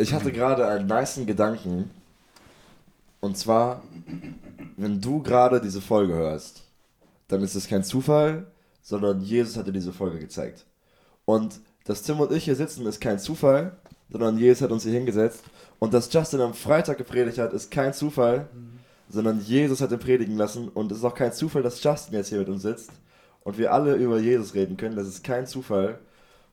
Ich 0.00 0.14
hatte 0.14 0.32
gerade 0.32 0.66
einen 0.66 0.86
niceen 0.86 1.26
Gedanken. 1.26 1.90
Und 3.20 3.36
zwar, 3.36 3.82
wenn 4.78 4.98
du 4.98 5.22
gerade 5.22 5.60
diese 5.60 5.82
Folge 5.82 6.14
hörst, 6.14 6.62
dann 7.28 7.42
ist 7.42 7.54
es 7.54 7.68
kein 7.68 7.84
Zufall, 7.84 8.46
sondern 8.80 9.20
Jesus 9.20 9.58
hat 9.58 9.66
dir 9.66 9.72
diese 9.72 9.92
Folge 9.92 10.18
gezeigt. 10.18 10.64
Und 11.26 11.60
dass 11.84 12.00
Tim 12.02 12.18
und 12.18 12.32
ich 12.32 12.44
hier 12.44 12.56
sitzen, 12.56 12.86
ist 12.86 13.02
kein 13.02 13.18
Zufall, 13.18 13.76
sondern 14.08 14.38
Jesus 14.38 14.62
hat 14.62 14.70
uns 14.70 14.84
hier 14.84 14.92
hingesetzt. 14.94 15.44
Und 15.78 15.92
dass 15.92 16.10
Justin 16.10 16.40
am 16.40 16.54
Freitag 16.54 16.96
gepredigt 16.96 17.36
hat, 17.36 17.52
ist 17.52 17.70
kein 17.70 17.92
Zufall, 17.92 18.48
sondern 19.10 19.38
Jesus 19.40 19.82
hat 19.82 19.92
ihn 19.92 19.98
predigen 19.98 20.38
lassen. 20.38 20.68
Und 20.68 20.90
es 20.92 20.98
ist 20.98 21.04
auch 21.04 21.14
kein 21.14 21.34
Zufall, 21.34 21.62
dass 21.62 21.82
Justin 21.82 22.14
jetzt 22.14 22.30
hier 22.30 22.38
mit 22.38 22.48
uns 22.48 22.62
sitzt 22.62 22.90
und 23.44 23.58
wir 23.58 23.74
alle 23.74 23.96
über 23.96 24.18
Jesus 24.18 24.54
reden 24.54 24.78
können. 24.78 24.96
Das 24.96 25.06
ist 25.06 25.22
kein 25.22 25.46
Zufall. 25.46 25.98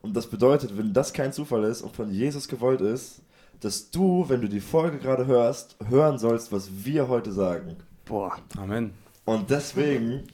Und 0.02 0.14
das 0.14 0.26
bedeutet, 0.26 0.76
wenn 0.76 0.92
das 0.92 1.14
kein 1.14 1.32
Zufall 1.32 1.64
ist 1.64 1.80
und 1.80 1.96
von 1.96 2.10
Jesus 2.10 2.46
gewollt 2.46 2.82
ist, 2.82 3.22
dass 3.60 3.90
du, 3.90 4.28
wenn 4.28 4.40
du 4.40 4.48
die 4.48 4.60
Folge 4.60 4.98
gerade 4.98 5.26
hörst, 5.26 5.76
hören 5.88 6.18
sollst, 6.18 6.52
was 6.52 6.84
wir 6.84 7.08
heute 7.08 7.32
sagen. 7.32 7.76
Boah. 8.04 8.36
Amen. 8.56 8.92
Und 9.24 9.50
deswegen 9.50 10.24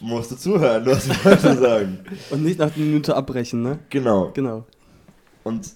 musst 0.00 0.30
du 0.30 0.36
zuhören, 0.36 0.86
was 0.86 1.08
wir 1.08 1.24
heute 1.24 1.56
sagen. 1.58 1.98
Und 2.30 2.42
nicht 2.42 2.58
nach 2.58 2.74
einer 2.74 2.84
Minute 2.84 3.14
abbrechen, 3.16 3.62
ne? 3.62 3.78
Genau. 3.90 4.30
Genau. 4.32 4.66
Und 5.44 5.70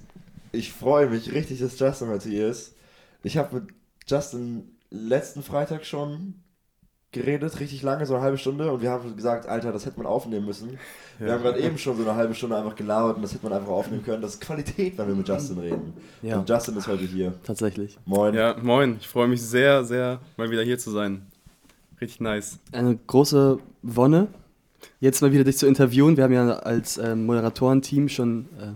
ich 0.52 0.73
freue 0.73 1.09
mich 1.09 1.32
richtig, 1.32 1.60
dass 1.60 1.78
Justin 1.78 2.09
heute 2.09 2.28
hier 2.28 2.48
ist. 2.48 2.74
Ich 3.23 3.37
habe 3.37 3.56
mit 3.56 3.74
Justin 4.06 4.76
letzten 4.90 5.42
Freitag 5.42 5.84
schon 5.84 6.43
geredet, 7.14 7.59
richtig 7.60 7.82
lange, 7.82 8.04
so 8.04 8.14
eine 8.14 8.23
halbe 8.23 8.36
Stunde. 8.36 8.70
Und 8.70 8.82
wir 8.82 8.91
haben 8.91 9.16
gesagt, 9.16 9.46
Alter, 9.48 9.73
das 9.73 9.86
hätte 9.86 9.96
man 9.96 10.06
aufnehmen 10.06 10.45
müssen. 10.45 10.78
Wir 11.18 11.32
haben 11.32 11.42
gerade 11.42 11.60
eben 11.60 11.78
schon 11.78 11.96
so 11.96 12.02
eine 12.02 12.14
halbe 12.14 12.34
Stunde 12.34 12.56
einfach 12.56 12.74
gelabert 12.74 13.16
und 13.16 13.23
das 13.23 13.32
hätte 13.32 13.45
man 13.45 13.54
einfach 13.54 13.73
aufnehmen 13.73 14.04
können. 14.04 14.20
Das 14.20 14.34
ist 14.34 14.40
Qualität, 14.40 14.98
wenn 14.98 15.09
wir 15.09 15.14
mit 15.14 15.27
Justin 15.27 15.59
reden. 15.59 15.95
Ja. 16.20 16.38
Und 16.38 16.48
Justin 16.48 16.77
ist 16.77 16.87
heute 16.87 17.04
hier. 17.04 17.32
Tatsächlich. 17.45 17.98
Moin. 18.04 18.34
Ja, 18.34 18.56
moin. 18.60 18.96
Ich 19.00 19.09
freue 19.09 19.28
mich 19.28 19.40
sehr, 19.40 19.84
sehr, 19.84 20.20
mal 20.37 20.50
wieder 20.50 20.62
hier 20.62 20.79
zu 20.79 20.90
sein. 20.90 21.26
Richtig 22.01 22.20
nice. 22.20 22.59
Eine 22.73 22.98
große 23.07 23.59
Wonne, 23.82 24.26
jetzt 25.01 25.23
mal 25.23 25.32
wieder 25.32 25.45
dich 25.45 25.57
zu 25.57 25.66
interviewen. 25.66 26.16
Wir 26.16 26.24
haben 26.24 26.32
ja 26.32 26.51
als 26.51 26.98
ähm, 26.98 27.24
Moderatorenteam 27.24 28.09
schon. 28.09 28.48
Äh, 28.60 28.73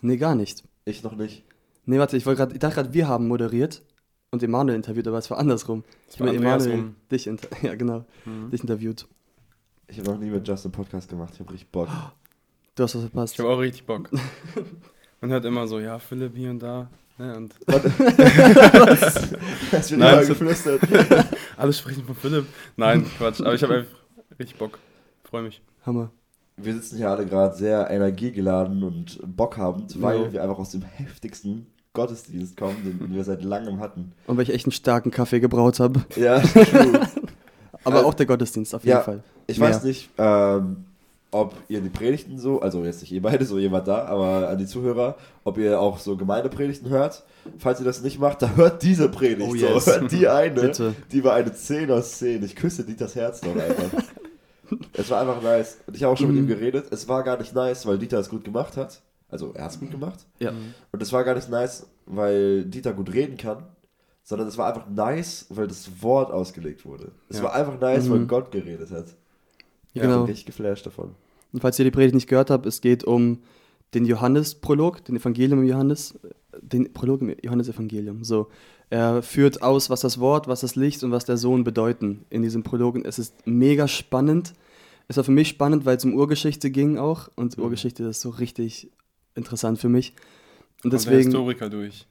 nee, 0.00 0.16
gar 0.16 0.34
nicht. 0.34 0.64
Ich 0.84 1.02
noch 1.02 1.16
nicht. 1.16 1.44
Nee, 1.84 1.98
warte, 1.98 2.16
ich, 2.16 2.24
wollte 2.26 2.38
grad, 2.38 2.52
ich 2.52 2.58
dachte 2.58 2.76
gerade, 2.76 2.94
wir 2.94 3.08
haben 3.08 3.26
moderiert 3.28 3.82
und 4.30 4.42
Emanuel 4.42 4.76
interviewt, 4.76 5.06
aber 5.08 5.18
es 5.18 5.30
war 5.30 5.38
andersrum. 5.38 5.84
Ich 6.10 6.20
habe 6.20 6.34
Emanuel 6.34 6.90
dich, 7.10 7.26
inter 7.26 7.48
ja, 7.62 7.74
genau, 7.74 8.04
Mhm. 8.24 8.50
dich 8.50 8.60
interviewt. 8.60 9.06
Ich 9.88 9.98
habe 9.98 10.10
noch 10.10 10.18
nie 10.18 10.28
mit 10.30 10.46
Justin 10.46 10.70
Podcast 10.72 11.08
gemacht. 11.08 11.30
Ich 11.34 11.40
habe 11.40 11.50
richtig 11.52 11.70
Bock. 11.70 11.88
Du 12.74 12.84
hast 12.84 12.94
was 12.94 13.02
verpasst. 13.02 13.34
Ich 13.34 13.40
habe 13.40 13.48
auch 13.50 13.58
richtig 13.58 13.86
Bock. 13.86 14.08
Man 15.20 15.32
hört 15.32 15.44
immer 15.44 15.66
so, 15.66 15.80
ja, 15.80 15.98
Philipp 15.98 16.36
hier 16.36 16.50
und 16.50 16.60
da. 16.60 16.88
Ne, 17.18 17.36
und 17.36 17.52
wird 17.66 17.84
Nein, 19.90 20.12
immer 20.12 20.20
es- 20.20 20.28
geflüstert. 20.28 20.80
alle 21.56 21.72
sprechen 21.72 22.04
von 22.04 22.14
Philipp. 22.14 22.46
Nein, 22.76 23.04
Quatsch. 23.18 23.40
Aber 23.40 23.54
ich 23.54 23.62
habe 23.64 23.74
einfach 23.78 23.90
richtig 24.38 24.58
Bock. 24.58 24.78
Freue 25.24 25.42
mich. 25.42 25.60
Hammer. 25.84 26.12
Wir 26.56 26.72
sitzen 26.74 26.98
hier 26.98 27.10
alle 27.10 27.26
gerade 27.26 27.56
sehr 27.56 27.90
energiegeladen 27.90 28.84
und 28.84 29.18
bockhabend, 29.24 30.00
weil 30.00 30.22
Ja. 30.26 30.32
wir 30.32 30.42
einfach 30.44 30.58
aus 30.58 30.70
dem 30.70 30.82
heftigsten 30.82 31.66
Gottesdienst 31.98 32.56
kommen, 32.56 32.76
den 33.00 33.14
wir 33.14 33.24
seit 33.24 33.42
langem 33.42 33.80
hatten. 33.80 34.12
Und 34.26 34.36
weil 34.36 34.44
ich 34.44 34.54
echt 34.54 34.66
einen 34.66 34.72
starken 34.72 35.10
Kaffee 35.10 35.40
gebraut 35.40 35.80
habe. 35.80 36.00
Ja, 36.16 36.38
true. 36.40 37.00
Aber 37.84 38.00
Äh, 38.00 38.04
auch 38.04 38.14
der 38.14 38.26
Gottesdienst 38.26 38.74
auf 38.74 38.84
jeden 38.84 38.96
ja. 38.98 39.02
Fall. 39.02 39.22
Ich 39.46 39.58
Mehr. 39.58 39.70
weiß 39.70 39.82
nicht, 39.84 40.10
ähm, 40.18 40.84
ob 41.30 41.54
ihr 41.68 41.80
die 41.80 41.88
Predigten 41.88 42.38
so, 42.38 42.60
also 42.60 42.84
jetzt 42.84 43.00
nicht 43.02 43.12
ihr 43.12 43.20
beide, 43.22 43.44
so 43.44 43.58
jemand 43.58 43.86
da, 43.88 44.04
aber 44.06 44.48
an 44.48 44.58
die 44.58 44.66
Zuhörer, 44.66 45.16
ob 45.44 45.58
ihr 45.58 45.78
auch 45.80 45.98
so 45.98 46.16
Gemeindepredigten 46.16 46.88
hört. 46.90 47.24
Falls 47.58 47.80
ihr 47.80 47.84
das 47.84 48.02
nicht 48.02 48.18
macht, 48.18 48.42
dann 48.42 48.56
hört 48.56 48.82
diese 48.82 49.08
Predigt 49.08 49.42
Oh, 49.48 49.50
so. 49.50 49.56
yes. 49.56 49.86
Hört 49.86 50.12
die 50.12 50.28
eine. 50.28 50.60
Bitte. 50.60 50.94
Die 51.12 51.24
war 51.24 51.34
eine 51.34 51.52
10 51.52 51.90
aus 51.90 52.18
10. 52.18 52.42
Ich 52.44 52.56
küsse 52.56 52.84
Dieters 52.84 53.14
Herz 53.14 53.40
doch 53.40 53.52
einfach. 53.56 54.02
es 54.94 55.10
war 55.10 55.20
einfach 55.20 55.42
nice. 55.42 55.78
Und 55.86 55.96
ich 55.96 56.02
habe 56.04 56.12
auch 56.12 56.18
schon 56.18 56.28
mit 56.28 56.36
ihm 56.36 56.44
Mhm. 56.44 56.48
geredet. 56.48 56.86
Es 56.90 57.08
war 57.08 57.22
gar 57.22 57.38
nicht 57.38 57.54
nice, 57.54 57.86
weil 57.86 57.98
Dieter 57.98 58.18
es 58.18 58.28
gut 58.28 58.44
gemacht 58.44 58.76
hat. 58.76 59.00
Also 59.28 59.52
er 59.54 59.64
hat 59.64 59.72
es 59.72 59.80
gut 59.80 59.90
gemacht. 59.90 60.26
Ja. 60.38 60.52
Und 60.92 61.02
es 61.02 61.12
war 61.12 61.22
gar 61.24 61.34
nicht 61.34 61.48
nice, 61.50 61.86
weil 62.06 62.64
Dieter 62.64 62.92
gut 62.94 63.12
reden 63.12 63.36
kann, 63.36 63.64
sondern 64.24 64.48
es 64.48 64.56
war 64.58 64.68
einfach 64.68 64.88
nice, 64.88 65.46
weil 65.50 65.66
das 65.66 66.02
Wort 66.02 66.30
ausgelegt 66.30 66.84
wurde. 66.86 67.12
Es 67.28 67.38
Ja. 67.38 67.44
war 67.44 67.54
einfach 67.54 67.78
nice, 67.80 68.08
weil 68.10 68.20
Mhm. 68.20 68.28
Gott 68.28 68.50
geredet 68.50 68.90
hat. 68.90 69.06
Ich 69.92 70.00
Genau. 70.02 70.18
bin 70.20 70.26
richtig 70.30 70.46
geflasht 70.46 70.86
davon. 70.86 71.14
Und 71.52 71.60
falls 71.60 71.78
ihr 71.78 71.84
die 71.84 71.90
Predigt 71.90 72.14
nicht 72.14 72.28
gehört 72.28 72.50
habt, 72.50 72.66
es 72.66 72.80
geht 72.80 73.04
um 73.04 73.38
den 73.94 74.04
Johannes-Prolog, 74.04 75.04
den 75.04 75.16
Evangelium 75.16 75.60
im 75.60 75.66
Johannes, 75.66 76.18
den 76.60 76.92
Prolog 76.92 77.22
im 77.22 77.34
Johannesevangelium. 77.42 78.22
So, 78.24 78.48
er 78.90 79.22
führt 79.22 79.62
aus, 79.62 79.88
was 79.88 80.00
das 80.00 80.20
Wort, 80.20 80.46
was 80.46 80.60
das 80.60 80.76
Licht 80.76 81.02
und 81.04 81.10
was 81.10 81.24
der 81.24 81.36
Sohn 81.38 81.64
bedeuten 81.64 82.24
in 82.30 82.42
diesem 82.42 82.62
Prolog. 82.62 82.94
Und 82.96 83.06
es 83.06 83.18
ist 83.18 83.34
mega 83.46 83.88
spannend. 83.88 84.52
Es 85.08 85.16
war 85.16 85.24
für 85.24 85.30
mich 85.32 85.48
spannend, 85.48 85.86
weil 85.86 85.96
es 85.96 86.04
um 86.04 86.14
Urgeschichte 86.14 86.70
ging 86.70 86.98
auch. 86.98 87.30
Und 87.34 87.56
Mhm. 87.56 87.64
Urgeschichte 87.64 88.04
ist 88.04 88.20
so 88.20 88.28
richtig 88.30 88.90
interessant 89.38 89.78
für 89.78 89.88
mich. 89.88 90.12
Und 90.84 90.90
Kommt 90.90 90.92
der 90.92 90.98
deswegen, 91.00 91.22
Historiker 91.30 91.70
durch. 91.70 92.06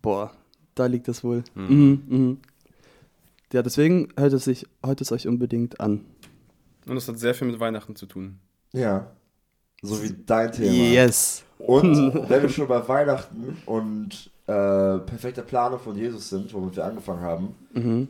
boah, 0.00 0.32
da 0.74 0.86
liegt 0.86 1.08
das 1.08 1.24
wohl. 1.24 1.42
Mhm. 1.54 1.64
Mhm, 1.68 2.02
mhm. 2.18 2.38
Ja, 3.52 3.62
deswegen 3.62 4.08
hört 4.18 4.32
es 4.32 4.44
sich, 4.44 4.66
hört 4.84 5.00
es 5.00 5.12
euch 5.12 5.26
unbedingt 5.28 5.80
an. 5.80 6.04
Und 6.86 6.94
das 6.94 7.06
hat 7.08 7.18
sehr 7.18 7.34
viel 7.34 7.48
mit 7.48 7.60
Weihnachten 7.60 7.94
zu 7.96 8.06
tun. 8.06 8.38
Ja. 8.72 9.10
So 9.82 10.02
wie 10.02 10.14
dein 10.26 10.50
Thema. 10.52 10.72
Yes. 10.72 11.44
Und 11.58 12.14
wenn 12.28 12.42
wir 12.42 12.48
schon 12.48 12.66
bei 12.68 12.86
Weihnachten 12.88 13.56
und 13.66 14.30
äh, 14.46 14.98
perfekter 14.98 15.42
Planung 15.42 15.78
von 15.80 15.96
Jesus 15.96 16.28
sind, 16.30 16.52
womit 16.54 16.76
wir 16.76 16.84
angefangen 16.84 17.20
haben, 17.22 17.54
Mhm. 17.74 18.08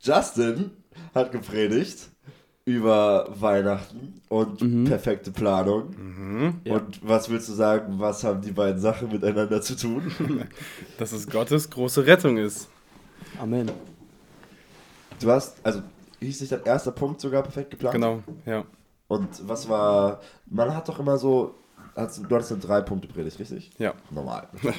Justin 0.00 0.70
hat 1.14 1.32
gepredigt 1.32 2.10
über 2.66 3.28
Weihnachten 3.38 4.20
und 4.28 4.62
Mhm. 4.62 4.84
perfekte 4.84 5.30
Planung. 5.30 5.90
Mhm. 5.96 6.60
Ja. 6.64 6.76
Und 6.76 7.06
was 7.06 7.28
willst 7.28 7.48
du 7.48 7.52
sagen, 7.52 7.94
was 7.98 8.24
haben 8.24 8.40
die 8.40 8.52
beiden 8.52 8.80
Sachen 8.80 9.08
miteinander 9.12 9.60
zu 9.60 9.76
tun? 9.76 10.10
Dass 10.98 11.12
es 11.12 11.28
Gottes 11.28 11.68
große 11.68 12.06
Rettung 12.06 12.38
ist. 12.38 12.68
Amen. 13.38 13.70
Du 15.20 15.30
hast, 15.30 15.58
also 15.62 15.82
hieß 16.20 16.40
nicht 16.40 16.52
dein 16.52 16.64
erster 16.64 16.92
Punkt 16.92 17.20
sogar 17.20 17.42
perfekt 17.42 17.70
geplant? 17.70 17.94
Genau, 17.94 18.22
ja. 18.46 18.64
Und 19.08 19.28
was 19.46 19.68
war, 19.68 20.20
man 20.46 20.74
hat 20.74 20.88
doch 20.88 20.98
immer 20.98 21.18
so, 21.18 21.54
hast, 21.94 22.18
du 22.18 22.34
hattest 22.34 22.52
eine 22.52 22.60
drei 22.62 22.80
Punkte 22.80 23.08
Predigt, 23.08 23.38
richtig? 23.38 23.70
Ja. 23.78 23.92
Normal. 24.10 24.48
ja 24.62 24.70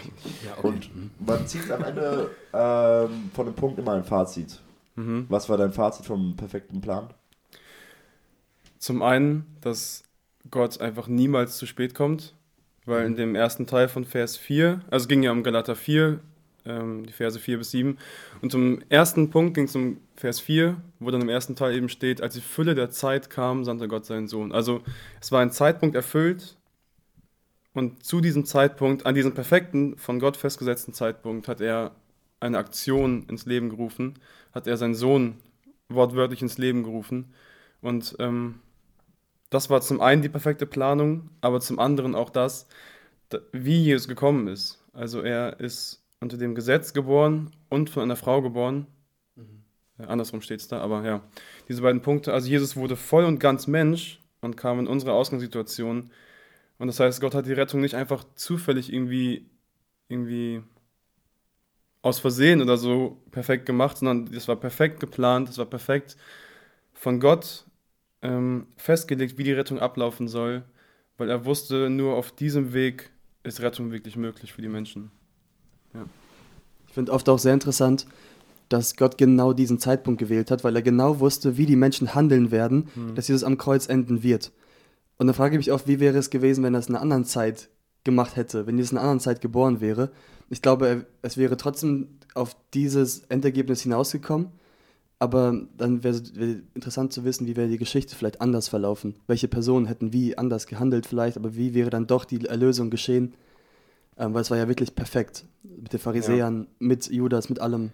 Und 0.64 0.90
man 1.26 1.46
zieht 1.46 1.70
am 1.72 1.84
Ende 1.84 2.32
ähm, 2.52 3.30
von 3.34 3.46
dem 3.46 3.54
Punkt 3.54 3.78
immer 3.78 3.94
ein 3.94 4.04
Fazit. 4.04 4.60
Mhm. 4.96 5.28
Was 5.30 5.48
war 5.50 5.58
dein 5.58 5.72
Fazit 5.72 6.06
vom 6.08 6.36
perfekten 6.36 6.82
Plan? 6.82 7.10
Zum 8.78 9.02
einen, 9.02 9.46
dass 9.62 10.04
Gott 10.52 10.80
einfach 10.82 11.08
niemals 11.08 11.58
zu 11.58 11.66
spät 11.66 11.96
kommt, 11.96 12.36
weil 12.86 13.06
in 13.06 13.16
dem 13.16 13.36
ersten 13.36 13.66
Teil 13.66 13.88
von 13.88 14.06
Vers 14.06 14.38
4, 14.38 14.82
also 14.92 15.04
es 15.04 15.08
ging 15.08 15.24
ja 15.24 15.32
um 15.32 15.44
Galater 15.44 15.76
4, 15.76 16.20
ähm, 16.66 17.06
die 17.06 17.14
Verse 17.14 17.40
4 17.40 17.58
bis 17.58 17.72
7, 17.72 17.98
und 18.42 18.52
zum 18.52 18.80
ersten 18.90 19.30
Punkt 19.32 19.56
ging 19.56 19.66
es 19.66 19.76
um 19.76 19.98
Vers 20.16 20.40
4, 20.40 20.78
wo 21.00 21.10
dann 21.10 21.22
im 21.22 21.30
ersten 21.30 21.56
Teil 21.56 21.76
eben 21.76 21.90
steht, 21.90 22.22
als 22.22 22.36
die 22.36 22.42
Fülle 22.42 22.76
der 22.76 22.90
Zeit 22.92 23.30
kam, 23.30 23.64
sandte 23.64 23.88
Gott 23.88 24.06
seinen 24.06 24.28
Sohn. 24.28 24.52
Also 24.52 24.82
es 25.20 25.32
war 25.32 25.42
ein 25.42 25.52
Zeitpunkt 25.52 25.96
erfüllt 25.96 26.58
und 27.76 28.04
zu 28.04 28.22
diesem 28.22 28.46
Zeitpunkt, 28.46 29.06
an 29.06 29.16
diesem 29.16 29.34
perfekten, 29.34 29.98
von 29.98 30.20
Gott 30.20 30.38
festgesetzten 30.38 30.94
Zeitpunkt, 30.94 31.48
hat 31.50 31.60
er 31.60 31.92
eine 32.40 32.58
Aktion 32.58 33.26
ins 33.28 33.46
Leben 33.46 33.70
gerufen, 33.70 34.16
hat 34.54 34.66
er 34.66 34.78
seinen 34.78 34.96
Sohn 34.96 35.36
wortwörtlich 35.90 36.42
ins 36.42 36.58
Leben 36.58 36.84
gerufen. 36.84 37.34
Und 37.82 38.16
ähm, 38.20 38.62
das 39.56 39.70
war 39.70 39.82
zum 39.82 40.02
einen 40.02 40.22
die 40.22 40.30
perfekte 40.30 40.66
Planung, 40.66 41.30
aber 41.42 41.60
zum 41.62 41.80
anderen 41.80 42.14
auch 42.16 42.30
das, 42.30 42.68
da- 43.30 43.40
wie 43.52 43.84
Jesus 43.84 44.08
gekommen 44.08 44.48
ist. 44.48 44.84
Also 44.94 45.22
er 45.22 45.60
ist 45.60 46.04
unter 46.20 46.38
dem 46.38 46.56
Gesetz 46.56 46.94
geboren 46.94 47.52
und 47.70 47.90
von 47.90 48.04
einer 48.04 48.16
Frau 48.16 48.42
geboren. 48.42 48.88
Ja, 49.98 50.08
andersrum 50.08 50.42
steht 50.42 50.60
es 50.60 50.68
da, 50.68 50.82
aber 50.82 51.06
ja, 51.06 51.22
diese 51.70 51.82
beiden 51.82 52.02
Punkte. 52.02 52.34
Also 52.34 52.50
Jesus 52.50 52.76
wurde 52.76 52.96
voll 52.98 53.24
und 53.24 53.40
ganz 53.40 53.66
Mensch 53.68 54.20
und 54.42 54.58
kam 54.58 54.80
in 54.80 54.88
unsere 54.88 55.14
Ausgangssituation. 55.14 56.12
Und 56.78 56.88
das 56.88 57.00
heißt, 57.00 57.22
Gott 57.22 57.34
hat 57.34 57.46
die 57.46 57.54
Rettung 57.54 57.80
nicht 57.82 57.96
einfach 57.96 58.26
zufällig 58.36 58.92
irgendwie, 58.92 59.50
irgendwie 60.10 60.62
aus 62.02 62.20
Versehen 62.20 62.62
oder 62.62 62.78
so 62.78 63.22
perfekt 63.32 63.66
gemacht, 63.66 63.98
sondern 63.98 64.26
das 64.32 64.48
war 64.48 64.58
perfekt 64.58 65.00
geplant, 65.00 65.50
das 65.50 65.58
war 65.58 65.66
perfekt 65.66 66.18
von 66.94 67.20
Gott 67.20 67.66
ähm, 68.26 68.68
festgelegt, 68.78 69.38
wie 69.38 69.44
die 69.44 69.54
Rettung 69.54 69.80
ablaufen 69.80 70.28
soll, 70.28 70.64
weil 71.18 71.30
er 71.30 71.46
wusste, 71.46 71.90
nur 71.90 72.16
auf 72.16 72.32
diesem 72.32 72.74
Weg 72.74 73.12
ist 73.44 73.62
Rettung 73.62 73.92
wirklich 73.92 74.18
möglich 74.18 74.54
für 74.54 74.62
die 74.62 74.68
Menschen. 74.68 75.12
Ich 76.88 76.94
finde 76.94 77.12
oft 77.12 77.30
auch 77.30 77.40
sehr 77.40 77.54
interessant, 77.54 78.06
dass 78.70 78.96
Gott 78.96 79.18
genau 79.18 79.54
diesen 79.54 79.80
Zeitpunkt 79.80 80.20
gewählt 80.20 80.50
hat, 80.50 80.64
weil 80.64 80.76
er 80.76 80.82
genau 80.82 81.20
wusste, 81.20 81.58
wie 81.58 81.66
die 81.66 81.76
Menschen 81.76 82.16
handeln 82.16 82.52
werden, 82.52 82.90
dass 83.14 83.28
Jesus 83.28 83.44
am 83.44 83.58
Kreuz 83.58 83.88
enden 83.88 84.24
wird. 84.24 84.52
Und 85.18 85.28
dann 85.28 85.36
frage 85.36 85.56
ich 85.56 85.60
mich 85.60 85.72
oft, 85.72 85.88
wie 85.88 86.00
wäre 86.00 86.18
es 86.18 86.30
gewesen, 86.30 86.64
wenn 86.64 86.74
das 86.74 86.90
in 86.90 86.96
einer 86.96 87.02
anderen 87.02 87.26
Zeit 87.26 87.70
gemacht 88.04 88.36
hätte, 88.36 88.68
wenn 88.68 88.78
Jesus 88.78 88.92
in 88.92 88.98
einer 88.98 89.08
anderen 89.08 89.22
Zeit 89.22 89.42
geboren 89.42 89.82
wäre. 89.82 90.12
Ich 90.50 90.62
glaube, 90.62 90.88
er, 90.88 91.06
es 91.22 91.38
wäre 91.38 91.58
trotzdem 91.58 92.20
auf 92.34 92.56
dieses 92.74 93.20
Endergebnis 93.26 93.82
hinausgekommen. 93.82 94.52
Aber 95.18 95.62
dann 95.78 96.04
wäre 96.04 96.14
es 96.14 96.36
wär 96.36 96.58
interessant 96.74 97.14
zu 97.14 97.24
wissen, 97.24 97.48
wie 97.48 97.56
wäre 97.56 97.70
die 97.70 97.78
Geschichte 97.78 98.16
vielleicht 98.16 98.42
anders 98.42 98.68
verlaufen. 98.68 99.16
Welche 99.28 99.48
Personen 99.48 99.86
hätten 99.86 100.12
wie 100.12 100.38
anders 100.38 100.68
gehandelt 100.68 101.06
vielleicht, 101.06 101.38
aber 101.38 101.56
wie 101.56 101.74
wäre 101.74 101.90
dann 101.90 102.06
doch 102.06 102.26
die 102.26 102.46
Erlösung 102.46 102.90
geschehen? 102.90 103.34
Ähm, 104.18 104.34
weil 104.34 104.42
es 104.42 104.52
war 104.52 104.58
ja 104.58 104.68
wirklich 104.68 104.94
perfekt. 104.94 105.46
Mit 105.64 105.94
den 105.94 106.00
Pharisäern, 106.00 106.68
mit 106.80 107.08
Judas, 107.08 107.50
mit 107.50 107.60
allem. 107.60 107.92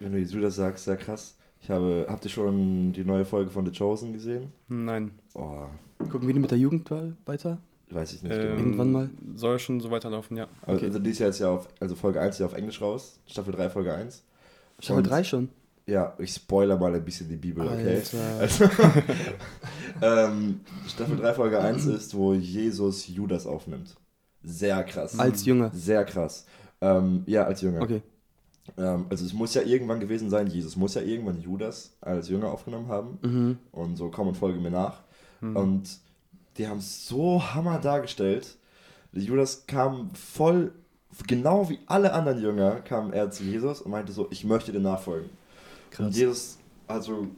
Wenn 0.00 0.12
du 0.12 0.18
wieder 0.18 0.50
sagst, 0.50 0.84
sehr 0.84 0.96
krass. 0.96 1.36
Ich 1.62 1.70
habe, 1.70 2.06
habt 2.10 2.24
ihr 2.24 2.30
schon 2.30 2.92
die 2.92 3.04
neue 3.04 3.24
Folge 3.24 3.50
von 3.50 3.64
The 3.64 3.72
Chosen 3.72 4.12
gesehen? 4.12 4.52
Nein. 4.68 5.12
Oh, 5.32 5.66
Gucken 5.98 6.26
wir 6.26 6.34
die 6.34 6.40
mit 6.40 6.50
der 6.50 6.58
Jugendwahl 6.58 7.16
weiter? 7.24 7.58
weiß 7.94 8.12
ich 8.14 8.22
nicht. 8.22 8.32
Ähm, 8.32 8.40
genau. 8.40 8.58
Irgendwann 8.58 8.92
mal? 8.92 9.10
Soll 9.34 9.58
schon 9.58 9.80
so 9.80 9.90
weiterlaufen, 9.90 10.36
ja. 10.36 10.48
Also, 10.62 10.78
okay. 10.78 10.86
also 10.86 10.98
die 10.98 11.10
ist 11.10 11.18
ja 11.20 11.26
jetzt 11.26 11.38
ja 11.38 11.50
auf, 11.50 11.68
also 11.80 11.94
Folge 11.94 12.20
1 12.20 12.34
ist 12.34 12.40
ja 12.40 12.46
auf 12.46 12.54
Englisch 12.54 12.80
raus, 12.80 13.20
Staffel 13.26 13.54
3, 13.54 13.70
Folge 13.70 13.94
1. 13.94 14.24
Staffel 14.78 14.98
Und- 14.98 15.10
3 15.10 15.24
schon. 15.24 15.48
Ja, 15.86 16.14
ich 16.18 16.32
spoiler 16.32 16.78
mal 16.78 16.94
ein 16.94 17.04
bisschen 17.04 17.28
die 17.28 17.36
Bibel, 17.36 17.66
okay? 17.66 18.00
Also, 18.40 18.64
ähm, 20.00 20.60
Staffel 20.88 21.16
3, 21.18 21.34
Folge 21.34 21.60
1 21.60 21.84
ist, 21.86 22.14
wo 22.14 22.32
Jesus 22.32 23.06
Judas 23.06 23.46
aufnimmt. 23.46 23.94
Sehr 24.42 24.82
krass. 24.84 25.18
Als 25.18 25.44
Jünger. 25.44 25.70
Sehr 25.74 26.04
krass. 26.06 26.46
Ähm, 26.80 27.22
ja, 27.26 27.44
als 27.44 27.60
Jünger. 27.60 27.82
Okay. 27.82 28.00
Ähm, 28.78 29.06
also 29.10 29.26
es 29.26 29.34
muss 29.34 29.52
ja 29.54 29.62
irgendwann 29.62 30.00
gewesen 30.00 30.30
sein, 30.30 30.46
Jesus 30.46 30.76
muss 30.76 30.94
ja 30.94 31.02
irgendwann 31.02 31.40
Judas 31.40 31.96
als 32.00 32.28
Jünger 32.30 32.50
aufgenommen 32.50 32.88
haben. 32.88 33.18
Mhm. 33.22 33.58
Und 33.72 33.96
so 33.96 34.10
komm 34.10 34.28
und 34.28 34.36
folge 34.36 34.60
mir 34.60 34.70
nach. 34.70 35.02
Hm. 35.40 35.56
Und 35.56 35.98
die 36.56 36.66
haben 36.66 36.78
es 36.78 37.06
so 37.06 37.42
hammer 37.42 37.78
dargestellt. 37.78 38.56
Judas 39.12 39.66
kam 39.66 40.10
voll, 40.14 40.72
genau 41.26 41.68
wie 41.68 41.78
alle 41.86 42.12
anderen 42.12 42.40
Jünger, 42.42 42.80
kam 42.80 43.12
er 43.12 43.30
zu 43.30 43.44
Jesus 43.44 43.80
und 43.82 43.90
meinte 43.90 44.12
so, 44.12 44.26
ich 44.30 44.44
möchte 44.44 44.72
dir 44.72 44.80
nachfolgen. 44.80 45.28
Und 45.28 45.90
Krass. 45.90 46.16
Jesus 46.16 46.58
hat 46.88 47.02
so 47.04 47.28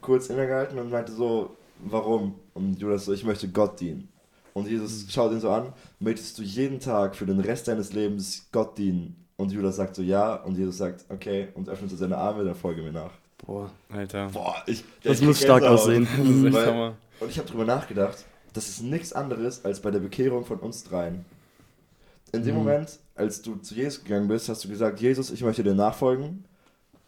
kurz 0.00 0.28
innegehalten 0.28 0.78
und 0.78 0.90
meinte 0.90 1.12
so, 1.12 1.56
warum? 1.84 2.34
Und 2.54 2.78
Judas 2.80 3.04
so, 3.04 3.12
ich 3.12 3.24
möchte 3.24 3.48
Gott 3.48 3.78
dienen. 3.80 4.08
Und 4.54 4.66
Jesus 4.66 5.04
Mhm. 5.04 5.10
schaut 5.10 5.32
ihn 5.32 5.40
so 5.40 5.50
an, 5.50 5.72
möchtest 6.00 6.38
du 6.38 6.42
jeden 6.42 6.80
Tag 6.80 7.14
für 7.14 7.26
den 7.26 7.38
Rest 7.40 7.68
deines 7.68 7.92
Lebens 7.92 8.46
Gott 8.50 8.76
dienen? 8.78 9.14
Und 9.36 9.52
Judas 9.52 9.76
sagt 9.76 9.94
so, 9.94 10.02
ja. 10.02 10.34
Und 10.36 10.56
Jesus 10.58 10.78
sagt, 10.78 11.04
okay, 11.10 11.48
und 11.54 11.68
öffnet 11.68 11.90
so 11.90 11.96
seine 11.96 12.16
Arme, 12.16 12.44
dann 12.44 12.54
folge 12.56 12.82
mir 12.82 12.92
nach. 12.92 13.12
Boah. 13.46 13.70
Alter. 13.88 14.28
Boah, 14.32 14.56
ich, 14.66 14.82
Das 15.02 15.20
ich 15.20 15.26
muss 15.26 15.40
stark 15.40 15.62
aussehen. 15.62 16.08
Das 16.16 16.26
ist 16.26 16.44
echt 16.44 16.54
Weil- 16.54 16.66
Hammer. 16.66 16.94
Und 17.20 17.30
ich 17.30 17.38
habe 17.38 17.48
drüber 17.48 17.64
nachgedacht, 17.64 18.24
das 18.52 18.68
ist 18.68 18.82
nichts 18.82 19.12
anderes 19.12 19.64
als 19.64 19.80
bei 19.80 19.90
der 19.92 20.00
Bekehrung 20.00 20.44
von 20.44 20.58
uns 20.58 20.82
dreien. 20.82 21.24
In 22.32 22.42
dem 22.44 22.54
Mhm. 22.56 22.58
Moment, 22.64 22.98
als 23.18 23.42
du 23.42 23.56
zu 23.56 23.74
Jesus 23.74 24.04
gegangen 24.04 24.28
bist, 24.28 24.48
hast 24.48 24.64
du 24.64 24.68
gesagt, 24.68 25.00
Jesus, 25.00 25.30
ich 25.30 25.42
möchte 25.42 25.62
dir 25.62 25.74
nachfolgen. 25.74 26.44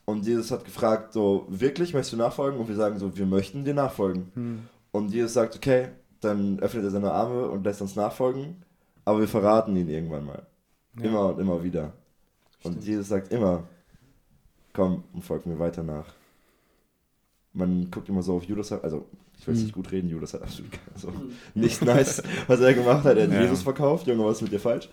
Und 0.05 0.27
Jesus 0.27 0.51
hat 0.51 0.65
gefragt, 0.65 1.13
so, 1.13 1.47
wirklich, 1.49 1.95
möchtest 1.95 2.15
du 2.15 2.17
nachfolgen? 2.17 2.59
Und 2.59 2.69
wir 2.69 2.75
sagen 2.75 2.99
so, 2.99 3.17
wir 3.17 3.27
möchten 3.27 3.65
dir 3.65 3.75
nachfolgen. 3.75 4.31
Hm. 4.35 4.63
Und 4.91 5.13
Jesus 5.13 5.35
sagt, 5.35 5.55
okay, 5.55 5.89
dann 6.21 6.59
öffnet 6.59 6.85
er 6.85 6.91
seine 6.91 7.13
Arme 7.13 7.49
und 7.49 7.65
lässt 7.65 7.81
uns 7.81 7.95
nachfolgen. 7.95 8.57
Aber 9.05 9.21
wir 9.21 9.29
verraten 9.29 9.77
ihn 9.77 9.89
irgendwann 9.89 10.27
mal. 10.27 10.47
Ja. 10.99 11.05
Immer 11.05 11.27
und 11.29 11.39
immer 11.39 11.63
wieder. 11.63 11.93
Und 12.65 12.73
Stimmt. 12.73 12.85
Jesus 12.85 13.09
sagt 13.09 13.33
immer, 13.33 13.65
komm 14.73 15.05
und 15.13 15.23
folg 15.23 15.47
mir 15.47 15.59
weiter 15.59 15.83
nach. 15.83 16.07
Man 17.53 17.91
guckt 17.91 18.09
immer 18.09 18.23
so 18.23 18.37
auf 18.37 18.45
Judas, 18.45 18.73
also 18.73 19.07
ich 19.41 19.47
will 19.47 19.55
jetzt 19.55 19.61
Mhm. 19.63 19.67
nicht 19.67 19.75
gut 19.75 19.91
reden, 19.91 20.09
Judas 20.11 20.35
hat 20.35 20.43
absolut 20.43 20.71
also, 20.95 21.13
nicht 21.55 21.83
nice, 21.83 22.23
was 22.47 22.61
er 22.61 22.75
gemacht 22.75 23.05
hat. 23.05 23.17
Er 23.17 23.25
hat 23.27 23.33
Ja. 23.33 23.41
Jesus 23.43 23.63
verkauft, 23.63 24.07
Junge, 24.07 24.25
was 24.25 24.37
ist 24.37 24.43
mit 24.43 24.53
dir 24.53 24.61
falsch? 24.61 24.89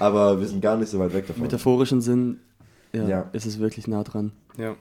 Aber 0.00 0.40
wir 0.40 0.46
sind 0.46 0.60
gar 0.60 0.76
nicht 0.76 0.88
so 0.90 0.98
weit 0.98 1.12
weg 1.14 1.26
davon. 1.26 1.42
Metaphorischen 1.42 2.00
Sinn 2.00 2.40
ja, 2.92 3.08
Ja. 3.08 3.20
ist 3.32 3.46
es 3.46 3.58
wirklich 3.58 3.86
nah 3.88 4.02
dran. 4.04 4.32
Ja. 4.58 4.74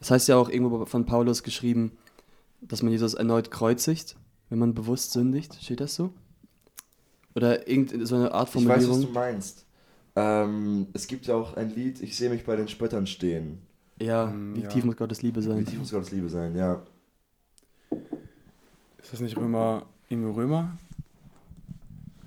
Das 0.00 0.10
heißt 0.10 0.28
ja 0.28 0.36
auch 0.36 0.50
irgendwo 0.50 0.84
von 0.86 1.06
Paulus 1.06 1.42
geschrieben, 1.42 1.92
dass 2.60 2.82
man 2.82 2.92
Jesus 2.92 3.14
erneut 3.14 3.50
kreuzigt, 3.50 4.16
wenn 4.50 4.58
man 4.58 4.74
bewusst 4.74 5.12
sündigt. 5.12 5.56
Steht 5.62 5.80
das 5.80 5.94
so? 5.94 6.10
Oder 7.34 7.66
irgendeine 7.68 8.06
so 8.06 8.14
eine 8.16 8.32
Art 8.32 8.54
ich 8.54 8.66
weiß, 8.68 8.88
was 8.88 9.00
du 9.00 9.08
meinst. 9.08 9.64
Ähm, 10.16 10.86
es 10.92 11.06
gibt 11.08 11.26
ja 11.26 11.34
auch 11.34 11.56
ein 11.56 11.74
Lied, 11.74 12.00
ich 12.00 12.16
sehe 12.16 12.30
mich 12.30 12.44
bei 12.44 12.54
den 12.56 12.68
Spöttern 12.68 13.06
stehen. 13.06 13.58
ja, 14.00 14.26
Mm, 14.26 14.54
wie 14.56 14.60
ja. 14.62 14.68
tief 14.68 14.84
muss 14.84 14.96
Gottes 14.96 15.22
Liebe 15.22 15.40
Wie 15.40 15.46
sein? 15.46 15.64
tief 15.66 15.78
muss 15.78 15.90
Gottes 15.90 16.10
Liebe 16.12 16.28
sein, 16.28 16.54
ja. 16.56 16.82
Ist 19.04 19.12
das 19.12 19.20
nicht 19.20 19.36
Römer, 19.36 19.84
im 20.08 20.28
Römer? 20.30 20.76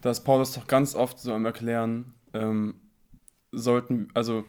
Da 0.02 0.12
ist 0.12 0.22
Paulus 0.22 0.54
doch 0.54 0.68
ganz 0.68 0.96
oft 0.96 1.20
so 1.20 1.34
am 1.34 1.46
Erklären, 1.46 2.14
ähm, 2.34 2.76
sollten, 3.52 4.10
also 4.14 4.46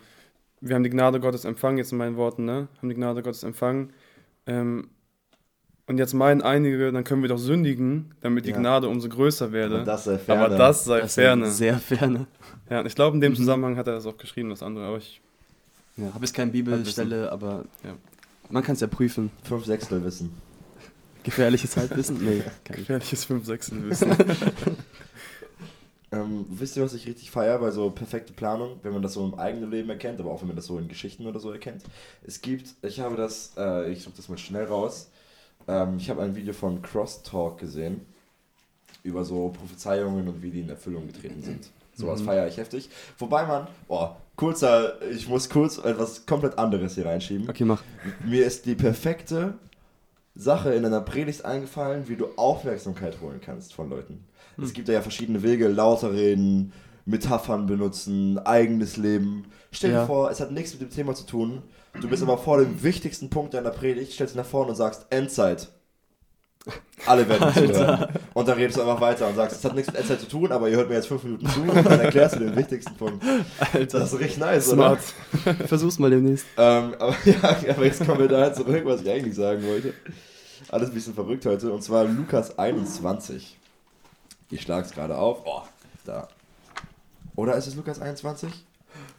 wir 0.60 0.74
haben 0.74 0.82
die 0.82 0.90
Gnade 0.90 1.20
Gottes 1.20 1.44
empfangen, 1.44 1.78
jetzt 1.78 1.90
in 1.92 1.98
meinen 1.98 2.16
Worten, 2.16 2.44
ne? 2.44 2.68
Haben 2.78 2.88
die 2.88 2.94
Gnade 2.94 3.22
Gottes 3.22 3.42
empfangen. 3.44 3.92
Ähm, 4.46 4.88
und 5.86 5.96
jetzt 5.96 6.12
meinen 6.12 6.42
einige, 6.42 6.92
dann 6.92 7.02
können 7.02 7.22
wir 7.22 7.28
doch 7.30 7.38
sündigen, 7.38 8.14
damit 8.20 8.44
die 8.44 8.50
Ja. 8.50 8.58
Gnade 8.58 8.88
umso 8.88 9.08
größer 9.08 9.46
Aber 9.46 9.52
werde. 9.54 9.84
das 9.84 10.04
sei 10.04 10.18
ferne. 10.18 10.44
Aber 10.44 10.56
das 10.56 10.84
sei 10.84 11.00
Das 11.00 11.14
ferne. 11.14 11.50
Sehr 11.50 11.78
ferne. 11.78 12.26
Ja, 12.68 12.84
ich 12.84 12.94
glaube, 12.94 13.14
in 13.16 13.22
dem 13.22 13.32
Mhm. 13.32 13.36
Zusammenhang 13.36 13.76
hat 13.78 13.86
er 13.86 13.94
das 13.94 14.04
auch 14.04 14.18
geschrieben, 14.18 14.50
das 14.50 14.62
andere, 14.62 14.84
aber 14.86 14.98
ich. 14.98 15.22
Ja, 15.96 16.12
habe 16.12 16.24
jetzt 16.24 16.34
keine 16.34 16.50
Bibelstelle, 16.50 17.32
aber 17.32 17.64
Ja. 17.82 17.94
man 18.50 18.62
kann 18.62 18.74
es 18.74 18.80
ja 18.80 18.86
prüfen. 18.86 19.30
Fünf 19.44 19.64
Sechstel 19.64 20.04
wissen. 20.04 20.30
Gefährliches 21.30 21.76
Halbwissen? 21.76 22.18
Nee, 22.24 22.42
kein 22.64 22.76
Gefährliches 22.76 23.24
5 23.24 23.44
6 23.46 23.72
Wissen. 23.82 24.16
Ähm, 26.10 26.46
wisst 26.48 26.76
ihr, 26.76 26.82
was 26.82 26.94
ich 26.94 27.06
richtig 27.06 27.30
feiere 27.30 27.58
bei 27.58 27.70
so 27.70 27.90
perfekte 27.90 28.32
Planung, 28.32 28.78
wenn 28.82 28.94
man 28.94 29.02
das 29.02 29.12
so 29.12 29.24
im 29.26 29.34
eigenen 29.38 29.70
Leben 29.70 29.90
erkennt, 29.90 30.18
aber 30.20 30.30
auch 30.30 30.40
wenn 30.40 30.48
man 30.48 30.56
das 30.56 30.64
so 30.64 30.78
in 30.78 30.88
Geschichten 30.88 31.26
oder 31.26 31.38
so 31.38 31.52
erkennt? 31.52 31.82
Es 32.26 32.40
gibt, 32.40 32.74
ich 32.82 33.00
habe 33.00 33.14
das, 33.16 33.52
äh, 33.58 33.92
ich 33.92 34.02
suche 34.02 34.14
das 34.16 34.28
mal 34.30 34.38
schnell 34.38 34.64
raus. 34.64 35.10
Ähm, 35.66 35.98
ich 35.98 36.08
habe 36.08 36.22
ein 36.22 36.34
Video 36.34 36.54
von 36.54 36.80
Crosstalk 36.80 37.58
gesehen 37.58 38.00
über 39.02 39.22
so 39.24 39.50
Prophezeiungen 39.50 40.26
und 40.28 40.42
wie 40.42 40.50
die 40.50 40.60
in 40.60 40.70
Erfüllung 40.70 41.06
getreten 41.06 41.42
sind. 41.42 41.68
Sowas 41.94 42.20
Mhm. 42.22 42.24
feiere 42.26 42.48
ich 42.48 42.56
heftig. 42.56 42.88
Wobei 43.18 43.44
man, 43.44 43.66
oh, 43.88 44.08
kurzer, 44.36 45.02
ich 45.10 45.28
muss 45.28 45.50
kurz 45.50 45.76
etwas 45.76 46.24
komplett 46.24 46.56
anderes 46.56 46.94
hier 46.94 47.04
reinschieben. 47.04 47.50
Okay, 47.50 47.64
mach. 47.64 47.82
Mir 48.24 48.46
ist 48.46 48.64
die 48.64 48.76
perfekte 48.76 49.54
Sache 50.38 50.72
in 50.72 50.84
einer 50.86 51.00
Predigt 51.00 51.44
eingefallen, 51.44 52.08
wie 52.08 52.14
du 52.16 52.28
Aufmerksamkeit 52.36 53.20
holen 53.20 53.40
kannst 53.44 53.74
von 53.74 53.90
Leuten. 53.90 54.24
Es 54.62 54.72
gibt 54.72 54.88
ja 54.88 55.02
verschiedene 55.02 55.42
Wege, 55.42 55.68
lauter 55.68 56.12
reden, 56.12 56.72
Metaphern 57.04 57.66
benutzen, 57.66 58.38
eigenes 58.38 58.96
Leben. 58.96 59.46
Stell 59.72 59.90
dir 59.90 59.96
Ja. 59.98 60.06
vor, 60.06 60.30
es 60.30 60.40
hat 60.40 60.52
nichts 60.52 60.72
mit 60.72 60.80
dem 60.82 60.90
Thema 60.90 61.14
zu 61.14 61.26
tun. 61.26 61.62
Du 62.00 62.08
bist 62.08 62.22
aber 62.22 62.38
vor 62.38 62.58
dem 62.58 62.82
wichtigsten 62.82 63.30
Punkt 63.30 63.54
deiner 63.54 63.70
Predigt, 63.70 64.12
stellst 64.12 64.34
dich 64.34 64.38
nach 64.42 64.48
vorne 64.48 64.70
und 64.70 64.76
sagst 64.76 65.06
Endzeit. 65.10 65.68
Alle 67.06 67.26
werden 67.28 67.52
zuhören. 67.54 68.08
Und 68.34 68.48
dann 68.48 68.58
redest 68.58 68.76
du 68.76 68.82
einfach 68.82 69.00
weiter 69.00 69.28
und 69.28 69.36
sagst, 69.36 69.56
es 69.56 69.64
hat 69.64 69.74
nichts 69.74 69.90
mit 69.90 70.00
Endzeit 70.00 70.20
zu 70.20 70.28
tun, 70.28 70.52
aber 70.52 70.68
ihr 70.68 70.76
hört 70.76 70.88
mir 70.88 70.96
jetzt 70.96 71.08
fünf 71.08 71.22
Minuten 71.22 71.46
zu 71.48 71.60
und 71.62 71.74
dann 71.74 72.00
erklärst 72.00 72.34
du 72.36 72.40
den 72.40 72.54
wichtigsten 72.56 72.94
Punkt. 72.96 73.24
Alter, 73.72 73.98
Das 74.00 74.12
ist 74.12 74.18
richtig 74.20 74.38
nice, 74.38 74.68
Smart. 74.68 74.98
oder? 75.46 75.54
versuch's 75.66 75.98
mal 75.98 76.10
demnächst. 76.10 76.46
Ähm, 76.56 76.94
aber, 76.98 77.16
ja, 77.24 77.70
aber 77.70 77.84
jetzt 77.84 78.04
kommen 78.04 78.18
wir 78.20 78.28
dahin 78.28 78.54
zurück, 78.54 78.82
was 78.84 79.00
ich 79.02 79.10
eigentlich 79.10 79.34
sagen 79.34 79.66
wollte. 79.66 79.94
Alles 80.68 80.88
ein 80.90 80.94
bisschen 80.94 81.14
verrückt 81.14 81.46
heute. 81.46 81.72
Und 81.72 81.82
zwar 81.82 82.04
Lukas 82.04 82.58
21. 82.58 83.56
Ich 84.50 84.62
schlage 84.62 84.86
es 84.86 84.92
gerade 84.92 85.16
auf. 85.16 85.42
Oh, 85.46 85.62
da. 86.04 86.28
Oder 87.36 87.54
ist 87.54 87.68
es 87.68 87.76
Lukas 87.76 88.00
21? 88.00 88.50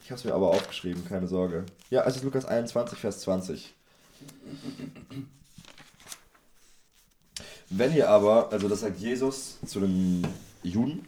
Ich 0.03 0.11
habe 0.11 0.19
es 0.19 0.25
mir 0.25 0.33
aber 0.33 0.49
aufgeschrieben, 0.49 1.05
keine 1.07 1.27
Sorge. 1.27 1.65
Ja, 1.89 2.03
es 2.03 2.17
ist 2.17 2.23
Lukas 2.23 2.45
21, 2.45 2.99
Vers 2.99 3.21
20. 3.21 3.73
Wenn 7.69 7.95
ihr 7.95 8.09
aber, 8.09 8.51
also 8.51 8.67
das 8.67 8.81
sagt 8.81 8.99
Jesus 8.99 9.59
zu 9.65 9.79
den 9.79 10.25
Juden, 10.63 11.03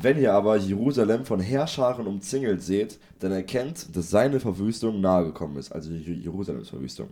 wenn 0.00 0.18
ihr 0.18 0.32
aber 0.32 0.56
Jerusalem 0.56 1.24
von 1.24 1.40
Heerscharen 1.40 2.06
umzingelt 2.06 2.62
seht, 2.62 2.98
dann 3.20 3.32
erkennt, 3.32 3.94
dass 3.96 4.10
seine 4.10 4.40
Verwüstung 4.40 5.00
nahegekommen 5.00 5.56
ist, 5.56 5.72
also 5.72 5.90
Jerusalems 5.92 6.70
Verwüstung. 6.70 7.08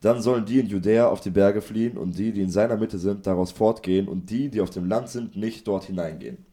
Dann 0.00 0.22
sollen 0.22 0.46
die 0.46 0.60
in 0.60 0.68
Judäa 0.68 1.08
auf 1.08 1.20
die 1.20 1.30
Berge 1.30 1.60
fliehen 1.60 1.98
und 1.98 2.18
die, 2.18 2.32
die 2.32 2.42
in 2.42 2.50
seiner 2.50 2.76
Mitte 2.76 2.98
sind, 2.98 3.26
daraus 3.26 3.52
fortgehen 3.52 4.08
und 4.08 4.30
die, 4.30 4.48
die 4.48 4.60
auf 4.60 4.70
dem 4.70 4.88
Land 4.88 5.08
sind, 5.08 5.36
nicht 5.36 5.66
dort 5.66 5.84
hineingehen. 5.84 6.46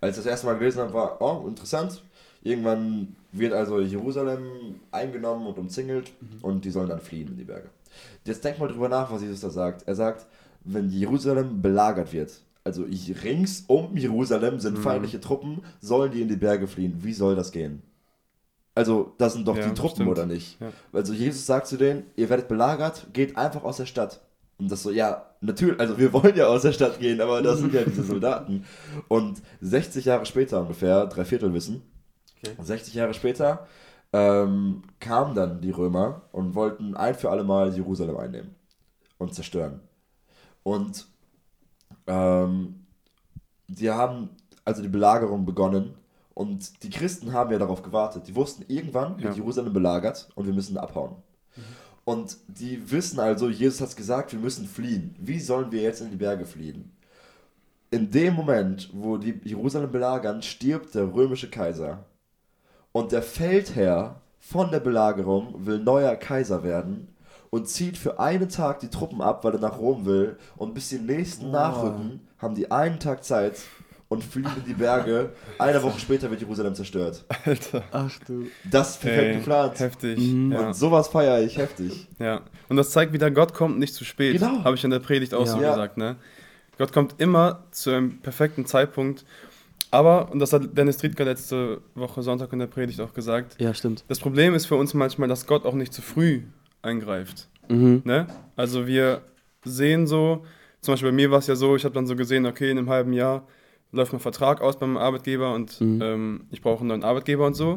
Als 0.00 0.16
ich 0.16 0.24
das 0.24 0.30
erste 0.30 0.46
Mal 0.46 0.58
gelesen 0.58 0.80
habe, 0.80 0.92
war, 0.92 1.20
oh, 1.20 1.48
interessant. 1.48 2.02
Irgendwann 2.42 3.16
wird 3.32 3.52
also 3.52 3.80
Jerusalem 3.80 4.76
eingenommen 4.92 5.46
und 5.46 5.58
umzingelt 5.58 6.12
und 6.40 6.64
die 6.64 6.70
sollen 6.70 6.88
dann 6.88 7.00
fliehen 7.00 7.28
in 7.28 7.36
die 7.36 7.44
Berge. 7.44 7.68
Jetzt 8.24 8.44
denk 8.44 8.58
mal 8.58 8.68
drüber 8.68 8.88
nach, 8.88 9.10
was 9.10 9.22
Jesus 9.22 9.40
da 9.40 9.50
sagt. 9.50 9.88
Er 9.88 9.94
sagt, 9.94 10.26
wenn 10.64 10.90
Jerusalem 10.90 11.62
belagert 11.62 12.12
wird, 12.12 12.32
also 12.64 12.84
rings 13.24 13.64
um 13.66 13.96
Jerusalem 13.96 14.60
sind 14.60 14.78
Mhm. 14.78 14.82
feindliche 14.82 15.20
Truppen, 15.20 15.62
sollen 15.80 16.12
die 16.12 16.22
in 16.22 16.28
die 16.28 16.36
Berge 16.36 16.66
fliehen. 16.66 16.98
Wie 17.02 17.12
soll 17.14 17.34
das 17.34 17.50
gehen? 17.52 17.82
Also, 18.74 19.12
das 19.18 19.32
sind 19.32 19.48
doch 19.48 19.56
Ja, 19.56 19.66
die 19.68 19.74
Truppen, 19.74 19.96
stimmt. 19.96 20.10
oder 20.10 20.26
nicht? 20.26 20.60
Ja. 20.60 20.70
Also 20.92 21.12
Jesus 21.12 21.46
sagt 21.46 21.66
zu 21.66 21.76
denen, 21.76 22.04
ihr 22.16 22.28
werdet 22.28 22.46
belagert, 22.48 23.06
geht 23.12 23.36
einfach 23.36 23.64
aus 23.64 23.78
der 23.78 23.86
Stadt. 23.86 24.20
Und 24.58 24.70
das 24.70 24.82
so, 24.82 24.90
ja, 24.90 25.26
natürlich, 25.40 25.80
also 25.80 25.98
wir 25.98 26.12
wollen 26.12 26.36
ja 26.36 26.46
aus 26.46 26.62
der 26.62 26.72
Stadt 26.72 26.98
gehen, 27.00 27.20
aber 27.20 27.42
das 27.42 27.58
sind 27.58 27.72
ja 27.74 27.82
diese 27.84 28.02
Soldaten. 28.04 28.64
Und 29.08 29.40
60 29.60 30.04
Jahre 30.04 30.26
später 30.26 30.60
ungefähr, 30.60 31.06
drei 31.06 31.24
Viertel 31.24 31.52
wissen, 31.54 31.82
Okay. 32.44 32.54
60 32.62 32.94
Jahre 32.94 33.14
später 33.14 33.66
ähm, 34.12 34.82
kamen 35.00 35.34
dann 35.34 35.60
die 35.60 35.70
Römer 35.72 36.22
und 36.30 36.54
wollten 36.54 36.94
ein 36.96 37.16
für 37.16 37.30
alle 37.30 37.42
Mal 37.42 37.74
Jerusalem 37.74 38.16
einnehmen 38.16 38.54
und 39.18 39.34
zerstören. 39.34 39.80
Und 40.68 41.06
ähm, 42.06 42.84
die 43.68 43.90
haben 43.90 44.28
also 44.66 44.82
die 44.82 44.88
Belagerung 44.88 45.46
begonnen 45.46 45.94
und 46.34 46.82
die 46.82 46.90
Christen 46.90 47.32
haben 47.32 47.50
ja 47.50 47.58
darauf 47.58 47.80
gewartet. 47.80 48.28
Die 48.28 48.34
wussten, 48.36 48.66
irgendwann 48.68 49.16
wird 49.16 49.30
Ja. 49.30 49.32
Jerusalem 49.32 49.72
belagert 49.72 50.28
und 50.34 50.44
wir 50.44 50.52
müssen 50.52 50.76
abhauen. 50.76 51.16
Und 52.04 52.36
die 52.48 52.90
wissen 52.90 53.18
also, 53.18 53.48
Jesus 53.48 53.80
hat 53.80 53.96
gesagt, 53.96 54.32
wir 54.32 54.40
müssen 54.40 54.66
fliehen. 54.66 55.16
Wie 55.18 55.40
sollen 55.40 55.72
wir 55.72 55.80
jetzt 55.80 56.02
in 56.02 56.10
die 56.10 56.16
Berge 56.16 56.44
fliehen? 56.44 56.92
In 57.90 58.10
dem 58.10 58.34
Moment, 58.34 58.90
wo 58.92 59.16
die 59.16 59.40
Jerusalem 59.44 59.90
belagern, 59.90 60.42
stirbt 60.42 60.94
der 60.94 61.14
römische 61.14 61.48
Kaiser. 61.48 62.04
Und 62.92 63.12
der 63.12 63.22
Feldherr 63.22 64.20
von 64.38 64.70
der 64.70 64.80
Belagerung 64.80 65.64
will 65.64 65.78
neuer 65.78 66.14
Kaiser 66.16 66.62
werden 66.62 67.08
und 67.50 67.68
zieht 67.68 67.96
für 67.96 68.18
einen 68.20 68.48
Tag 68.48 68.80
die 68.80 68.88
Truppen 68.88 69.20
ab, 69.22 69.44
weil 69.44 69.54
er 69.54 69.60
nach 69.60 69.78
Rom 69.78 70.04
will. 70.06 70.36
Und 70.56 70.74
bis 70.74 70.88
die 70.90 70.98
nächsten 70.98 71.50
nachrücken, 71.50 72.20
haben 72.38 72.54
die 72.54 72.70
einen 72.70 72.98
Tag 72.98 73.24
Zeit 73.24 73.56
und 74.08 74.24
fliehen 74.24 74.50
in 74.56 74.64
die 74.64 74.74
Berge. 74.74 75.30
Eine 75.58 75.82
Woche 75.82 75.98
später 75.98 76.30
wird 76.30 76.40
Jerusalem 76.40 76.74
zerstört. 76.74 77.24
Alter. 77.44 77.82
Ach 77.92 78.10
du. 78.26 78.46
Das 78.70 78.90
ist 78.90 79.00
perfekt 79.00 79.28
Ey, 79.28 79.36
geplant. 79.36 79.78
Heftig. 79.80 80.18
Mhm. 80.18 80.52
Ja. 80.52 80.66
Und 80.68 80.74
sowas 80.74 81.08
feiere 81.08 81.40
ich 81.42 81.56
heftig. 81.58 82.06
ja. 82.18 82.40
Und 82.68 82.76
das 82.76 82.90
zeigt 82.90 83.12
wieder, 83.12 83.30
Gott 83.30 83.54
kommt 83.54 83.78
nicht 83.78 83.94
zu 83.94 84.04
spät. 84.04 84.38
Genau. 84.40 84.64
Habe 84.64 84.76
ich 84.76 84.84
in 84.84 84.90
der 84.90 84.98
Predigt 85.00 85.34
auch 85.34 85.46
Ja. 85.46 85.52
so 85.52 85.58
gesagt. 85.58 85.96
Ne? 85.96 86.16
Gott 86.78 86.92
kommt 86.92 87.14
immer 87.18 87.64
zu 87.70 87.90
einem 87.90 88.18
perfekten 88.20 88.64
Zeitpunkt. 88.66 89.24
Aber, 89.90 90.30
und 90.30 90.38
das 90.38 90.52
hat 90.52 90.76
Dennis 90.76 90.98
Triedker 90.98 91.24
letzte 91.24 91.80
Woche 91.94 92.22
Sonntag 92.22 92.52
in 92.52 92.58
der 92.58 92.66
Predigt 92.66 93.00
auch 93.00 93.14
gesagt, 93.14 93.56
Ja, 93.58 93.72
stimmt. 93.72 94.04
das 94.08 94.20
Problem 94.20 94.54
ist 94.54 94.66
für 94.66 94.76
uns 94.76 94.92
manchmal, 94.92 95.28
dass 95.30 95.46
Gott 95.46 95.64
auch 95.64 95.72
nicht 95.74 95.94
zu 95.94 96.02
früh 96.02 96.42
eingreift. 96.88 97.48
Mhm. 97.68 98.02
Ne? 98.04 98.26
Also 98.56 98.86
wir 98.86 99.22
sehen 99.64 100.06
so, 100.06 100.44
zum 100.80 100.92
Beispiel 100.92 101.10
bei 101.10 101.14
mir 101.16 101.30
war 101.30 101.38
es 101.38 101.46
ja 101.46 101.56
so, 101.56 101.76
ich 101.76 101.84
habe 101.84 101.94
dann 101.94 102.06
so 102.06 102.16
gesehen, 102.16 102.46
okay, 102.46 102.70
in 102.70 102.78
einem 102.78 102.90
halben 102.90 103.12
Jahr 103.12 103.46
läuft 103.92 104.12
mein 104.12 104.20
Vertrag 104.20 104.60
aus 104.60 104.78
beim 104.78 104.96
Arbeitgeber 104.96 105.54
und 105.54 105.80
Mhm. 105.80 106.02
ähm, 106.02 106.40
ich 106.50 106.60
brauche 106.62 106.80
einen 106.80 106.88
neuen 106.88 107.04
Arbeitgeber 107.04 107.46
und 107.46 107.54
so. 107.54 107.76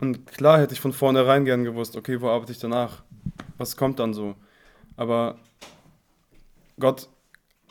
Und 0.00 0.26
klar 0.26 0.60
hätte 0.60 0.72
ich 0.72 0.80
von 0.80 0.92
vornherein 0.92 1.44
gern 1.44 1.64
gewusst, 1.64 1.96
okay, 1.96 2.20
wo 2.20 2.28
arbeite 2.28 2.52
ich 2.52 2.58
danach? 2.58 3.02
Was 3.58 3.76
kommt 3.76 3.98
dann 3.98 4.14
so? 4.14 4.34
Aber 4.96 5.36
Gott 6.78 7.08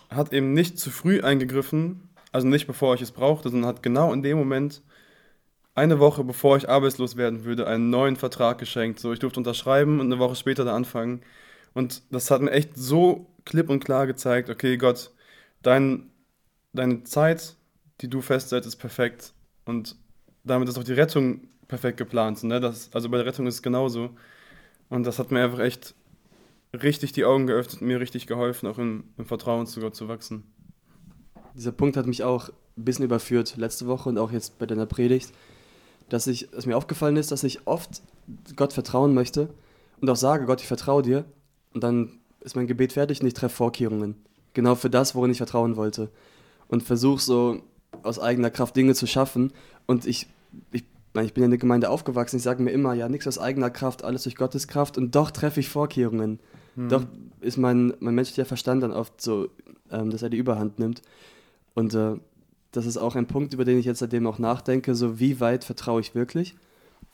hat 0.10 0.34
eben 0.34 0.54
nicht 0.54 0.78
zu 0.78 0.90
früh 0.92 1.22
eingegriffen, 1.22 2.10
also 2.32 2.48
nicht 2.48 2.68
bevor 2.68 2.96
ich 2.96 3.02
es 3.02 3.12
brauchte, 3.12 3.50
sondern 3.50 3.70
hat 3.70 3.84
genau 3.84 4.14
in 4.14 4.22
dem 4.22 4.38
Moment, 4.38 4.82
eine 5.74 6.00
Woche 6.00 6.24
bevor 6.24 6.58
ich 6.58 6.70
arbeitslos 6.70 7.16
werden 7.16 7.46
würde, 7.46 7.68
einen 7.68 7.90
neuen 7.90 8.16
Vertrag 8.16 8.58
geschenkt. 8.58 9.00
So, 9.00 9.14
ich 9.14 9.20
durfte 9.20 9.40
unterschreiben 9.40 10.00
und 10.00 10.08
eine 10.08 10.20
Woche 10.20 10.36
später 10.36 10.66
da 10.66 10.76
anfangen. 10.76 11.22
Und 11.74 12.04
das 12.12 12.30
hat 12.30 12.42
mir 12.42 12.52
echt 12.52 12.72
so 12.76 13.28
klipp 13.46 13.70
und 13.70 13.84
klar 13.84 14.08
gezeigt, 14.08 14.50
okay, 14.50 14.78
Gott, 14.78 15.12
dein, 15.62 16.10
deine 16.74 17.04
Zeit, 17.04 17.56
die 18.02 18.10
du 18.10 18.22
festsetzt, 18.22 18.68
ist 18.68 18.76
perfekt. 18.76 19.34
Und 19.66 19.96
damit 20.44 20.68
ist 20.68 20.78
auch 20.78 20.84
die 20.84 20.94
Rettung 20.94 21.48
perfekt 21.68 21.98
geplant. 21.98 22.44
Ne? 22.44 22.60
Das, 22.60 22.90
also 22.94 23.10
bei 23.10 23.18
der 23.18 23.26
Rettung 23.26 23.48
ist 23.48 23.56
es 23.56 23.62
genauso. 23.62 24.10
Und 24.90 25.06
das 25.06 25.20
hat 25.20 25.32
mir 25.32 25.44
einfach 25.44 25.60
echt 25.60 25.96
richtig 26.74 27.14
die 27.14 27.26
Augen 27.26 27.48
geöffnet 27.48 27.82
und 27.82 27.88
mir 27.88 28.00
richtig 28.00 28.28
geholfen, 28.28 28.68
auch 28.68 28.78
im, 28.78 29.06
im 29.18 29.26
Vertrauen 29.26 29.68
zu 29.68 29.80
Gott 29.80 29.96
zu 29.96 30.08
wachsen. 30.08 30.44
Dieser 31.56 31.72
Punkt 31.72 31.98
hat 31.98 32.08
mich 32.08 32.24
auch 32.24 32.50
ein 32.78 32.86
bisschen 32.86 33.06
überführt 33.06 33.56
letzte 33.58 33.88
Woche 33.88 34.10
und 34.10 34.18
auch 34.18 34.32
jetzt 34.32 34.58
bei 34.58 34.66
deiner 34.66 34.86
Predigt, 34.86 35.32
dass 36.12 36.28
ich, 36.28 36.50
dass 36.52 36.66
mir 36.66 36.76
aufgefallen 36.76 37.16
ist, 37.16 37.32
dass 37.32 37.44
ich 37.46 37.66
oft 37.68 38.02
Gott 38.58 38.74
vertrauen 38.74 39.14
möchte 39.14 39.48
und 40.02 40.10
auch 40.10 40.18
sage, 40.18 40.46
Gott, 40.46 40.60
ich 40.60 40.68
vertraue 40.68 41.02
dir. 41.02 41.24
Und 41.74 41.86
dann 41.86 42.20
ist 42.42 42.56
mein 42.58 42.68
Gebet 42.68 42.92
fertig 42.92 43.22
und 43.22 43.28
ich 43.28 43.34
treffe 43.34 43.56
Vorkehrungen. 43.56 44.16
Genau 44.54 44.76
für 44.76 44.90
das, 44.90 45.16
worin 45.16 45.32
ich 45.32 45.38
vertrauen 45.38 45.78
wollte. 45.78 46.10
Und 46.68 46.84
versuche 46.84 47.22
so 47.22 47.62
aus 48.04 48.20
eigener 48.20 48.50
Kraft 48.50 48.76
Dinge 48.76 48.94
zu 48.94 49.08
schaffen. 49.08 49.54
Und 49.86 50.06
ich, 50.06 50.28
ich, 50.74 50.84
meine, 51.14 51.28
ich 51.28 51.34
bin 51.34 51.46
in 51.46 51.52
der 51.52 51.60
Gemeinde 51.60 51.90
aufgewachsen, 51.90 52.36
ich 52.36 52.44
sage 52.44 52.62
mir 52.62 52.72
immer, 52.72 52.94
ja, 52.94 53.08
nichts 53.08 53.28
aus 53.28 53.40
eigener 53.40 53.70
Kraft, 53.70 54.04
alles 54.04 54.24
durch 54.24 54.36
Gottes 54.36 54.68
Kraft. 54.68 54.98
Und 54.98 55.16
doch 55.16 55.32
treffe 55.32 55.62
ich 55.62 55.70
Vorkehrungen. 55.70 56.40
Doch 56.90 57.06
ist 57.40 57.58
mein, 57.58 57.94
mein 58.00 58.16
menschlicher 58.16 58.46
Verstand 58.46 58.84
dann 58.84 58.92
oft 58.92 59.22
so, 59.22 59.48
ähm, 59.90 60.10
dass 60.10 60.24
er 60.24 60.30
die 60.30 60.38
Überhand 60.38 60.78
nimmt. 60.78 61.02
Und 61.74 61.94
äh, 61.94 62.16
das 62.72 62.86
ist 62.86 62.98
auch 62.98 63.16
ein 63.16 63.28
Punkt, 63.28 63.54
über 63.54 63.66
den 63.66 63.78
ich 63.80 63.86
jetzt 63.86 64.00
seitdem 64.00 64.28
auch 64.28 64.40
nachdenke, 64.40 64.96
so 64.96 65.20
wie 65.20 65.40
weit 65.40 65.64
vertraue 65.64 66.02
ich 66.02 66.16
wirklich. 66.16 66.56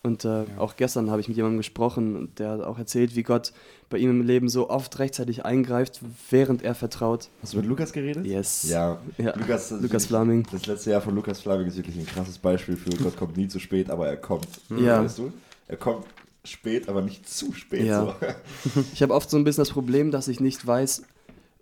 Und 0.03 0.25
äh, 0.25 0.45
auch 0.57 0.75
gestern 0.75 1.09
habe 1.09 1.19
ich 1.19 1.27
mit 1.27 1.35
jemandem 1.35 1.57
gesprochen 1.57 2.15
und 2.15 2.39
der 2.39 2.51
hat 2.51 2.61
auch 2.61 2.77
erzählt, 2.77 3.15
wie 3.15 3.23
Gott 3.23 3.51
bei 3.89 3.97
ihm 3.97 4.09
im 4.11 4.21
Leben 4.21 4.47
so 4.47 4.69
oft 4.69 4.99
rechtzeitig 4.99 5.43
eingreift, 5.43 6.01
während 6.29 6.61
er 6.61 6.75
vertraut. 6.75 7.29
Hast 7.41 7.53
du 7.53 7.57
mit 7.57 7.65
Lukas 7.65 7.91
geredet? 7.91 8.25
Yes. 8.25 8.69
Ja, 8.69 8.99
Ja, 9.17 9.35
Lukas, 9.35 9.71
Lukas 9.71 10.05
Flaming. 10.05 10.45
Das 10.51 10.65
letzte 10.65 10.91
Jahr 10.91 11.01
von 11.01 11.15
Lukas 11.15 11.41
Flaming 11.41 11.67
ist 11.67 11.77
wirklich 11.77 11.97
ein 11.97 12.05
krasses 12.05 12.37
Beispiel 12.37 12.77
für 12.77 12.91
Gott 12.91 13.17
kommt 13.17 13.35
nie 13.37 13.47
zu 13.47 13.59
spät, 13.59 13.89
aber 13.89 14.07
er 14.07 14.17
kommt. 14.17 14.47
Ja. 14.69 15.03
Weißt 15.03 15.17
du? 15.17 15.33
Er 15.67 15.77
kommt 15.77 16.05
spät, 16.45 16.87
aber 16.87 17.01
nicht 17.01 17.27
zu 17.27 17.51
spät. 17.53 17.85
Ja. 17.85 18.15
So. 18.63 18.81
Ich 18.93 19.01
habe 19.01 19.13
oft 19.13 19.29
so 19.29 19.35
ein 19.37 19.43
bisschen 19.43 19.61
das 19.61 19.71
Problem, 19.71 20.11
dass 20.11 20.27
ich 20.27 20.39
nicht 20.39 20.65
weiß, 20.65 21.03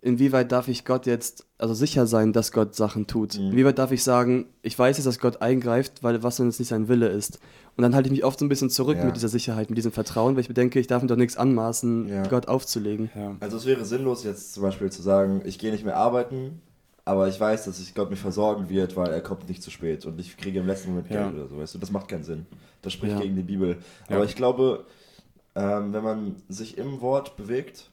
inwieweit 0.02 0.52
darf 0.52 0.68
ich 0.68 0.84
Gott 0.84 1.06
jetzt, 1.06 1.46
also 1.58 1.74
sicher 1.74 2.06
sein, 2.06 2.32
dass 2.32 2.52
Gott 2.52 2.74
Sachen 2.74 3.06
tut. 3.06 3.38
Mhm. 3.38 3.50
Inwieweit 3.52 3.78
darf 3.78 3.92
ich 3.92 4.02
sagen, 4.04 4.46
ich 4.62 4.78
weiß 4.78 4.96
jetzt, 4.98 5.06
dass 5.06 5.18
Gott 5.18 5.42
eingreift, 5.42 6.02
weil 6.02 6.22
was, 6.22 6.38
wenn 6.40 6.48
es 6.48 6.58
nicht 6.58 6.68
sein 6.68 6.88
Wille 6.88 7.08
ist. 7.08 7.38
Und 7.76 7.82
dann 7.82 7.94
halte 7.94 8.08
ich 8.08 8.12
mich 8.12 8.24
oft 8.24 8.38
so 8.38 8.44
ein 8.44 8.48
bisschen 8.48 8.70
zurück 8.70 8.96
Ja. 8.96 9.04
mit 9.04 9.16
dieser 9.16 9.28
Sicherheit, 9.28 9.68
mit 9.68 9.76
diesem 9.76 9.92
Vertrauen, 9.92 10.34
weil 10.34 10.40
ich 10.42 10.48
bedenke, 10.48 10.78
ich 10.80 10.86
darf 10.86 11.02
mir 11.02 11.08
doch 11.08 11.16
nichts 11.16 11.36
anmaßen, 11.36 12.08
Ja. 12.08 12.22
Gott 12.26 12.48
aufzulegen. 12.48 13.10
Ja. 13.14 13.36
Also 13.40 13.56
es 13.56 13.66
wäre 13.66 13.84
sinnlos 13.84 14.24
jetzt 14.24 14.54
zum 14.54 14.62
Beispiel 14.62 14.90
zu 14.90 15.02
sagen, 15.02 15.42
ich 15.44 15.58
gehe 15.58 15.72
nicht 15.72 15.84
mehr 15.84 15.96
arbeiten, 15.96 16.60
aber 17.04 17.28
ich 17.28 17.38
weiß, 17.38 17.66
dass 17.66 17.78
ich 17.80 17.94
Gott 17.94 18.10
mich 18.10 18.18
versorgen 18.20 18.68
wird, 18.68 18.96
weil 18.96 19.10
er 19.10 19.20
kommt 19.20 19.48
nicht 19.48 19.62
zu 19.62 19.70
spät 19.70 20.06
und 20.06 20.18
ich 20.20 20.36
kriege 20.36 20.58
im 20.60 20.66
letzten 20.66 20.90
Moment 20.90 21.08
Geld 21.08 21.34
oder 21.34 21.48
so. 21.48 21.58
Weißt 21.58 21.74
du, 21.74 21.78
das 21.78 21.90
macht 21.90 22.08
keinen 22.08 22.24
Sinn. 22.24 22.46
Das 22.82 22.92
spricht 22.92 23.14
Ja. 23.14 23.20
gegen 23.20 23.36
die 23.36 23.42
Bibel. 23.42 23.76
Ja. 24.08 24.16
Aber 24.16 24.24
ich 24.24 24.36
glaube, 24.36 24.84
ähm, 25.54 25.92
wenn 25.92 26.02
man 26.04 26.36
sich 26.48 26.78
im 26.78 27.00
Wort 27.00 27.36
bewegt, 27.36 27.90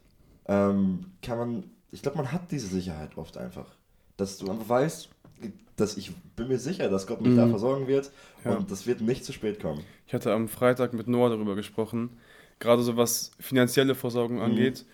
ähm, 0.47 1.05
kann 1.21 1.37
man, 1.37 1.63
ich 1.93 2.01
glaube, 2.01 2.17
man 2.17 2.31
hat 2.31 2.51
diese 2.51 2.67
Sicherheit 2.67 3.17
oft 3.17 3.37
einfach. 3.37 3.67
Dass 4.17 4.37
du 4.37 4.49
einfach 4.51 4.67
weißt, 4.67 5.09
dass 5.75 5.97
ich 5.97 6.11
bin 6.35 6.47
mir 6.49 6.59
sicher, 6.59 6.89
dass 6.89 7.07
Gott 7.07 7.21
mich 7.21 7.31
Mhm. 7.33 7.37
da 7.37 7.47
versorgen 7.47 7.87
wird 7.87 8.11
Ja. 8.43 8.55
und 8.57 8.69
das 8.69 8.85
wird 8.85 9.01
nicht 9.01 9.23
zu 9.25 9.31
spät 9.33 9.59
kommen. 9.61 9.83
Ich 10.07 10.13
hatte 10.13 10.31
am 10.33 10.47
Freitag 10.47 10.93
mit 10.93 11.07
Noah 11.07 11.29
darüber 11.29 11.55
gesprochen, 11.55 12.09
gerade 12.59 12.83
so 12.83 12.95
was 12.97 13.31
finanzielle 13.39 13.95
Versorgung 13.95 14.37
Mhm. 14.37 14.43
angeht, 14.43 14.85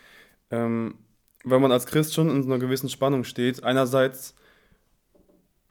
ähm, 0.51 0.95
weil 1.43 1.59
man 1.59 1.71
als 1.71 1.85
Christ 1.85 2.13
schon 2.13 2.29
in 2.29 2.43
so 2.43 2.49
einer 2.49 2.59
gewissen 2.59 2.89
Spannung 2.89 3.23
steht. 3.23 3.63
Einerseits, 3.63 4.35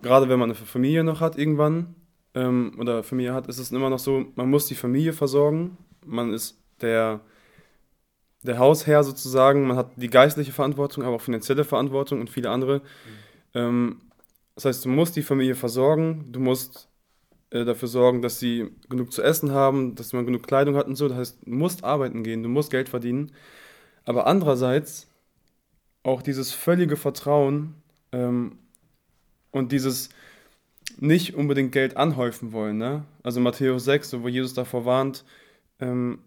gerade 0.03 0.29
wenn 0.29 0.39
man 0.39 0.51
eine 0.51 0.55
Familie 0.55 1.05
noch 1.05 1.21
hat 1.21 1.37
irgendwann 1.39 1.95
ähm, 2.35 2.75
oder 2.79 3.03
Familie 3.03 3.33
hat, 3.35 3.49
ist 3.49 3.59
es 3.59 3.71
immer 3.73 3.91
noch 3.91 3.99
so, 3.99 4.27
man 4.35 4.51
muss 4.51 4.67
die 4.67 4.75
Familie 4.75 5.13
versorgen, 5.13 5.77
man 6.07 6.33
ist 6.33 6.59
der, 6.81 7.21
der 8.43 8.59
Hausherr 8.59 9.05
sozusagen, 9.05 9.67
man 9.67 9.77
hat 9.77 9.91
die 9.97 10.11
geistliche 10.11 10.53
Verantwortung, 10.53 11.05
aber 11.05 11.17
auch 11.17 11.21
finanzielle 11.21 11.65
Verantwortung 11.65 12.21
und 12.21 12.31
viele 12.31 12.51
andere. 12.51 12.83
Ähm, 13.55 14.01
das 14.55 14.65
heißt, 14.65 14.85
du 14.85 14.89
musst 14.89 15.17
die 15.17 15.23
Familie 15.23 15.55
versorgen, 15.55 16.27
du 16.33 16.41
musst 16.41 16.89
äh, 17.51 17.65
dafür 17.65 17.89
sorgen, 17.89 18.23
dass 18.23 18.39
sie 18.39 18.71
genug 18.89 19.13
zu 19.13 19.23
essen 19.23 19.53
haben, 19.53 19.95
dass 19.95 20.13
man 20.13 20.27
genug 20.27 20.47
Kleidung 20.47 20.77
hat 20.77 20.87
und 20.87 20.97
so. 20.97 21.09
Das 21.09 21.19
heißt, 21.19 21.39
du 21.45 21.51
musst 21.51 21.85
arbeiten 21.85 22.23
gehen, 22.23 22.43
du 22.43 22.49
musst 22.49 22.71
Geld 22.71 22.89
verdienen. 22.89 23.33
Aber 24.05 24.27
andererseits 24.27 25.09
auch 26.03 26.23
dieses 26.23 26.53
völlige 26.53 26.97
Vertrauen 26.97 27.75
ähm, 28.13 28.59
und 29.51 29.73
dieses 29.73 30.11
nicht 30.99 31.35
unbedingt 31.35 31.73
Geld 31.73 31.97
anhäufen 31.97 32.53
wollen. 32.53 32.79
Ne? 32.79 33.05
Also 33.23 33.41
Matthäus 33.41 33.85
6, 33.85 34.11
so 34.11 34.23
wo 34.23 34.29
Jesus 34.29 34.55
davor 34.55 34.85
warnt, 34.85 35.25
ähm, 35.81 36.21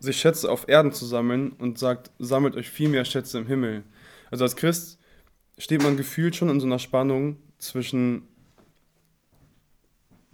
sich 0.00 0.18
Schätze 0.18 0.50
auf 0.50 0.68
Erden 0.68 0.92
zu 0.92 1.04
sammeln 1.04 1.52
und 1.58 1.78
sagt, 1.78 2.10
sammelt 2.18 2.56
euch 2.56 2.70
viel 2.70 2.88
mehr 2.88 3.04
Schätze 3.04 3.38
im 3.38 3.46
Himmel. 3.46 3.82
Also 4.30 4.44
als 4.44 4.56
Christ 4.56 4.98
steht 5.56 5.82
man 5.82 5.96
gefühlt 5.96 6.36
schon 6.36 6.48
in 6.48 6.60
so 6.60 6.66
einer 6.66 6.78
Spannung 6.78 7.36
zwischen 7.58 8.22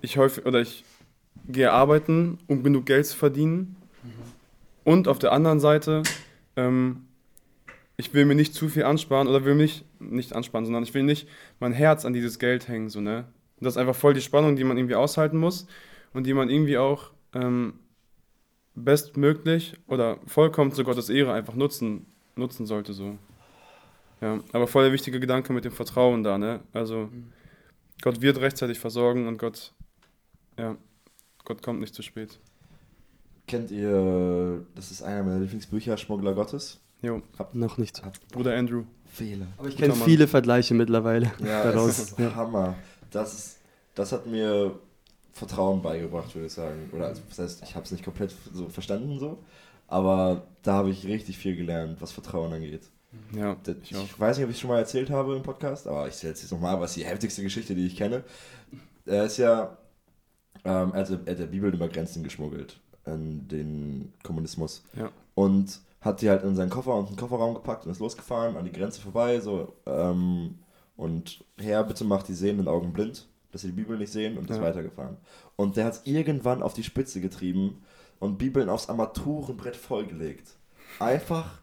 ich 0.00 0.18
häufig 0.18 0.44
oder 0.44 0.60
ich 0.60 0.84
gehe 1.48 1.72
arbeiten, 1.72 2.38
um 2.46 2.62
genug 2.62 2.86
Geld 2.86 3.06
zu 3.06 3.16
verdienen. 3.16 3.76
Und 4.84 5.08
auf 5.08 5.18
der 5.18 5.32
anderen 5.32 5.60
Seite, 5.60 6.02
ähm, 6.56 7.06
ich 7.96 8.12
will 8.12 8.26
mir 8.26 8.34
nicht 8.34 8.54
zu 8.54 8.68
viel 8.68 8.84
ansparen 8.84 9.28
oder 9.28 9.44
will 9.44 9.54
mich 9.54 9.84
nicht 9.98 10.34
ansparen, 10.34 10.66
sondern 10.66 10.82
ich 10.82 10.92
will 10.92 11.04
nicht 11.04 11.26
mein 11.58 11.72
Herz 11.72 12.04
an 12.04 12.12
dieses 12.12 12.38
Geld 12.38 12.68
hängen. 12.68 12.90
So, 12.90 13.00
ne? 13.00 13.24
Und 13.56 13.64
das 13.64 13.74
ist 13.74 13.78
einfach 13.78 13.96
voll 13.96 14.12
die 14.12 14.20
Spannung, 14.20 14.56
die 14.56 14.64
man 14.64 14.76
irgendwie 14.76 14.94
aushalten 14.94 15.38
muss 15.38 15.66
und 16.12 16.26
die 16.26 16.34
man 16.34 16.50
irgendwie 16.50 16.76
auch 16.76 17.12
ähm, 17.34 17.74
bestmöglich 18.74 19.74
oder 19.86 20.18
vollkommen 20.26 20.72
zu 20.72 20.84
Gottes 20.84 21.08
Ehre 21.08 21.32
einfach 21.32 21.54
nutzen, 21.54 22.06
nutzen 22.36 22.66
sollte. 22.66 22.92
So. 22.92 23.16
Ja, 24.20 24.40
aber 24.52 24.66
voll 24.66 24.84
der 24.84 24.92
wichtige 24.92 25.20
Gedanke 25.20 25.52
mit 25.52 25.64
dem 25.64 25.72
Vertrauen 25.72 26.22
da, 26.22 26.38
ne? 26.38 26.60
Also, 26.72 27.08
Gott 28.02 28.20
wird 28.20 28.40
rechtzeitig 28.40 28.78
versorgen 28.78 29.28
und 29.28 29.38
Gott, 29.38 29.72
ja, 30.58 30.76
Gott 31.44 31.62
kommt 31.62 31.80
nicht 31.80 31.94
zu 31.94 32.02
spät. 32.02 32.38
Kennt 33.46 33.70
ihr, 33.70 34.64
das 34.74 34.90
ist 34.90 35.02
einer 35.02 35.22
meiner 35.22 35.40
Lieblingsbücher, 35.40 35.96
Schmuggler 35.98 36.34
Gottes? 36.34 36.80
Jo, 37.02 37.20
Noch 37.52 37.76
nicht. 37.76 38.02
Bruder 38.32 38.56
Andrew. 38.56 38.84
Fehler. 39.04 39.46
Aber 39.58 39.68
ich 39.68 39.76
kenne 39.76 39.94
viele 39.94 40.26
Vergleiche 40.26 40.72
mittlerweile 40.74 41.30
Ja, 41.44 41.64
daraus. 41.64 41.88
das 41.88 41.98
ist 42.12 42.18
Ja. 42.18 42.34
Hammer. 42.34 42.74
Das, 43.10 43.34
ist, 43.34 43.58
das 43.94 44.10
hat 44.12 44.26
mir 44.26 44.78
Vertrauen 45.34 45.82
beigebracht, 45.82 46.34
würde 46.34 46.46
ich 46.46 46.52
sagen. 46.52 46.90
Oder 46.92 47.08
also, 47.08 47.22
das 47.28 47.38
heißt, 47.38 47.62
ich 47.64 47.74
habe 47.74 47.84
es 47.84 47.90
nicht 47.92 48.04
komplett 48.04 48.32
so 48.52 48.68
verstanden 48.68 49.18
so, 49.18 49.38
aber 49.88 50.46
da 50.62 50.74
habe 50.74 50.90
ich 50.90 51.06
richtig 51.06 51.38
viel 51.38 51.56
gelernt, 51.56 52.00
was 52.00 52.12
Vertrauen 52.12 52.52
angeht. 52.52 52.82
Ja, 53.36 53.56
Das, 53.62 53.76
ich 53.82 53.92
ich 53.92 54.20
weiß 54.20 54.36
nicht, 54.36 54.44
ob 54.44 54.50
ich 54.50 54.56
es 54.56 54.60
schon 54.60 54.70
mal 54.70 54.78
erzählt 54.78 55.10
habe 55.10 55.36
im 55.36 55.42
Podcast, 55.42 55.86
aber 55.86 56.06
ich 56.06 56.14
erzähle 56.14 56.32
es 56.32 56.42
jetzt 56.42 56.52
nochmal, 56.52 56.80
was 56.80 56.94
die 56.94 57.04
heftigste 57.04 57.42
Geschichte, 57.42 57.74
die 57.74 57.86
ich 57.86 57.96
kenne. 57.96 58.24
Er 59.06 59.24
ist 59.24 59.36
ja, 59.36 59.76
ähm, 60.64 60.92
er, 60.92 61.00
hat, 61.00 61.10
er 61.10 61.32
hat 61.32 61.38
der 61.38 61.46
Bibel 61.46 61.72
über 61.72 61.88
Grenzen 61.88 62.22
geschmuggelt, 62.24 62.80
in 63.06 63.46
den 63.48 64.12
Kommunismus. 64.22 64.82
Ja. 64.96 65.10
Und 65.34 65.80
hat 66.00 66.22
die 66.22 66.28
halt 66.28 66.42
in 66.44 66.54
seinen 66.56 66.70
Koffer 66.70 66.94
und 66.94 67.08
einen 67.08 67.16
Kofferraum 67.16 67.54
gepackt 67.54 67.86
und 67.86 67.92
ist 67.92 67.98
losgefahren, 68.00 68.56
an 68.56 68.64
die 68.64 68.72
Grenze 68.72 69.00
vorbei, 69.00 69.40
so, 69.40 69.74
ähm, 69.86 70.58
und 70.96 71.44
Herr, 71.58 71.82
bitte 71.84 72.04
macht 72.04 72.28
die 72.28 72.34
sehenden 72.34 72.68
Augen 72.68 72.92
blind, 72.92 73.26
dass 73.54 73.62
sie 73.62 73.68
die 73.68 73.74
Bibel 73.74 73.96
nicht 73.96 74.12
sehen 74.12 74.36
und 74.36 74.50
ist 74.50 74.56
Ja. 74.56 74.62
weitergefahren. 74.62 75.16
Und 75.56 75.76
der 75.76 75.84
hat 75.86 75.92
es 75.94 76.00
irgendwann 76.04 76.62
auf 76.62 76.74
die 76.74 76.82
Spitze 76.82 77.20
getrieben 77.20 77.82
und 78.18 78.36
Bibeln 78.36 78.68
aufs 78.68 78.88
Armaturenbrett 78.88 79.76
vollgelegt. 79.76 80.48
Einfach, 80.98 81.60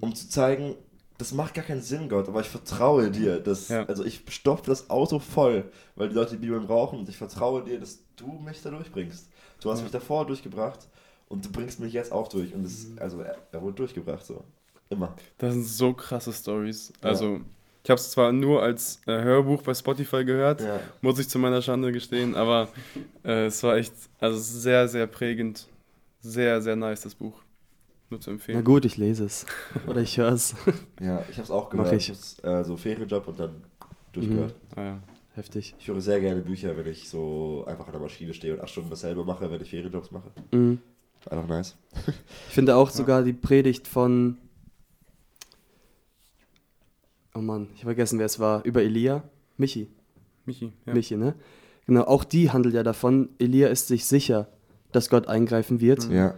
um 0.00 0.14
zu 0.14 0.28
zeigen, 0.28 0.74
das 1.18 1.32
macht 1.32 1.54
gar 1.54 1.64
keinen 1.64 1.82
Sinn, 1.82 2.08
Gott, 2.08 2.28
aber 2.28 2.40
ich 2.40 2.48
vertraue 2.48 3.10
dir. 3.10 3.38
Dass, 3.38 3.68
Ja. 3.68 3.84
Also 3.86 4.04
ich 4.04 4.24
stopfe 4.28 4.64
das 4.66 4.90
Auto 4.90 5.20
voll, 5.20 5.70
weil 5.94 6.08
die 6.08 6.14
Leute 6.16 6.32
die 6.32 6.38
Bibeln 6.38 6.66
brauchen 6.66 6.98
und 6.98 7.08
ich 7.08 7.16
vertraue 7.16 7.62
dir, 7.62 7.78
dass 7.78 8.00
du 8.16 8.26
mich 8.44 8.60
da 8.62 8.70
durchbringst. 8.70 9.28
Du 9.60 9.70
hast 9.70 9.78
Ja. 9.78 9.82
mich 9.84 9.92
davor 9.92 10.26
durchgebracht 10.26 10.88
und 11.28 11.44
du 11.44 11.52
bringst 11.52 11.78
mich 11.78 11.92
jetzt 11.92 12.10
auch 12.10 12.26
durch. 12.28 12.52
Und 12.52 12.64
das, 12.64 12.86
Mhm. 12.88 12.98
also 12.98 13.20
er, 13.20 13.36
er 13.52 13.62
wurde 13.62 13.76
durchgebracht 13.76 14.26
so. 14.26 14.42
Immer. 14.90 15.14
Das 15.38 15.54
sind 15.54 15.64
so 15.64 15.94
krasse 15.94 16.32
Stories. 16.32 16.92
Ja. 17.02 17.10
Ich 17.84 17.90
habe 17.90 17.98
es 18.00 18.10
zwar 18.12 18.30
nur 18.32 18.62
als 18.62 19.00
äh, 19.06 19.22
Hörbuch 19.22 19.62
bei 19.62 19.74
Spotify 19.74 20.24
gehört, 20.24 20.60
Ja. 20.60 20.78
muss 21.00 21.18
ich 21.18 21.28
zu 21.28 21.38
meiner 21.38 21.62
Schande 21.62 21.90
gestehen, 21.90 22.36
aber 22.36 22.68
äh, 23.24 23.46
es 23.46 23.62
war 23.64 23.76
echt, 23.76 23.92
also 24.20 24.38
sehr, 24.38 24.86
sehr 24.88 25.06
prägend. 25.08 25.66
Sehr, 26.20 26.62
sehr 26.62 26.76
nice, 26.76 27.00
das 27.00 27.16
Buch. 27.16 27.34
Nur 28.08 28.20
zu 28.20 28.30
Na 28.30 28.34
empfehlen. 28.34 28.62
gut, 28.62 28.84
ich 28.84 28.96
lese 28.98 29.24
es. 29.24 29.44
Oder 29.88 30.02
ich 30.02 30.16
höre 30.18 30.32
es. 30.32 30.54
Ja, 31.00 31.24
ich 31.28 31.36
habe 31.36 31.42
es 31.42 31.50
auch 31.50 31.72
Mach 31.72 31.84
gehört. 31.84 31.94
ich. 32.00 32.10
hab's, 32.10 32.38
äh, 32.44 32.62
so 32.62 32.76
Ferienjob 32.76 33.26
und 33.26 33.40
dann 33.40 33.64
durchgehört. 34.12 34.54
Ah, 34.76 34.82
ja. 34.82 34.98
Heftig. 35.34 35.74
Ich 35.80 35.88
höre 35.88 36.00
sehr 36.00 36.20
gerne 36.20 36.42
Bücher, 36.42 36.76
wenn 36.76 36.86
ich 36.86 37.08
so 37.08 37.64
einfach 37.66 37.86
an 37.86 37.92
der 37.92 38.00
Maschine 38.02 38.34
stehe 38.34 38.52
und 38.54 38.60
acht 38.60 38.68
Stunden 38.70 38.90
dasselbe 38.90 39.24
mache, 39.24 39.50
wenn 39.50 39.60
ich 39.62 39.70
Ferienjobs 39.70 40.10
mache. 40.12 40.30
Mhm. 40.52 40.78
Einfach 41.28 41.48
nice. 41.48 41.76
Ich 42.48 42.54
finde 42.54 42.76
auch 42.76 42.90
Ja. 42.90 42.94
sogar 42.94 43.22
die 43.24 43.32
Predigt 43.32 43.88
von. 43.88 44.36
Oh 47.34 47.40
Mann, 47.40 47.68
ich 47.74 47.80
habe 47.80 47.90
vergessen, 47.90 48.18
wer 48.18 48.26
es 48.26 48.38
war. 48.38 48.64
Über 48.64 48.82
Elia. 48.82 49.22
Michi. 49.56 49.88
Michi, 50.44 50.72
ja. 50.86 50.92
Michi, 50.94 51.16
ne? 51.16 51.34
Genau, 51.86 52.02
auch 52.02 52.24
die 52.24 52.50
handelt 52.50 52.74
ja 52.74 52.82
davon. 52.82 53.30
Elia 53.38 53.68
ist 53.68 53.88
sich 53.88 54.04
sicher, 54.04 54.48
dass 54.92 55.08
Gott 55.08 55.28
eingreifen 55.28 55.80
wird. 55.80 56.08
Mhm. 56.08 56.14
Ja. 56.14 56.34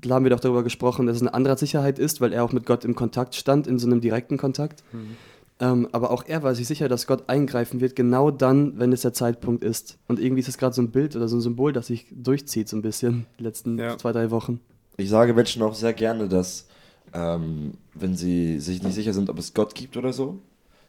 Da 0.00 0.14
haben 0.14 0.24
wir 0.24 0.30
doch 0.30 0.40
darüber 0.40 0.62
gesprochen, 0.62 1.06
dass 1.06 1.16
es 1.16 1.22
eine 1.22 1.34
andere 1.34 1.56
Sicherheit 1.56 1.98
ist, 1.98 2.20
weil 2.20 2.32
er 2.32 2.44
auch 2.44 2.52
mit 2.52 2.66
Gott 2.66 2.84
im 2.84 2.94
Kontakt 2.94 3.34
stand, 3.34 3.66
in 3.66 3.78
so 3.78 3.86
einem 3.86 4.00
direkten 4.00 4.36
Kontakt. 4.38 4.82
Mhm. 4.92 5.16
Ähm, 5.58 5.88
aber 5.92 6.10
auch 6.10 6.24
er 6.26 6.42
war 6.42 6.54
sich 6.54 6.66
sicher, 6.66 6.88
dass 6.88 7.06
Gott 7.06 7.28
eingreifen 7.30 7.80
wird, 7.80 7.96
genau 7.96 8.30
dann, 8.30 8.78
wenn 8.78 8.92
es 8.92 9.00
der 9.02 9.14
Zeitpunkt 9.14 9.64
ist. 9.64 9.96
Und 10.06 10.20
irgendwie 10.20 10.40
ist 10.40 10.48
es 10.48 10.58
gerade 10.58 10.74
so 10.74 10.82
ein 10.82 10.90
Bild 10.90 11.16
oder 11.16 11.28
so 11.28 11.36
ein 11.36 11.40
Symbol, 11.40 11.72
das 11.72 11.86
sich 11.86 12.06
durchzieht, 12.10 12.68
so 12.68 12.76
ein 12.76 12.82
bisschen, 12.82 13.24
die 13.38 13.44
letzten 13.44 13.78
Ja. 13.78 13.96
zwei, 13.96 14.12
drei 14.12 14.30
Wochen. 14.30 14.60
Ich 14.98 15.08
sage 15.08 15.32
Menschen 15.32 15.62
auch 15.62 15.74
sehr 15.74 15.94
gerne, 15.94 16.28
dass, 16.28 16.66
ähm, 17.16 17.72
wenn 17.94 18.14
sie 18.14 18.60
sich 18.60 18.82
nicht 18.82 18.94
sicher 18.94 19.14
sind, 19.14 19.30
ob 19.30 19.38
es 19.38 19.54
Gott 19.54 19.74
gibt 19.74 19.96
oder 19.96 20.12
so, 20.12 20.38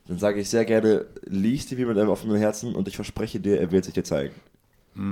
dann 0.07 0.19
sage 0.19 0.41
ich 0.41 0.49
sehr 0.49 0.65
gerne, 0.65 1.05
lies 1.25 1.67
die 1.67 1.75
Bibel 1.75 1.93
mit 1.93 2.01
einem 2.01 2.11
offenen 2.11 2.37
Herzen 2.37 2.75
und 2.75 2.87
ich 2.87 2.95
verspreche 2.95 3.39
dir, 3.39 3.59
er 3.59 3.71
wird 3.71 3.85
sich 3.85 3.93
dir 3.93 4.03
zeigen. 4.03 4.35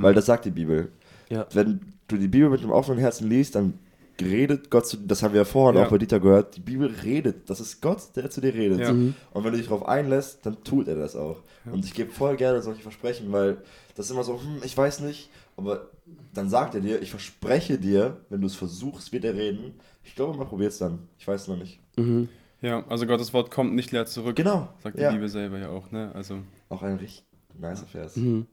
Weil 0.01 0.13
das 0.15 0.25
sagt 0.25 0.45
die 0.45 0.51
Bibel. 0.51 0.89
Ja. 1.29 1.45
Wenn 1.53 1.79
du 2.07 2.17
die 2.17 2.27
Bibel 2.27 2.49
mit 2.49 2.61
einem 2.61 2.71
offenen 2.71 2.99
Herzen 2.99 3.29
liest, 3.29 3.55
dann 3.55 3.75
redet 4.21 4.69
Gott 4.69 4.87
zu 4.87 4.97
dir. 4.97 5.07
Das 5.07 5.23
haben 5.23 5.33
wir 5.33 5.41
ja 5.41 5.45
vorhin 5.45 5.79
Ja. 5.79 5.85
auch 5.87 5.91
bei 5.91 5.97
Dieter 5.97 6.19
gehört. 6.19 6.55
Die 6.57 6.61
Bibel 6.61 6.93
redet. 7.03 7.49
Das 7.49 7.59
ist 7.59 7.81
Gott, 7.81 8.15
der 8.15 8.29
zu 8.29 8.41
dir 8.41 8.53
redet. 8.53 8.79
Ja. 8.79 8.93
Mhm. 8.93 9.13
Und 9.31 9.43
wenn 9.43 9.51
du 9.51 9.57
dich 9.57 9.67
darauf 9.67 9.87
einlässt, 9.87 10.45
dann 10.45 10.63
tut 10.63 10.87
er 10.87 10.95
das 10.95 11.15
auch. 11.15 11.41
Ja. 11.65 11.71
Und 11.73 11.85
ich 11.85 11.93
gebe 11.93 12.11
voll 12.11 12.35
gerne 12.37 12.61
solche 12.61 12.81
Versprechen, 12.81 13.31
weil 13.31 13.57
das 13.95 14.05
ist 14.07 14.11
immer 14.11 14.23
so, 14.23 14.39
hm, 14.41 14.61
ich 14.63 14.75
weiß 14.77 15.01
nicht, 15.01 15.29
aber 15.57 15.89
dann 16.33 16.49
sagt 16.49 16.75
er 16.75 16.81
dir, 16.81 17.01
ich 17.01 17.09
verspreche 17.11 17.77
dir, 17.77 18.17
wenn 18.29 18.41
du 18.41 18.47
es 18.47 18.55
versuchst, 18.55 19.11
wird 19.13 19.23
er 19.25 19.33
reden. 19.35 19.73
Ich 20.03 20.15
glaube, 20.15 20.37
man 20.37 20.47
probiert 20.47 20.71
es 20.71 20.77
dann. 20.77 20.99
Ich 21.17 21.27
weiß 21.27 21.47
noch 21.47 21.57
nicht. 21.57 21.79
Mhm. 21.97 22.29
Ja, 22.61 22.85
also 22.87 23.05
Gottes 23.05 23.33
Wort 23.33 23.51
kommt 23.51 23.73
nicht 23.75 23.91
leer 23.91 24.05
zurück. 24.05 24.35
Genau. 24.35 24.69
Sagt 24.83 24.97
die 24.97 25.01
ja. 25.01 25.11
Bibel 25.11 25.29
selber 25.29 25.57
ja 25.57 25.69
auch, 25.69 25.91
ne? 25.91 26.11
Also, 26.13 26.39
Auch 26.69 26.81
ein 26.83 26.95
richtig 26.97 27.23
nicer 27.59 27.85
Vers. 27.85 28.15
Mhm. 28.15 28.47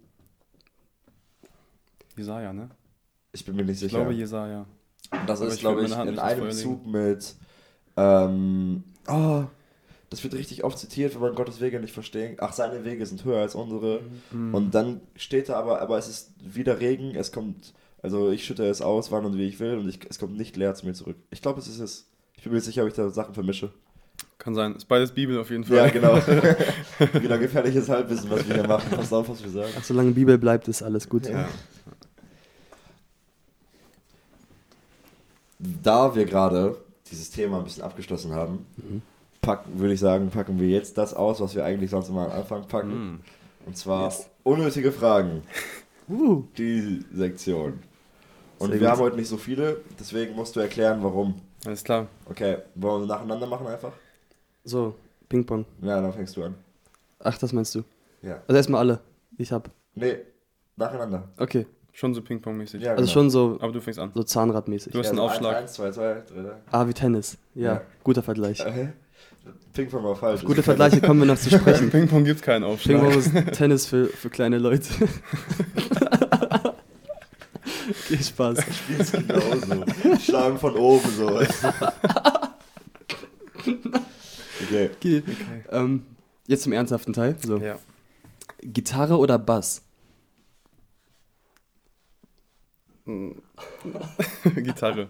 Jesaja, 2.17 2.53
ne? 2.53 2.69
Ich 3.33 3.45
bin 3.45 3.57
mir 3.57 3.63
nicht 3.65 3.75
Ich 3.75 3.81
sicher. 3.81 3.99
glaube 3.99 4.13
Jesaja. 4.13 4.67
Und 5.13 5.29
das 5.29 5.41
aber 5.41 5.49
ist, 5.49 5.55
ich 5.57 5.61
glaube 5.61 5.83
ich, 5.83 5.91
meine 5.91 6.01
Hand 6.01 6.11
in 6.11 6.19
einem. 6.19 6.51
Zug 6.53 6.87
mit. 6.87 7.35
Ähm, 7.97 8.85
oh, 9.09 9.45
das 10.11 10.23
wird 10.23 10.35
richtig 10.35 10.65
oft 10.65 10.79
zitiert, 10.79 11.15
wenn 11.15 11.23
man 11.23 11.35
Gottes 11.35 11.61
Wege 11.61 11.81
nicht 11.81 11.95
versteht. 11.95 12.41
Ach, 12.41 12.53
seine 12.53 12.85
Wege 12.85 13.05
sind 13.07 13.25
höher 13.25 13.41
als 13.41 13.55
unsere. 13.55 14.01
Mhm. 14.31 14.55
Und 14.55 14.75
dann 14.75 15.01
steht 15.17 15.49
da 15.49 15.55
aber, 15.55 15.81
aber 15.81 15.99
es 15.99 16.09
ist 16.09 16.33
wieder 16.43 16.81
Regen, 16.81 17.15
es 17.15 17.33
kommt, 17.33 17.73
also 18.03 18.31
ich 18.31 18.45
schütte 18.45 18.67
es 18.67 18.83
aus, 18.83 19.11
wann 19.11 19.25
und 19.25 19.39
wie 19.39 19.47
ich 19.47 19.59
will 19.59 19.79
und 19.79 19.89
ich, 19.89 20.01
es 20.09 20.19
kommt 20.19 20.37
nicht 20.37 20.57
leer 20.57 20.75
zu 20.75 20.87
mir 20.87 20.93
zurück. 20.93 21.17
Ich 21.31 21.41
glaube, 21.41 21.61
es 21.61 21.69
ist 21.69 21.81
es. 21.81 22.09
Ich 22.37 22.45
bin 22.45 22.53
mir 22.53 22.61
sicher, 22.61 22.83
ob 22.83 22.89
ich 22.89 22.95
da 22.95 23.09
Sachen 23.09 23.35
vermische. 23.35 23.73
Kann 24.39 24.55
sein. 24.55 24.75
Ist 24.75 24.89
beides 24.89 25.13
Bibel 25.13 25.39
auf 25.39 25.51
jeden 25.51 25.65
Fall. 25.65 25.77
Ja, 25.77 25.89
genau. 25.89 26.17
wieder 27.21 27.39
gefährliches 27.39 27.89
Halbwissen, 27.89 28.29
was 28.29 28.47
wir 28.47 28.57
hier 28.57 28.67
machen. 28.67 28.91
Pass 28.91 29.13
auf, 29.13 29.29
was 29.29 29.43
wir 29.43 29.51
sagen. 29.51 29.73
Ach, 29.79 29.85
solange 29.85 30.11
Bibel 30.11 30.37
bleibt, 30.37 30.69
ist 30.69 30.83
alles 30.83 31.09
gut. 31.09 31.29
Ja. 31.29 31.49
Da 35.83 36.15
wir 36.15 36.25
gerade 36.25 36.77
dieses 37.11 37.31
Thema 37.31 37.59
ein 37.59 37.65
bisschen 37.65 37.83
abgeschlossen 37.85 38.33
haben, 38.35 38.67
packen, 39.41 39.79
würde 39.79 39.95
ich 39.95 40.01
sagen, 40.01 40.31
packen 40.31 40.59
wir 40.59 40.69
jetzt 40.69 40.99
das 40.99 41.15
aus, 41.15 41.41
was 41.41 41.55
wir 41.55 41.65
eigentlich 41.65 41.91
sonst 41.91 42.09
immer 42.09 42.27
am 42.27 42.33
Anfang 42.33 42.67
packen. 42.67 42.89
Mhm. 43.13 43.21
Und 43.67 43.77
zwar 43.77 44.05
Yes. 44.05 44.29
unnötige 44.43 44.93
Fragen. 44.93 45.43
Uh, 46.09 46.43
Die 46.59 47.05
Sektion. 47.15 47.79
Und 48.59 48.71
Sehr 48.73 48.81
wir 48.81 48.81
gut. 48.81 48.89
haben 48.89 49.01
heute 49.01 49.17
nicht 49.17 49.29
so 49.29 49.37
viele, 49.37 49.81
deswegen 49.99 50.35
musst 50.35 50.55
du 50.57 50.61
erklären, 50.61 50.99
warum. 51.03 51.41
Alles 51.65 51.85
klar. 51.85 52.09
Okay, 52.29 52.59
wollen 52.75 53.03
wir 53.03 53.07
nacheinander 53.07 53.47
machen 53.47 53.69
einfach? 53.69 53.93
so, 54.65 54.95
Ping-Pong. 55.29 55.65
Ja, 55.81 56.01
dann 56.01 56.13
fängst 56.13 56.37
du 56.37 56.43
an. 56.43 56.57
Ach, 57.21 57.39
das 57.39 57.53
meinst 57.53 57.75
du? 57.77 57.85
Ja. 58.21 58.43
Also 58.49 58.57
erstmal 58.57 58.81
alle. 58.81 59.01
Ich 59.39 59.53
hab. 59.53 59.71
Nee, 59.95 60.17
nacheinander. 60.77 61.29
Okay. 61.39 61.67
Schon 61.95 62.15
so 62.15 62.23
Ping-Pong-mäßig. 62.23 62.83
Ja, 62.83 62.93
Also 62.93 63.03
genau. 63.03 63.13
schon 63.13 63.31
so, 63.31 63.59
Aber 63.61 63.71
du 63.73 63.81
fängst 63.81 63.99
an. 64.01 64.11
so 64.15 64.23
Zahnradmäßig. 64.23 64.93
Du 64.93 64.99
hast 64.99 65.07
Ja, 65.07 65.11
einen 65.11 65.19
so 65.19 65.25
Aufschlag. 65.25 65.57
Eins, 65.57 65.79
eins, 65.79 65.95
zwei, 65.95 66.23
zwei, 66.25 66.43
drei. 66.43 66.53
Ah, 66.71 66.89
wie 66.89 66.95
Tennis. 66.95 67.37
Ja, 67.55 67.75
Ja. 67.75 67.81
guter 68.03 68.23
Vergleich. 68.23 68.61
Äh, 69.45 69.47
Ping-Pong 69.73 70.05
war 70.05 70.15
falsch. 70.15 70.45
Gute 70.45 70.63
Vergleiche 70.63 71.01
kommen 71.01 71.21
wir 71.21 71.27
noch 71.27 71.39
zu 71.39 71.51
sprechen. 71.51 71.91
Ping-Pong 71.93 72.25
gibt 72.25 72.43
keinen 72.43 72.63
Aufschlag. 72.65 73.01
Ping-Pong 73.01 73.19
ist 73.19 73.33
Tennis 73.57 73.87
für, 73.87 74.07
für 74.07 74.31
kleine 74.31 74.59
Leute. 74.59 74.87
okay, 77.91 78.23
Spaß. 78.23 78.59
Spielst 78.73 79.13
genauso. 79.15 79.85
Schlagen 80.21 80.59
von 80.59 80.77
oben 80.77 81.11
so. 81.11 81.41
okay. 83.67 84.91
Okay. 84.97 85.23
Ähm, 85.71 86.03
jetzt 86.47 86.63
zum 86.63 86.73
ernsthaften 86.73 87.13
Teil. 87.13 87.37
So. 87.45 87.57
Ja. 87.59 87.79
Gitarre 88.63 89.17
oder 89.19 89.39
Bass? 89.39 89.83
Gitarre. 94.57 95.09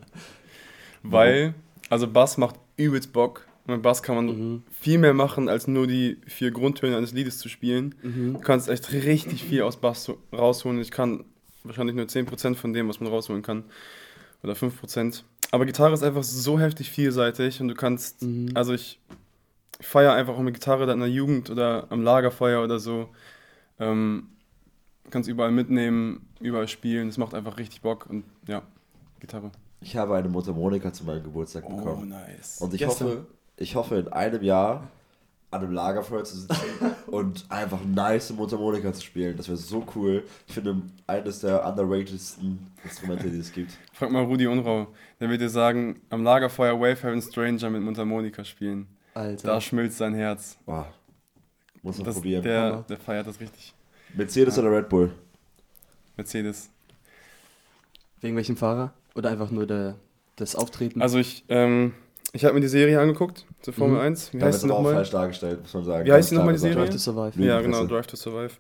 Weil, 1.03 1.55
also 1.91 2.07
Bass 2.09 2.39
macht 2.39 2.57
übelst 2.77 3.13
Bock. 3.13 3.47
Mit 3.67 3.83
Bass 3.83 4.03
kann 4.03 4.17
man 4.17 4.27
Mhm. 4.27 4.63
viel 4.73 4.99
mehr 4.99 5.15
machen, 5.15 5.49
als 5.49 5.69
nur 5.69 5.87
die 5.87 6.19
vier 6.27 6.51
Grundtöne 6.51 6.97
eines 6.97 7.13
Liedes 7.13 7.39
zu 7.39 7.49
spielen. 7.49 7.95
Mhm. 8.03 8.35
Du 8.35 8.41
kannst 8.41 8.69
echt 8.69 8.93
richtig 8.93 9.45
viel 9.45 9.63
aus 9.63 9.77
Bass 9.77 10.11
rausholen. 10.33 10.81
Ich 10.81 10.91
kann 10.91 11.25
wahrscheinlich 11.63 11.95
nur 11.95 12.07
10% 12.09 12.57
von 12.59 12.73
dem, 12.73 12.89
was 12.89 12.99
man 13.01 13.09
rausholen 13.11 13.43
kann. 13.43 13.65
Oder 14.43 14.55
5%. 14.57 15.23
Aber 15.53 15.65
Gitarre 15.67 15.95
ist 15.95 16.03
einfach 16.03 16.25
so 16.25 16.59
heftig 16.59 16.91
vielseitig 16.91 17.61
und 17.61 17.69
du 17.69 17.75
kannst, 17.75 18.23
Mhm. 18.23 18.51
also 18.55 18.73
ich 18.73 18.99
feiere 19.81 20.15
einfach 20.15 20.35
auch 20.35 20.41
mit 20.43 20.55
Gitarre 20.55 20.87
dann 20.87 20.97
in 20.99 21.01
der 21.01 21.11
Jugend 21.11 21.51
oder 21.51 21.87
am 21.91 22.03
Lagerfeuer 22.03 22.65
oder 22.65 22.79
so. 22.81 23.09
Ähm, 23.79 24.29
kannst 25.13 25.29
überall 25.29 25.53
mitnehmen, 25.53 26.27
überall 26.41 26.67
spielen. 26.67 27.07
Das 27.09 27.19
macht 27.19 27.35
einfach 27.35 27.57
richtig 27.59 27.81
Bock 27.83 28.07
und 28.11 28.25
ja, 28.49 28.63
Gitarre. 29.21 29.53
Ich 29.81 29.97
habe 29.97 30.17
eine 30.17 30.29
Mundharmonika 30.29 30.93
zu 30.93 31.05
meinem 31.05 31.23
Geburtstag 31.23 31.69
bekommen. 31.69 32.09
nice. 32.09 32.61
Und 32.61 32.73
ich 32.75 32.81
Gestern. 32.81 33.07
hoffe, 33.09 33.27
ich 33.57 33.77
hoffe, 33.77 33.97
in 33.97 34.09
einem 34.09 34.43
Jahr 34.43 34.89
an 35.51 35.61
einem 35.63 35.73
Lagerfeuer 35.73 36.25
zu 36.25 36.37
sitzen 36.39 36.57
und 37.09 37.45
einfach 37.51 37.81
nice 37.85 38.33
Mundharmonika 38.33 38.93
zu 38.93 39.03
spielen. 39.03 39.37
Das 39.37 39.49
wäre 39.49 39.59
so 39.59 39.85
cool. 39.95 40.25
Ich 40.47 40.55
finde, 40.55 40.81
eines 41.07 41.41
der 41.41 41.67
underratedsten 41.67 42.59
Instrumente, 42.83 43.29
die 43.31 43.39
es 43.39 43.53
gibt. 43.53 43.73
Frag 43.93 44.11
mal 44.11 44.25
Rudi 44.25 44.47
Unrau. 44.47 44.87
Der 45.21 45.29
wird 45.29 45.41
dir 45.43 45.51
sagen, 45.51 46.01
am 46.09 46.25
Lagerfeuer 46.25 46.81
Wayfaring 46.81 47.21
Stranger 47.21 47.69
mit 47.69 47.83
Mundharmonika 47.83 48.45
spielen. 48.45 48.87
Alter. 49.15 49.47
Da 49.49 49.61
schmilzt 49.61 49.99
sein 49.99 50.15
Herz. 50.15 50.57
Boah. 50.65 50.87
Muss 51.83 51.99
man 51.99 52.07
Das, 52.07 52.15
probieren. 52.15 52.43
der, 52.43 52.83
der 52.89 52.97
feiert 52.97 53.27
das 53.27 53.39
richtig. 53.41 53.75
Mercedes 54.15 54.59
oder 54.59 54.71
Red 54.71 54.89
Bull? 54.89 55.13
Mercedes. 56.17 56.71
Wegen 58.21 58.37
welchem 58.37 58.57
Fahrer? 58.57 58.93
Oder 59.15 59.31
einfach 59.31 59.51
nur 59.51 59.67
der, 59.67 59.97
das 60.37 60.55
Auftreten? 60.55 61.03
Also 61.03 61.19
ich, 61.19 61.45
ähm, 61.49 61.93
ich 62.33 62.45
habe 62.45 62.55
mir 62.55 62.61
die 62.61 62.69
Serie 62.69 63.01
angeguckt, 63.01 63.47
zur 63.63 63.75
Formel 63.75 63.97
Mhm. 63.97 64.03
1. 64.07 64.33
Wie 64.33 64.39
Da 64.39 64.45
wird 64.47 64.55
heißt 64.55 64.63
die 64.65 64.69
nochmal? 64.69 64.95
falsch 64.95 65.11
dargestellt, 65.11 65.63
muss 65.63 65.75
man 65.75 65.85
sagen. 65.85 66.07
Wie 66.07 66.13
heißt 66.13 66.31
die 66.31 66.35
nochmal, 66.37 66.55
die 66.55 66.61
Serie? 66.61 66.77
Drive 66.77 66.91
to 66.91 66.99
Survive. 66.99 67.43
Ja, 67.43 67.61
genau. 67.61 67.85
Drive 67.87 68.07
to 68.07 68.17
Survive. 68.17 68.55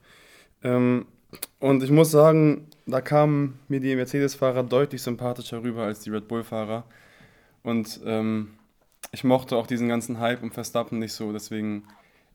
Ähm, 0.62 1.06
und 1.60 1.82
ich 1.82 1.90
muss 1.90 2.10
sagen, 2.10 2.68
da 2.86 3.00
kamen 3.00 3.58
mir 3.68 3.80
die 3.80 3.94
Mercedes-Fahrer 3.96 4.62
deutlich 4.64 5.02
sympathischer 5.02 5.62
rüber 5.62 5.84
als 5.84 6.00
die 6.00 6.10
Red 6.10 6.28
Bull-Fahrer. 6.28 6.84
Und 7.62 8.00
ähm, 8.04 8.50
ich 9.12 9.24
mochte 9.24 9.56
auch 9.56 9.66
diesen 9.66 9.88
ganzen 9.88 10.18
Hype 10.18 10.42
um 10.42 10.50
Verstappen 10.50 10.98
nicht 10.98 11.12
so, 11.12 11.32
deswegen 11.32 11.84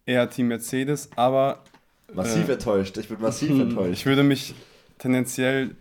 eher 0.05 0.29
Team 0.29 0.47
Mercedes. 0.47 1.09
Aber 1.15 1.63
Massiv 2.13 2.47
Äh, 2.49 2.53
enttäuscht. 2.53 2.97
Ich 2.97 3.07
bin 3.09 3.19
massiv 3.21 3.49
hm, 3.49 3.61
enttäuscht. 3.61 3.93
ich 3.93 4.05
würde 4.05 4.23
mich 4.23 4.55
tendenziell 4.97 5.71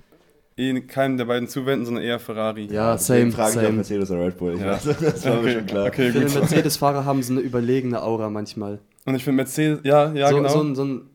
eh 0.57 0.81
keinem 0.83 1.17
der 1.19 1.27
beiden 1.27 1.49
zuwenden, 1.49 1.85
sondern 1.87 2.03
eher 2.05 2.19
Ferrari. 2.19 2.67
Ja, 2.67 2.97
same, 2.99 3.31
frage 3.31 3.53
ich 3.53 3.59
auch 3.59 3.63
same. 3.63 3.73
Mercedes 3.77 4.11
oder 4.11 4.27
Red 4.27 4.39
Bull. 4.39 4.55
Ich 4.55 4.61
Ja. 4.61 4.73
weiß, 4.73 4.85
das 5.01 5.25
war 5.25 5.35
mir 5.35 5.41
Okay, 5.41 5.53
schon 5.55 5.67
klar. 5.67 5.87
okay, 5.87 6.09
Ich 6.09 6.13
finde. 6.15 6.39
Mercedes-Fahrer 6.41 7.05
haben 7.05 7.23
so 7.23 7.33
eine 7.33 7.41
überlegene 7.43 8.03
Aura 8.03 8.31
manchmal. 8.31 8.81
Und 9.05 9.15
ich 9.15 9.23
finde 9.25 9.37
Mercedes, 9.37 9.81
ja, 9.85 10.13
ja, 10.15 10.29
so, 10.31 10.37
genau. 10.37 10.49
so, 10.49 10.63
ein, 10.63 10.75
so 10.75 10.85
ein, 10.85 11.11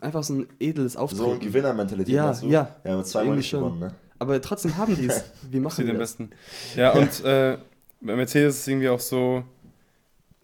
einfach 0.00 0.22
so 0.22 0.34
ein 0.34 0.46
edles 0.60 0.92
So 0.94 0.98
ein 0.98 1.02
Auftreten. 1.04 1.40
Gewinnermentalität 1.40 2.14
Ja, 2.14 2.24
hast 2.24 2.42
du? 2.42 2.48
ja. 2.48 2.76
Ja, 2.84 2.96
mit 2.96 3.06
zweimal 3.06 3.36
nicht 3.36 3.48
schon. 3.48 3.60
gewonnen, 3.60 3.78
ne? 3.80 3.94
Aber 4.18 4.40
trotzdem 4.40 4.76
haben 4.76 4.94
die 4.96 5.06
es. 5.06 5.24
Wie 5.50 5.56
Sie 5.56 5.60
machen 5.60 5.80
die 5.80 5.86
den 5.92 5.98
das? 5.98 6.16
besten. 6.16 6.30
Ja, 6.76 6.92
und 6.92 7.24
äh, 7.24 7.56
bei 8.00 8.16
Mercedes 8.16 8.58
ist 8.58 8.68
irgendwie 8.68 8.88
auch 8.88 9.00
so, 9.00 9.44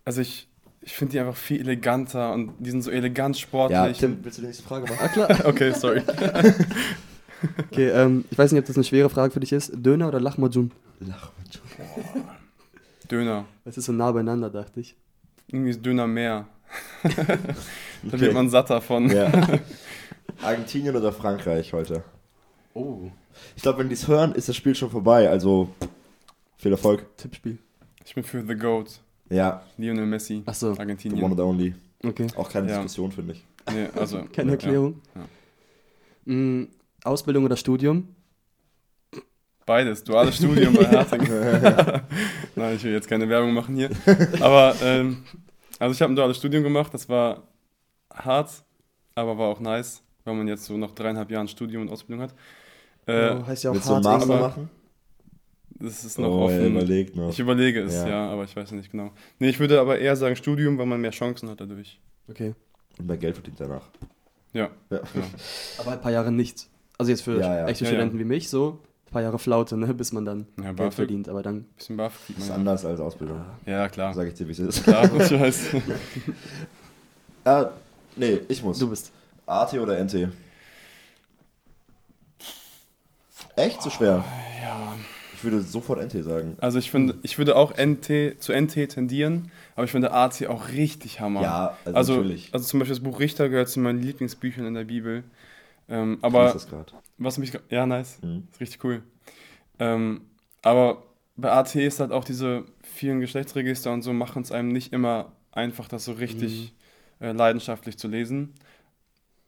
also 0.04 0.20
ich, 0.20 0.47
ich 0.88 0.94
finde 0.94 1.12
die 1.12 1.20
einfach 1.20 1.36
viel 1.36 1.60
eleganter 1.60 2.32
und 2.32 2.54
die 2.60 2.70
sind 2.70 2.80
so 2.80 2.90
elegant 2.90 3.36
Ja, 3.36 3.42
sportlich. 3.42 3.98
Tim, 3.98 4.18
willst 4.22 4.38
du 4.38 4.40
die 4.40 4.46
nächste 4.46 4.62
Frage 4.62 4.86
machen? 4.90 4.98
Ah, 5.02 5.08
klar. 5.08 5.28
okay, 5.46 5.72
sorry. 5.72 6.02
Okay, 7.70 7.90
ähm, 7.90 8.24
ich 8.32 8.36
weiß 8.38 8.50
nicht, 8.50 8.58
ob 8.60 8.66
das 8.66 8.76
eine 8.76 8.82
schwere 8.82 9.08
Frage 9.10 9.32
für 9.32 9.38
dich 9.38 9.52
ist. 9.52 9.70
Döner 9.72 10.08
oder 10.08 10.18
Lahmacun? 10.18 10.72
Lach 10.98 11.30
mit 11.38 11.54
schon. 11.54 12.24
Döner. 13.08 13.44
Es 13.64 13.78
ist 13.78 13.84
so 13.84 13.92
nah 13.92 14.10
beieinander, 14.10 14.50
dachte 14.50 14.80
ich. 14.80 14.96
Irgendwie 15.46 15.70
ist 15.70 15.84
Döner 15.86 16.06
mehr. 16.08 16.48
Da 17.04 17.22
Okay. 18.08 18.20
wird 18.20 18.34
man 18.34 18.48
satt 18.50 18.70
davon. 18.70 19.08
Ja. 19.10 19.30
Argentinien 20.42 20.96
oder 20.96 21.12
Frankreich 21.12 21.72
heute? 21.72 22.02
Oh. 22.74 23.10
Ich 23.54 23.62
glaube, 23.62 23.78
wenn 23.78 23.88
die 23.88 23.94
es 23.94 24.08
hören, 24.08 24.34
ist 24.34 24.48
das 24.48 24.56
Spiel 24.56 24.74
schon 24.74 24.90
vorbei. 24.90 25.28
Also, 25.28 25.68
viel 26.56 26.72
Erfolg. 26.72 27.06
Tippspiel. 27.18 27.58
Ich 28.04 28.14
bin 28.16 28.24
für 28.24 28.44
The 28.44 28.54
Goat. 28.56 29.00
Ja, 29.30 29.62
Lionel 29.76 30.06
Messi. 30.06 30.42
Ach 30.46 30.54
so, 30.54 30.68
the 30.68 30.72
one 30.72 30.80
Argentinien. 30.80 31.24
and 31.24 31.40
only. 31.40 31.74
okay. 32.04 32.26
Auch 32.36 32.48
keine 32.50 32.68
Ja. 32.68 32.74
Diskussion, 32.76 33.12
finde 33.12 33.32
ich. 33.34 33.44
Nee, 33.72 33.88
also, 33.94 34.24
Keine 34.32 34.52
Erklärung. 34.52 35.00
Ja. 35.14 36.32
Mm, 36.32 36.68
Ausbildung 37.04 37.44
oder 37.44 37.56
Studium? 37.56 38.08
Beides. 39.66 40.02
Duales 40.02 40.36
Studium 40.36 40.72
bei 40.74 40.84
Herting. 40.88 41.20
Nein, 42.56 42.76
ich 42.76 42.84
will 42.84 42.92
jetzt 42.92 43.06
keine 43.08 43.28
Werbung 43.28 43.52
machen 43.52 43.76
hier. 43.76 43.90
Aber, 44.40 44.74
ähm, 44.82 45.24
also 45.78 45.92
ich 45.92 46.00
habe 46.00 46.12
ein 46.12 46.16
duales 46.16 46.38
Studium 46.38 46.62
gemacht. 46.62 46.92
Das 46.94 47.06
war 47.08 47.42
hart, 48.12 48.50
aber 49.14 49.36
war 49.36 49.48
auch 49.48 49.60
nice, 49.60 50.02
weil 50.24 50.34
man 50.34 50.48
jetzt 50.48 50.64
so 50.64 50.76
nach 50.78 50.92
dreieinhalb 50.92 51.30
Jahren 51.30 51.48
Studium 51.48 51.82
und 51.82 51.90
Ausbildung 51.90 52.22
hat. 52.24 52.34
Äh, 53.06 53.32
oh, 53.34 53.46
heißt 53.46 53.64
ja 53.64 53.70
auch 53.70 53.74
Willst 53.74 53.88
du 53.90 53.94
einen 53.94 54.06
hart. 54.06 54.20
Master 54.20 54.34
aber- 54.34 54.48
machen? 54.48 54.70
Das 55.80 56.04
ist 56.04 56.18
noch 56.18 56.28
Oh, 56.28 56.48
er 56.48 56.56
offen. 56.60 56.72
überlegt 56.72 57.14
noch. 57.16 57.30
Ich 57.30 57.38
überlege 57.38 57.82
es, 57.82 57.94
Ja. 57.94 58.08
ja. 58.08 58.28
aber 58.30 58.44
ich 58.44 58.54
weiß 58.56 58.72
nicht 58.72 58.90
genau. 58.90 59.12
Nee, 59.38 59.48
ich 59.50 59.60
würde 59.60 59.80
aber 59.80 59.98
eher 59.98 60.16
sagen 60.16 60.34
Studium, 60.36 60.76
weil 60.78 60.86
man 60.86 61.00
mehr 61.00 61.12
Chancen 61.12 61.48
hat 61.48 61.60
dadurch. 61.60 62.00
Okay. 62.28 62.54
Und 62.98 63.06
mehr 63.06 63.16
Geld 63.16 63.36
verdient 63.36 63.60
danach. 63.60 63.82
Ja, 64.52 64.70
Ja. 64.90 65.00
genau. 65.12 65.26
Aber 65.78 65.92
ein 65.92 66.00
paar 66.00 66.10
Jahre 66.10 66.32
nichts. 66.32 66.68
Also 66.98 67.10
jetzt 67.10 67.20
für 67.22 67.38
Ja, 67.38 67.54
ja. 67.58 67.66
echte 67.68 67.84
Ja, 67.84 67.90
Studenten 67.90 68.18
wie 68.18 68.24
mich 68.24 68.48
so, 68.48 68.80
ein 69.06 69.12
paar 69.12 69.22
Jahre 69.22 69.38
Flaute, 69.38 69.76
ne, 69.76 69.94
bis 69.94 70.10
man 70.12 70.24
dann 70.24 70.46
Ja, 70.56 70.64
Geld 70.64 70.76
BAföG, 70.76 70.92
verdient. 70.94 71.28
Aber 71.28 71.42
dann, 71.42 71.64
bisschen 71.76 71.96
BAföG 71.96 72.26
kriegt 72.26 72.38
Das 72.40 72.44
ist 72.46 72.50
anders 72.50 72.84
als 72.84 72.98
Ausbildung. 72.98 73.40
ja. 73.66 73.72
Ja, 73.82 73.88
klar. 73.88 74.14
Sag 74.14 74.26
ich 74.26 74.34
dir, 74.34 74.48
wie 74.48 74.52
es 74.52 74.58
ist. 74.58 74.82
Klar, 74.84 75.04
ich 75.04 75.30
weiß. 75.30 75.66
Ah, 77.44 77.70
nee, 78.16 78.40
ich 78.48 78.62
muss. 78.62 78.78
du 78.78 78.90
bist. 78.90 79.12
AT 79.46 79.72
oder 79.74 79.96
NT? 80.04 80.28
Echt 83.56 83.80
so 83.82 83.90
schwer? 83.90 84.24
Ja. 84.62 84.94
Ich 85.38 85.44
würde 85.44 85.62
sofort 85.62 86.00
NT 86.00 86.24
sagen. 86.24 86.56
Also 86.60 86.80
ich 86.80 86.90
finde, 86.90 87.16
ich 87.22 87.38
würde 87.38 87.54
auch 87.54 87.72
NT 87.78 88.40
zu 88.40 88.52
NT 88.52 88.88
tendieren, 88.88 89.52
aber 89.76 89.84
ich 89.84 89.92
finde 89.92 90.10
AT 90.10 90.44
auch 90.48 90.70
richtig 90.70 91.20
Hammer. 91.20 91.42
Ja, 91.42 91.76
also, 91.84 91.96
also, 91.96 92.16
natürlich. 92.16 92.48
also 92.52 92.66
zum 92.66 92.80
Beispiel 92.80 92.96
das 92.96 93.04
Buch 93.04 93.20
Richter 93.20 93.48
gehört 93.48 93.68
zu 93.68 93.78
meinen 93.78 94.02
Lieblingsbüchern 94.02 94.66
in 94.66 94.74
der 94.74 94.84
Bibel. 94.84 95.22
Ähm, 95.88 96.18
aber 96.22 96.52
das 96.52 96.66
was 97.18 97.38
mich, 97.38 97.52
ja 97.70 97.86
nice, 97.86 98.18
Mhm. 98.20 98.48
ist 98.50 98.60
richtig 98.60 98.82
cool. 98.82 99.02
Ähm, 99.78 100.22
aber 100.62 101.04
bei 101.36 101.52
AT 101.52 101.76
ist 101.76 102.00
halt 102.00 102.10
auch 102.10 102.24
diese 102.24 102.64
vielen 102.82 103.20
Geschlechtsregister 103.20 103.92
und 103.92 104.02
so 104.02 104.12
machen 104.12 104.42
es 104.42 104.50
einem 104.50 104.70
nicht 104.72 104.92
immer 104.92 105.30
einfach, 105.52 105.86
das 105.86 106.04
so 106.04 106.14
richtig 106.14 106.74
äh, 107.20 107.30
leidenschaftlich 107.30 107.96
zu 107.96 108.08
lesen. 108.08 108.54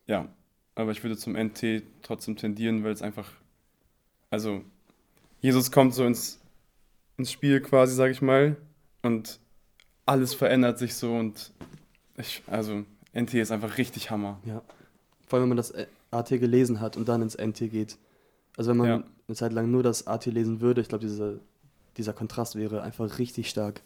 Ja, 0.06 0.28
aber 0.76 0.92
ich 0.92 1.02
würde 1.02 1.16
zum 1.16 1.34
NT 1.34 1.82
trotzdem 2.02 2.36
tendieren, 2.36 2.84
weil 2.84 2.92
es 2.92 3.02
einfach, 3.02 3.32
also 4.30 4.62
Jesus 5.40 5.70
kommt 5.72 5.94
so 5.94 6.04
ins, 6.04 6.38
ins 7.16 7.30
Spiel 7.32 7.60
quasi, 7.60 7.94
sag 7.94 8.10
ich 8.10 8.20
mal, 8.22 8.56
und 9.02 9.40
alles 10.06 10.34
verändert 10.34 10.78
sich 10.78 10.94
so 10.94 11.14
und 11.14 11.52
ich, 12.16 12.42
also 12.46 12.84
NT 13.14 13.34
ist 13.34 13.50
einfach 13.50 13.78
richtig 13.78 14.10
Hammer. 14.10 14.38
Ja. 14.44 14.62
Vor 15.26 15.38
allem, 15.38 15.44
wenn 15.44 15.48
man 15.50 15.56
das 15.56 15.70
äh, 15.70 15.86
AT 16.10 16.28
gelesen 16.28 16.80
hat 16.80 16.96
und 16.96 17.08
dann 17.08 17.22
ins 17.22 17.36
NT 17.36 17.70
geht. 17.70 17.96
Also 18.56 18.70
wenn 18.70 18.76
man 18.76 18.88
Ja. 18.88 19.04
eine 19.28 19.36
Zeit 19.36 19.52
lang 19.52 19.70
nur 19.70 19.82
das 19.82 20.06
AT 20.06 20.26
lesen 20.26 20.60
würde, 20.60 20.80
ich 20.80 20.88
glaube, 20.88 21.06
dieser, 21.06 21.34
dieser 21.96 22.12
Kontrast 22.12 22.56
wäre 22.56 22.82
einfach 22.82 23.18
richtig 23.18 23.48
stark. 23.48 23.80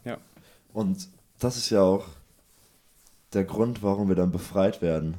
Und 0.73 1.09
das 1.39 1.57
ist 1.57 1.71
ja 1.71 1.83
auch 1.83 2.07
der 3.33 3.45
Grund, 3.45 3.83
warum 3.83 4.09
wir 4.09 4.17
dann 4.17 4.33
befreit 4.33 4.83
werden. 4.83 5.15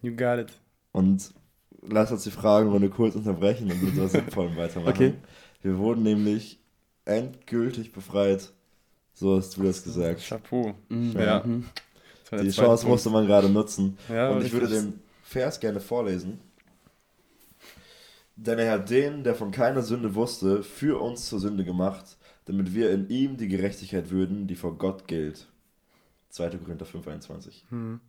You 0.00 0.16
got 0.16 0.38
it. 0.38 0.52
Und 0.92 1.32
lass 1.82 2.12
uns 2.12 2.24
die 2.24 2.30
Fragenrunde 2.30 2.88
kurz 2.88 3.14
unterbrechen 3.14 3.70
und 3.70 3.82
mit 3.82 3.94
etwas 3.94 4.12
Sinnvollem 4.12 4.56
weitermachen. 4.56 4.94
Okay. 4.94 5.14
Wir 5.62 5.78
wurden 5.78 6.02
nämlich 6.02 6.58
endgültig 7.04 7.92
befreit. 7.92 8.52
So 9.14 9.36
hast 9.36 9.56
du 9.56 9.62
das 9.62 9.82
gesagt. 9.82 10.26
Chapeau. 10.26 10.74
Mhm. 10.88 11.12
Ja. 11.18 11.44
Die 11.44 12.50
Chance 12.50 12.82
Punkt. 12.82 12.88
musste 12.88 13.10
man 13.10 13.26
gerade 13.26 13.48
nutzen. 13.48 13.98
Ja, 14.08 14.30
und 14.30 14.44
ich 14.44 14.52
würde 14.52 14.68
den 14.68 15.00
Vers 15.22 15.60
gerne 15.60 15.80
vorlesen. 15.80 16.40
Denn 18.36 18.58
er 18.58 18.72
hat 18.72 18.90
den, 18.90 19.22
der 19.22 19.34
von 19.34 19.50
keiner 19.50 19.82
Sünde 19.82 20.14
wusste, 20.14 20.62
für 20.62 21.00
uns 21.00 21.28
zur 21.28 21.38
Sünde 21.38 21.64
gemacht, 21.64 22.16
damit 22.46 22.74
wir 22.74 22.90
in 22.90 23.08
ihm 23.08 23.36
die 23.36 23.48
Gerechtigkeit 23.48 24.10
würden, 24.10 24.46
die 24.46 24.56
vor 24.56 24.78
Gott 24.78 25.06
gilt. 25.06 25.46
2. 26.30 26.48
Korinther 26.58 26.86
5,21. 26.86 27.62
Hm. 27.68 28.00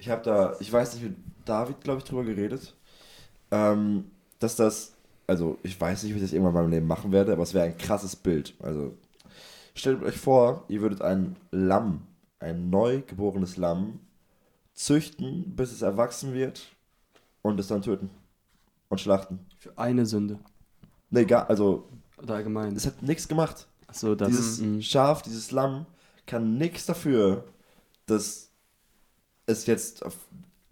Ich 0.00 0.08
habe 0.08 0.22
da, 0.22 0.56
ich 0.60 0.72
weiß 0.72 0.94
nicht, 0.94 1.04
mit 1.04 1.16
David, 1.44 1.82
glaube 1.82 1.98
ich, 1.98 2.04
drüber 2.04 2.24
geredet, 2.24 2.74
ähm, 3.50 4.10
dass 4.38 4.56
das, 4.56 4.94
also 5.26 5.58
ich 5.62 5.78
weiß 5.78 6.02
nicht, 6.02 6.14
wie 6.14 6.16
ich 6.16 6.22
das 6.22 6.32
irgendwann 6.32 6.54
in 6.54 6.60
meinem 6.62 6.70
Leben 6.70 6.86
machen 6.86 7.12
werde, 7.12 7.32
aber 7.32 7.42
es 7.42 7.52
wäre 7.52 7.66
ein 7.66 7.76
krasses 7.76 8.16
Bild. 8.16 8.54
Also 8.60 8.96
stellt 9.74 10.02
euch 10.02 10.16
vor, 10.16 10.64
ihr 10.68 10.80
würdet 10.80 11.02
ein 11.02 11.36
Lamm, 11.50 12.06
ein 12.38 12.70
neu 12.70 13.02
geborenes 13.06 13.58
Lamm, 13.58 14.00
züchten, 14.72 15.54
bis 15.54 15.70
es 15.70 15.82
erwachsen 15.82 16.32
wird 16.32 16.74
und 17.42 17.60
es 17.60 17.68
dann 17.68 17.82
töten 17.82 18.08
und 18.88 19.02
schlachten. 19.02 19.40
Für 19.58 19.76
eine 19.76 20.06
Sünde. 20.06 20.38
Nee, 21.10 21.26
gar, 21.26 21.50
also 21.50 21.86
Oder 22.16 22.36
allgemein. 22.36 22.74
es 22.74 22.86
hat 22.86 23.02
nichts 23.02 23.28
gemacht. 23.28 23.68
Achso, 23.86 24.14
das. 24.14 24.28
dieses 24.28 24.60
mhm. 24.60 24.80
Schaf, 24.80 25.20
dieses 25.20 25.50
Lamm 25.50 25.84
kann 26.24 26.56
nichts 26.56 26.86
dafür, 26.86 27.44
dass 28.06 28.49
es 29.50 29.66
jetzt 29.66 30.02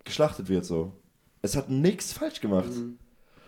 geschlachtet 0.05 0.49
wird 0.49 0.64
so. 0.64 0.93
Es 1.43 1.57
hat 1.57 1.69
nichts 1.71 2.12
falsch 2.12 2.41
gemacht. 2.41 2.71
Mhm. 2.71 2.99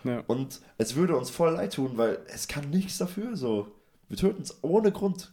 Ja. 0.05 0.23
Und 0.27 0.61
es 0.79 0.97
würde 0.97 1.17
uns 1.17 1.31
voll 1.31 1.53
leid 1.53 1.75
tun, 1.75 1.93
weil 1.97 2.21
es 2.29 2.49
kann 2.49 2.71
nichts 2.71 2.99
dafür 2.99 3.37
so. 3.37 3.69
Wir 4.09 4.17
töten 4.17 4.43
es 4.43 4.63
ohne 4.63 4.93
Grund. 4.93 5.33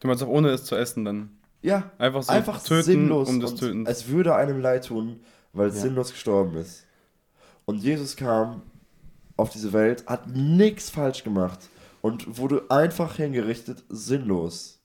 Du 0.00 0.08
meinst 0.08 0.22
auch 0.22 0.28
ohne 0.28 0.50
es 0.50 0.64
zu 0.64 0.76
essen 0.76 1.04
dann. 1.04 1.38
Ja, 1.62 1.90
Einfach 1.98 2.22
so 2.22 2.32
einfach 2.32 2.62
töten 2.62 2.82
sinnlos. 2.84 3.28
um 3.28 3.40
des 3.40 3.52
und 3.52 3.58
Tötens. 3.60 3.88
Es 3.88 4.08
würde 4.08 4.34
einem 4.34 4.60
leid 4.60 4.84
tun, 4.86 5.20
weil 5.52 5.68
es 5.68 5.76
Ja. 5.76 5.82
sinnlos 5.82 6.12
gestorben 6.12 6.56
ist. 6.56 6.84
Und 7.64 7.78
Jesus 7.82 8.16
kam 8.16 8.62
auf 9.36 9.50
diese 9.50 9.72
Welt, 9.72 10.06
hat 10.06 10.28
nichts 10.28 10.90
falsch 10.90 11.24
gemacht 11.24 11.58
und 12.02 12.38
wurde 12.38 12.64
einfach 12.70 13.16
hingerichtet, 13.16 13.82
sinnlos. 13.88 14.80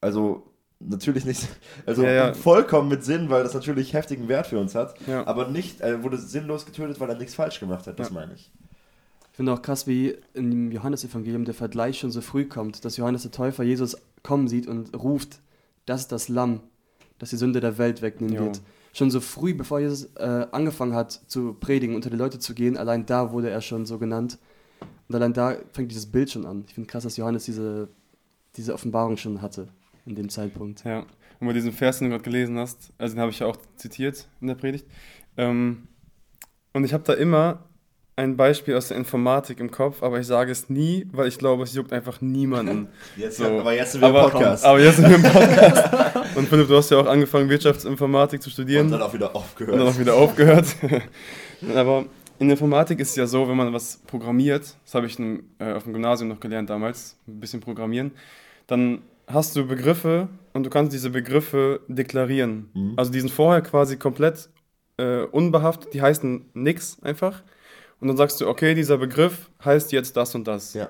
Also 0.00 0.51
natürlich 0.88 1.24
nicht, 1.24 1.46
also 1.86 2.02
Ja, 2.02 2.10
ja. 2.12 2.34
vollkommen 2.34 2.88
mit 2.88 3.04
Sinn, 3.04 3.28
weil 3.30 3.42
das 3.42 3.54
natürlich 3.54 3.92
heftigen 3.92 4.28
Wert 4.28 4.46
für 4.46 4.58
uns 4.58 4.74
hat, 4.74 4.94
Ja. 5.06 5.26
aber 5.26 5.48
nicht, 5.48 5.80
er 5.80 6.02
wurde 6.02 6.18
sinnlos 6.18 6.66
getötet, 6.66 7.00
weil 7.00 7.08
er 7.08 7.16
nichts 7.16 7.34
falsch 7.34 7.60
gemacht 7.60 7.86
hat, 7.86 7.98
das 7.98 8.08
Ja. 8.08 8.14
meine 8.14 8.34
ich. 8.34 8.50
Ich 9.30 9.36
finde 9.36 9.52
auch 9.54 9.62
krass, 9.62 9.86
wie 9.86 10.16
im 10.34 10.70
Johannesevangelium 10.72 11.44
der 11.46 11.54
Vergleich 11.54 11.98
schon 11.98 12.10
so 12.10 12.20
früh 12.20 12.44
kommt, 12.44 12.84
dass 12.84 12.96
Johannes 12.98 13.22
der 13.22 13.30
Täufer 13.30 13.62
Jesus 13.64 13.96
kommen 14.22 14.46
sieht 14.46 14.66
und 14.66 14.94
ruft, 14.94 15.40
das 15.86 16.02
ist 16.02 16.12
das 16.12 16.28
Lamm, 16.28 16.60
das 17.18 17.30
die 17.30 17.36
Sünde 17.36 17.60
der 17.60 17.78
Welt 17.78 18.02
wegnehmen 18.02 18.38
wird. 18.38 18.60
Schon 18.92 19.10
so 19.10 19.20
früh, 19.20 19.54
bevor 19.54 19.80
Jesus 19.80 20.10
äh, 20.16 20.46
angefangen 20.52 20.94
hat 20.94 21.12
zu 21.26 21.54
predigen, 21.54 21.96
unter 21.96 22.10
die 22.10 22.16
Leute 22.16 22.38
zu 22.38 22.52
gehen, 22.52 22.76
allein 22.76 23.06
da 23.06 23.32
wurde 23.32 23.48
er 23.48 23.62
schon 23.62 23.86
so 23.86 23.98
genannt. 23.98 24.38
Und 25.08 25.14
allein 25.14 25.32
da 25.32 25.56
fängt 25.72 25.90
dieses 25.90 26.06
Bild 26.06 26.30
schon 26.30 26.44
an. 26.44 26.64
Ich 26.68 26.74
finde 26.74 26.88
krass, 26.88 27.04
dass 27.04 27.16
Johannes 27.16 27.44
diese, 27.46 27.88
diese 28.56 28.74
Offenbarung 28.74 29.16
schon 29.16 29.40
hatte 29.40 29.68
in 30.06 30.14
dem 30.14 30.28
Zeitpunkt. 30.28 30.84
Ja, 30.84 31.00
und 31.40 31.46
bei 31.46 31.52
diesem 31.52 31.72
Vers, 31.72 31.98
den 31.98 32.08
du 32.08 32.12
gerade 32.12 32.24
gelesen 32.24 32.58
hast, 32.58 32.92
also 32.98 33.14
den 33.14 33.20
habe 33.20 33.30
ich 33.30 33.38
ja 33.40 33.46
auch 33.46 33.56
zitiert 33.76 34.28
in 34.40 34.48
der 34.48 34.54
Predigt. 34.54 34.86
Ähm, 35.36 35.88
und 36.72 36.84
ich 36.84 36.92
habe 36.92 37.04
da 37.04 37.14
immer 37.14 37.64
ein 38.14 38.36
Beispiel 38.36 38.76
aus 38.76 38.88
der 38.88 38.98
Informatik 38.98 39.58
im 39.58 39.70
Kopf, 39.70 40.02
aber 40.02 40.20
ich 40.20 40.26
sage 40.26 40.52
es 40.52 40.68
nie, 40.68 41.06
weil 41.12 41.28
ich 41.28 41.38
glaube, 41.38 41.62
es 41.62 41.72
juckt 41.74 41.92
einfach 41.92 42.20
niemanden. 42.20 42.88
Jetzt, 43.16 43.38
So. 43.38 43.44
aber 43.60 43.72
jetzt 43.74 43.92
sind 43.92 44.02
wir 44.02 44.10
im 44.10 44.16
aber, 44.16 44.30
Podcast. 44.30 44.64
aber 44.66 44.80
jetzt 44.80 44.96
sind 44.96 45.08
wir 45.08 45.16
im 45.16 45.22
Podcast. 45.32 46.36
Und 46.36 46.48
Philipp, 46.48 46.68
du 46.68 46.76
hast 46.76 46.90
ja 46.90 46.98
auch 46.98 47.06
angefangen, 47.06 47.48
Wirtschaftsinformatik 47.48 48.42
zu 48.42 48.50
studieren. 48.50 48.86
und 48.86 48.92
dann 48.92 49.02
auch 49.02 49.14
wieder 49.14 49.34
aufgehört. 49.34 49.72
Und 49.74 49.78
dann 49.84 49.94
auch 49.94 49.98
wieder 49.98 50.14
aufgehört. 50.14 50.66
Aber 51.74 52.04
in 52.38 52.48
der 52.48 52.56
Informatik 52.56 53.00
ist 53.00 53.10
es 53.10 53.16
ja 53.16 53.26
so, 53.26 53.48
wenn 53.48 53.56
man 53.56 53.72
was 53.72 53.98
programmiert, 54.06 54.76
das 54.84 54.94
habe 54.94 55.06
ich 55.06 55.18
äh, 55.18 55.72
auf 55.72 55.84
dem 55.84 55.92
Gymnasium 55.94 56.28
noch 56.28 56.40
gelernt 56.40 56.68
damals, 56.68 57.16
ein 57.26 57.40
bisschen 57.40 57.60
programmieren, 57.60 58.12
dann 58.66 59.00
hast 59.32 59.56
du 59.56 59.66
Begriffe 59.66 60.28
und 60.52 60.64
du 60.64 60.70
kannst 60.70 60.92
diese 60.92 61.10
Begriffe 61.10 61.80
deklarieren. 61.88 62.70
Mhm. 62.74 62.94
Also 62.96 63.12
die 63.12 63.20
sind 63.20 63.30
vorher 63.30 63.62
quasi 63.62 63.96
komplett 63.96 64.48
äh, 64.98 65.22
unbehaftet, 65.22 65.94
die 65.94 66.02
heißen 66.02 66.50
nix 66.54 67.02
einfach. 67.02 67.42
Und 68.00 68.08
dann 68.08 68.16
sagst 68.16 68.40
du, 68.40 68.48
okay, 68.48 68.74
dieser 68.74 68.98
Begriff 68.98 69.50
heißt 69.64 69.92
jetzt 69.92 70.16
das 70.16 70.34
und 70.34 70.46
das. 70.46 70.74
ja. 70.74 70.88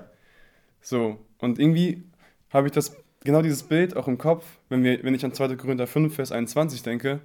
So, 0.81 1.17
und 1.39 1.59
irgendwie 1.59 2.03
habe 2.49 2.67
ich 2.67 2.73
das, 2.73 2.95
genau 3.23 3.41
dieses 3.41 3.63
Bild 3.63 3.95
auch 3.95 4.07
im 4.07 4.17
Kopf, 4.17 4.45
wenn, 4.69 4.83
wir, 4.83 5.03
wenn 5.03 5.13
ich 5.13 5.23
an 5.23 5.33
2. 5.33 5.55
Korinther 5.55 5.87
5, 5.87 6.13
Vers 6.13 6.31
21 6.31 6.83
denke. 6.83 7.21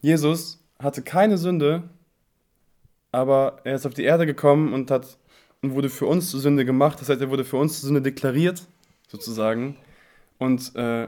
Jesus 0.00 0.64
hatte 0.78 1.02
keine 1.02 1.38
Sünde, 1.38 1.84
aber 3.12 3.60
er 3.64 3.76
ist 3.76 3.86
auf 3.86 3.94
die 3.94 4.04
Erde 4.04 4.26
gekommen 4.26 4.72
und 4.72 4.90
hat 4.90 5.18
und 5.62 5.74
wurde 5.74 5.90
für 5.90 6.06
uns 6.06 6.30
zur 6.30 6.40
Sünde 6.40 6.64
gemacht. 6.64 7.00
Das 7.00 7.08
heißt, 7.08 7.20
er 7.20 7.30
wurde 7.30 7.44
für 7.44 7.58
uns 7.58 7.80
zur 7.80 7.88
Sünde 7.88 8.02
deklariert, 8.02 8.66
sozusagen. 9.08 9.76
Und 10.40 10.74
äh, 10.74 11.06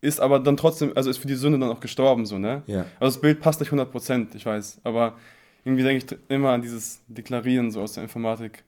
ist 0.00 0.20
aber 0.20 0.38
dann 0.38 0.56
trotzdem, 0.56 0.92
also 0.94 1.10
ist 1.10 1.18
für 1.18 1.26
die 1.26 1.34
Sünde 1.34 1.58
dann 1.58 1.70
auch 1.70 1.80
gestorben, 1.80 2.24
so, 2.24 2.38
ne? 2.38 2.62
Ja. 2.66 2.82
Also 3.00 3.16
das 3.16 3.20
Bild 3.20 3.40
passt 3.40 3.58
nicht 3.60 3.72
100%, 3.72 4.28
ich 4.36 4.46
weiß. 4.46 4.80
Aber 4.84 5.14
irgendwie 5.64 5.82
denke 5.82 6.04
ich 6.14 6.18
immer 6.28 6.50
an 6.50 6.62
dieses 6.62 7.00
Deklarieren 7.08 7.72
so 7.72 7.80
aus 7.80 7.94
der 7.94 8.04
Informatik. 8.04 8.62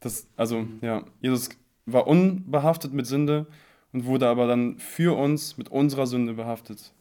Das, 0.00 0.26
also, 0.36 0.66
ja, 0.80 1.04
Jesus 1.20 1.50
war 1.86 2.06
unbehaftet 2.08 2.92
mit 2.92 3.06
Sünde 3.06 3.46
und 3.92 4.06
wurde 4.06 4.26
aber 4.28 4.48
dann 4.48 4.78
für 4.78 5.16
uns 5.16 5.56
mit 5.56 5.68
unserer 5.68 6.06
Sünde 6.08 6.34
behaftet. 6.34 6.92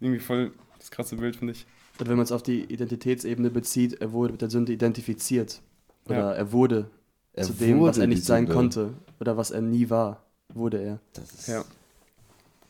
Irgendwie 0.00 0.20
voll 0.20 0.52
das 0.78 0.90
krasse 0.90 1.16
Bild, 1.16 1.36
finde 1.36 1.52
ich. 1.52 1.66
Und 2.00 2.08
wenn 2.08 2.16
man 2.16 2.24
es 2.24 2.32
auf 2.32 2.42
die 2.42 2.62
Identitätsebene 2.72 3.50
bezieht, 3.50 4.00
er 4.00 4.12
wurde 4.12 4.32
mit 4.32 4.40
der 4.42 4.50
Sünde 4.50 4.72
identifiziert. 4.72 5.60
Oder 6.06 6.18
Ja. 6.18 6.32
er 6.32 6.52
wurde 6.52 6.88
Er 7.34 7.44
zu 7.44 7.52
dem, 7.52 7.80
was 7.82 7.98
er 7.98 8.06
nicht 8.06 8.24
sein 8.24 8.44
Sünde. 8.46 8.54
konnte. 8.54 8.94
Oder 9.20 9.36
was 9.36 9.50
er 9.50 9.60
nie 9.60 9.90
war, 9.90 10.22
wurde 10.54 10.82
er. 10.82 10.98
Das 11.12 11.32
ist, 11.32 11.48
Ja. 11.48 11.64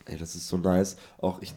ey, 0.06 0.16
das 0.18 0.34
ist 0.34 0.48
so 0.48 0.56
nice. 0.56 0.96
Auch 1.18 1.40
ich, 1.40 1.54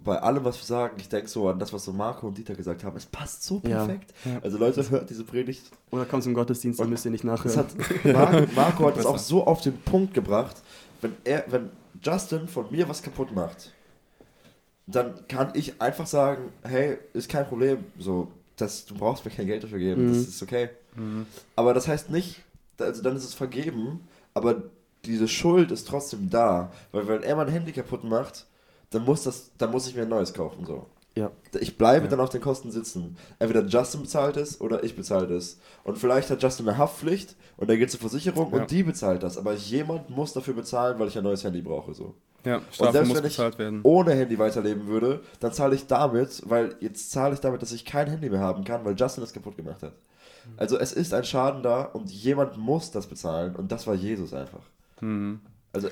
bei 0.00 0.18
allem, 0.20 0.44
was 0.44 0.58
wir 0.58 0.64
sagen, 0.66 0.96
ich 0.98 1.08
denke 1.08 1.28
so 1.28 1.48
an 1.48 1.58
das, 1.58 1.72
was 1.72 1.84
so 1.84 1.92
Marco 1.92 2.26
und 2.28 2.36
Dieter 2.36 2.54
gesagt 2.54 2.84
haben. 2.84 2.96
Es 2.96 3.06
passt 3.06 3.42
so 3.44 3.56
Ja. 3.64 3.84
perfekt. 3.86 4.12
Ja. 4.24 4.38
Also 4.42 4.58
Leute, 4.58 4.88
hört 4.90 5.08
diese 5.08 5.24
Predigt. 5.24 5.62
Oder 5.90 6.04
kommt 6.04 6.22
zum 6.24 6.34
Gottesdienst, 6.34 6.78
dann 6.78 6.86
Und 6.86 6.90
müsst 6.90 7.04
ihr 7.06 7.10
nicht 7.10 7.24
nachhören. 7.24 7.56
hat, 8.04 8.04
Marco, 8.04 8.46
Marco 8.54 8.86
hat 8.86 8.96
es 8.98 9.06
auch 9.06 9.18
so 9.18 9.46
auf 9.46 9.60
den 9.62 9.78
Punkt 9.80 10.12
gebracht, 10.14 10.56
wenn 11.00 11.14
er, 11.24 11.44
wenn 11.48 11.70
Justin 12.02 12.48
von 12.48 12.70
mir 12.70 12.88
was 12.88 13.02
kaputt 13.02 13.32
macht, 13.34 13.72
dann 14.86 15.26
kann 15.28 15.52
ich 15.54 15.80
einfach 15.80 16.06
sagen, 16.06 16.52
hey, 16.62 16.98
ist 17.14 17.30
kein 17.30 17.46
Problem, 17.46 17.78
so, 17.98 18.28
das, 18.56 18.84
du 18.84 18.94
brauchst 18.94 19.24
mir 19.24 19.30
kein 19.30 19.46
Geld 19.46 19.64
dafür 19.64 19.78
geben, 19.78 20.04
Mhm. 20.04 20.08
das 20.08 20.18
ist 20.28 20.42
okay. 20.42 20.68
Aber 21.56 21.72
das 21.74 21.88
heißt 21.88 22.10
nicht, 22.10 22.42
also 22.78 23.02
dann 23.02 23.16
ist 23.16 23.24
es 23.24 23.34
vergeben, 23.34 24.06
aber 24.34 24.64
diese 25.06 25.28
Schuld 25.28 25.70
ist 25.70 25.86
trotzdem 25.88 26.30
da, 26.30 26.72
weil 26.92 27.06
wenn 27.08 27.22
er 27.22 27.36
mein 27.36 27.48
Handy 27.48 27.72
kaputt 27.72 28.04
macht, 28.04 28.46
dann 28.90 29.04
muss 29.04 29.22
das, 29.24 29.50
dann 29.58 29.70
muss 29.70 29.88
ich 29.88 29.94
mir 29.94 30.02
ein 30.02 30.08
neues 30.08 30.32
kaufen, 30.34 30.64
so. 30.66 30.86
ja. 31.16 31.30
Ich 31.60 31.76
bleibe 31.78 32.04
Ja. 32.06 32.10
dann 32.10 32.20
auf 32.20 32.30
den 32.30 32.40
Kosten 32.40 32.70
sitzen. 32.72 33.16
Entweder 33.38 33.64
Justin 33.66 34.02
bezahlt 34.02 34.36
es 34.36 34.60
oder 34.60 34.82
ich 34.84 34.96
bezahle 34.96 35.34
es. 35.34 35.58
Und 35.84 35.98
vielleicht 35.98 36.30
hat 36.30 36.42
Justin 36.42 36.68
eine 36.68 36.78
Haftpflicht 36.78 37.36
und 37.56 37.70
er 37.70 37.76
geht 37.76 37.90
zur 37.90 38.00
Versicherung 38.00 38.52
Ja. 38.52 38.60
und 38.62 38.70
die 38.70 38.82
bezahlt 38.82 39.22
das. 39.22 39.38
Aber 39.38 39.52
jemand 39.54 40.10
muss 40.10 40.32
dafür 40.32 40.54
bezahlen, 40.54 40.98
weil 40.98 41.08
ich 41.08 41.16
ein 41.18 41.24
neues 41.24 41.44
Handy 41.44 41.62
brauche. 41.62 41.94
So. 41.94 42.14
Ja, 42.44 42.60
Strafe 42.72 42.92
selbst 42.92 43.08
muss 43.08 43.16
wenn 43.18 43.24
ich- 43.24 43.32
bezahlt 43.36 43.58
werden. 43.58 43.80
Ohne 43.84 44.12
Handy 44.12 44.38
weiterleben 44.38 44.86
würde, 44.86 45.20
dann 45.40 45.52
zahle 45.52 45.74
ich 45.76 45.86
damit, 45.86 46.42
weil 46.46 46.74
jetzt 46.80 47.10
zahle 47.10 47.34
ich 47.34 47.40
damit, 47.40 47.62
dass 47.62 47.72
ich 47.72 47.84
kein 47.84 48.08
Handy 48.08 48.28
mehr 48.28 48.40
haben 48.40 48.64
kann, 48.64 48.84
weil 48.84 48.94
Justin 48.96 49.22
das 49.22 49.32
kaputt 49.32 49.56
gemacht 49.56 49.82
hat. 49.82 49.92
Also 50.58 50.78
es 50.78 50.92
ist 50.92 51.14
ein 51.14 51.24
Schaden 51.24 51.62
da 51.62 51.82
und 51.84 52.10
jemand 52.10 52.58
muss 52.58 52.90
das 52.90 53.06
bezahlen 53.06 53.56
und 53.56 53.72
das 53.72 53.86
war 53.86 53.94
Jesus 53.94 54.34
einfach. 54.34 54.60
Mhm. 55.04 55.40
Also 55.72 55.88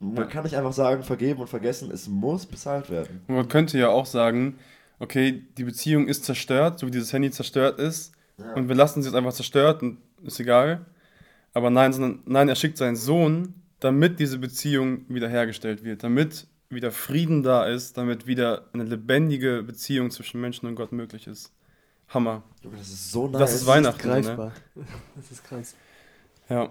man 0.00 0.16
Ja. 0.16 0.24
kann 0.24 0.44
nicht 0.44 0.56
einfach 0.56 0.72
sagen, 0.72 1.02
vergeben 1.02 1.40
und 1.40 1.48
vergessen, 1.48 1.90
es 1.90 2.08
muss 2.08 2.46
bezahlt 2.46 2.90
werden. 2.90 3.22
Und 3.28 3.36
man 3.36 3.48
könnte 3.48 3.78
ja 3.78 3.88
auch 3.88 4.06
sagen, 4.06 4.58
okay, 4.98 5.42
die 5.56 5.64
Beziehung 5.64 6.08
ist 6.08 6.24
zerstört, 6.24 6.78
so 6.78 6.86
wie 6.86 6.90
dieses 6.90 7.12
Handy 7.12 7.30
zerstört 7.30 7.78
ist, 7.78 8.12
Ja. 8.38 8.52
und 8.54 8.68
wir 8.68 8.74
lassen 8.74 9.02
sie 9.02 9.08
jetzt 9.08 9.16
einfach 9.16 9.32
zerstört 9.32 9.82
und 9.82 9.98
ist 10.22 10.40
egal. 10.40 10.84
Aber 11.52 11.70
nein, 11.70 11.92
sondern 11.92 12.20
nein, 12.26 12.48
er 12.48 12.56
schickt 12.56 12.78
seinen 12.78 12.96
Sohn, 12.96 13.54
damit 13.80 14.18
diese 14.18 14.38
Beziehung 14.38 15.04
wiederhergestellt 15.08 15.84
wird, 15.84 16.02
damit 16.02 16.46
wieder 16.70 16.90
Frieden 16.90 17.42
da 17.42 17.64
ist, 17.66 17.96
damit 17.96 18.26
wieder 18.26 18.64
eine 18.72 18.84
lebendige 18.84 19.62
Beziehung 19.62 20.10
zwischen 20.10 20.40
Menschen 20.40 20.66
und 20.66 20.74
Gott 20.74 20.90
möglich 20.92 21.26
ist. 21.28 21.52
Hammer. 22.08 22.42
Das 22.62 22.88
ist 22.88 23.12
so 23.12 23.28
nice. 23.28 23.38
Das 23.40 23.54
ist 23.54 23.66
Weihnachten. 23.66 24.02
Greifbar. 24.02 24.52
Das 25.16 25.30
ist 25.30 25.44
krass. 25.44 25.74
Ja. 26.48 26.70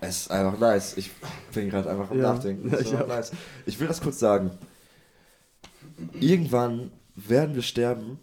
Es 0.00 0.22
ist 0.22 0.30
einfach 0.30 0.58
nice. 0.58 0.96
Ich 0.96 1.10
bin 1.52 1.68
gerade 1.68 1.90
einfach 1.90 2.10
am 2.10 2.18
Ja. 2.18 2.32
Nachdenken. 2.34 2.68
Ja, 2.70 2.76
Es 2.78 2.86
ist 2.86 2.94
auch. 3.00 3.06
nice. 3.06 3.32
Ich 3.66 3.78
will 3.78 3.86
das 3.88 4.00
kurz 4.00 4.18
sagen. 4.18 4.50
Irgendwann 6.18 6.90
werden 7.14 7.54
wir 7.54 7.62
sterben 7.62 8.18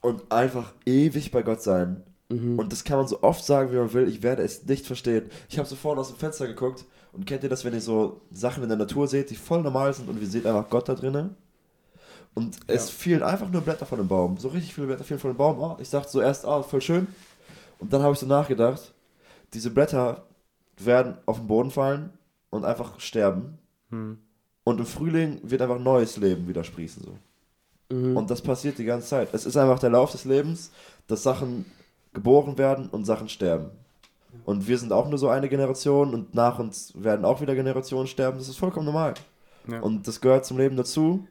und 0.00 0.30
einfach 0.30 0.72
ewig 0.84 1.30
bei 1.30 1.42
Gott 1.42 1.62
sein. 1.62 2.02
Mhm. 2.28 2.58
Und 2.58 2.72
das 2.72 2.84
kann 2.84 2.98
man 2.98 3.08
so 3.08 3.22
oft 3.22 3.44
sagen, 3.44 3.72
wie 3.72 3.76
man 3.76 3.92
will. 3.92 4.08
Ich 4.08 4.22
werde 4.22 4.42
es 4.42 4.64
nicht 4.66 4.86
verstehen. 4.86 5.30
Ich 5.48 5.58
habe 5.58 5.68
so 5.68 5.76
vorne 5.76 6.00
aus 6.00 6.08
dem 6.08 6.18
Fenster 6.18 6.46
geguckt 6.46 6.84
und 7.12 7.24
kennt 7.26 7.42
ihr 7.42 7.48
das, 7.48 7.64
wenn 7.64 7.72
ihr 7.72 7.80
so 7.80 8.20
Sachen 8.32 8.62
in 8.62 8.68
der 8.68 8.78
Natur 8.78 9.08
seht, 9.08 9.30
die 9.30 9.36
voll 9.36 9.62
normal 9.62 9.94
sind 9.94 10.08
und 10.08 10.20
ihr 10.20 10.26
seht 10.28 10.44
einfach 10.46 10.68
Gott 10.68 10.88
da 10.88 10.94
drinnen? 10.94 11.34
Und 12.34 12.58
es 12.66 12.88
Ja. 12.88 12.92
fielen 12.92 13.22
einfach 13.22 13.48
nur 13.48 13.62
Blätter 13.62 13.86
von 13.86 13.96
dem 13.98 14.08
Baum. 14.08 14.36
So 14.36 14.48
richtig 14.48 14.74
viele 14.74 14.88
Blätter 14.88 15.04
fielen 15.04 15.20
von 15.20 15.30
dem 15.30 15.38
Baum. 15.38 15.58
Oh, 15.58 15.76
ich 15.80 15.88
dachte 15.88 16.10
so 16.10 16.20
erst, 16.20 16.44
ah, 16.44 16.62
voll 16.62 16.82
schön. 16.82 17.06
Und 17.78 17.90
dann 17.92 18.02
habe 18.02 18.12
ich 18.12 18.18
so 18.18 18.26
nachgedacht, 18.26 18.92
diese 19.54 19.70
Blätter 19.70 20.22
werden 20.78 21.16
auf 21.26 21.38
den 21.38 21.46
Boden 21.46 21.70
fallen 21.70 22.10
und 22.50 22.64
einfach 22.64 23.00
sterben. 23.00 23.58
Hm. 23.90 24.18
Und 24.64 24.80
im 24.80 24.86
Frühling 24.86 25.40
wird 25.42 25.62
einfach 25.62 25.78
neues 25.78 26.16
Leben 26.16 26.48
wieder 26.48 26.64
sprießen. 26.64 27.04
So. 27.04 27.94
Mhm. 27.94 28.16
Und 28.16 28.30
das 28.30 28.42
passiert 28.42 28.78
die 28.78 28.84
ganze 28.84 29.06
Zeit. 29.06 29.28
Es 29.32 29.46
ist 29.46 29.56
einfach 29.56 29.78
der 29.78 29.90
Lauf 29.90 30.12
des 30.12 30.24
Lebens, 30.24 30.72
dass 31.06 31.22
Sachen 31.22 31.66
geboren 32.12 32.58
werden 32.58 32.88
und 32.88 33.04
Sachen 33.04 33.28
sterben. 33.28 33.70
Und 34.44 34.66
wir 34.66 34.78
sind 34.78 34.92
auch 34.92 35.08
nur 35.08 35.18
so 35.18 35.28
eine 35.28 35.48
Generation 35.48 36.12
und 36.12 36.34
nach 36.34 36.58
uns 36.58 36.92
werden 36.96 37.24
auch 37.24 37.40
wieder 37.40 37.54
Generationen 37.54 38.06
sterben. 38.06 38.38
Das 38.38 38.48
ist 38.48 38.58
vollkommen 38.58 38.86
normal. 38.86 39.14
Ja. 39.68 39.80
Und 39.80 40.06
das 40.06 40.20
gehört 40.20 40.44
zum 40.44 40.58
Leben 40.58 40.76
dazu. 40.76 41.26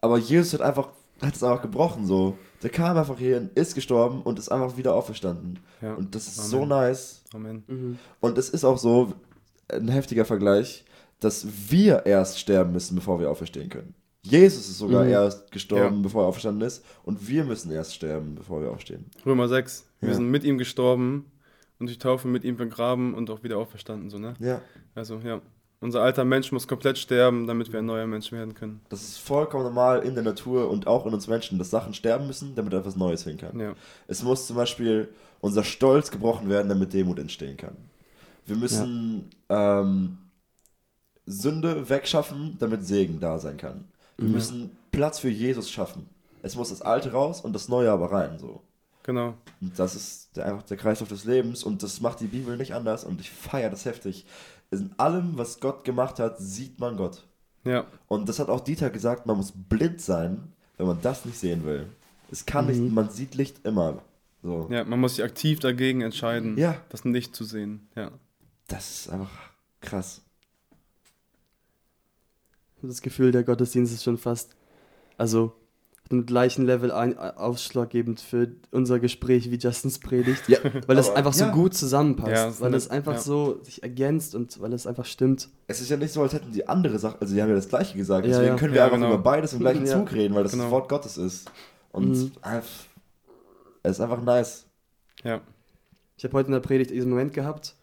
Aber 0.00 0.18
Jesus 0.18 0.54
hat 0.54 0.60
einfach, 0.60 0.88
hat 1.22 1.34
es 1.34 1.42
einfach 1.42 1.62
gebrochen 1.62 2.06
so. 2.06 2.36
Der 2.62 2.70
kam 2.70 2.96
einfach 2.96 3.18
hierhin, 3.18 3.50
ist 3.54 3.74
gestorben 3.74 4.22
und 4.22 4.38
ist 4.38 4.48
einfach 4.50 4.76
wieder 4.76 4.94
auferstanden. 4.94 5.58
ja. 5.82 5.94
Und 5.94 6.14
das 6.14 6.26
ist 6.28 6.38
Amen. 6.38 6.48
so 6.50 6.66
nice. 6.66 7.22
Amen. 7.34 7.64
Mhm. 7.66 7.98
Und 8.20 8.38
es 8.38 8.48
ist 8.48 8.64
auch 8.64 8.78
so, 8.78 9.12
ein 9.68 9.88
heftiger 9.88 10.24
Vergleich, 10.24 10.84
dass 11.20 11.46
wir 11.70 12.04
erst 12.06 12.38
sterben 12.38 12.72
müssen, 12.72 12.94
bevor 12.94 13.18
wir 13.20 13.30
auferstehen 13.30 13.68
können. 13.70 13.94
Jesus 14.22 14.68
ist 14.68 14.78
sogar 14.78 15.04
Mhm. 15.04 15.10
erst 15.10 15.50
gestorben, 15.52 15.96
Ja. 15.96 16.02
bevor 16.02 16.24
er 16.24 16.28
auferstanden 16.28 16.66
ist. 16.66 16.82
Und 17.04 17.28
wir 17.28 17.44
müssen 17.44 17.70
erst 17.70 17.94
sterben, 17.94 18.34
bevor 18.34 18.62
wir 18.62 18.70
aufstehen. 18.70 19.06
Römer 19.26 19.48
6. 19.48 19.86
Wir 20.00 20.10
Ja. 20.10 20.14
sind 20.14 20.30
mit 20.30 20.44
ihm 20.44 20.56
gestorben 20.58 21.26
und 21.78 21.86
durch 21.88 21.98
Taufe 21.98 22.28
mit 22.28 22.44
ihm 22.44 22.56
begraben 22.56 23.14
und 23.14 23.28
auch 23.30 23.42
wieder 23.42 23.58
auferstanden, 23.58 24.08
so, 24.10 24.18
ne? 24.18 24.34
Ja, 24.38 24.60
Also, 24.94 25.18
ja. 25.18 25.40
Unser 25.80 26.00
alter 26.02 26.24
Mensch 26.24 26.50
muss 26.50 26.66
komplett 26.66 26.96
sterben, 26.96 27.46
damit 27.46 27.70
wir 27.72 27.80
ein 27.80 27.86
neuer 27.86 28.06
Mensch 28.06 28.32
werden 28.32 28.54
können. 28.54 28.80
das 28.88 29.02
ist 29.02 29.18
vollkommen 29.18 29.64
normal 29.64 30.02
in 30.02 30.14
der 30.14 30.24
Natur 30.24 30.70
und 30.70 30.86
auch 30.86 31.04
in 31.06 31.12
uns 31.12 31.26
Menschen, 31.28 31.58
dass 31.58 31.70
Sachen 31.70 31.92
sterben 31.92 32.26
müssen, 32.26 32.54
damit 32.54 32.72
etwas 32.72 32.96
Neues 32.96 33.24
hin 33.24 33.36
kann. 33.36 33.58
Ja. 33.60 33.74
Es 34.08 34.22
muss 34.22 34.46
zum 34.46 34.56
Beispiel 34.56 35.08
unser 35.40 35.62
Stolz 35.62 36.10
gebrochen 36.10 36.48
werden, 36.48 36.68
damit 36.70 36.94
Demut 36.94 37.18
entstehen 37.18 37.56
kann. 37.58 37.76
Wir 38.46 38.56
müssen 38.56 39.28
ähm, 39.50 40.18
Sünde 41.26 41.88
wegschaffen, 41.88 42.56
damit 42.58 42.86
Segen 42.86 43.20
da 43.20 43.38
sein 43.38 43.56
kann. 43.56 43.84
Wir 44.16 44.26
Mhm. 44.28 44.32
müssen 44.32 44.76
Platz 44.92 45.18
für 45.18 45.28
Jesus 45.30 45.70
schaffen. 45.70 46.08
Es 46.42 46.56
muss 46.56 46.68
das 46.70 46.82
Alte 46.82 47.12
raus 47.12 47.40
und 47.40 47.52
das 47.54 47.68
Neue 47.68 47.90
aber 47.90 48.12
rein. 48.12 48.38
So. 48.38 48.62
Genau. 49.02 49.34
Und 49.60 49.78
das 49.78 49.94
ist 49.94 50.36
der, 50.36 50.46
einfach 50.46 50.62
der 50.62 50.76
Kreislauf 50.76 51.08
des 51.08 51.24
Lebens 51.24 51.64
und 51.64 51.82
das 51.82 52.00
macht 52.00 52.20
die 52.20 52.26
Bibel 52.26 52.56
nicht 52.56 52.74
anders 52.74 53.04
und 53.04 53.20
ich 53.20 53.30
feiere 53.30 53.70
das 53.70 53.84
heftig. 53.86 54.24
In 54.70 54.92
allem, 54.98 55.36
was 55.38 55.60
Gott 55.60 55.84
gemacht 55.84 56.18
hat, 56.18 56.38
sieht 56.38 56.78
man 56.80 56.96
Gott. 56.96 57.26
Ja. 57.64 57.86
Und 58.08 58.28
das 58.28 58.38
hat 58.38 58.48
auch 58.48 58.60
Dieter 58.60 58.90
gesagt, 58.90 59.26
man 59.26 59.36
muss 59.36 59.52
blind 59.54 60.00
sein, 60.00 60.52
wenn 60.76 60.86
man 60.86 61.00
das 61.00 61.24
nicht 61.24 61.38
sehen 61.38 61.64
will. 61.64 61.86
Es 62.30 62.44
kann 62.46 62.66
nicht, 62.66 62.80
man 62.92 63.10
sieht 63.10 63.34
Licht 63.34 63.64
immer. 63.66 64.02
So. 64.42 64.68
Ja, 64.70 64.84
man 64.84 65.00
muss 65.00 65.16
sich 65.16 65.24
aktiv 65.24 65.60
dagegen 65.60 66.00
entscheiden, 66.02 66.58
Ja. 66.58 66.76
das 66.90 67.04
nicht 67.04 67.34
zu 67.34 67.44
sehen. 67.44 67.88
Ja. 67.94 68.10
Das 68.68 68.90
ist 68.90 69.08
einfach 69.10 69.30
krass. 69.80 70.22
Das 72.82 73.00
Gefühl, 73.00 73.32
der 73.32 73.44
Gottesdienst 73.44 73.94
ist 73.94 74.04
schon 74.04 74.18
fast, 74.18 74.54
also 75.16 75.54
im 76.10 76.26
gleichen 76.26 76.66
Level 76.66 76.92
ein, 76.92 77.16
ausschlaggebend 77.18 78.20
für 78.20 78.48
unser 78.70 78.98
Gespräch 79.00 79.50
wie 79.50 79.56
Justins 79.56 79.98
Predigt, 79.98 80.48
Ja, 80.48 80.58
weil 80.86 80.98
es 80.98 81.08
aber- 81.08 81.16
einfach 81.18 81.32
so 81.32 81.44
ja. 81.46 81.50
gut 81.50 81.74
zusammenpasst, 81.74 82.30
Ja, 82.30 82.48
es 82.48 82.54
ist 82.56 82.60
weil 82.60 82.74
es 82.74 82.90
einfach 82.90 83.14
ja. 83.14 83.18
so 83.20 83.58
sich 83.62 83.82
ergänzt 83.82 84.34
und 84.34 84.60
weil 84.60 84.72
es 84.74 84.86
einfach 84.86 85.06
stimmt. 85.06 85.48
Es 85.66 85.80
ist 85.80 85.88
ja 85.90 85.96
nicht 85.96 86.12
so, 86.12 86.20
als 86.22 86.34
hätten 86.34 86.52
die 86.52 86.68
andere 86.68 86.98
Sachen, 86.98 87.16
also 87.20 87.34
die 87.34 87.40
haben 87.40 87.48
ja 87.48 87.54
das 87.54 87.68
Gleiche 87.68 87.96
gesagt, 87.96 88.26
Ja, 88.26 88.32
deswegen 88.32 88.48
ja. 88.52 88.56
können 88.56 88.74
wir 88.74 88.78
Ja, 88.80 88.84
einfach 88.84 88.98
genau. 88.98 89.14
über 89.14 89.18
beides 89.22 89.54
im 89.54 89.60
gleichen 89.60 89.86
Ja. 89.86 89.92
Zug 89.98 90.12
reden, 90.12 90.34
weil 90.34 90.42
das 90.42 90.52
Genau. 90.52 90.64
das 90.64 90.72
Wort 90.72 90.88
Gottes 90.90 91.16
ist. 91.16 91.50
Und 91.90 92.10
Mhm. 92.10 92.32
einfach, 92.42 92.68
es 93.82 93.92
ist 93.92 94.00
einfach 94.00 94.22
nice. 94.22 94.66
Ja. 95.22 95.40
Ich 96.18 96.24
habe 96.24 96.34
heute 96.34 96.48
in 96.48 96.52
der 96.52 96.60
Predigt 96.60 96.90
diesen 96.90 97.10
Moment 97.10 97.32
gehabt, 97.32 97.74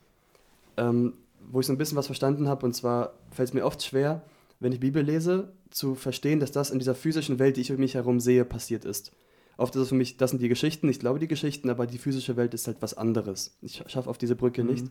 ähm, 0.78 1.14
wo 1.52 1.60
ich 1.60 1.66
so 1.66 1.74
ein 1.74 1.78
bisschen 1.78 1.98
was 1.98 2.06
verstanden 2.06 2.48
habe. 2.48 2.66
Und 2.66 2.74
zwar 2.74 3.14
fällt 3.32 3.50
es 3.50 3.54
mir 3.54 3.66
oft 3.66 3.84
schwer, 3.84 4.22
wenn 4.60 4.72
ich 4.72 4.80
Bibel 4.80 5.02
lese, 5.04 5.52
zu 5.72 5.96
verstehen, 5.96 6.40
dass 6.40 6.52
das 6.52 6.70
in 6.70 6.80
dieser 6.80 6.96
physischen 6.96 7.40
Welt, 7.40 7.58
die 7.58 7.62
ich 7.62 7.72
um 7.72 7.78
mich 7.78 7.96
herum 7.96 8.20
sehe, 8.20 8.46
passiert 8.46 8.86
ist. 8.86 9.12
Oft 9.58 9.76
ist 9.76 9.82
es 9.84 9.90
für 9.90 9.96
mich, 9.96 10.18
das 10.18 10.32
sind 10.32 10.42
die 10.42 10.50
Geschichten, 10.50 10.90
ich 10.90 11.00
glaube 11.00 11.20
die 11.20 11.28
Geschichten, 11.28 11.70
aber 11.70 11.88
die 11.88 11.98
physische 11.98 12.36
Welt 12.36 12.54
ist 12.54 12.68
halt 12.68 12.78
was 12.82 12.94
anderes. 12.96 13.58
Ich 13.62 13.84
schaffe 13.88 14.10
auf 14.10 14.18
diese 14.18 14.36
Brücke 14.36 14.64
nicht. 14.64 14.86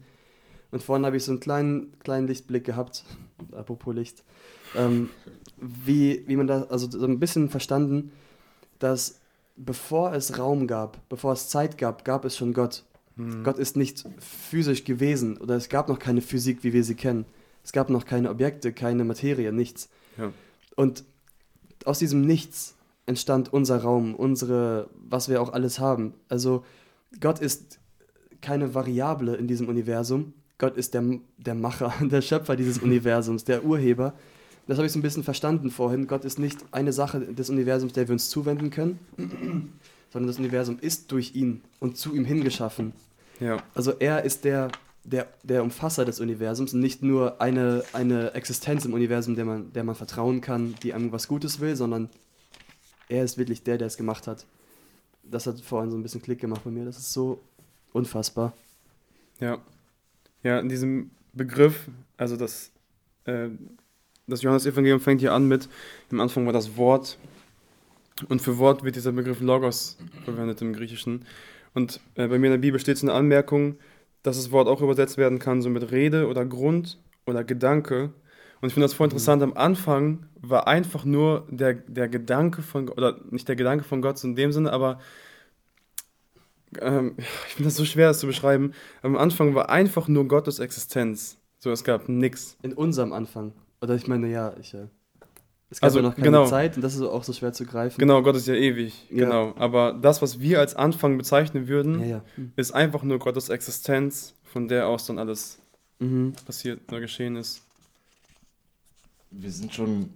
Und 0.70 0.82
vorhin 0.82 1.04
habe 1.04 1.16
ich 1.16 1.24
so 1.24 1.32
einen 1.32 1.40
kleinen, 1.40 1.98
kleinen 1.98 2.28
Lichtblick 2.28 2.64
gehabt, 2.64 3.04
apropos 3.52 3.94
Licht, 3.94 4.22
ähm, 4.76 5.10
wie, 5.56 6.24
wie 6.26 6.36
man 6.36 6.46
da, 6.46 6.62
also 6.70 6.90
so 6.90 7.04
ein 7.04 7.18
bisschen 7.18 7.48
verstanden, 7.48 8.12
dass 8.78 9.20
bevor 9.56 10.14
es 10.14 10.38
Raum 10.38 10.66
gab, 10.66 11.08
bevor 11.08 11.32
es 11.32 11.48
Zeit 11.48 11.76
gab, 11.76 12.04
gab 12.04 12.24
es 12.24 12.36
schon 12.36 12.52
Gott. 12.52 12.84
Gott 13.42 13.58
ist 13.58 13.76
nicht 13.76 14.04
physisch 14.18 14.84
gewesen 14.84 15.36
oder 15.36 15.56
es 15.56 15.68
gab 15.68 15.88
noch 15.88 15.98
keine 15.98 16.22
Physik, 16.22 16.64
wie 16.64 16.72
wir 16.72 16.84
sie 16.84 16.94
kennen. 16.94 17.26
Es 17.62 17.72
gab 17.72 17.90
noch 17.90 18.06
keine 18.06 18.30
Objekte, 18.30 18.72
keine 18.72 19.04
Materie, 19.04 19.52
nichts. 19.52 19.90
Ja. 20.16 20.32
Und 20.80 21.04
aus 21.84 21.98
diesem 21.98 22.22
Nichts 22.22 22.74
entstand 23.04 23.52
unser 23.52 23.82
Raum, 23.82 24.14
unsere, 24.14 24.88
was 24.94 25.28
wir 25.28 25.42
auch 25.42 25.52
alles 25.52 25.78
haben. 25.78 26.14
Also 26.30 26.64
Gott 27.20 27.38
ist 27.38 27.80
keine 28.40 28.74
Variable 28.74 29.36
in 29.36 29.46
diesem 29.46 29.68
Universum. 29.68 30.32
Gott 30.56 30.78
ist 30.78 30.94
der, 30.94 31.04
der 31.36 31.54
Macher, 31.54 31.92
der 32.00 32.22
Schöpfer 32.22 32.56
dieses 32.56 32.78
Universums, 32.82 33.44
der 33.44 33.62
Urheber. 33.62 34.14
Das 34.68 34.78
habe 34.78 34.86
ich 34.86 34.92
so 34.92 34.98
ein 34.98 35.02
bisschen 35.02 35.22
verstanden 35.22 35.70
vorhin. 35.70 36.06
Gott 36.06 36.24
ist 36.24 36.38
nicht 36.38 36.56
eine 36.70 36.94
Sache 36.94 37.20
des 37.20 37.50
Universums, 37.50 37.92
der 37.92 38.08
wir 38.08 38.14
uns 38.14 38.30
zuwenden 38.30 38.70
können, 38.70 38.98
sondern 40.10 40.28
das 40.28 40.38
Universum 40.38 40.78
ist 40.80 41.12
durch 41.12 41.34
ihn 41.34 41.60
und 41.78 41.98
zu 41.98 42.14
ihm 42.14 42.24
hingeschaffen. 42.24 42.94
Ja. 43.38 43.62
Also 43.74 43.92
er 43.98 44.24
ist 44.24 44.44
der, 44.44 44.72
der, 45.04 45.28
der 45.42 45.62
Umfasser 45.62 46.04
des 46.04 46.20
Universums 46.20 46.74
und 46.74 46.80
nicht 46.80 47.02
nur 47.02 47.40
eine, 47.40 47.82
eine 47.92 48.34
Existenz 48.34 48.84
im 48.84 48.92
Universum, 48.92 49.34
der 49.34 49.44
man, 49.44 49.72
der 49.72 49.84
man 49.84 49.94
vertrauen 49.94 50.40
kann, 50.40 50.74
die 50.82 50.92
einem 50.92 51.12
was 51.12 51.28
Gutes 51.28 51.60
will, 51.60 51.74
sondern 51.76 52.10
er 53.08 53.24
ist 53.24 53.38
wirklich 53.38 53.62
der, 53.62 53.78
der 53.78 53.86
es 53.86 53.96
gemacht 53.96 54.26
hat. 54.26 54.46
Das 55.22 55.46
hat 55.46 55.60
vorhin 55.60 55.90
so 55.90 55.96
ein 55.96 56.02
bisschen 56.02 56.22
Klick 56.22 56.40
gemacht 56.40 56.62
bei 56.64 56.70
mir. 56.70 56.84
Das 56.84 56.98
ist 56.98 57.12
so 57.12 57.40
unfassbar. 57.92 58.52
Ja. 59.40 59.58
Ja, 60.42 60.58
in 60.58 60.68
diesem 60.68 61.10
Begriff, 61.32 61.88
also 62.16 62.36
das, 62.36 62.70
äh, 63.24 63.48
das 64.26 64.42
Johannesevangelium 64.42 65.00
fängt 65.00 65.20
hier 65.20 65.32
an 65.32 65.46
mit, 65.46 65.68
am 66.10 66.20
Anfang 66.20 66.46
war 66.46 66.52
das 66.52 66.76
Wort 66.76 67.18
und 68.28 68.40
für 68.40 68.58
Wort 68.58 68.84
wird 68.84 68.96
dieser 68.96 69.12
Begriff 69.12 69.40
Logos 69.40 69.98
verwendet 70.24 70.60
im 70.62 70.72
Griechischen. 70.72 71.24
Und 71.74 72.00
äh, 72.14 72.26
bei 72.26 72.38
mir 72.38 72.46
in 72.46 72.52
der 72.52 72.58
Bibel 72.58 72.80
steht 72.80 72.96
es 72.96 73.02
eine 73.02 73.12
Anmerkung, 73.12 73.76
dass 74.22 74.36
das 74.36 74.50
Wort 74.50 74.68
auch 74.68 74.82
übersetzt 74.82 75.18
werden 75.18 75.38
kann, 75.38 75.62
so 75.62 75.70
mit 75.70 75.90
Rede 75.90 76.28
oder 76.28 76.44
Grund 76.44 76.98
oder 77.26 77.44
Gedanke. 77.44 78.12
Und 78.60 78.68
ich 78.68 78.74
finde 78.74 78.84
das 78.84 78.94
voll 78.94 79.06
interessant, 79.06 79.42
am 79.42 79.54
Anfang 79.54 80.26
war 80.40 80.68
einfach 80.68 81.04
nur 81.04 81.46
der, 81.50 81.74
der 81.74 82.08
Gedanke 82.08 82.62
von 82.62 82.86
Gott, 82.86 82.98
oder 82.98 83.16
nicht 83.30 83.48
der 83.48 83.56
Gedanke 83.56 83.84
von 83.84 84.02
Gott 84.02 84.18
so 84.18 84.28
in 84.28 84.36
dem 84.36 84.52
Sinne, 84.52 84.72
aber 84.72 84.98
ähm, 86.80 87.14
ich 87.18 87.54
finde 87.54 87.68
das 87.68 87.76
so 87.76 87.84
schwer, 87.84 88.08
das 88.08 88.20
zu 88.20 88.26
beschreiben. 88.26 88.72
Am 89.02 89.16
Anfang 89.16 89.54
war 89.54 89.70
einfach 89.70 90.08
nur 90.08 90.28
Gottes 90.28 90.58
Existenz. 90.58 91.38
So, 91.58 91.70
es 91.70 91.84
gab 91.84 92.08
nichts. 92.08 92.56
In 92.62 92.72
unserem 92.72 93.12
Anfang. 93.12 93.52
Oder 93.80 93.94
ich 93.94 94.06
meine, 94.06 94.28
ja, 94.28 94.54
ich. 94.60 94.74
Äh, 94.74 94.88
es 95.70 95.80
gab 95.80 95.84
Also, 95.86 95.98
ja 96.00 96.02
noch 96.02 96.14
keine 96.14 96.24
genau. 96.26 96.46
Zeit 96.46 96.76
und 96.76 96.82
das 96.82 96.94
ist 96.94 97.02
auch 97.02 97.22
so 97.24 97.32
schwer 97.32 97.52
zu 97.52 97.64
greifen. 97.64 97.98
Genau, 97.98 98.22
Gott 98.22 98.36
ist 98.36 98.46
ja 98.48 98.54
ewig. 98.54 99.06
Ja. 99.10 99.24
Genau. 99.24 99.54
Aber 99.56 99.92
das, 99.92 100.20
was 100.20 100.40
wir 100.40 100.58
als 100.60 100.74
Anfang 100.74 101.16
bezeichnen 101.16 101.68
würden, 101.68 102.00
Ja, 102.00 102.06
ja. 102.06 102.22
Hm. 102.34 102.52
ist 102.56 102.72
einfach 102.72 103.02
nur 103.02 103.18
Gottes 103.18 103.48
Existenz, 103.48 104.34
von 104.44 104.68
der 104.68 104.88
aus 104.88 105.06
dann 105.06 105.18
alles 105.18 105.58
Mhm. 106.00 106.32
passiert 106.46 106.80
oder 106.88 107.00
geschehen 107.00 107.36
ist. 107.36 107.62
Wir 109.30 109.50
sind 109.50 109.72
schon 109.74 110.10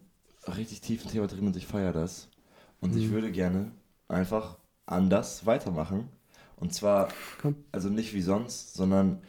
richtig 0.56 0.80
tief 0.80 1.04
im 1.04 1.10
Thema 1.10 1.26
drin 1.26 1.46
und 1.46 1.56
ich 1.56 1.66
feiere 1.66 1.92
das. 1.92 2.28
Und 2.80 2.96
ich 2.96 3.10
würde 3.10 3.30
gerne 3.30 3.70
einfach 4.08 4.56
anders 4.86 5.46
weitermachen. 5.46 6.08
Und 6.56 6.74
zwar, 6.74 7.08
Komm. 7.40 7.54
also 7.72 7.88
nicht 7.88 8.12
wie 8.14 8.20
sonst, 8.22 8.74
sondern 8.74 9.20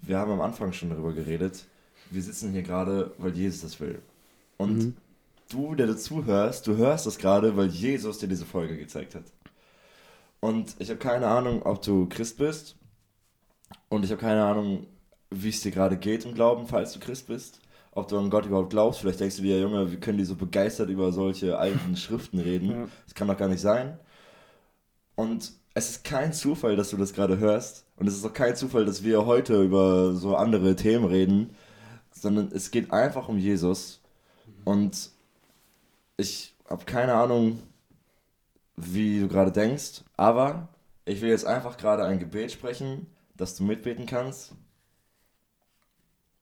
wir 0.00 0.18
haben 0.18 0.30
am 0.32 0.40
Anfang 0.40 0.72
schon 0.72 0.90
darüber 0.90 1.12
geredet. 1.12 1.64
Wir 2.10 2.22
sitzen 2.22 2.52
hier 2.52 2.62
gerade, 2.62 3.12
weil 3.18 3.34
Jesus 3.36 3.62
das 3.62 3.80
will. 3.80 4.00
Und 4.56 4.76
Mhm. 4.78 4.96
Du, 5.52 5.74
der 5.74 5.86
dazu 5.86 6.24
hörst, 6.24 6.66
du 6.66 6.76
hörst 6.76 7.06
das 7.06 7.18
gerade, 7.18 7.56
weil 7.56 7.68
Jesus 7.68 8.18
dir 8.18 8.28
diese 8.28 8.46
Folge 8.46 8.76
gezeigt 8.76 9.14
hat. 9.14 9.24
Und 10.40 10.74
ich 10.80 10.90
habe 10.90 10.98
keine 10.98 11.28
Ahnung, 11.28 11.62
ob 11.62 11.82
du 11.82 12.08
Christ 12.08 12.38
bist. 12.38 12.76
Und 13.88 14.04
ich 14.04 14.10
habe 14.10 14.20
keine 14.20 14.44
Ahnung, 14.44 14.86
wie 15.30 15.50
es 15.50 15.60
dir 15.60 15.70
gerade 15.70 15.96
geht 15.96 16.24
im 16.24 16.34
Glauben, 16.34 16.66
falls 16.66 16.92
du 16.92 16.98
Christ 16.98 17.28
bist. 17.28 17.60
Ob 17.92 18.08
du 18.08 18.18
an 18.18 18.30
Gott 18.30 18.46
überhaupt 18.46 18.70
glaubst. 18.70 19.00
Vielleicht 19.00 19.20
denkst 19.20 19.36
du 19.36 19.42
dir, 19.42 19.60
Junge, 19.60 19.92
wie 19.92 19.96
können 19.96 20.18
die 20.18 20.24
so 20.24 20.34
begeistert 20.34 20.88
über 20.88 21.12
solche 21.12 21.58
alten 21.58 21.96
Schriften 21.96 22.40
reden? 22.40 22.70
Ja. 22.70 22.88
Das 23.04 23.14
kann 23.14 23.28
doch 23.28 23.36
gar 23.36 23.48
nicht 23.48 23.60
sein. 23.60 23.98
Und 25.14 25.52
es 25.74 25.90
ist 25.90 26.04
kein 26.04 26.32
Zufall, 26.32 26.74
dass 26.74 26.90
du 26.90 26.96
das 26.96 27.12
gerade 27.12 27.38
hörst. 27.38 27.86
Und 27.96 28.08
es 28.08 28.16
ist 28.16 28.24
auch 28.24 28.32
kein 28.32 28.56
Zufall, 28.56 28.84
dass 28.84 29.04
wir 29.04 29.26
heute 29.26 29.62
über 29.62 30.14
so 30.14 30.36
andere 30.36 30.74
Themen 30.74 31.04
reden. 31.04 31.50
Sondern 32.10 32.50
es 32.52 32.70
geht 32.70 32.92
einfach 32.92 33.28
um 33.28 33.38
Jesus. 33.38 34.00
Und 34.64 35.10
ich 36.22 36.54
habe 36.68 36.84
keine 36.84 37.14
Ahnung, 37.14 37.60
wie 38.76 39.20
du 39.20 39.28
gerade 39.28 39.52
denkst, 39.52 40.02
aber 40.16 40.68
ich 41.04 41.20
will 41.20 41.30
jetzt 41.30 41.44
einfach 41.44 41.76
gerade 41.76 42.04
ein 42.04 42.18
Gebet 42.18 42.52
sprechen, 42.52 43.06
dass 43.36 43.56
du 43.56 43.64
mitbeten 43.64 44.06
kannst. 44.06 44.52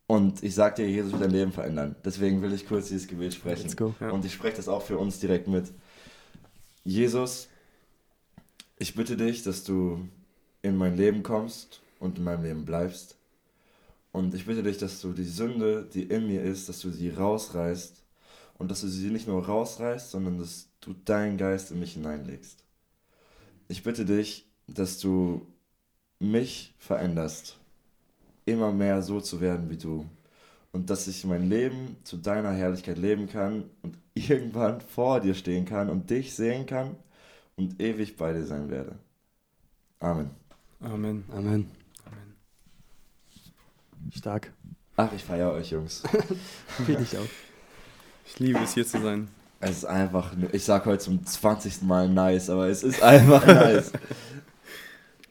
Und 0.07 0.43
ich 0.43 0.55
sag 0.55 0.75
dir, 0.75 0.89
Jesus 0.89 1.13
wird 1.13 1.23
dein 1.23 1.31
Leben 1.31 1.53
verändern. 1.53 1.97
Deswegen 2.05 2.43
will 2.43 2.53
ich 2.53 2.67
kurz 2.67 2.89
dieses 2.89 3.07
Gebet 3.07 3.33
sprechen. 3.33 3.63
Let's 3.63 3.77
go. 3.77 3.95
Ja. 4.01 4.11
Und 4.11 4.25
ich 4.25 4.35
spreche 4.35 4.57
das 4.57 4.69
auch 4.69 4.83
für 4.83 4.99
uns 4.99 5.21
direkt 5.21 5.49
mit. 5.49 5.73
Jesus, 6.85 7.49
ich 8.77 8.95
bitte 8.95 9.17
dich, 9.17 9.43
dass 9.45 9.65
du 9.65 10.09
in 10.63 10.77
mein 10.77 10.97
Leben 10.97 11.23
kommst 11.23 11.81
und 12.01 12.19
in 12.19 12.25
meinem 12.25 12.43
Leben 12.43 12.65
bleibst. 12.65 13.17
Und 14.13 14.35
ich 14.35 14.47
bitte 14.47 14.63
dich, 14.63 14.79
dass 14.79 15.01
du 15.01 15.13
die 15.13 15.25
Sünde, 15.25 15.89
die 15.95 16.03
in 16.03 16.27
mir 16.27 16.43
ist, 16.43 16.69
dass 16.69 16.81
du 16.81 16.91
sie 16.91 17.11
rausreißt. 17.11 18.00
Und 18.61 18.71
dass 18.71 18.83
du 18.83 18.89
sie 18.89 19.09
nicht 19.09 19.27
nur 19.27 19.47
rausreißt, 19.47 20.11
sondern 20.11 20.39
dass 20.39 20.69
du 20.83 20.93
deinen 21.07 21.39
Geist 21.39 21.71
in 21.71 21.81
mich 21.81 21.95
hineinlegst. 21.95 22.63
Ich 23.69 23.83
bitte 23.83 24.05
dich, 24.05 24.47
dass 24.67 24.99
du 24.99 25.47
mich 26.19 26.75
veränderst, 26.79 27.57
immer 28.45 28.71
mehr 28.71 29.01
so 29.01 29.19
zu 29.23 29.41
werden 29.41 29.71
wie 29.71 29.79
du. 29.79 30.05
Und 30.73 30.91
dass 30.91 31.09
ich 31.09 31.25
mein 31.25 31.49
Leben 31.49 31.97
zu 32.05 32.19
deiner 32.19 32.53
Herrlichkeit 32.53 32.99
leben 32.99 33.31
kann 33.31 33.65
und 33.81 33.97
irgendwann 34.15 34.83
vor 34.83 35.21
dir 35.21 35.35
stehen 35.35 35.65
kann 35.65 35.89
und 35.89 36.11
dich 36.11 36.35
sehen 36.35 36.67
kann 36.67 36.97
und 37.57 37.81
ewig 37.81 38.19
bei 38.19 38.35
dir 38.35 38.45
sein 38.45 38.69
werde. 38.69 38.95
Amen. 40.01 40.29
Amen. 40.81 41.25
Amen. 41.33 41.71
Stark. 44.15 44.53
Ach, 44.97 45.11
ich 45.15 45.25
feiere 45.25 45.53
euch, 45.53 45.71
Jungs. 45.71 46.03
Finde 46.85 47.03
ich 47.05 47.17
auch. 47.17 47.50
Ich 48.27 48.39
liebe 48.39 48.59
es, 48.61 48.75
hier 48.75 48.87
zu 48.87 49.01
sein. 49.01 49.29
Es 49.61 49.79
ist 49.79 49.85
einfach, 49.85 50.33
ich 50.53 50.65
sag 50.65 50.87
heute 50.87 50.99
zum 50.99 51.25
20. 51.25 51.83
Mal 51.83 52.09
nice, 52.09 52.49
aber 52.49 52.69
es 52.69 52.83
ist 52.83 53.03
einfach 53.03 53.47
nice. 53.47 53.93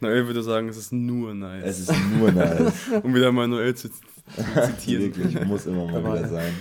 Noel 0.01 0.27
würde 0.27 0.43
sagen, 0.43 0.69
es 0.69 0.77
ist 0.77 0.93
nur 0.93 1.33
nice. 1.33 1.63
Es 1.65 1.79
ist 1.89 1.93
nur 2.17 2.31
nice. 2.31 2.73
um 3.03 3.13
wieder 3.15 3.31
mal 3.31 3.47
Noel 3.47 3.75
zu, 3.75 3.89
zu 3.89 3.95
zitieren. 4.65 5.03
Wirklich, 5.15 5.45
muss 5.45 5.65
immer 5.65 5.85
mal 5.85 5.97
Aber- 5.97 6.17
wieder 6.19 6.29
sein. 6.29 6.53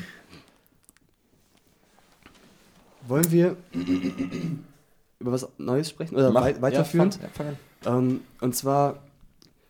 Wollen 3.07 3.31
wir 3.33 3.57
über 5.18 5.33
was 5.33 5.49
Neues 5.57 5.89
sprechen 5.89 6.14
oder 6.16 6.31
Mach- 6.31 6.43
wei 6.43 6.61
weiterführend? 6.61 7.18
Ja, 7.22 7.29
fang, 7.33 7.47
ja, 7.47 7.53
fang 7.85 7.95
an. 7.97 8.05
Ähm, 8.11 8.20
und 8.41 8.55
zwar 8.55 9.03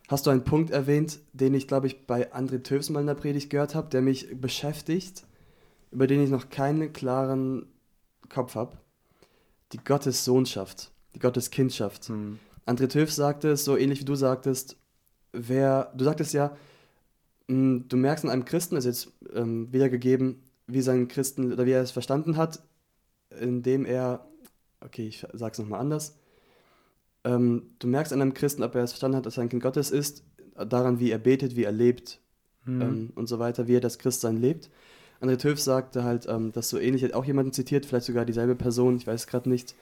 hast 0.08 0.26
du 0.26 0.30
einen 0.30 0.42
Punkt 0.44 0.70
erwähnt, 0.70 1.18
den 1.34 1.54
ich, 1.54 1.68
glaube 1.68 1.86
ich, 1.86 2.04
bei 2.06 2.32
André 2.32 2.62
Töfs 2.64 2.90
mal 2.90 3.00
in 3.00 3.06
der 3.06 3.14
Predigt 3.14 3.50
gehört 3.50 3.74
habe, 3.76 3.88
der 3.90 4.02
mich 4.02 4.28
beschäftigt, 4.40 5.22
über 5.90 6.06
den 6.06 6.22
ich 6.22 6.30
noch 6.30 6.50
keinen 6.50 6.92
klaren 6.92 7.66
Kopf 8.28 8.54
habe. 8.54 8.76
Die 9.72 9.78
Gottessohnschaft, 9.78 10.90
die 11.14 11.18
Gotteskindschaft. 11.18 12.08
Hm. 12.08 12.38
André 12.66 12.88
Töfs 12.88 13.16
sagte 13.16 13.50
es 13.50 13.64
so 13.64 13.76
ähnlich 13.76 14.00
wie 14.00 14.04
du 14.04 14.14
sagtest, 14.14 14.76
wer, 15.32 15.92
du 15.96 16.04
sagtest 16.04 16.32
ja, 16.34 16.56
mh, 17.48 17.84
du 17.88 17.96
merkst 17.96 18.24
an 18.24 18.30
einem 18.30 18.44
Christen, 18.44 18.76
ist 18.76 18.84
jetzt 18.84 19.12
ähm, 19.34 19.72
wiedergegeben, 19.72 20.42
wie 20.66 20.82
sein 20.82 21.08
Christen 21.08 21.52
oder 21.52 21.66
wie 21.66 21.72
er 21.72 21.82
es 21.82 21.90
verstanden 21.90 22.36
hat, 22.36 22.62
indem 23.40 23.84
er, 23.84 24.26
okay, 24.80 25.06
ich 25.08 25.26
sag's 25.32 25.58
nochmal 25.58 25.80
anders, 25.80 26.16
ähm, 27.24 27.70
du 27.78 27.88
merkst 27.88 28.12
an 28.12 28.22
einem 28.22 28.34
Christen, 28.34 28.62
ob 28.62 28.74
er 28.74 28.84
es 28.84 28.92
verstanden 28.92 29.16
hat, 29.16 29.26
dass 29.26 29.38
er 29.38 29.42
ein 29.42 29.48
Kind 29.48 29.62
Gottes 29.62 29.90
ist, 29.90 30.24
daran, 30.54 30.98
wie 30.98 31.10
er 31.10 31.18
betet, 31.18 31.56
wie 31.56 31.64
er 31.64 31.72
lebt 31.72 32.20
Hm. 32.68 32.82
ähm, 32.82 33.12
und 33.14 33.28
so 33.28 33.38
weiter, 33.38 33.66
wie 33.66 33.76
er 33.76 33.80
das 33.80 33.98
Christsein 33.98 34.36
lebt. 34.36 34.70
André 35.20 35.36
Töf 35.36 35.60
sagte 35.60 36.04
halt, 36.04 36.26
ähm, 36.28 36.52
dass 36.52 36.68
so 36.68 36.78
ähnlich, 36.78 37.02
hat 37.02 37.14
auch 37.14 37.24
jemanden 37.24 37.52
zitiert, 37.52 37.86
vielleicht 37.86 38.06
sogar 38.06 38.24
dieselbe 38.24 38.54
Person, 38.54 38.96
ich 38.96 39.06
weiß 39.06 39.26
gerade 39.26 39.48
nicht, 39.48 39.74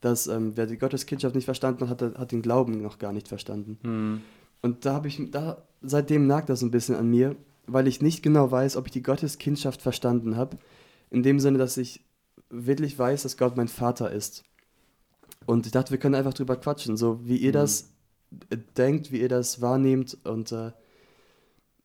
dass 0.00 0.26
ähm, 0.26 0.52
wer 0.54 0.66
die 0.66 0.78
Gotteskindschaft 0.78 1.34
nicht 1.34 1.46
verstanden 1.46 1.88
hat, 1.88 2.02
hat, 2.02 2.32
den 2.32 2.42
Glauben 2.42 2.82
noch 2.82 2.98
gar 2.98 3.12
nicht 3.12 3.26
verstanden. 3.26 3.78
Hm. 3.82 4.20
Und 4.62 4.84
da 4.84 4.94
habe 4.94 5.08
ich, 5.08 5.20
da, 5.30 5.62
seitdem 5.82 6.26
nagt 6.26 6.48
das 6.48 6.62
ein 6.62 6.70
bisschen 6.70 6.94
an 6.96 7.08
mir, 7.10 7.36
weil 7.66 7.86
ich 7.86 8.02
nicht 8.02 8.22
genau 8.22 8.50
weiß, 8.50 8.76
ob 8.76 8.86
ich 8.86 8.92
die 8.92 9.02
Gotteskindschaft 9.02 9.82
verstanden 9.82 10.36
habe. 10.36 10.58
In 11.10 11.22
dem 11.22 11.40
Sinne, 11.40 11.58
dass 11.58 11.76
ich 11.76 12.04
wirklich 12.50 12.98
weiß, 12.98 13.22
dass 13.22 13.36
Gott 13.36 13.56
mein 13.56 13.68
Vater 13.68 14.10
ist. 14.10 14.44
Und 15.46 15.66
ich 15.66 15.72
dachte, 15.72 15.90
wir 15.90 15.98
können 15.98 16.14
einfach 16.14 16.34
drüber 16.34 16.56
quatschen, 16.56 16.96
so 16.96 17.20
wie 17.26 17.36
ihr 17.36 17.50
Mhm. 17.50 17.54
das 17.54 17.92
äh, 18.50 18.56
denkt, 18.76 19.10
wie 19.12 19.20
ihr 19.20 19.28
das 19.28 19.60
wahrnehmt. 19.60 20.18
Und 20.24 20.52
äh, 20.52 20.72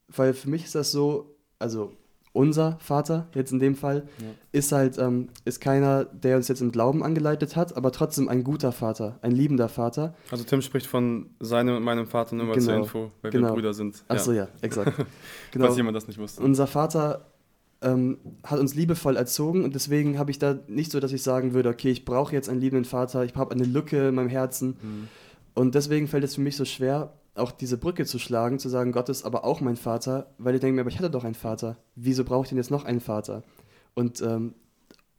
weil 0.08 0.34
für 0.34 0.50
mich 0.50 0.66
ist 0.66 0.76
das 0.76 0.92
so, 0.92 1.36
also 1.58 1.94
unser 2.40 2.78
Vater 2.80 3.28
jetzt 3.36 3.52
in 3.52 3.60
dem 3.60 3.76
Fall, 3.76 4.08
Ja. 4.20 4.28
ist 4.54 4.72
halt, 4.72 4.98
ähm, 4.98 5.28
ist 5.44 5.60
keiner, 5.60 6.06
der 6.06 6.38
uns 6.38 6.48
jetzt 6.48 6.62
im 6.62 6.72
Glauben 6.72 7.04
angeleitet 7.04 7.58
hat, 7.58 7.76
aber 7.76 7.92
trotzdem 7.92 8.30
ein 8.30 8.46
guter 8.46 8.72
Vater, 8.72 9.20
ein 9.22 9.32
liebender 9.32 9.68
Vater. 9.68 10.16
Also 10.32 10.46
Tim 10.46 10.62
spricht 10.62 10.88
von 10.88 11.26
seinem 11.42 11.76
und 11.76 11.84
meinem 11.84 12.08
Vater 12.08 12.36
nur 12.38 12.46
mal 12.46 12.58
zur 12.58 12.72
Genau, 12.72 12.84
Info, 12.86 13.12
weil 13.22 13.32
genau. 13.32 13.50
wir 13.50 13.56
Brüder 13.56 13.74
sind. 13.74 14.06
Achso, 14.08 14.32
ja, 14.32 14.48
exakt. 14.62 14.94
Falls 15.52 15.76
jemand 15.76 15.98
das 15.98 16.08
nicht 16.08 16.18
wusste. 16.18 16.42
Unser 16.42 16.66
Vater 16.66 17.26
ähm, 17.82 18.18
hat 18.46 18.60
uns 18.60 18.74
liebevoll 18.74 19.18
erzogen 19.18 19.66
und 19.66 19.76
deswegen 19.76 20.18
habe 20.18 20.32
ich 20.32 20.40
da 20.40 20.58
nicht 20.68 20.92
so, 20.94 21.02
dass 21.02 21.12
ich 21.12 21.24
sagen 21.24 21.54
würde, 21.54 21.68
okay, 21.68 21.92
ich 21.92 22.06
brauche 22.06 22.34
jetzt 22.34 22.48
einen 22.48 22.62
liebenden 22.62 22.86
Vater, 22.86 23.26
ich 23.26 23.36
habe 23.36 23.52
eine 23.52 23.66
Lücke 23.66 24.08
in 24.08 24.16
meinem 24.16 24.30
Herzen. 24.30 24.78
Hm. 24.82 25.08
Und 25.56 25.76
deswegen 25.76 26.08
fällt 26.08 26.24
es 26.24 26.36
für 26.36 26.42
mich 26.42 26.56
so 26.56 26.64
schwer, 26.64 27.12
auch 27.36 27.52
diese 27.52 27.78
Brücke 27.78 28.06
zu 28.06 28.20
schlagen, 28.20 28.60
zu 28.60 28.70
sagen, 28.70 28.92
Gott 28.92 29.10
ist 29.10 29.24
aber 29.24 29.44
auch 29.44 29.62
mein 29.62 29.78
Vater, 29.78 30.34
weil 30.38 30.56
ich 30.56 30.62
denke 30.62 30.76
mir, 30.76 30.82
aber 30.82 30.90
ich 30.90 30.98
hatte 30.98 31.10
doch 31.10 31.24
einen 31.24 31.36
Vater. 31.36 31.78
Wieso 31.96 32.24
brauche 32.24 32.44
ich 32.44 32.50
denn 32.50 32.58
jetzt 32.58 32.72
noch 32.72 32.86
einen 32.86 33.00
Vater? 33.00 33.44
Und 33.94 34.22
ähm, 34.22 34.54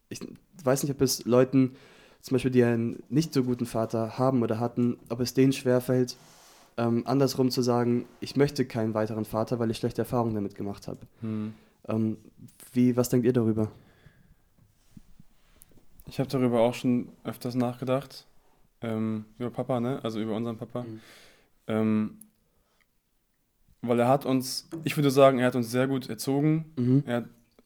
ich 0.09 0.21
weiß 0.63 0.83
nicht, 0.83 0.93
ob 0.93 1.01
es 1.01 1.25
Leuten, 1.25 1.77
zum 2.21 2.35
Beispiel, 2.35 2.51
die 2.51 2.65
einen 2.65 3.03
nicht 3.09 3.33
so 3.33 3.45
guten 3.45 3.67
Vater 3.67 4.19
haben 4.19 4.43
oder 4.43 4.59
hatten, 4.59 4.99
ob 5.09 5.21
es 5.21 5.35
denen 5.35 5.53
schwerfällt, 5.53 6.17
ähm, 6.77 7.03
andersrum 7.07 7.51
zu 7.51 7.63
sagen, 7.63 8.07
ich 8.21 8.37
möchte 8.37 8.65
keinen 8.65 8.95
weiteren 8.95 9.25
Vater, 9.25 9.59
weil 9.59 9.71
ich 9.71 9.79
schlechte 9.79 10.03
Erfahrungen 10.03 10.35
damit 10.35 10.55
gemacht 10.55 10.89
habe. 10.89 11.01
Hm. 11.21 11.55
Ähm, 11.89 12.17
wie, 12.73 12.97
was 12.97 13.09
denkt 13.09 13.27
ihr 13.27 13.33
darüber? 13.33 13.71
Ich 16.07 16.19
habe 16.19 16.29
darüber 16.29 16.61
auch 16.61 16.75
schon 16.75 17.09
öfters 17.25 17.55
nachgedacht. 17.55 18.27
Ähm, 18.81 19.27
über 19.39 19.51
Papa, 19.51 19.81
ne? 19.81 20.01
Also 20.03 20.21
über 20.21 20.35
unseren 20.35 20.57
Papa. 20.57 20.83
Mhm. 20.83 21.01
Ähm, 21.71 22.19
weil 23.83 23.99
er 24.01 24.09
hat 24.09 24.27
uns, 24.27 24.69
ich 24.85 24.97
würde 24.97 25.11
sagen, 25.11 25.39
er 25.39 25.47
hat 25.47 25.57
uns 25.57 25.71
sehr 25.71 25.87
gut 25.87 26.09
erzogen. 26.09 26.67
Mhm. 26.77 27.03
Er 27.07 27.17
hat 27.19 27.25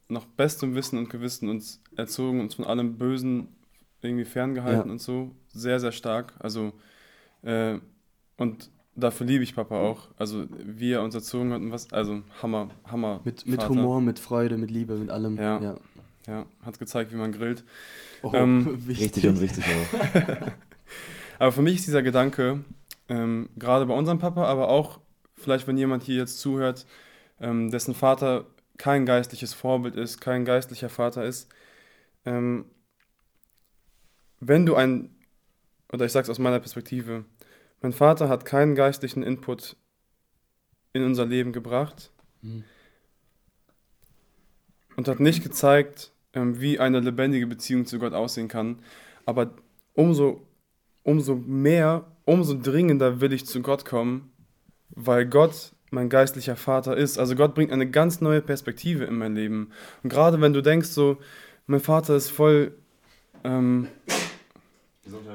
nach 0.08 0.26
bestem 0.26 0.74
Wissen 0.74 0.98
und 0.98 1.10
Gewissen 1.10 1.48
uns 1.48 1.82
erzogen, 1.96 2.40
uns 2.40 2.54
von 2.54 2.64
allem 2.66 2.98
Bösen 2.98 3.48
irgendwie 4.02 4.24
ferngehalten 4.24 4.86
Ja. 4.86 4.92
und 4.92 5.00
so. 5.00 5.32
Sehr, 5.48 5.80
sehr 5.80 5.92
stark. 5.92 6.34
Also, 6.38 6.72
äh, 7.42 7.78
und 8.36 8.70
dafür 8.94 9.26
liebe 9.26 9.42
ich 9.42 9.54
Papa 9.54 9.80
auch. 9.80 10.08
Also, 10.16 10.44
wie 10.50 10.92
er 10.92 11.02
uns 11.02 11.14
erzogen 11.14 11.52
hat 11.52 11.62
und 11.62 11.72
was, 11.72 11.92
also 11.92 12.22
Hammer, 12.42 12.68
Hammer. 12.84 13.20
Mit, 13.24 13.46
mit. 13.46 13.66
Humor, 13.68 14.00
mit 14.00 14.18
Freude, 14.18 14.56
mit 14.58 14.70
Liebe, 14.70 14.96
mit 14.96 15.10
allem. 15.10 15.36
Ja. 15.36 15.76
Ja, 16.26 16.46
hat 16.64 16.78
gezeigt, 16.78 17.12
wie 17.12 17.16
man 17.16 17.32
grillt. 17.32 17.64
Oh, 18.22 18.30
Ähm. 18.34 18.82
Richtig 18.88 19.26
und 19.26 19.38
richtig 19.38 19.64
auch. 19.64 20.48
Aber 21.38 21.52
für 21.52 21.60
mich 21.60 21.74
ist 21.76 21.86
dieser 21.86 22.02
Gedanke, 22.02 22.64
ähm, 23.08 23.48
gerade 23.56 23.86
bei 23.86 23.94
unserem 23.94 24.18
Papa, 24.18 24.44
aber 24.44 24.68
auch 24.68 25.00
vielleicht, 25.36 25.66
wenn 25.66 25.78
jemand 25.78 26.02
hier 26.02 26.16
jetzt 26.16 26.38
zuhört, 26.38 26.86
ähm, 27.40 27.70
dessen 27.70 27.94
Vater 27.94 28.46
kein 28.76 29.06
geistliches 29.06 29.54
Vorbild 29.54 29.96
ist, 29.96 30.20
kein 30.20 30.44
geistlicher 30.44 30.88
Vater 30.88 31.24
ist, 31.24 31.48
ähm, 32.24 32.64
wenn 34.40 34.66
du 34.66 34.74
ein, 34.74 35.14
oder 35.92 36.04
ich 36.04 36.12
sage 36.12 36.24
es 36.24 36.30
aus 36.30 36.38
meiner 36.38 36.60
Perspektive, 36.60 37.24
mein 37.82 37.92
Vater 37.92 38.28
hat 38.28 38.44
keinen 38.44 38.74
geistlichen 38.74 39.22
Input 39.22 39.76
in 40.92 41.04
unser 41.04 41.26
Leben 41.26 41.52
gebracht 41.52 42.10
Mhm. 42.42 42.64
und 44.96 45.08
hat 45.08 45.20
nicht 45.20 45.42
gezeigt, 45.42 46.12
ähm, 46.34 46.60
wie 46.60 46.78
eine 46.78 47.00
lebendige 47.00 47.46
Beziehung 47.46 47.86
zu 47.86 47.98
Gott 47.98 48.12
aussehen 48.12 48.48
kann. 48.48 48.80
Aber 49.24 49.54
umso, 49.94 50.46
umso 51.02 51.36
mehr, 51.36 52.04
umso 52.24 52.54
dringender 52.54 53.20
will 53.20 53.32
ich 53.32 53.46
zu 53.46 53.62
Gott 53.62 53.84
kommen, 53.84 54.32
weil 54.90 55.26
Gott 55.26 55.72
mein 55.90 56.08
geistlicher 56.08 56.56
Vater 56.56 56.96
ist. 56.96 57.18
Also 57.18 57.36
Gott 57.36 57.54
bringt 57.54 57.72
eine 57.72 57.88
ganz 57.88 58.20
neue 58.20 58.42
Perspektive 58.42 59.04
in 59.04 59.16
mein 59.16 59.34
Leben. 59.34 59.70
Und 60.02 60.10
gerade 60.10 60.40
wenn 60.40 60.52
du 60.52 60.60
denkst, 60.60 60.88
so, 60.88 61.18
mein 61.66 61.80
Vater 61.80 62.16
ist 62.16 62.30
voll... 62.30 62.74
Ähm, 63.44 63.88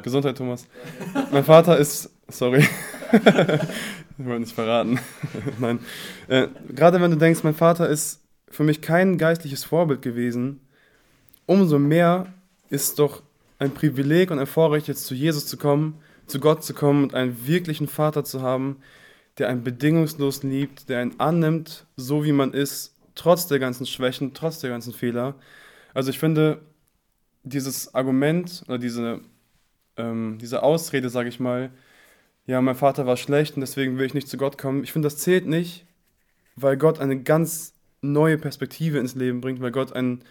Gesundheit. 0.03 0.37
Thomas. 0.37 0.67
Mein 1.31 1.43
Vater 1.43 1.77
ist... 1.77 2.11
Sorry. 2.27 2.59
ich 3.11 4.25
wollte 4.25 4.39
nicht 4.41 4.53
verraten. 4.53 4.99
Nein. 5.59 5.79
Äh, 6.27 6.47
gerade 6.69 7.01
wenn 7.01 7.11
du 7.11 7.17
denkst, 7.17 7.43
mein 7.43 7.55
Vater 7.55 7.87
ist 7.87 8.21
für 8.49 8.63
mich 8.63 8.81
kein 8.81 9.17
geistliches 9.17 9.63
Vorbild 9.63 10.01
gewesen, 10.01 10.61
umso 11.45 11.79
mehr 11.79 12.33
ist 12.69 12.99
doch 12.99 13.23
ein 13.57 13.73
Privileg 13.73 14.31
und 14.31 14.39
ein 14.39 14.47
Vorrecht, 14.47 14.87
jetzt 14.87 15.05
zu 15.05 15.13
Jesus 15.13 15.45
zu 15.45 15.57
kommen, 15.57 15.99
zu 16.29 16.39
Gott 16.39 16.63
zu 16.63 16.73
kommen 16.73 17.03
und 17.03 17.13
einen 17.13 17.47
wirklichen 17.47 17.87
Vater 17.87 18.23
zu 18.23 18.41
haben, 18.41 18.77
der 19.37 19.49
einen 19.49 19.63
bedingungslos 19.63 20.43
liebt, 20.43 20.89
der 20.89 20.99
einen 20.99 21.19
annimmt, 21.19 21.85
so 21.95 22.23
wie 22.23 22.31
man 22.31 22.53
ist, 22.53 22.95
trotz 23.15 23.47
der 23.47 23.59
ganzen 23.59 23.85
Schwächen, 23.85 24.33
trotz 24.33 24.59
der 24.59 24.69
ganzen 24.69 24.93
Fehler. 24.93 25.35
Also 25.93 26.09
ich 26.09 26.19
finde, 26.19 26.61
dieses 27.43 27.93
Argument 27.95 28.63
oder 28.67 28.77
diese, 28.77 29.21
ähm, 29.97 30.37
diese 30.41 30.63
Ausrede, 30.63 31.09
sage 31.09 31.29
ich 31.29 31.39
mal, 31.39 31.71
ja, 32.47 32.61
mein 32.61 32.75
Vater 32.75 33.05
war 33.05 33.17
schlecht 33.17 33.55
und 33.55 33.61
deswegen 33.61 33.97
will 33.97 34.05
ich 34.05 34.13
nicht 34.13 34.27
zu 34.27 34.37
Gott 34.37 34.57
kommen, 34.57 34.83
ich 34.83 34.91
finde, 34.91 35.05
das 35.05 35.17
zählt 35.17 35.45
nicht, 35.45 35.85
weil 36.55 36.77
Gott 36.77 36.99
eine 36.99 37.21
ganz 37.21 37.73
neue 38.01 38.37
Perspektive 38.37 38.99
ins 38.99 39.15
Leben 39.15 39.41
bringt, 39.41 39.61
weil 39.61 39.71
Gott 39.71 39.93
ein, 39.93 40.23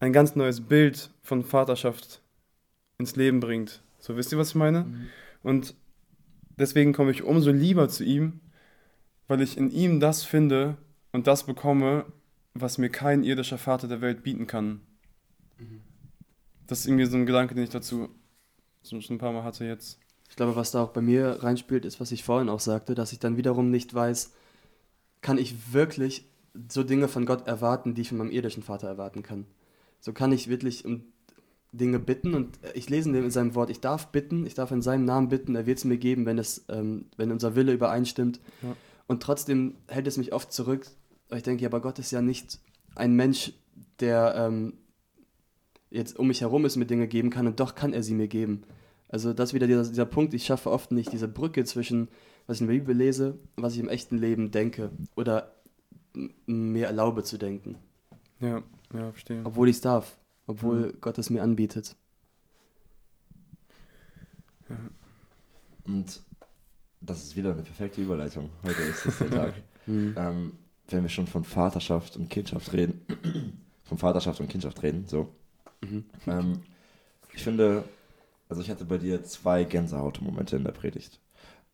ein 0.00 0.12
ganz 0.12 0.36
neues 0.36 0.60
Bild 0.60 1.10
von 1.22 1.42
Vaterschaft 1.44 2.20
ins 2.98 3.16
Leben 3.16 3.40
bringt. 3.40 3.82
So 4.04 4.16
wisst 4.16 4.32
ihr, 4.32 4.38
was 4.38 4.50
ich 4.50 4.54
meine? 4.54 4.84
Und 5.42 5.74
deswegen 6.58 6.92
komme 6.92 7.10
ich 7.10 7.22
umso 7.22 7.50
lieber 7.50 7.88
zu 7.88 8.04
ihm, 8.04 8.40
weil 9.28 9.40
ich 9.40 9.56
in 9.56 9.70
ihm 9.70 9.98
das 9.98 10.24
finde 10.24 10.76
und 11.12 11.26
das 11.26 11.46
bekomme, 11.46 12.04
was 12.52 12.76
mir 12.76 12.90
kein 12.90 13.24
irdischer 13.24 13.56
Vater 13.56 13.88
der 13.88 14.02
Welt 14.02 14.22
bieten 14.22 14.46
kann. 14.46 14.80
Das 16.66 16.80
ist 16.80 16.86
irgendwie 16.86 17.06
so 17.06 17.16
ein 17.16 17.24
Gedanke, 17.24 17.54
den 17.54 17.64
ich 17.64 17.70
dazu 17.70 18.10
schon 18.82 19.00
ein 19.08 19.16
paar 19.16 19.32
Mal 19.32 19.42
hatte 19.42 19.64
jetzt. 19.64 19.98
Ich 20.28 20.36
glaube, 20.36 20.54
was 20.54 20.70
da 20.70 20.84
auch 20.84 20.90
bei 20.90 21.00
mir 21.00 21.42
reinspielt, 21.42 21.86
ist, 21.86 21.98
was 21.98 22.12
ich 22.12 22.24
vorhin 22.24 22.50
auch 22.50 22.60
sagte, 22.60 22.94
dass 22.94 23.12
ich 23.12 23.20
dann 23.20 23.38
wiederum 23.38 23.70
nicht 23.70 23.94
weiß, 23.94 24.34
kann 25.22 25.38
ich 25.38 25.72
wirklich 25.72 26.28
so 26.68 26.82
Dinge 26.82 27.08
von 27.08 27.24
Gott 27.24 27.46
erwarten, 27.46 27.94
die 27.94 28.02
ich 28.02 28.10
von 28.10 28.18
meinem 28.18 28.32
irdischen 28.32 28.62
Vater 28.62 28.86
erwarten 28.86 29.22
kann. 29.22 29.46
So 29.98 30.12
kann 30.12 30.30
ich 30.30 30.48
wirklich 30.48 30.84
um 30.84 31.04
Dinge 31.76 31.98
bitten 31.98 32.34
und 32.34 32.58
ich 32.74 32.88
lese 32.88 33.10
in, 33.10 33.30
seinem 33.30 33.54
Wort, 33.54 33.70
ich 33.70 33.80
darf 33.80 34.08
bitten, 34.08 34.46
ich 34.46 34.54
darf 34.54 34.70
in 34.70 34.82
seinem 34.82 35.04
Namen 35.04 35.28
bitten, 35.28 35.56
er 35.56 35.66
wird 35.66 35.78
es 35.78 35.84
mir 35.84 35.98
geben, 35.98 36.26
wenn, 36.26 36.38
es, 36.38 36.64
ähm, 36.68 37.06
wenn 37.16 37.32
unser 37.32 37.56
Wille 37.56 37.72
übereinstimmt. 37.72 38.40
Ja. 38.62 38.76
Und 39.06 39.22
trotzdem 39.22 39.74
hält 39.88 40.06
es 40.06 40.16
mich 40.16 40.32
oft 40.32 40.52
zurück, 40.52 40.86
weil 41.28 41.38
ich 41.38 41.44
denke, 41.44 41.62
ja, 41.62 41.68
aber 41.68 41.80
Gott 41.80 41.98
ist 41.98 42.10
ja 42.10 42.22
nicht 42.22 42.60
ein 42.94 43.14
Mensch, 43.14 43.52
der 44.00 44.34
ähm, 44.36 44.74
jetzt 45.90 46.18
um 46.18 46.28
mich 46.28 46.40
herum 46.40 46.64
ist, 46.64 46.76
mir 46.76 46.86
Dinge 46.86 47.08
geben 47.08 47.30
kann 47.30 47.46
und 47.46 47.60
doch 47.60 47.74
kann 47.74 47.92
er 47.92 48.02
sie 48.02 48.14
mir 48.14 48.28
geben. 48.28 48.62
Also 49.08 49.32
das 49.32 49.50
ist 49.50 49.54
wieder 49.54 49.66
dieser, 49.66 49.84
dieser 49.84 50.06
Punkt, 50.06 50.34
ich 50.34 50.46
schaffe 50.46 50.70
oft 50.70 50.90
nicht 50.92 51.12
diese 51.12 51.28
Brücke 51.28 51.64
zwischen, 51.64 52.08
was 52.46 52.56
ich 52.56 52.62
in 52.62 52.68
der 52.68 52.74
Bibel 52.74 52.96
lese, 52.96 53.38
was 53.56 53.74
ich 53.74 53.80
im 53.80 53.88
echten 53.88 54.18
Leben 54.18 54.50
denke 54.50 54.90
oder 55.16 55.54
mir 56.46 56.86
erlaube 56.86 57.22
zu 57.24 57.38
denken. 57.38 57.76
Ja, 58.40 58.62
ja, 58.92 59.10
verstehe. 59.10 59.42
Obwohl 59.44 59.68
ich 59.68 59.76
es 59.76 59.82
darf, 59.82 60.16
obwohl 60.46 60.86
Mhm. 60.92 61.00
Gott 61.00 61.18
es 61.18 61.30
mir 61.30 61.42
anbietet. 61.42 61.96
Und 65.86 66.22
das 67.00 67.22
ist 67.22 67.36
wieder 67.36 67.52
eine 67.52 67.62
perfekte 67.62 68.00
Überleitung. 68.00 68.50
Heute 68.64 68.82
ist 68.82 69.04
das 69.06 69.18
der 69.18 69.30
Tag. 69.30 69.54
Mhm. 69.86 70.14
ähm, 70.16 70.52
wenn 70.88 71.02
wir 71.02 71.08
schon 71.10 71.26
von 71.26 71.44
Vaterschaft 71.44 72.16
und 72.16 72.28
Kindschaft 72.30 72.72
reden, 72.72 73.00
von 73.84 73.98
Vaterschaft 73.98 74.40
und 74.40 74.48
Kindschaft 74.48 74.82
reden, 74.82 75.04
so. 75.06 75.28
Mhm. 75.82 76.04
Ähm, 76.26 76.60
ich 77.34 77.42
finde, 77.42 77.84
also 78.48 78.62
ich 78.62 78.70
hatte 78.70 78.84
bei 78.84 78.98
dir 78.98 79.22
zwei 79.24 79.64
Gänsehautmomente 79.64 80.56
in 80.56 80.64
der 80.64 80.72
Predigt. 80.72 81.20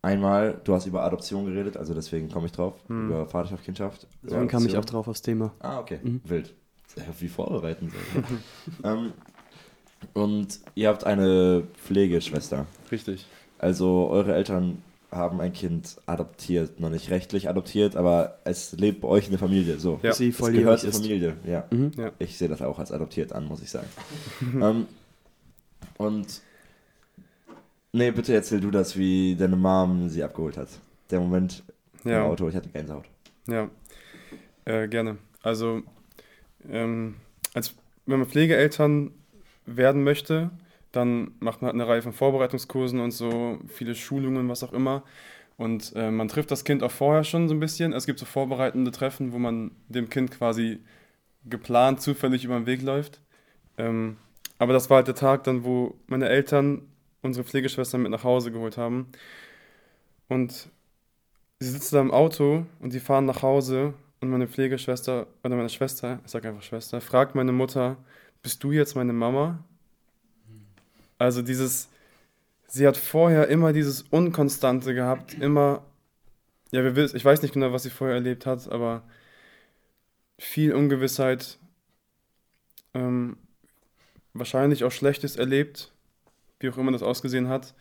Einmal, 0.01 0.59
du 0.63 0.73
hast 0.73 0.87
über 0.87 1.03
Adoption 1.03 1.45
geredet, 1.45 1.77
also 1.77 1.93
deswegen 1.93 2.29
komme 2.29 2.47
ich 2.47 2.51
drauf, 2.51 2.73
Hm. 2.87 3.07
über 3.07 3.27
Vaterschaft, 3.27 3.63
Kindschaft. 3.63 4.07
Deswegen 4.23 4.47
kam 4.47 4.65
ich 4.65 4.75
auch 4.77 4.85
drauf 4.85 5.07
aufs 5.07 5.21
Thema. 5.21 5.53
Ah, 5.59 5.79
okay, 5.79 5.99
Mhm. 6.01 6.21
wild. 6.23 6.55
Wie 7.19 7.27
vorbereiten 7.27 7.91
soll. 7.91 8.23
ähm, 8.83 9.13
und 10.13 10.59
ihr 10.75 10.89
habt 10.89 11.03
eine 11.05 11.63
Pflegeschwester. 11.85 12.65
Richtig. 12.91 13.25
Also 13.59 14.07
eure 14.09 14.33
Eltern 14.33 14.81
haben 15.11 15.41
ein 15.41 15.51
Kind 15.51 15.97
adoptiert, 16.05 16.79
noch 16.79 16.89
nicht 16.89 17.09
rechtlich 17.09 17.49
adoptiert, 17.49 17.95
aber 17.97 18.39
es 18.45 18.71
lebt 18.73 19.01
bei 19.01 19.09
euch 19.09 19.25
in 19.25 19.31
der 19.31 19.39
Familie. 19.39 19.77
So. 19.77 19.99
Ja. 20.01 20.13
Sie 20.13 20.29
es 20.29 20.37
volljährig 20.37 20.63
gehört 20.63 20.79
zur. 20.79 20.93
Familie, 20.93 21.35
ja. 21.45 21.65
Mhm. 21.69 21.91
Ja. 21.97 22.11
Ich 22.17 22.37
sehe 22.37 22.47
das 22.47 22.61
auch 22.61 22.79
als 22.79 22.91
adoptiert 22.91 23.33
an, 23.33 23.45
muss 23.45 23.61
ich 23.61 23.69
sagen. 23.69 23.87
ähm, 24.61 24.87
und 25.97 26.41
nee, 27.91 28.11
bitte 28.11 28.33
erzähl 28.33 28.61
du 28.61 28.71
das, 28.71 28.97
wie 28.97 29.35
deine 29.35 29.57
Mom 29.57 30.07
sie 30.09 30.23
abgeholt 30.23 30.57
hat. 30.57 30.69
Der 31.09 31.19
Moment 31.19 31.63
im 32.05 32.11
Ja. 32.11 32.23
Auto, 32.23 32.47
ich 32.47 32.55
hatte 32.55 32.69
Gänsehaut. 32.69 33.05
Ja, 33.47 33.69
äh, 34.65 34.87
gerne. 34.87 35.17
Also, 35.43 35.81
ähm, 36.69 37.15
als, 37.53 37.75
wenn 38.05 38.19
man 38.19 38.27
Pflegeeltern 38.27 39.11
werden 39.65 40.03
möchte, 40.03 40.51
dann 40.91 41.31
macht 41.39 41.61
man 41.61 41.67
halt 41.67 41.75
eine 41.75 41.87
Reihe 41.87 42.01
von 42.01 42.13
Vorbereitungskursen 42.13 42.99
und 42.99 43.11
so, 43.11 43.59
viele 43.67 43.95
Schulungen, 43.95 44.49
was 44.49 44.63
auch 44.63 44.73
immer. 44.73 45.03
Und 45.57 45.93
äh, 45.95 46.11
man 46.11 46.27
trifft 46.27 46.51
das 46.51 46.63
Kind 46.63 46.83
auch 46.83 46.91
vorher 46.91 47.23
schon 47.23 47.47
so 47.47 47.53
ein 47.53 47.59
bisschen. 47.59 47.93
Es 47.93 48.05
gibt 48.05 48.19
so 48.19 48.25
vorbereitende 48.25 48.91
Treffen, 48.91 49.31
wo 49.31 49.37
man 49.37 49.71
dem 49.89 50.09
Kind 50.09 50.31
quasi 50.31 50.79
geplant 51.45 52.01
zufällig 52.01 52.43
über 52.43 52.55
den 52.55 52.65
Weg 52.65 52.81
läuft. 52.81 53.21
Ähm, 53.77 54.17
aber 54.57 54.73
das 54.73 54.89
war 54.89 54.97
halt 54.97 55.07
der 55.07 55.15
Tag 55.15 55.43
dann, 55.43 55.63
wo 55.63 55.95
meine 56.07 56.29
Eltern 56.29 56.81
unsere 57.21 57.45
Pflegeschwester 57.45 57.97
mit 57.97 58.11
nach 58.11 58.23
Hause 58.23 58.51
geholt 58.51 58.77
haben. 58.77 59.07
Und 60.27 60.69
sie 61.59 61.69
sitzen 61.69 61.95
da 61.95 62.01
im 62.01 62.11
Auto 62.11 62.65
und 62.79 62.93
die 62.93 62.99
fahren 62.99 63.25
nach 63.25 63.43
Hause 63.43 63.93
und 64.21 64.29
meine 64.29 64.47
Pflegeschwester 64.47 65.27
oder 65.43 65.55
meine 65.55 65.69
Schwester, 65.69 66.19
ich 66.23 66.31
sag 66.31 66.45
einfach 66.45 66.61
Schwester, 66.61 67.01
fragt 67.01 67.35
meine 67.35 67.51
Mutter, 67.51 67.97
bist 68.43 68.63
du 68.63 68.71
jetzt 68.71 68.95
meine 68.95 69.13
Mama? 69.13 69.63
Also 71.17 71.41
dieses, 71.41 71.89
sie 72.67 72.87
hat 72.87 72.97
vorher 72.97 73.47
immer 73.47 73.73
dieses 73.73 74.03
Unkonstante 74.03 74.93
gehabt, 74.93 75.33
immer, 75.33 75.83
ja, 76.71 76.85
ich 76.85 77.25
weiß 77.25 77.41
nicht 77.41 77.53
genau, 77.53 77.73
was 77.73 77.83
sie 77.83 77.89
vorher 77.89 78.15
erlebt 78.15 78.45
hat, 78.45 78.71
aber 78.71 79.03
viel 80.37 80.73
Ungewissheit, 80.73 81.59
ähm, 82.93 83.37
wahrscheinlich 84.33 84.83
auch 84.83 84.91
Schlechtes 84.91 85.35
erlebt, 85.35 85.91
wie 86.59 86.69
auch 86.69 86.77
immer 86.77 86.91
das 86.91 87.03
ausgesehen 87.03 87.49
hat. 87.49 87.73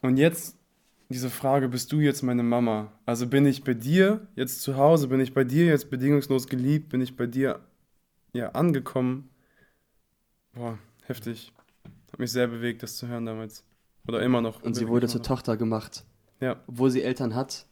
Und 0.00 0.16
jetzt 0.16 0.57
diese 1.10 1.30
Frage, 1.30 1.68
bist 1.68 1.90
du 1.92 2.00
jetzt 2.00 2.22
meine 2.22 2.42
Mama? 2.42 2.92
Also 3.06 3.26
bin 3.26 3.46
ich 3.46 3.64
bei 3.64 3.74
dir 3.74 4.26
jetzt 4.36 4.60
zu 4.62 4.76
Hause, 4.76 5.08
bin 5.08 5.20
ich 5.20 5.32
bei 5.32 5.44
dir 5.44 5.66
jetzt 5.66 5.90
bedingungslos 5.90 6.46
geliebt, 6.46 6.90
bin 6.90 7.00
ich 7.00 7.16
bei 7.16 7.26
dir 7.26 7.60
ja 8.34 8.50
angekommen? 8.50 9.30
Boah, 10.52 10.78
heftig. 11.06 11.52
Hat 12.12 12.18
mich 12.18 12.32
sehr 12.32 12.48
bewegt, 12.48 12.82
das 12.82 12.96
zu 12.96 13.08
hören 13.08 13.26
damals. 13.26 13.64
Oder 14.06 14.22
immer 14.22 14.40
noch. 14.40 14.62
Und 14.62 14.74
sie 14.74 14.88
wurde 14.88 15.06
zur 15.08 15.20
noch. 15.20 15.26
Tochter 15.26 15.56
gemacht. 15.56 16.04
Ja. 16.40 16.62
Obwohl 16.66 16.90
sie 16.90 17.02
Eltern 17.02 17.34
hat, 17.34 17.66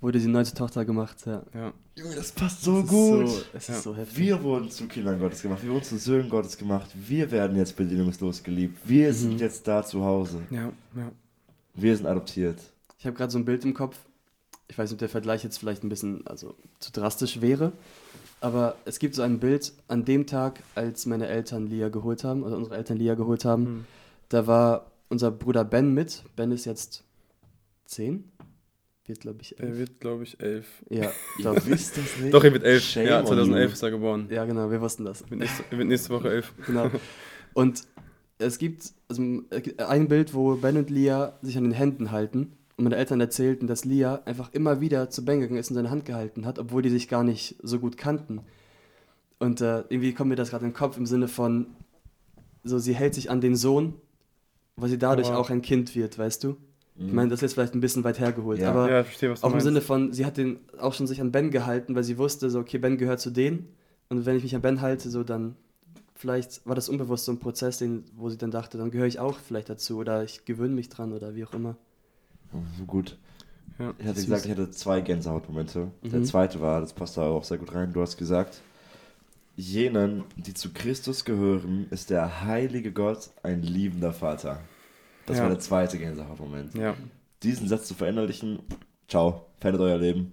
wurde 0.00 0.20
sie 0.20 0.28
neu 0.28 0.44
zur 0.44 0.56
Tochter 0.56 0.84
gemacht. 0.84 1.24
Ja. 1.26 1.44
Ja, 1.54 1.72
Junge, 1.96 2.14
das 2.14 2.32
passt 2.32 2.62
so 2.62 2.80
ist 2.80 2.88
gut. 2.88 3.28
So, 3.28 3.42
es 3.52 3.68
Ja. 3.68 3.74
ist 3.74 3.82
so 3.82 3.96
heftig. 3.96 4.18
Wir 4.18 4.42
wurden 4.42 4.70
zu 4.70 4.86
Kindern 4.86 5.18
Gottes 5.18 5.42
gemacht, 5.42 5.62
wir 5.62 5.70
wurden 5.70 5.84
zu 5.84 5.98
Söhnen 5.98 6.28
Gottes 6.28 6.56
gemacht, 6.58 6.90
wir 6.94 7.30
werden 7.30 7.56
jetzt 7.56 7.76
bedingungslos 7.76 8.42
geliebt, 8.42 8.78
wir 8.84 9.12
sind 9.14 9.34
Mhm. 9.34 9.38
jetzt 9.38 9.66
da 9.66 9.82
zu 9.84 10.04
Hause, 10.04 10.42
ja, 10.50 10.72
ja. 10.94 11.12
Wir 11.76 11.96
sind 11.96 12.06
adoptiert. 12.06 12.58
Ich 12.98 13.06
habe 13.06 13.16
gerade 13.16 13.30
so 13.30 13.38
ein 13.38 13.44
Bild 13.44 13.64
im 13.64 13.74
Kopf. 13.74 13.96
Ich 14.68 14.76
weiß 14.76 14.90
nicht, 14.90 14.96
ob 14.96 15.00
der 15.00 15.08
Vergleich 15.08 15.44
jetzt 15.44 15.58
vielleicht 15.58 15.84
ein 15.84 15.88
bisschen 15.88 16.26
also, 16.26 16.54
zu 16.80 16.90
drastisch 16.92 17.40
wäre. 17.40 17.72
Aber 18.40 18.76
es 18.84 18.98
gibt 18.98 19.14
so 19.14 19.22
ein 19.22 19.38
Bild 19.38 19.72
an 19.88 20.04
dem 20.04 20.26
Tag, 20.26 20.62
als 20.74 21.06
meine 21.06 21.26
Eltern 21.28 21.66
Lia 21.66 21.88
geholt 21.88 22.24
haben, 22.24 22.42
oder 22.42 22.56
unsere 22.56 22.76
Eltern 22.76 22.96
Lia 22.98 23.14
geholt 23.14 23.44
haben. 23.44 23.66
Hm. 23.66 23.84
Da 24.28 24.46
war 24.46 24.90
unser 25.08 25.30
Bruder 25.30 25.64
Ben 25.64 25.94
mit. 25.94 26.22
Ben 26.34 26.50
ist 26.52 26.64
jetzt 26.64 27.04
zehn. 27.84 28.30
Wird, 29.06 29.20
glaube 29.20 29.38
ich, 29.40 29.58
Er 29.60 29.68
elf. 29.68 29.78
wird, 29.78 30.00
glaube 30.00 30.24
ich, 30.24 30.40
elf. 30.40 30.66
Ja, 30.90 31.12
Ihr 31.38 31.66
wisst 31.66 31.96
das 31.96 32.18
nicht? 32.18 32.34
Doch, 32.34 32.42
er 32.42 32.52
wird 32.52 32.64
elf. 32.64 32.82
Shame 32.82 33.06
ja, 33.06 33.20
on 33.20 33.26
2011 33.26 33.64
you. 33.68 33.72
ist 33.72 33.82
er 33.82 33.90
geboren. 33.92 34.26
ja, 34.30 34.44
genau, 34.44 34.68
wir 34.68 34.80
wussten 34.80 35.04
das. 35.04 35.22
Er 35.22 35.30
wird 35.30 35.40
nächste, 35.40 35.64
er 35.70 35.78
wird 35.78 35.88
nächste 35.88 36.10
Woche 36.10 36.30
elf. 36.30 36.52
Genau. 36.66 36.90
Und 37.54 37.84
es 38.38 38.58
gibt 38.58 38.92
also, 39.08 39.22
ein 39.78 40.08
Bild, 40.08 40.34
wo 40.34 40.56
Ben 40.56 40.76
und 40.76 40.90
Lia 40.90 41.38
sich 41.42 41.56
an 41.56 41.64
den 41.64 41.72
Händen 41.72 42.10
halten. 42.10 42.52
Und 42.76 42.84
meine 42.84 42.96
Eltern 42.96 43.20
erzählten, 43.20 43.66
dass 43.66 43.84
Lia 43.86 44.20
einfach 44.26 44.52
immer 44.52 44.80
wieder 44.82 45.08
zu 45.08 45.24
Ben 45.24 45.40
gegangen 45.40 45.58
ist 45.58 45.70
und 45.70 45.76
seine 45.76 45.88
Hand 45.90 46.04
gehalten 46.04 46.44
hat, 46.44 46.58
obwohl 46.58 46.82
die 46.82 46.90
sich 46.90 47.08
gar 47.08 47.24
nicht 47.24 47.56
so 47.62 47.78
gut 47.78 47.96
kannten. 47.96 48.40
Und 49.38 49.60
äh, 49.62 49.84
irgendwie 49.88 50.12
kommt 50.12 50.28
mir 50.28 50.36
das 50.36 50.50
gerade 50.50 50.64
in 50.66 50.72
den 50.72 50.76
Kopf 50.76 50.96
im 50.98 51.06
Sinne 51.06 51.28
von, 51.28 51.68
so 52.64 52.78
sie 52.78 52.94
hält 52.94 53.14
sich 53.14 53.30
an 53.30 53.40
den 53.40 53.56
Sohn, 53.56 53.94
weil 54.76 54.90
sie 54.90 54.98
dadurch 54.98 55.28
Aber- 55.28 55.38
auch 55.38 55.48
ein 55.50 55.62
Kind 55.62 55.94
wird, 55.94 56.18
weißt 56.18 56.44
du? 56.44 56.56
Ich 56.98 57.06
Mhm. 57.08 57.14
meine, 57.14 57.28
das 57.30 57.38
ist 57.38 57.42
jetzt 57.42 57.52
vielleicht 57.54 57.74
ein 57.74 57.80
bisschen 57.80 58.04
weit 58.04 58.18
hergeholt, 58.20 58.58
Ja. 58.58 58.70
aber 58.70 58.90
ja, 58.90 59.00
ich 59.00 59.06
verstehe, 59.06 59.30
was 59.30 59.40
du 59.40 59.46
auch 59.46 59.50
im 59.50 59.54
meinst. 59.56 59.64
Sinne 59.66 59.80
von, 59.82 60.12
sie 60.14 60.24
hat 60.26 60.36
den 60.38 60.58
auch 60.78 60.94
schon 60.94 61.06
sich 61.06 61.20
an 61.20 61.30
Ben 61.32 61.50
gehalten, 61.50 61.94
weil 61.94 62.04
sie 62.04 62.16
wusste, 62.18 62.48
so, 62.50 62.58
okay, 62.58 62.78
Ben 62.78 62.96
gehört 62.98 63.20
zu 63.20 63.30
denen. 63.30 63.68
Und 64.08 64.24
wenn 64.26 64.36
ich 64.36 64.42
mich 64.42 64.54
an 64.54 64.62
Ben 64.62 64.80
halte, 64.80 65.08
so 65.10 65.22
dann 65.22 65.56
vielleicht 66.16 66.66
war 66.66 66.74
das 66.74 66.88
unbewusst 66.88 67.24
so 67.26 67.32
ein 67.32 67.38
Prozess, 67.38 67.78
den, 67.78 68.04
wo 68.16 68.28
sie 68.30 68.38
dann 68.38 68.50
dachte, 68.50 68.78
dann 68.78 68.90
gehöre 68.90 69.06
ich 69.06 69.18
auch 69.18 69.38
vielleicht 69.38 69.68
dazu 69.68 69.98
oder 69.98 70.24
ich 70.24 70.44
gewöhne 70.44 70.74
mich 70.74 70.88
dran 70.88 71.12
oder 71.12 71.34
wie 71.34 71.44
auch 71.44 71.52
immer. 71.54 71.76
Oh, 72.52 72.58
so 72.78 72.84
gut. 72.84 73.18
Ja. 73.78 73.92
Ich 73.98 74.06
hatte 74.06 74.20
Süß. 74.20 74.24
gesagt, 74.28 74.44
ich 74.46 74.50
hatte 74.52 74.70
zwei 74.70 75.00
Gänsehautmomente. 75.02 75.90
Der 76.02 76.20
Mhm. 76.20 76.24
zweite 76.24 76.60
war, 76.60 76.80
das 76.80 76.92
passt 76.94 77.16
da 77.16 77.22
auch 77.28 77.44
sehr 77.44 77.58
gut 77.58 77.74
rein, 77.74 77.92
du 77.92 78.00
hast 78.00 78.16
gesagt, 78.16 78.62
jenen, 79.56 80.24
die 80.36 80.54
zu 80.54 80.72
Christus 80.72 81.24
gehören, 81.24 81.86
ist 81.90 82.10
der 82.10 82.42
heilige 82.44 82.92
Gott 82.92 83.30
ein 83.42 83.62
liebender 83.62 84.12
Vater. 84.12 84.60
Das 85.26 85.38
Ja. 85.38 85.44
war 85.44 85.50
der 85.50 85.58
zweite 85.60 85.98
Gänsehautmoment. 85.98 86.74
Ja, 86.74 86.94
Diesen 87.42 87.68
Satz 87.68 87.86
zu 87.86 87.94
verinnerlichen, 87.94 88.60
ciao, 89.08 89.46
verändert 89.60 89.82
euer 89.82 89.98
Leben. 89.98 90.32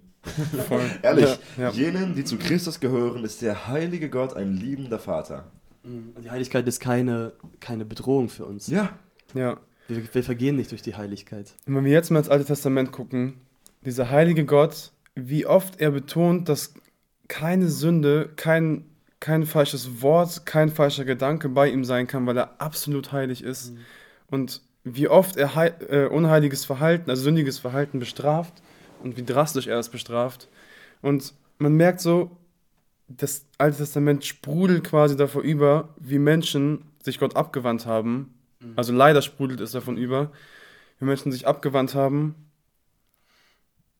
voll. 0.68 0.80
Ehrlich, 1.02 1.38
Ja, 1.58 1.64
ja. 1.64 1.70
jenen, 1.70 2.14
die 2.14 2.24
zu 2.24 2.38
Christus 2.38 2.80
gehören, 2.80 3.24
ist 3.24 3.42
der 3.42 3.66
heilige 3.66 4.08
Gott 4.08 4.34
ein 4.34 4.54
liebender 4.54 4.98
Vater. 4.98 5.44
Und 5.84 6.22
die 6.24 6.30
Heiligkeit 6.30 6.66
ist 6.66 6.80
keine, 6.80 7.32
keine 7.60 7.84
Bedrohung 7.84 8.28
für 8.28 8.46
uns. 8.46 8.68
Ja. 8.68 8.90
ja. 9.34 9.58
Wir, 9.88 10.02
wir 10.14 10.24
vergehen 10.24 10.56
nicht 10.56 10.70
durch 10.70 10.82
die 10.82 10.96
Heiligkeit. 10.96 11.54
Und 11.66 11.76
wenn 11.76 11.84
wir 11.84 11.92
jetzt 11.92 12.10
mal 12.10 12.20
ins 12.20 12.30
Alte 12.30 12.46
Testament 12.46 12.90
gucken, 12.90 13.34
dieser 13.84 14.10
heilige 14.10 14.46
Gott, 14.46 14.92
wie 15.14 15.46
oft 15.46 15.80
er 15.80 15.90
betont, 15.90 16.48
dass 16.48 16.74
keine 17.28 17.68
Sünde, 17.68 18.30
kein, 18.36 18.84
kein 19.20 19.44
falsches 19.44 20.00
Wort, 20.00 20.46
kein 20.46 20.70
falscher 20.70 21.04
Gedanke 21.04 21.48
bei 21.48 21.68
ihm 21.68 21.84
sein 21.84 22.06
kann, 22.06 22.26
weil 22.26 22.38
er 22.38 22.60
absolut 22.60 23.12
heilig 23.12 23.42
ist. 23.44 23.74
Und 24.30 24.62
wie 24.84 25.08
oft 25.08 25.36
er 25.36 25.54
äh, 25.90 26.06
unheiliges 26.06 26.64
Verhalten, 26.64 27.10
also 27.10 27.22
sündiges 27.22 27.58
Verhalten 27.58 27.98
bestraft 27.98 28.54
und 29.02 29.16
wie 29.16 29.24
drastisch 29.24 29.66
er 29.66 29.78
es 29.78 29.88
bestraft. 29.88 30.48
Und 31.02 31.34
man 31.58 31.74
merkt 31.74 32.00
so, 32.00 32.30
das 33.08 33.46
Alte 33.58 33.78
Testament 33.78 34.24
sprudelt 34.24 34.84
quasi 34.84 35.16
davor 35.16 35.42
über, 35.42 35.94
wie 35.98 36.18
Menschen 36.18 36.84
sich 37.02 37.18
Gott 37.18 37.36
abgewandt 37.36 37.86
haben. 37.86 38.34
Also 38.76 38.92
leider 38.92 39.20
sprudelt 39.22 39.60
es 39.60 39.72
davon 39.72 39.96
über, 39.96 40.32
wie 40.98 41.04
Menschen 41.04 41.30
sich 41.32 41.46
abgewandt 41.46 41.94
haben. 41.94 42.34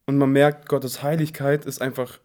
Und 0.07 0.19
man 0.19 0.33
merkt, 0.33 0.69
Gottes 0.69 1.03
Heiligkeit 1.03 1.67
ist 1.67 1.81
einfach, 1.81 2.19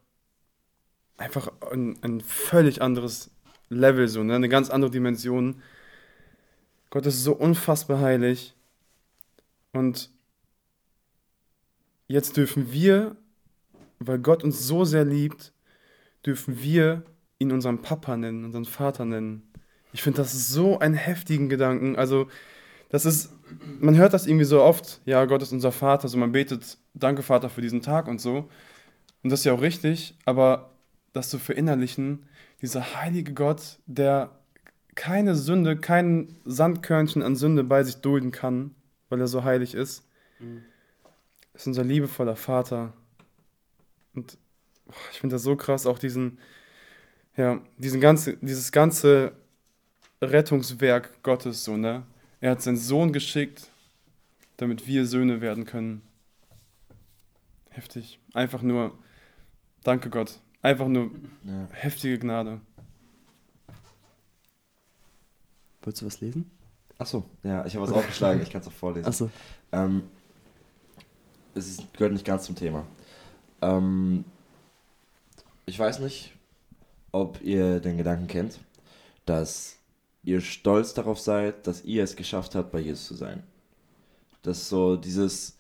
einfach 1.18 1.52
ein, 1.72 1.98
ein 2.02 2.22
völlig 2.22 2.82
anderes 2.82 3.32
Level, 3.70 4.08
so, 4.08 4.24
ne? 4.24 4.36
eine 4.36 4.50
ganz 4.50 4.70
andere 4.70 4.92
Dimension. 4.92 5.62
Gott 6.90 7.06
ist 7.06 7.24
so 7.24 7.34
unfassbar 7.34 8.00
heilig. 8.00 8.56
Und 9.72 10.10
jetzt 12.08 12.36
dürfen 12.38 12.72
wir, 12.72 13.16
weil 14.00 14.20
Gott 14.20 14.44
uns 14.44 14.66
so 14.66 14.86
sehr 14.86 15.06
liebt, 15.06 15.54
dürfen 16.26 16.62
wir 16.62 17.04
ihn 17.40 17.52
unseren 17.52 17.82
Papa 17.82 18.18
nennen, 18.18 18.46
unseren 18.46 18.66
Vater 18.66 19.06
nennen. 19.06 19.52
Ich 19.94 20.04
finde 20.04 20.18
das 20.18 20.50
so 20.50 20.80
einen 20.80 20.94
heftigen 20.94 21.50
Gedanken. 21.50 21.96
Also, 21.96 22.28
das 22.90 23.06
ist, 23.06 23.32
man 23.80 23.96
hört 23.96 24.14
das 24.14 24.28
irgendwie 24.28 24.46
so 24.46 24.62
oft, 24.62 25.02
ja, 25.06 25.24
Gott 25.26 25.42
ist 25.42 25.52
unser 25.52 25.72
Vater, 25.72 26.08
so 26.08 26.18
man 26.18 26.32
betet, 26.32 26.78
danke 26.94 27.24
Vater 27.24 27.50
für 27.50 27.62
diesen 27.62 27.82
Tag 27.82 28.08
und 28.08 28.20
so. 28.20 28.50
Und 29.24 29.32
das 29.32 29.42
ist 29.42 29.46
ja 29.46 29.54
auch 29.54 29.62
richtig, 29.62 30.18
aber 30.26 30.72
das 31.14 31.30
zu 31.30 31.40
verinnerlichen, 31.40 32.26
dieser 32.62 32.96
heilige 33.02 33.34
Gott, 33.34 33.80
der 33.86 34.40
keine 34.96 35.36
Sünde, 35.36 35.78
kein 35.78 36.36
Sandkörnchen 36.46 37.24
an 37.24 37.36
Sünde 37.36 37.64
bei 37.64 37.84
sich 37.84 38.02
dulden 38.02 38.32
kann, 38.32 38.76
weil 39.08 39.22
er 39.22 39.28
so 39.28 39.44
heilig 39.44 39.74
ist, 39.74 40.08
ist 41.54 41.68
unser 41.68 41.84
liebevoller 41.84 42.36
Vater. 42.36 42.94
Und 44.14 44.38
ich 45.12 45.20
finde 45.20 45.36
das 45.36 45.44
so 45.44 45.56
krass, 45.56 45.86
auch 45.86 46.00
diesen, 46.00 46.40
ja, 47.36 47.62
diesen 47.78 48.02
ganze, 48.02 48.38
dieses 48.38 48.72
ganze 48.72 49.34
Rettungswerk 50.22 51.22
Gottes, 51.24 51.64
so, 51.64 51.78
ne? 51.78 52.04
Er 52.42 52.52
hat 52.52 52.62
seinen 52.62 52.78
Sohn 52.78 53.12
geschickt, 53.14 53.70
damit 54.58 54.88
wir 54.88 55.06
Söhne 55.06 55.42
werden 55.42 55.66
können. 55.66 56.02
Heftig. 57.70 58.20
Einfach 58.34 58.62
nur, 58.62 58.98
danke 59.84 60.10
Gott. 60.10 60.40
Einfach 60.62 60.88
nur 60.88 61.12
Ja. 61.44 61.68
heftige 61.72 62.20
Gnade. 62.20 62.60
Wolltest 65.82 66.02
du 66.02 66.06
was 66.08 66.20
lesen? 66.22 66.50
Achso, 66.98 67.24
ja, 67.44 67.66
ich 67.66 67.76
habe 67.76 67.88
was 67.88 67.94
aufgeschlagen, 67.94 68.42
ich 68.42 68.50
kann 68.50 68.60
es 68.62 68.68
auch 68.68 68.74
vorlesen. 68.74 69.08
Achso. 69.08 69.30
Ähm, 69.72 70.04
es 71.56 71.68
ist, 71.70 71.94
gehört 71.94 72.12
nicht 72.12 72.26
ganz 72.26 72.44
zum 72.44 72.56
Thema. 72.56 72.86
Ähm, 73.62 74.26
ich 75.70 75.78
weiß 75.78 76.00
nicht, 76.00 76.34
ob 77.12 77.42
ihr 77.42 77.80
den 77.80 77.98
Gedanken 77.98 78.28
kennt, 78.28 78.60
dass 79.26 79.78
ihr 80.24 80.42
stolz 80.42 80.96
darauf 80.96 81.20
seid, 81.20 81.68
dass 81.68 81.86
ihr 81.86 82.04
es 82.04 82.16
geschafft 82.16 82.56
habt, 82.56 82.72
bei 82.72 82.80
Jesus 82.80 83.06
zu 83.08 83.14
sein. 83.14 83.44
Das 84.42 84.58
ist 84.58 84.70
so 84.70 84.96
dieses, 84.96 85.58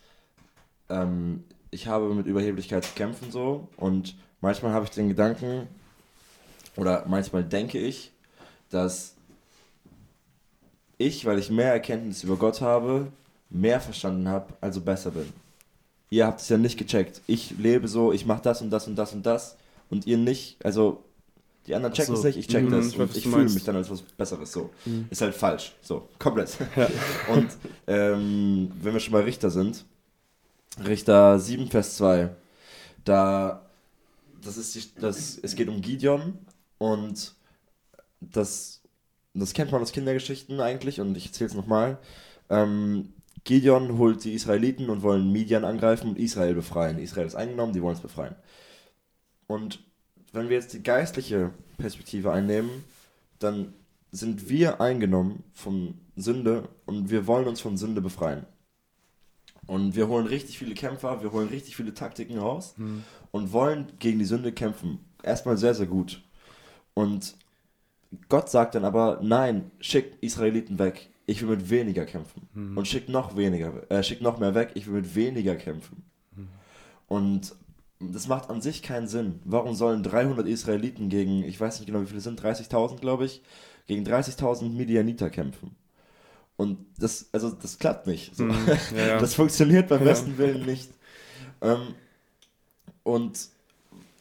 ähm, 0.89 1.43
ich 1.69 1.85
habe 1.85 2.11
mit 2.15 2.25
Überheblichkeit 2.25 2.85
zu 2.85 2.93
kämpfen 2.95 3.31
so 3.31 3.67
und 3.77 4.15
manchmal 4.41 4.73
habe 4.73 4.85
ich 4.85 4.91
den 4.91 5.09
Gedanken 5.09 5.67
oder 6.75 7.05
manchmal 7.07 7.43
denke 7.43 7.77
ich, 7.77 8.11
dass 8.71 9.13
ich, 10.97 11.23
weil 11.25 11.37
ich 11.37 11.51
mehr 11.51 11.71
Erkenntnis 11.71 12.23
über 12.23 12.35
Gott 12.35 12.61
habe, 12.61 13.11
mehr 13.51 13.79
verstanden 13.79 14.27
habe, 14.27 14.53
also 14.59 14.81
besser 14.81 15.11
bin. 15.11 15.31
Ihr 16.09 16.25
habt 16.25 16.41
es 16.41 16.49
ja 16.49 16.57
nicht 16.57 16.79
gecheckt. 16.79 17.21
Ich 17.27 17.51
lebe 17.51 17.87
so, 17.87 18.11
ich 18.11 18.25
mache 18.25 18.41
das 18.41 18.63
und 18.63 18.71
das 18.71 18.87
und 18.87 18.95
das 18.95 19.13
und 19.13 19.23
das 19.23 19.55
und 19.89 20.07
ihr 20.07 20.17
nicht. 20.17 20.63
Also 20.65 21.03
die 21.67 21.75
anderen 21.75 21.93
checken 21.93 22.13
es 22.15 22.21
so. 22.21 22.27
nicht, 22.27 22.37
ich 22.37 22.47
check 22.47 22.65
Mhm, 22.65 22.71
das 22.71 22.95
und 22.95 23.15
ich 23.15 23.27
fühle 23.27 23.49
mich 23.49 23.63
dann 23.63 23.75
als 23.75 23.89
was 23.89 24.01
Besseres. 24.01 24.51
So 24.51 24.69
Mhm. 24.85 25.07
ist 25.09 25.21
halt 25.21 25.35
falsch. 25.35 25.73
So 25.81 26.07
komplett. 26.19 26.57
Ja. 26.75 26.87
Und 27.27 27.49
ähm, 27.87 28.71
wenn 28.81 28.93
wir 28.93 28.99
schon 28.99 29.13
bei 29.13 29.21
Richter 29.21 29.49
sind, 29.51 29.85
Richter 30.85 31.39
7 31.39 31.67
Vers 31.69 31.97
2, 31.97 32.29
da 33.05 33.65
das 34.41 34.57
ist 34.57 34.75
die, 34.75 34.83
das 35.01 35.37
es 35.41 35.55
geht 35.55 35.69
um 35.69 35.81
Gideon 35.81 36.37
und 36.77 37.35
das 38.21 38.81
das 39.33 39.53
kennt 39.53 39.71
man 39.71 39.81
aus 39.81 39.91
Kindergeschichten 39.91 40.59
eigentlich 40.61 40.99
und 41.01 41.15
ich 41.17 41.27
erzähle 41.27 41.49
es 41.49 41.55
nochmal. 41.55 41.99
Ähm, 42.49 43.13
Gideon 43.43 43.97
holt 43.97 44.23
die 44.23 44.33
Israeliten 44.33 44.89
und 44.89 45.01
wollen 45.03 45.31
Midian 45.31 45.65
angreifen 45.65 46.09
und 46.11 46.19
Israel 46.19 46.55
befreien. 46.55 46.99
Israel 46.99 47.27
ist 47.27 47.35
eingenommen, 47.35 47.73
die 47.73 47.81
wollen 47.81 47.95
es 47.95 48.01
befreien. 48.01 48.35
Und 49.49 49.79
wenn 50.31 50.47
wir 50.47 50.57
jetzt 50.57 50.73
die 50.73 50.83
geistliche 50.83 51.49
Perspektive 51.79 52.31
einnehmen, 52.31 52.69
dann 53.39 53.73
sind 54.11 54.47
wir 54.47 54.79
eingenommen 54.79 55.43
von 55.53 55.95
Sünde 56.15 56.69
und 56.85 57.09
wir 57.09 57.25
wollen 57.25 57.47
uns 57.47 57.59
von 57.59 57.75
Sünde 57.75 57.99
befreien. 57.99 58.45
Und 59.65 59.95
wir 59.95 60.07
holen 60.07 60.27
richtig 60.27 60.59
viele 60.59 60.75
Kämpfer, 60.75 61.23
wir 61.23 61.31
holen 61.31 61.49
richtig 61.49 61.75
viele 61.75 61.95
Taktiken 61.95 62.37
raus 62.37 62.75
Hm. 62.77 63.03
und 63.31 63.51
wollen 63.51 63.87
gegen 63.97 64.19
die 64.19 64.25
Sünde 64.25 64.51
kämpfen. 64.51 64.99
Erstmal 65.23 65.57
sehr, 65.57 65.73
sehr 65.73 65.87
gut. 65.87 66.21
Und 66.93 67.35
Gott 68.29 68.49
sagt 68.51 68.75
dann 68.75 68.85
aber, 68.85 69.19
nein, 69.23 69.71
schick 69.79 70.13
Israeliten 70.21 70.77
weg. 70.77 71.09
Ich 71.25 71.41
will 71.41 71.57
mit 71.57 71.69
weniger 71.71 72.05
kämpfen. 72.05 72.47
Mhm. 72.53 72.77
Und 72.77 72.87
schick 72.87 73.09
noch 73.09 73.35
weniger, 73.35 73.89
äh, 73.91 74.03
schick 74.03 74.21
noch 74.21 74.39
mehr 74.39 74.53
weg. 74.55 74.71
Ich 74.75 74.85
will 74.87 75.01
mit 75.01 75.15
weniger 75.15 75.55
kämpfen. 75.55 76.03
Und 77.07 77.55
das 77.99 78.27
macht 78.27 78.49
an 78.49 78.61
sich 78.61 78.81
keinen 78.81 79.07
Sinn. 79.07 79.39
Warum 79.43 79.75
sollen 79.75 80.03
300 80.03 80.47
Israeliten 80.47 81.09
gegen, 81.09 81.43
ich 81.43 81.59
weiß 81.59 81.79
nicht 81.79 81.87
genau, 81.87 82.01
wie 82.01 82.05
viele 82.05 82.19
es 82.19 82.23
sind, 82.23 82.41
30.000, 82.41 82.99
glaube 82.99 83.25
ich, 83.25 83.41
gegen 83.87 84.05
30.000 84.05 84.69
Midianiter 84.69 85.29
kämpfen? 85.29 85.75
Und 86.57 86.85
das, 86.97 87.27
also, 87.31 87.51
das 87.51 87.77
klappt 87.79 88.07
nicht. 88.07 88.35
So. 88.35 88.43
Mhm. 88.45 88.67
Ja, 88.95 88.97
ja. 89.07 89.19
Das 89.19 89.33
funktioniert 89.33 89.89
beim 89.89 89.99
Ja. 89.99 90.05
besten 90.05 90.37
Willen 90.37 90.65
nicht. 90.65 90.89
Ähm, 91.61 91.95
und 93.03 93.49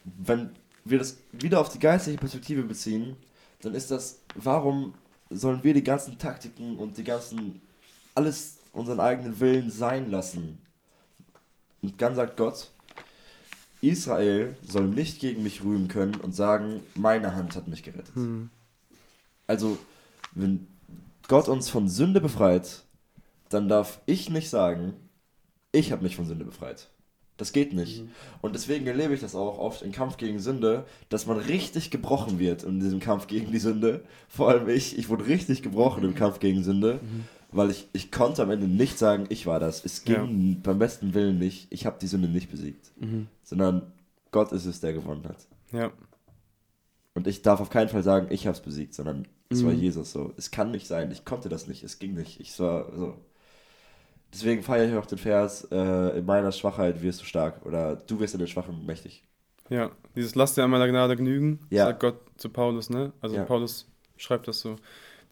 wenn 0.05 0.51
wir 0.85 0.99
das 0.99 1.17
wieder 1.31 1.59
auf 1.59 1.69
die 1.69 1.79
geistliche 1.79 2.17
Perspektive 2.17 2.63
beziehen, 2.63 3.15
dann 3.61 3.75
ist 3.75 3.91
das, 3.91 4.19
warum 4.35 4.93
sollen 5.29 5.63
wir 5.63 5.73
die 5.73 5.83
ganzen 5.83 6.17
Taktiken 6.17 6.77
und 6.77 6.97
die 6.97 7.03
ganzen, 7.03 7.61
alles 8.15 8.57
unseren 8.73 8.99
eigenen 8.99 9.39
Willen 9.39 9.69
sein 9.69 10.09
lassen? 10.09 10.57
Und 11.81 12.01
dann 12.01 12.15
sagt 12.15 12.37
Gott, 12.37 12.71
Israel 13.81 14.55
soll 14.61 14.87
nicht 14.87 15.19
gegen 15.19 15.43
mich 15.43 15.63
rühmen 15.63 15.87
können 15.87 16.15
und 16.15 16.35
sagen, 16.35 16.81
meine 16.95 17.35
Hand 17.35 17.55
hat 17.55 17.67
mich 17.67 17.83
gerettet. 17.83 18.15
Hm. 18.15 18.49
Also, 19.47 19.77
wenn 20.33 20.67
Gott 21.27 21.47
uns 21.47 21.69
von 21.69 21.87
Sünde 21.87 22.21
befreit, 22.21 22.83
dann 23.49 23.67
darf 23.67 24.01
ich 24.05 24.29
nicht 24.29 24.49
sagen, 24.49 24.93
ich 25.71 25.91
habe 25.91 26.03
mich 26.03 26.15
von 26.15 26.25
Sünde 26.25 26.45
befreit. 26.45 26.89
Das 27.37 27.53
geht 27.53 27.73
nicht. 27.73 28.03
Und 28.41 28.53
deswegen 28.53 28.85
erlebe 28.85 29.13
ich 29.13 29.21
das 29.21 29.33
auch 29.33 29.57
oft 29.59 29.81
im 29.81 29.93
Kampf 29.93 30.17
gegen 30.17 30.39
Sünde, 30.39 30.85
dass 31.07 31.25
man 31.25 31.37
richtig 31.37 31.89
gebrochen 31.89 32.37
wird 32.37 32.63
in 32.63 32.81
diesem 32.81 32.99
Kampf 32.99 33.27
gegen 33.27 33.51
die 33.51 33.59
Sünde. 33.59 34.03
Vor 34.27 34.49
allem 34.49 34.67
ich, 34.67 34.97
ich 34.97 35.07
wurde 35.07 35.25
richtig 35.25 35.61
gebrochen 35.61 36.03
im 36.03 36.15
Kampf 36.15 36.39
gegen 36.39 36.63
Sünde, 36.63 36.99
weil 37.51 37.71
ich, 37.71 37.87
ich 37.93 38.11
konnte 38.11 38.43
am 38.43 38.51
Ende 38.51 38.67
nicht 38.67 38.97
sagen, 38.97 39.25
ich 39.29 39.45
war 39.47 39.59
das. 39.59 39.83
Es 39.83 40.03
ging 40.03 40.51
Ja. 40.53 40.57
beim 40.63 40.79
besten 40.79 41.13
Willen 41.13 41.39
nicht. 41.39 41.67
Ich 41.71 41.85
habe 41.85 41.97
die 41.99 42.07
Sünde 42.07 42.27
nicht 42.27 42.49
besiegt, 42.51 42.91
Mhm. 42.99 43.27
sondern 43.43 43.91
Gott 44.31 44.51
ist 44.51 44.65
es, 44.65 44.79
der 44.81 44.93
gewonnen 44.93 45.23
hat. 45.27 45.47
ja. 45.71 45.91
Und 47.15 47.27
ich 47.27 47.41
darf 47.41 47.59
auf 47.59 47.69
keinen 47.69 47.89
Fall 47.89 48.03
sagen, 48.03 48.27
ich 48.29 48.45
habe 48.47 48.55
es 48.55 48.61
besiegt, 48.63 48.93
sondern 48.93 49.27
es 49.49 49.65
war 49.65 49.73
Mhm. 49.73 49.79
Jesus 49.79 50.11
so. 50.11 50.31
Es 50.37 50.51
kann 50.51 50.71
nicht 50.71 50.87
sein. 50.87 51.11
Ich 51.11 51.25
konnte 51.25 51.49
das 51.49 51.67
nicht. 51.67 51.83
Es 51.83 51.99
ging 51.99 52.13
nicht. 52.13 52.39
Ich 52.39 52.57
war 52.59 52.95
so. 52.95 53.17
Deswegen 54.31 54.61
feiere 54.61 54.87
ich 54.89 54.95
auch 54.95 55.07
den 55.07 55.17
Vers, 55.17 55.67
äh, 55.71 56.19
in 56.19 56.25
meiner 56.25 56.51
Schwachheit 56.51 57.01
wirst 57.01 57.19
du 57.21 57.25
stark. 57.25 57.65
Oder 57.65 57.95
du 57.95 58.19
wirst 58.19 58.35
in 58.35 58.39
der 58.39 58.47
Schwachen 58.47 58.85
mächtig. 58.85 59.23
Ja, 59.69 59.91
dieses 60.15 60.35
Lass 60.35 60.53
dir 60.53 60.63
an 60.63 60.69
meiner 60.69 60.87
Gnade 60.87 61.15
genügen, 61.17 61.59
Ja. 61.71 61.85
sagt 61.87 61.99
Gott 62.01 62.15
zu 62.37 62.49
Paulus, 62.49 62.89
ne? 62.89 63.11
Also 63.21 63.35
Ja. 63.35 63.43
Paulus 63.43 63.87
schreibt 64.15 64.47
das 64.47 64.59
so, 64.59 64.75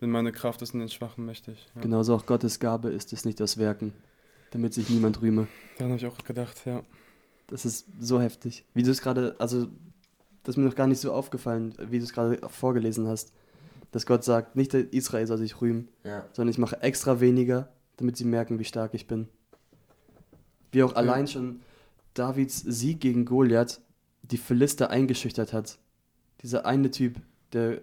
denn 0.02 0.10
meine 0.10 0.32
Kraft 0.32 0.62
ist 0.62 0.74
in 0.74 0.80
den 0.80 0.90
Schwachen 0.90 1.26
mächtig. 1.26 1.68
Ja. 1.76 1.82
Genauso 1.82 2.16
auch 2.16 2.26
Gottes 2.26 2.60
Gabe 2.60 2.90
ist 2.90 3.14
es 3.14 3.26
nicht 3.26 3.40
das 3.40 3.58
Werken, 3.58 3.94
damit 4.52 4.74
sich 4.74 4.90
niemand 4.90 5.22
rühme. 5.22 5.48
Daran 5.78 5.94
habe 5.94 6.00
ich 6.00 6.08
auch 6.08 6.24
gedacht, 6.24 6.62
ja. 6.66 6.84
Das 7.48 7.66
ist 7.66 7.88
so 8.00 8.20
heftig. 8.20 8.66
Wie 8.74 8.84
du 8.84 8.92
es 8.92 9.02
gerade, 9.02 9.36
also, 9.40 9.68
das 10.44 10.54
ist 10.54 10.58
mir 10.58 10.66
noch 10.66 10.76
gar 10.76 10.88
nicht 10.88 11.00
so 11.00 11.14
aufgefallen, 11.14 11.74
wie 11.90 11.98
du 12.00 12.04
es 12.04 12.14
gerade 12.14 12.40
vorgelesen 12.50 13.08
hast. 13.08 13.32
Dass 13.92 14.06
Gott 14.06 14.24
sagt, 14.26 14.56
nicht 14.58 14.74
der 14.74 14.92
Israel 14.94 15.26
soll 15.28 15.38
sich 15.38 15.62
rühmen, 15.62 15.88
Ja. 16.04 16.26
sondern 16.34 16.52
ich 16.52 16.58
mache 16.58 16.82
extra 16.82 17.22
weniger, 17.22 17.70
damit 17.96 18.18
sie 18.18 18.26
merken, 18.26 18.60
wie 18.60 18.66
stark 18.66 18.94
ich 18.94 19.08
bin. 19.08 19.30
Wie 20.74 20.84
auch 20.84 20.96
allein 20.96 21.28
schon 21.28 21.62
Davids 22.14 22.60
Sieg 22.60 23.00
gegen 23.00 23.24
Goliath 23.26 23.80
die 24.24 24.38
Philister 24.38 24.90
eingeschüchtert 24.90 25.54
hat. 25.54 25.78
Dieser 26.42 26.66
eine 26.66 26.92
Typ, 26.92 27.22
der. 27.54 27.80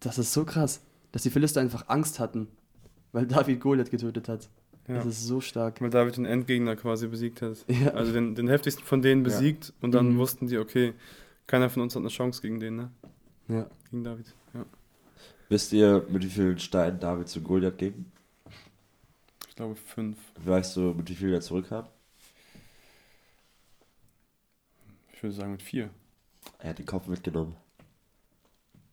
Das 0.00 0.18
ist 0.18 0.32
so 0.32 0.44
krass, 0.44 0.80
dass 1.12 1.22
die 1.22 1.30
Philister 1.30 1.60
einfach 1.60 1.88
Angst 1.88 2.18
hatten, 2.20 2.48
weil 3.12 3.26
David 3.26 3.60
Goliath 3.60 3.90
getötet 3.90 4.28
hat. 4.28 4.48
ja. 4.88 4.94
Das 4.96 5.06
ist 5.06 5.24
so 5.26 5.40
stark. 5.40 5.80
Weil 5.80 5.90
David 5.90 6.16
den 6.16 6.24
Endgegner 6.24 6.76
quasi 6.76 7.06
besiegt 7.08 7.42
hat. 7.42 7.64
Ja. 7.68 7.90
Also 7.92 8.12
den, 8.12 8.34
den 8.34 8.48
heftigsten 8.48 8.84
von 8.84 9.02
denen 9.02 9.22
Ja. 9.24 9.30
besiegt 9.30 9.72
und 9.80 9.92
dann 9.92 10.14
Mhm. 10.14 10.18
wussten 10.18 10.46
die, 10.48 10.58
okay, 10.58 10.94
keiner 11.46 11.68
von 11.70 11.82
uns 11.82 11.94
hat 11.94 12.00
eine 12.00 12.08
Chance 12.10 12.40
gegen 12.42 12.60
den, 12.60 12.76
ne? 12.76 12.90
Ja. 13.48 13.68
Gegen 13.90 14.04
David. 14.04 14.34
Ja. 14.54 14.64
Wisst 15.48 15.72
ihr, 15.72 16.06
mit 16.08 16.22
wie 16.24 16.28
vielen 16.30 16.58
Steinen 16.58 17.00
David 17.00 17.28
zu 17.28 17.40
Goliath 17.40 17.78
ging? 17.78 18.06
Ich 19.48 19.56
glaube 19.56 19.74
fünf. 19.76 20.16
Weißt 20.44 20.76
du, 20.76 20.94
mit 20.94 21.08
wie 21.10 21.14
viel 21.14 21.32
er 21.34 21.40
zurückkam? 21.40 21.86
Ich 25.12 25.22
würde 25.22 25.34
sagen 25.34 25.52
mit 25.52 25.62
vier. 25.62 25.90
Er 26.60 26.70
hat 26.70 26.78
den 26.78 26.86
Kopf 26.86 27.06
mitgenommen. 27.08 27.56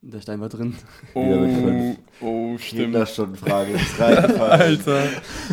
Der 0.01 0.21
Stein 0.21 0.39
war 0.39 0.49
drin. 0.49 0.75
Fünf. 1.13 1.97
oh, 2.21 2.57
stimmt. 2.57 2.81
Kinderstundenfrage 2.83 3.73
ist 3.73 3.99
reingefallen. 3.99 4.61
Alter. 4.61 5.03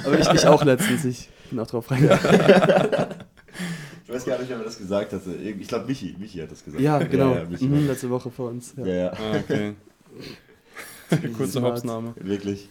Aber 0.05 0.19
ich, 0.19 0.29
ich 0.31 0.47
auch 0.47 0.65
letztens. 0.65 1.05
Ich 1.05 1.29
bin 1.51 1.59
auch 1.61 1.67
drauf 1.67 1.91
reingegangen. 1.91 3.07
Ich 4.07 4.13
weiß 4.13 4.27
gar 4.27 4.39
nicht, 4.39 4.51
wer 4.51 4.59
mir 4.59 4.65
das 4.65 4.77
gesagt 4.79 5.13
hatte. 5.15 5.35
Ich 5.35 5.67
glaube, 5.67 5.87
Michi. 5.87 6.15
Michi 6.19 6.39
hat 6.39 6.53
das 6.53 6.63
gesagt. 6.63 6.81
Ja, 6.83 6.99
genau. 6.99 7.35
Ja, 7.35 7.45
Michi. 7.47 7.65
mhm, 7.67 7.87
letzte 7.87 8.11
Woche 8.11 8.31
vor 8.31 8.51
uns. 8.51 8.75
Ja. 8.77 8.87
ja, 8.87 8.95
ja. 8.95 9.13
Ah, 9.13 9.37
okay. 9.39 9.75
Kurze 11.37 11.53
Smart. 11.53 11.77
Hauptnahme. 11.77 12.15
Wirklich. 12.17 12.69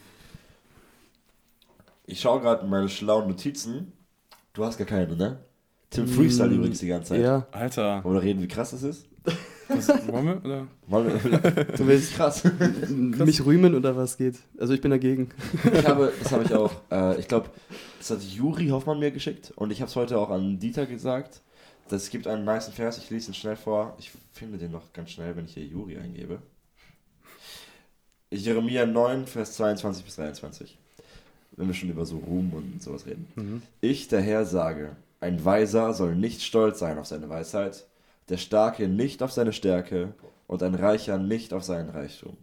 Ich 2.05 2.21
schaue 2.21 2.39
gerade 2.39 2.63
in 2.63 2.69
meine 2.69 2.88
schlauen 2.88 3.28
Notizen. 3.28 3.93
Du 4.53 4.63
hast 4.63 4.78
gar 4.78 4.86
keine, 4.86 5.15
ne? 5.15 5.39
Tim 5.89 6.07
Freestyle 6.07 6.49
Mm, 6.49 6.55
übrigens 6.55 6.80
die 6.80 6.88
ganze 6.88 7.09
Zeit. 7.09 7.21
Ja, 7.21 7.47
Alter. 7.51 8.03
Wollen 8.03 8.15
wir 8.15 8.21
reden, 8.24 8.41
wie 8.41 8.47
krass 8.47 8.71
das 8.71 8.84
ist? 8.84 9.07
Was, 9.70 10.07
wollen 10.07 10.26
wir? 10.26 10.45
Oder? 10.45 10.68
Wollen 10.88 11.24
wir, 11.24 11.64
du 11.78 11.88
willst 11.88 12.14
krass. 12.16 12.43
mich 12.89 13.45
rühmen 13.45 13.76
oder 13.76 13.95
was 13.95 14.18
geht? 14.18 14.36
Also 14.57 14.74
ich 14.74 14.82
bin 14.82 14.91
dagegen. 14.91 15.30
Ich 15.74 15.88
habe, 15.88 16.11
das 16.22 16.32
habe 16.32 16.43
ich 16.43 16.53
auch, 16.53 16.72
äh, 16.91 17.20
ich 17.20 17.28
glaube, 17.28 17.49
das 17.99 18.11
hat 18.11 18.22
Juri 18.22 18.68
Hoffmann 18.70 18.99
mir 18.99 19.11
geschickt 19.11 19.53
und 19.55 19.72
ich 19.72 19.82
habe 19.82 19.89
es 19.89 19.95
heute 19.95 20.18
auch 20.18 20.30
an 20.30 20.59
Dieter 20.59 20.86
gesagt. 20.86 21.41
Das 21.89 22.09
gibt 22.09 22.28
einen 22.28 22.45
nice 22.45 22.70
Vers, 22.70 22.97
ich 22.97 23.09
lese 23.09 23.32
ihn 23.32 23.34
schnell 23.34 23.55
vor. 23.55 23.95
Ich 23.99 24.11
finde 24.32 24.57
den 24.57 24.72
noch 24.72 24.93
ganz 24.93 25.11
schnell, 25.11 25.36
wenn 25.36 25.45
ich 25.45 25.53
hier 25.53 25.66
Juri 25.66 25.97
eingebe. 25.97 26.39
Jeremia 28.32 28.86
9, 28.86 29.28
Vers 29.28 29.53
22 29.53 30.05
bis 30.05 30.16
23. 30.16 30.78
Wenn 31.55 31.68
wir 31.68 31.74
schon 31.74 31.89
über 31.89 32.05
so 32.05 32.18
Ruhm 32.18 32.51
und 32.53 32.82
sowas 32.82 33.05
reden. 33.05 33.28
Mhm. 33.36 33.61
Ich, 33.80 34.07
der 34.07 34.22
Herr, 34.22 34.45
sage, 34.45 34.95
ein 35.20 35.43
Weiser 35.45 35.93
soll 35.93 36.16
nicht 36.16 36.41
stolz 36.41 36.80
sein 36.80 36.97
auf 36.97 37.05
seine 37.05 37.30
Weisheit, 37.30 37.86
der 38.30 38.38
Starke 38.38 38.88
nicht 38.88 39.21
auf 39.24 39.32
seine 39.32 39.53
Stärke 39.53 40.13
und 40.47 40.63
ein 40.63 40.76
Reicher 40.76 41.17
nicht 41.17 41.53
auf 41.53 41.63
seinen 41.63 41.89
Reichtum. 41.89 42.38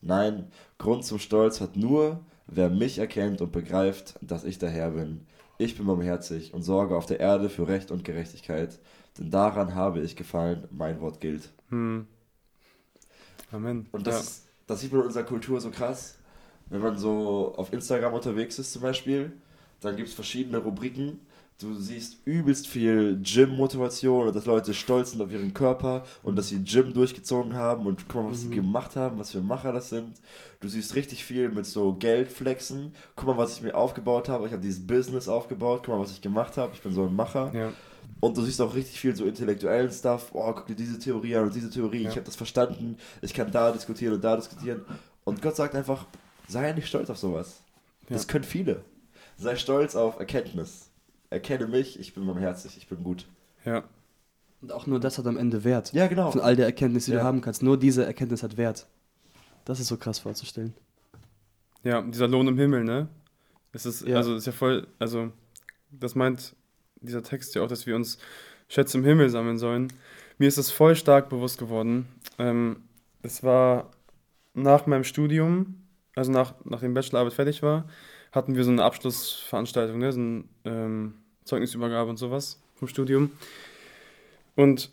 Nein, 0.00 0.50
Grund 0.78 1.04
zum 1.04 1.18
Stolz 1.18 1.60
hat 1.60 1.76
nur, 1.76 2.20
wer 2.46 2.70
mich 2.70 2.98
erkennt 2.98 3.40
und 3.40 3.52
begreift, 3.52 4.18
dass 4.20 4.44
ich 4.44 4.58
der 4.58 4.70
Herr 4.70 4.90
bin. 4.90 5.26
Ich 5.58 5.76
bin 5.76 5.86
barmherzig 5.86 6.54
und 6.54 6.62
sorge 6.62 6.96
auf 6.96 7.06
der 7.06 7.18
Erde 7.18 7.48
für 7.50 7.66
Recht 7.66 7.90
und 7.90 8.04
Gerechtigkeit, 8.04 8.78
denn 9.18 9.30
daran 9.30 9.74
habe 9.74 10.00
ich 10.00 10.14
gefallen, 10.14 10.68
mein 10.70 11.00
Wort 11.00 11.20
gilt. 11.20 11.50
Hm. 11.70 12.06
Amen. 13.50 13.88
Und 13.90 14.06
das, 14.06 14.14
ja. 14.14 14.20
ist, 14.20 14.46
das 14.66 14.80
sieht 14.80 14.92
man 14.92 15.00
in 15.00 15.06
unserer 15.08 15.24
Kultur 15.24 15.60
so 15.60 15.70
krass. 15.70 16.18
Wenn 16.66 16.82
man 16.82 16.98
so 16.98 17.54
auf 17.56 17.72
Instagram 17.72 18.12
unterwegs 18.12 18.58
ist 18.58 18.72
zum 18.72 18.82
Beispiel, 18.82 19.32
dann 19.80 19.96
gibt 19.96 20.08
es 20.08 20.14
verschiedene 20.14 20.58
Rubriken. 20.58 21.20
Du 21.60 21.74
siehst 21.74 22.18
übelst 22.24 22.68
viel 22.68 23.18
Gym-Motivation 23.20 24.28
und 24.28 24.36
dass 24.36 24.46
Leute 24.46 24.72
stolz 24.74 25.10
sind 25.10 25.20
auf 25.20 25.32
ihren 25.32 25.52
Körper 25.52 26.04
und 26.22 26.36
dass 26.36 26.48
sie 26.50 26.62
Gym 26.62 26.92
durchgezogen 26.94 27.54
haben 27.54 27.84
und 27.86 28.08
guck 28.08 28.22
mal, 28.22 28.30
was 28.30 28.42
sie 28.42 28.50
gemacht 28.50 28.94
haben, 28.94 29.18
was 29.18 29.32
für 29.32 29.40
Macher 29.40 29.72
das 29.72 29.88
sind. 29.88 30.20
Du 30.60 30.68
siehst 30.68 30.94
richtig 30.94 31.24
viel 31.24 31.48
mit 31.48 31.66
so 31.66 31.94
Geldflexen. 31.94 32.94
Guck 33.16 33.26
mal, 33.26 33.36
was 33.36 33.56
ich 33.56 33.62
mir 33.62 33.74
aufgebaut 33.74 34.28
habe. 34.28 34.46
Ich 34.46 34.52
habe 34.52 34.62
dieses 34.62 34.86
Business 34.86 35.26
aufgebaut. 35.28 35.82
Guck 35.84 35.96
mal, 35.96 36.00
was 36.00 36.12
ich 36.12 36.20
gemacht 36.20 36.56
habe. 36.56 36.70
Ich 36.74 36.80
bin 36.80 36.92
so 36.92 37.06
ein 37.06 37.14
Macher. 37.16 37.50
ja. 37.52 37.72
Und 38.20 38.36
du 38.36 38.42
siehst 38.42 38.60
auch 38.60 38.74
richtig 38.74 38.98
viel 38.98 39.14
so 39.14 39.24
intellektuellen 39.26 39.90
Stuff. 39.92 40.30
Oh, 40.32 40.52
guck 40.52 40.66
dir 40.66 40.74
diese 40.74 40.98
Theorie 40.98 41.36
an 41.36 41.44
und 41.44 41.54
diese 41.54 41.70
Theorie. 41.70 42.02
Ja. 42.02 42.08
Ich 42.10 42.16
habe 42.16 42.24
das 42.24 42.36
verstanden. 42.36 42.96
Ich 43.20 43.34
kann 43.34 43.50
da 43.52 43.70
diskutieren 43.70 44.14
und 44.14 44.22
da 44.24 44.34
diskutieren. 44.36 44.84
Und 45.24 45.42
Gott 45.42 45.54
sagt 45.56 45.74
einfach, 45.74 46.06
sei 46.48 46.72
nicht 46.72 46.86
stolz 46.88 47.10
auf 47.10 47.18
sowas. 47.18 47.60
Das 48.08 48.22
Ja. 48.22 48.28
können 48.28 48.44
viele. 48.44 48.80
Sei 49.36 49.54
stolz 49.56 49.94
auf 49.94 50.18
Erkenntnis. 50.18 50.87
Erkenne 51.30 51.66
mich, 51.66 51.98
ich 52.00 52.14
bin 52.14 52.26
barmherzig, 52.26 52.76
ich 52.76 52.88
bin 52.88 53.02
gut. 53.04 53.26
ja. 53.64 53.84
Und 54.60 54.72
auch 54.72 54.88
nur 54.88 54.98
das 54.98 55.18
hat 55.18 55.26
am 55.28 55.36
Ende 55.36 55.62
Wert. 55.62 55.92
Ja, 55.92 56.08
genau. 56.08 56.32
Von 56.32 56.40
all 56.40 56.56
der 56.56 56.66
Erkenntnis, 56.66 57.04
die 57.04 57.12
Ja. 57.12 57.18
du 57.18 57.22
haben 57.24 57.40
kannst. 57.42 57.62
Nur 57.62 57.78
diese 57.78 58.04
Erkenntnis 58.04 58.42
hat 58.42 58.56
Wert. 58.56 58.88
Das 59.64 59.78
ist 59.78 59.86
so 59.86 59.96
krass 59.96 60.18
vorzustellen. 60.18 60.74
Ja, 61.84 62.02
dieser 62.02 62.26
Lohn 62.26 62.48
im 62.48 62.58
Himmel, 62.58 62.82
ne? 62.82 63.06
Es 63.72 63.86
ist, 63.86 64.04
Ja. 64.04 64.16
also 64.16 64.34
ist 64.34 64.46
ja 64.46 64.52
voll, 64.52 64.88
also 64.98 65.30
das 65.92 66.16
meint 66.16 66.56
dieser 67.00 67.22
Text 67.22 67.54
ja 67.54 67.62
auch, 67.62 67.68
dass 67.68 67.86
wir 67.86 67.94
uns 67.94 68.18
Schätze 68.68 68.98
im 68.98 69.04
Himmel 69.04 69.30
sammeln 69.30 69.58
sollen. 69.58 69.92
Mir 70.38 70.48
ist 70.48 70.58
das 70.58 70.72
voll 70.72 70.96
stark 70.96 71.28
bewusst 71.28 71.58
geworden. 71.58 72.08
Ähm, 72.38 72.82
es 73.22 73.44
war 73.44 73.92
nach 74.54 74.86
meinem 74.86 75.04
Studium, 75.04 75.84
also 76.16 76.32
nach, 76.32 76.54
nachdem 76.64 76.94
Bachelorarbeit 76.94 77.34
fertig 77.34 77.62
war, 77.62 77.88
hatten 78.32 78.56
wir 78.56 78.64
so 78.64 78.70
eine 78.70 78.84
Abschlussveranstaltung, 78.84 79.98
ne? 79.98 80.12
so 80.12 80.20
eine 80.20 80.44
ähm, 80.64 81.14
Zeugnisübergabe 81.44 82.10
und 82.10 82.16
sowas 82.16 82.60
vom 82.76 82.88
Studium. 82.88 83.30
Und 84.54 84.90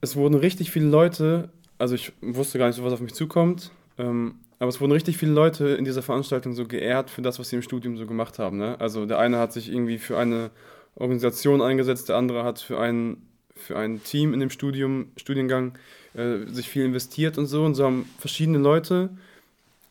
es 0.00 0.16
wurden 0.16 0.34
richtig 0.34 0.70
viele 0.70 0.86
Leute, 0.86 1.50
also 1.78 1.94
ich 1.94 2.12
wusste 2.20 2.58
gar 2.58 2.68
nicht 2.68 2.82
was 2.82 2.92
auf 2.92 3.00
mich 3.00 3.14
zukommt, 3.14 3.70
ähm, 3.98 4.36
aber 4.58 4.68
es 4.68 4.80
wurden 4.80 4.92
richtig 4.92 5.16
viele 5.16 5.32
Leute 5.32 5.68
in 5.68 5.84
dieser 5.84 6.02
Veranstaltung 6.02 6.52
so 6.52 6.66
geehrt 6.66 7.10
für 7.10 7.22
das, 7.22 7.38
was 7.38 7.50
sie 7.50 7.56
im 7.56 7.62
Studium 7.62 7.96
so 7.96 8.06
gemacht 8.06 8.38
haben. 8.38 8.58
Ne? 8.58 8.80
Also 8.80 9.06
der 9.06 9.18
eine 9.18 9.38
hat 9.38 9.52
sich 9.52 9.70
irgendwie 9.70 9.98
für 9.98 10.18
eine 10.18 10.50
Organisation 10.94 11.60
eingesetzt, 11.60 12.08
der 12.08 12.16
andere 12.16 12.44
hat 12.44 12.60
für 12.60 12.78
ein, 12.78 13.16
für 13.56 13.76
ein 13.76 14.02
Team 14.04 14.32
in 14.32 14.40
dem 14.40 14.50
Studium, 14.50 15.08
Studiengang 15.16 15.76
äh, 16.14 16.46
sich 16.46 16.68
viel 16.68 16.84
investiert 16.84 17.38
und 17.38 17.46
so. 17.46 17.64
Und 17.64 17.74
so 17.74 17.84
haben 17.84 18.08
verschiedene 18.18 18.58
Leute 18.58 19.10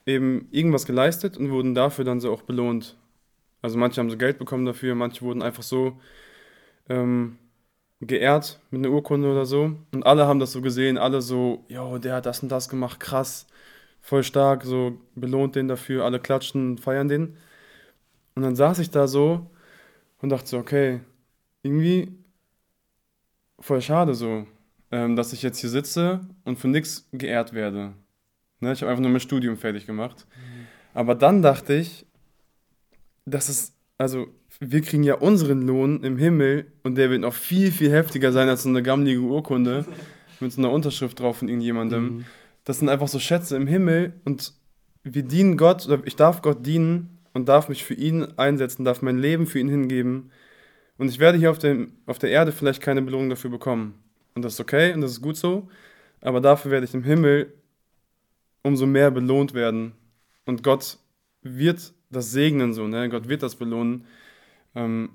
eben 0.05 0.47
irgendwas 0.51 0.85
geleistet 0.85 1.37
und 1.37 1.51
wurden 1.51 1.75
dafür 1.75 2.05
dann 2.05 2.19
so 2.19 2.31
auch 2.31 2.41
belohnt. 2.43 2.97
Also 3.61 3.77
manche 3.77 4.01
haben 4.01 4.09
so 4.09 4.17
Geld 4.17 4.37
bekommen 4.39 4.65
dafür, 4.65 4.95
manche 4.95 5.21
wurden 5.21 5.41
einfach 5.41 5.63
so 5.63 5.99
ähm, 6.89 7.37
geehrt 8.01 8.59
mit 8.71 8.85
einer 8.85 8.93
Urkunde 8.93 9.31
oder 9.31 9.45
so. 9.45 9.75
Und 9.93 10.05
alle 10.05 10.27
haben 10.27 10.39
das 10.39 10.51
so 10.51 10.61
gesehen, 10.61 10.97
alle 10.97 11.21
so, 11.21 11.63
jo, 11.69 11.97
der 11.97 12.15
hat 12.15 12.25
das 12.25 12.43
und 12.43 12.49
das 12.49 12.69
gemacht, 12.69 12.99
krass, 12.99 13.47
voll 14.01 14.23
stark, 14.23 14.63
so 14.63 14.99
belohnt 15.15 15.55
den 15.55 15.67
dafür, 15.67 16.05
alle 16.05 16.19
klatschen 16.19 16.77
feiern 16.77 17.07
den. 17.07 17.37
Und 18.35 18.43
dann 18.43 18.55
saß 18.55 18.79
ich 18.79 18.89
da 18.91 19.07
so 19.07 19.49
und 20.21 20.29
dachte 20.29 20.47
so, 20.47 20.57
okay, 20.57 21.01
irgendwie 21.61 22.17
voll 23.59 23.81
schade 23.81 24.13
so, 24.13 24.45
ähm, 24.91 25.15
dass 25.15 25.33
ich 25.33 25.41
jetzt 25.41 25.59
hier 25.59 25.69
sitze 25.69 26.21
und 26.43 26.59
für 26.59 26.67
nichts 26.67 27.07
geehrt 27.13 27.53
werde. 27.53 27.93
Ne, 28.63 28.71
ich 28.71 28.81
habe 28.81 28.91
einfach 28.91 29.01
nur 29.01 29.11
mein 29.11 29.19
Studium 29.19 29.57
fertig 29.57 29.85
gemacht. 29.85 30.25
Aber 30.93 31.15
dann 31.15 31.41
dachte 31.41 31.73
ich, 31.73 32.05
dass 33.25 33.49
es, 33.49 33.73
also 33.97 34.27
wir 34.61 34.81
kriegen 34.81 35.03
ja 35.03 35.15
unseren 35.15 35.63
Lohn 35.63 36.01
im 36.03 36.17
Himmel 36.17 36.71
und 36.83 36.95
der 36.95 37.09
wird 37.09 37.21
noch 37.21 37.33
viel, 37.33 37.73
viel 37.73 37.91
heftiger 37.91 38.31
sein 38.31 38.47
als 38.47 38.63
so 38.63 38.69
eine 38.69 38.81
gammelige 38.81 39.19
Urkunde 39.19 39.85
mit 40.39 40.53
so 40.53 40.61
einer 40.61 40.71
Unterschrift 40.71 41.19
drauf 41.19 41.37
von 41.37 41.49
irgendjemandem. 41.49 42.03
Mhm. 42.03 42.25
Das 42.63 42.79
sind 42.79 42.87
einfach 42.87 43.09
so 43.09 43.19
Schätze 43.19 43.57
im 43.57 43.67
Himmel 43.67 44.13
und 44.23 44.53
wir 45.03 45.23
dienen 45.23 45.57
Gott, 45.57 45.85
oder 45.85 46.01
ich 46.05 46.15
darf 46.15 46.41
Gott 46.41 46.65
dienen 46.65 47.19
und 47.33 47.49
darf 47.49 47.67
mich 47.67 47.83
für 47.83 47.95
ihn 47.95 48.23
einsetzen, 48.37 48.85
darf 48.85 49.01
mein 49.01 49.17
Leben 49.17 49.45
für 49.45 49.59
ihn 49.59 49.67
hingeben. 49.67 50.31
Und 50.97 51.09
ich 51.09 51.19
werde 51.19 51.37
hier 51.37 51.51
auf, 51.51 51.59
dem, 51.59 51.97
auf 52.05 52.17
der 52.17 52.29
Erde 52.29 52.53
vielleicht 52.53 52.81
keine 52.81 53.01
Belohnung 53.01 53.29
dafür 53.29 53.49
bekommen. 53.49 53.95
Und 54.35 54.45
das 54.45 54.53
ist 54.53 54.59
okay 54.61 54.93
und 54.93 55.01
das 55.01 55.11
ist 55.11 55.21
gut 55.21 55.35
so. 55.35 55.67
Aber 56.21 56.39
dafür 56.39 56.71
werde 56.71 56.85
ich 56.85 56.93
im 56.93 57.03
Himmel 57.03 57.53
umso 58.63 58.85
mehr 58.85 59.11
belohnt 59.11 59.53
werden. 59.53 59.93
Und 60.45 60.63
Gott 60.63 60.97
wird 61.41 61.93
das 62.09 62.31
segnen, 62.31 62.73
so, 62.73 62.87
ne? 62.87 63.09
Gott 63.09 63.27
wird 63.29 63.43
das 63.43 63.55
belohnen. 63.55 64.05
Ähm, 64.75 65.09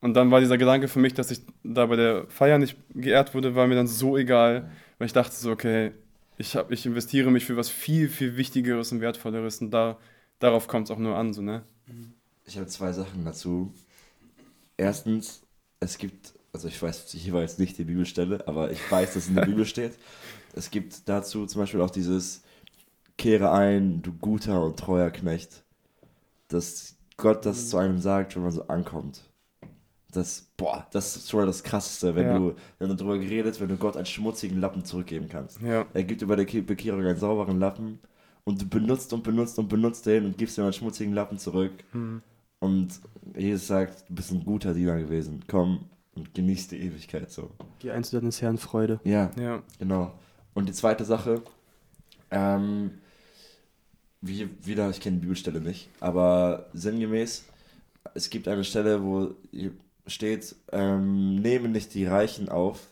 und 0.00 0.14
dann 0.14 0.30
war 0.30 0.40
dieser 0.40 0.56
Gedanke 0.56 0.88
für 0.88 0.98
mich, 0.98 1.12
dass 1.14 1.30
ich 1.30 1.42
da 1.62 1.86
bei 1.86 1.96
der 1.96 2.26
Feier 2.28 2.58
nicht 2.58 2.76
geehrt 2.94 3.34
wurde, 3.34 3.54
war 3.54 3.66
mir 3.66 3.74
dann 3.74 3.86
so 3.86 4.16
egal, 4.16 4.70
weil 4.98 5.06
ich 5.06 5.12
dachte 5.12 5.34
so, 5.34 5.50
okay, 5.50 5.92
ich, 6.38 6.56
hab, 6.56 6.70
ich 6.70 6.86
investiere 6.86 7.30
mich 7.30 7.44
für 7.44 7.56
was 7.56 7.68
viel, 7.68 8.08
viel 8.08 8.36
Wichtigeres 8.36 8.92
und 8.92 9.02
Wertvolleres 9.02 9.60
und 9.60 9.70
da, 9.70 9.98
darauf 10.38 10.68
kommt 10.68 10.88
es 10.88 10.90
auch 10.90 10.98
nur 10.98 11.16
an, 11.16 11.34
so, 11.34 11.42
ne? 11.42 11.62
Ich 12.46 12.56
habe 12.56 12.66
zwei 12.66 12.92
Sachen 12.92 13.24
dazu. 13.24 13.74
Erstens, 14.78 15.42
es 15.80 15.98
gibt, 15.98 16.32
also 16.52 16.66
ich 16.66 16.80
weiß 16.80 17.12
jeweils 17.12 17.58
nicht 17.58 17.76
die 17.76 17.84
Bibelstelle, 17.84 18.48
aber 18.48 18.70
ich 18.70 18.90
weiß, 18.90 19.14
dass 19.14 19.24
es 19.24 19.28
in 19.28 19.34
der 19.34 19.44
Bibel 19.46 19.66
steht. 19.66 19.98
Es 20.54 20.70
gibt 20.70 21.08
dazu 21.08 21.46
zum 21.46 21.60
Beispiel 21.60 21.82
auch 21.82 21.90
dieses 21.90 22.42
Kehre 23.20 23.52
ein, 23.52 24.02
du 24.02 24.12
guter 24.12 24.62
und 24.64 24.78
treuer 24.78 25.10
Knecht. 25.10 25.62
Dass 26.48 26.96
Gott 27.16 27.44
das 27.46 27.68
zu 27.68 27.76
einem 27.76 27.98
sagt, 27.98 28.34
wenn 28.34 28.42
man 28.42 28.50
so 28.52 28.66
ankommt. 28.66 29.22
Das, 30.12 30.48
boah, 30.56 30.86
das 30.90 31.16
ist 31.16 31.30
schon 31.30 31.40
mal 31.40 31.46
das 31.46 31.62
Krasseste, 31.62 32.16
wenn 32.16 32.26
Ja. 32.26 32.38
du, 32.38 32.54
wenn 32.78 32.88
du 32.88 32.94
darüber 32.96 33.18
geredet, 33.18 33.60
wenn 33.60 33.68
du 33.68 33.76
Gott 33.76 33.96
einen 33.96 34.06
schmutzigen 34.06 34.58
Lappen 34.58 34.84
zurückgeben 34.84 35.28
kannst. 35.28 35.60
Ja, 35.60 35.86
Er 35.94 36.02
gibt 36.02 36.22
über 36.22 36.34
der 36.34 36.46
Ke- 36.46 36.62
Bekehrung 36.62 37.04
einen 37.04 37.16
sauberen 37.18 37.60
Lappen 37.60 38.00
und 38.44 38.60
du 38.60 38.66
benutzt 38.66 39.12
und 39.12 39.22
benutzt 39.22 39.58
und 39.58 39.68
benutzt 39.68 40.06
den 40.06 40.24
und 40.24 40.36
gibst 40.38 40.58
ihm 40.58 40.64
einen 40.64 40.72
schmutzigen 40.72 41.12
Lappen 41.14 41.38
zurück. 41.38 41.72
hm. 41.92 42.22
Und 42.58 43.00
Jesus 43.36 43.68
sagt, 43.68 44.04
du 44.08 44.14
bist 44.14 44.32
ein 44.32 44.44
guter 44.44 44.74
Diener 44.74 44.98
gewesen. 44.98 45.44
Komm 45.46 45.84
und 46.14 46.34
genieß 46.34 46.68
die 46.68 46.78
Ewigkeit 46.78 47.30
so. 47.30 47.50
Geh 47.78 47.90
ein 47.92 48.02
zu 48.04 48.18
deines 48.18 48.42
Herrn 48.42 48.58
Freude. 48.58 48.98
Ja, 49.04 49.30
ja, 49.40 49.62
genau. 49.78 50.12
Und 50.54 50.68
die 50.68 50.72
zweite 50.72 51.04
Sache, 51.04 51.40
ähm, 52.30 52.90
wie, 54.20 54.48
wieder, 54.62 54.90
ich 54.90 55.00
kenne 55.00 55.16
die 55.16 55.22
Bibelstelle 55.22 55.60
nicht, 55.60 55.88
aber 56.00 56.66
sinngemäß, 56.74 57.44
es 58.14 58.30
gibt 58.30 58.48
eine 58.48 58.64
Stelle, 58.64 59.02
wo 59.02 59.34
steht, 60.06 60.56
ähm, 60.72 61.36
nehme 61.36 61.68
nicht 61.68 61.94
die 61.94 62.06
Reichen 62.06 62.48
auf, 62.48 62.88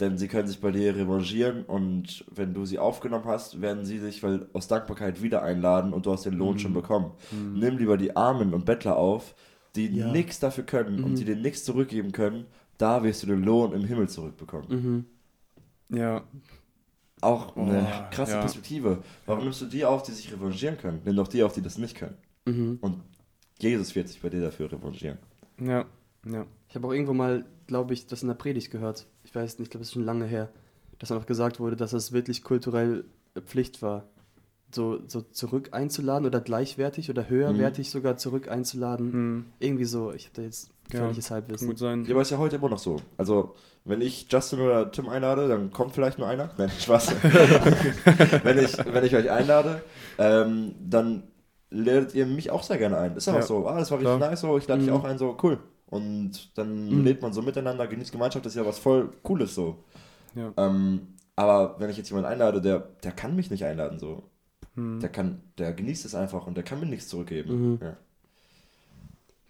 denn 0.00 0.16
sie 0.18 0.28
können 0.28 0.48
sich 0.48 0.60
bei 0.60 0.70
dir 0.70 0.96
revanchieren 0.96 1.64
und 1.64 2.24
wenn 2.30 2.54
du 2.54 2.64
sie 2.64 2.78
aufgenommen 2.78 3.26
hast, 3.26 3.60
werden 3.60 3.84
sie 3.84 3.98
sich 3.98 4.22
weil 4.22 4.46
aus 4.54 4.66
Dankbarkeit 4.66 5.22
wieder 5.22 5.42
einladen 5.42 5.92
und 5.92 6.06
du 6.06 6.12
hast 6.12 6.24
den 6.24 6.34
Lohn 6.34 6.58
schon 6.58 6.72
bekommen. 6.72 7.12
Nimm 7.54 7.76
lieber 7.78 7.96
die 7.98 8.16
Armen 8.16 8.54
und 8.54 8.64
Bettler 8.64 8.96
auf, 8.96 9.34
die 9.76 9.88
Ja. 9.88 10.10
nichts 10.10 10.40
dafür 10.40 10.64
können 10.64 11.04
und 11.04 11.18
die 11.18 11.24
dir 11.24 11.36
nichts 11.36 11.64
zurückgeben 11.64 12.12
können, 12.12 12.46
da 12.78 13.02
wirst 13.02 13.22
du 13.22 13.26
den 13.26 13.44
Lohn 13.44 13.72
im 13.72 13.84
Himmel 13.84 14.08
zurückbekommen. 14.08 15.06
Mhm. 15.88 15.96
ja, 15.96 16.22
Auch 17.22 17.56
eine 17.56 17.86
Oh, 17.86 18.14
krasse 18.14 18.32
ja. 18.32 18.40
Perspektive. 18.40 19.02
Warum 19.26 19.44
nimmst 19.44 19.60
du 19.60 19.66
die 19.66 19.84
auf, 19.84 20.02
die 20.02 20.12
sich 20.12 20.32
revanchieren 20.32 20.78
können? 20.78 21.00
Nimm 21.04 21.16
doch 21.16 21.28
die 21.28 21.42
auf, 21.42 21.52
die 21.52 21.62
das 21.62 21.78
nicht 21.78 21.96
können. 21.96 22.16
Mhm. 22.46 22.78
Und 22.80 23.00
Jesus 23.58 23.94
wird 23.94 24.08
sich 24.08 24.20
bei 24.20 24.30
dir 24.30 24.40
dafür 24.40 24.72
revanchieren. 24.72 25.18
Ja, 25.60 25.84
ja. 26.26 26.46
Ich 26.68 26.74
habe 26.74 26.86
auch 26.86 26.92
irgendwo 26.92 27.12
mal, 27.12 27.44
glaube 27.66 27.92
ich, 27.94 28.06
das 28.06 28.22
in 28.22 28.28
der 28.28 28.34
Predigt 28.36 28.70
gehört. 28.70 29.06
Ich 29.24 29.34
weiß 29.34 29.58
nicht, 29.58 29.66
ich 29.66 29.70
glaube, 29.70 29.82
es 29.82 29.88
ist 29.88 29.94
schon 29.94 30.04
lange 30.04 30.24
her, 30.24 30.48
dass 30.98 31.12
auch 31.12 31.26
gesagt 31.26 31.60
wurde, 31.60 31.76
dass 31.76 31.92
es 31.92 32.12
wirklich 32.12 32.42
kulturell 32.42 33.04
Pflicht 33.44 33.82
war, 33.82 34.04
so, 34.74 35.00
so 35.08 35.20
zurück 35.20 35.70
einzuladen 35.72 36.26
oder 36.26 36.40
gleichwertig 36.40 37.10
oder 37.10 37.28
höherwertig 37.28 37.90
sogar 37.90 38.16
zurück 38.16 38.48
einzuladen. 38.48 39.12
Hm, 39.12 39.44
Irgendwie 39.58 39.84
so. 39.84 40.12
Ich 40.12 40.26
habe 40.26 40.36
da 40.36 40.42
jetzt 40.42 40.70
Ja, 40.92 41.12
Halbwissen. 41.30 41.68
gut 41.68 41.78
sein. 41.78 42.04
Ja, 42.04 42.12
aber 42.12 42.22
ist 42.22 42.30
ja 42.30 42.38
heute 42.38 42.56
immer 42.56 42.68
noch 42.68 42.78
so. 42.78 42.96
Also, 43.16 43.54
wenn 43.84 44.00
ich 44.00 44.26
Justin 44.30 44.60
oder 44.60 44.90
Tim 44.90 45.08
einlade, 45.08 45.48
dann 45.48 45.70
kommt 45.72 45.94
vielleicht 45.94 46.18
nur 46.18 46.28
einer. 46.28 46.50
Nein, 46.58 46.70
Spaß. 46.78 47.14
wenn, 48.44 48.58
ich, 48.58 48.76
wenn 48.92 49.04
ich 49.04 49.14
euch 49.14 49.30
einlade, 49.30 49.82
ähm, 50.18 50.74
dann 50.80 51.24
ladet 51.70 52.14
ihr 52.14 52.26
mich 52.26 52.50
auch 52.50 52.62
sehr 52.62 52.78
gerne 52.78 52.98
ein. 52.98 53.16
Ist 53.16 53.28
einfach 53.28 53.40
Ja, 53.42 53.46
so. 53.46 53.66
Ah, 53.68 53.78
das 53.78 53.90
war 53.90 53.98
richtig 53.98 54.16
klar. 54.16 54.30
nice, 54.30 54.40
so. 54.40 54.58
Ich 54.58 54.66
lade 54.68 54.80
dich 54.82 54.90
Mhm. 54.90 54.96
auch 54.96 55.04
ein, 55.04 55.18
so. 55.18 55.36
Cool. 55.42 55.58
Und 55.86 56.56
dann 56.58 56.88
Mhm. 56.88 57.04
lebt 57.04 57.22
man 57.22 57.32
so 57.32 57.42
miteinander, 57.42 57.86
genießt 57.86 58.12
Gemeinschaft, 58.12 58.44
das 58.44 58.52
ist 58.54 58.58
ja 58.60 58.66
was 58.66 58.78
voll 58.78 59.10
Cooles, 59.22 59.54
so. 59.54 59.82
Ja. 60.34 60.52
Ähm, 60.56 61.14
aber 61.36 61.76
wenn 61.78 61.90
ich 61.90 61.96
jetzt 61.96 62.10
jemanden 62.10 62.30
einlade, 62.30 62.60
der, 62.60 62.80
der 63.02 63.12
kann 63.12 63.34
mich 63.36 63.50
nicht 63.50 63.64
einladen, 63.64 63.98
so. 63.98 64.24
Hm. 64.74 65.00
Der 65.00 65.08
kann, 65.08 65.42
der 65.58 65.72
genießt 65.72 66.04
es 66.04 66.14
einfach 66.14 66.46
und 66.46 66.56
der 66.56 66.62
kann 66.64 66.78
mir 66.80 66.86
nichts 66.86 67.08
zurückgeben. 67.08 67.72
Mhm. 67.72 67.78
Ja. 67.82 67.96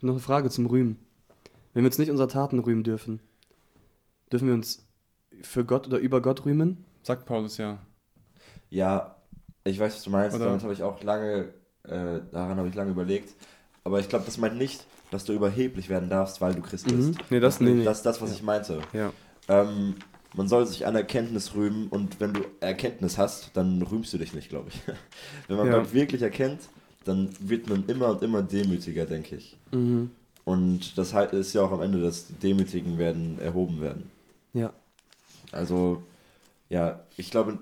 Noch 0.03 0.15
eine 0.15 0.21
Frage 0.21 0.49
zum 0.49 0.65
Rühmen. 0.67 0.97
Wenn 1.73 1.85
wir 1.85 1.89
uns 1.89 1.99
nicht 1.99 2.11
unserer 2.11 2.29
Taten 2.29 2.59
rühmen 2.59 2.83
dürfen, 2.83 3.21
dürfen 4.33 4.49
wir 4.49 4.55
uns 4.55 4.87
für 5.43 5.65
Gott 5.65 5.87
oder 5.87 5.99
über 5.99 6.21
Gott 6.21 6.45
rühmen? 6.45 6.85
Sagt 7.03 7.27
Paulus 7.27 7.57
ja. 7.59 7.79
Ja, 8.71 9.17
ich 9.65 9.79
weiß, 9.79 9.95
was 9.97 10.03
du 10.05 10.11
meinst. 10.11 10.37
Oder- 10.37 10.47
Damit 10.47 10.63
habe 10.63 10.73
ich 10.73 10.83
auch 10.83 11.03
lange, 11.03 11.49
äh, 11.85 12.21
daran 12.33 12.59
habe 12.59 12.69
ich 12.69 12.75
lange 12.75 12.91
überlegt. 12.91 13.35
Aber 13.85 14.01
ich 14.01 14.09
glaube, 14.09 14.25
das 14.27 14.37
meint 14.39 14.57
nicht, 14.59 14.85
dass 15.11 15.25
du 15.25 15.33
überheblich 15.33 15.89
werden 15.89 16.09
darfst, 16.11 16.41
weil 16.41 16.55
du 16.55 16.61
Christ 16.63 16.91
Mhm. 16.91 16.97
bist. 16.97 17.19
Nee, 17.31 17.41
das 17.41 17.61
nicht. 17.61 17.75
nee. 17.77 17.85
Das 17.85 17.99
ist 17.99 18.07
das, 18.07 18.21
was 18.21 18.31
Ja. 18.31 18.37
ich 18.37 18.43
meinte. 18.43 18.81
Ja. 18.93 19.13
Ähm, 19.49 19.95
man 20.37 20.47
soll 20.49 20.67
sich 20.67 20.87
an 20.87 20.95
Erkenntnis 20.95 21.55
rühmen 21.55 21.89
und 21.89 22.21
wenn 22.21 22.33
du 22.35 22.43
Erkenntnis 22.61 23.19
hast, 23.19 23.51
dann 23.55 23.83
rühmst 23.83 24.13
du 24.13 24.19
dich 24.19 24.35
nicht, 24.35 24.49
glaube 24.49 24.69
ich. 24.69 24.81
wenn 25.49 25.57
man 25.57 25.67
Ja. 25.67 25.79
Gott 25.79 25.93
wirklich 25.93 26.23
erkennt, 26.23 26.61
dann 27.05 27.31
wird 27.41 27.69
man 27.69 27.87
immer 27.87 28.09
und 28.11 28.23
immer 28.23 28.43
demütiger, 28.43 29.07
denke 29.07 29.37
ich. 29.37 29.57
Mhm. 29.73 30.11
Und 30.51 30.99
das 30.99 31.15
halt 31.15 31.33
ist 31.33 31.53
ja 31.53 31.63
auch 31.63 31.71
am 31.73 31.83
Ende, 31.83 32.01
dass 32.01 32.27
die 32.27 32.35
Demütigen 32.35 32.99
werden 32.99 33.39
erhoben 33.41 33.81
werden. 33.81 34.11
Ja. 34.53 34.73
Also, 35.53 36.03
ja, 36.69 37.01
ich 37.17 37.31
glaube, 37.31 37.59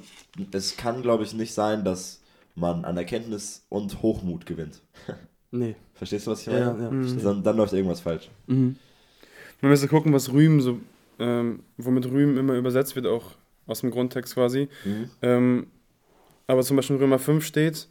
es 0.53 0.77
kann, 0.77 1.03
glaube 1.03 1.25
ich, 1.25 1.35
nicht 1.35 1.53
sein, 1.53 1.85
dass 1.85 2.21
man 2.55 2.85
an 2.85 2.97
Erkenntnis 2.97 3.65
und 3.69 4.03
Hochmut 4.03 4.47
gewinnt. 4.47 4.81
Nee. 5.51 5.77
Verstehst 5.95 6.27
du, 6.27 6.33
was 6.33 6.43
ich 6.43 6.49
Ja, 6.49 6.73
meine? 6.73 6.85
ja. 6.85 6.91
Mhm. 6.91 7.03
verstehe. 7.05 7.25
Dann, 7.25 7.43
dann 7.43 7.57
läuft 7.57 7.73
irgendwas 7.73 8.01
falsch. 8.01 8.29
Mhm. 8.49 8.77
Man 9.63 9.71
müsste 9.71 9.89
gucken, 9.89 10.13
was 10.13 10.31
Rühmen 10.31 10.61
so, 10.61 10.79
ähm, 11.19 11.61
womit 11.79 12.05
Rühmen 12.05 12.37
immer 12.37 12.53
übersetzt 12.53 12.95
wird, 12.97 13.07
auch 13.07 13.31
aus 13.67 13.81
dem 13.81 13.91
Grundtext 13.91 14.35
quasi. 14.35 14.69
Mhm. 14.85 15.11
Ähm, 15.23 15.67
aber 16.47 16.63
zum 16.63 16.77
Beispiel 16.77 16.97
in 16.97 17.03
Römer 17.03 17.19
5 17.19 17.47
steht, 17.47 17.89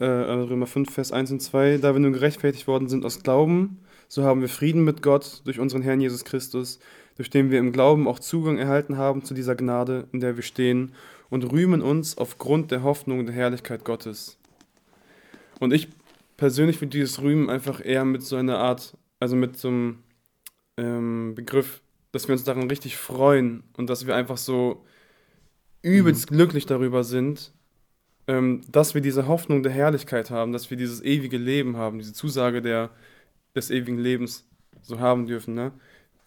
äh, 0.00 0.04
also 0.04 0.46
Römer 0.46 0.66
5, 0.66 0.92
Vers 0.92 1.12
1 1.12 1.30
und 1.30 1.40
2, 1.40 1.78
da 1.78 1.92
wir 1.94 2.00
nun 2.00 2.12
gerechtfertigt 2.12 2.66
worden 2.66 2.88
sind 2.88 3.04
aus 3.04 3.22
Glauben, 3.22 3.78
so 4.14 4.22
haben 4.22 4.42
wir 4.42 4.48
Frieden 4.48 4.84
mit 4.84 5.02
Gott 5.02 5.42
durch 5.44 5.58
unseren 5.58 5.82
Herrn 5.82 6.00
Jesus 6.00 6.24
Christus, 6.24 6.78
durch 7.16 7.30
den 7.30 7.50
wir 7.50 7.58
im 7.58 7.72
Glauben 7.72 8.06
auch 8.06 8.20
Zugang 8.20 8.58
erhalten 8.58 8.96
haben 8.96 9.24
zu 9.24 9.34
dieser 9.34 9.56
Gnade, 9.56 10.06
in 10.12 10.20
der 10.20 10.36
wir 10.36 10.44
stehen, 10.44 10.92
und 11.30 11.50
rühmen 11.50 11.82
uns 11.82 12.16
aufgrund 12.16 12.70
der 12.70 12.84
Hoffnung 12.84 13.26
der 13.26 13.34
Herrlichkeit 13.34 13.84
Gottes. 13.84 14.38
Und 15.58 15.72
ich 15.72 15.88
persönlich 16.36 16.80
würde 16.80 16.90
dieses 16.90 17.22
Rühmen 17.22 17.50
einfach 17.50 17.84
eher 17.84 18.04
mit 18.04 18.22
so 18.22 18.36
einer 18.36 18.58
Art, 18.58 18.96
also 19.18 19.34
mit 19.34 19.56
so 19.56 19.66
einem 19.66 19.98
ähm, 20.76 21.34
Begriff, 21.34 21.80
dass 22.12 22.28
wir 22.28 22.34
uns 22.34 22.44
daran 22.44 22.70
richtig 22.70 22.96
freuen 22.96 23.64
und 23.76 23.90
dass 23.90 24.06
wir 24.06 24.14
einfach 24.14 24.36
so 24.36 24.84
übelst 25.82 26.28
glücklich 26.28 26.66
darüber 26.66 27.02
sind, 27.02 27.52
ähm, 28.28 28.60
dass 28.70 28.94
wir 28.94 29.00
diese 29.00 29.26
Hoffnung 29.26 29.64
der 29.64 29.72
Herrlichkeit 29.72 30.30
haben, 30.30 30.52
dass 30.52 30.70
wir 30.70 30.76
dieses 30.76 31.02
ewige 31.02 31.36
Leben 31.36 31.76
haben, 31.76 31.98
diese 31.98 32.12
Zusage 32.12 32.62
der, 32.62 32.90
des 33.54 33.70
ewigen 33.70 33.98
Lebens 33.98 34.46
so 34.82 34.98
haben 34.98 35.26
dürfen. 35.26 35.54
Ne? 35.54 35.72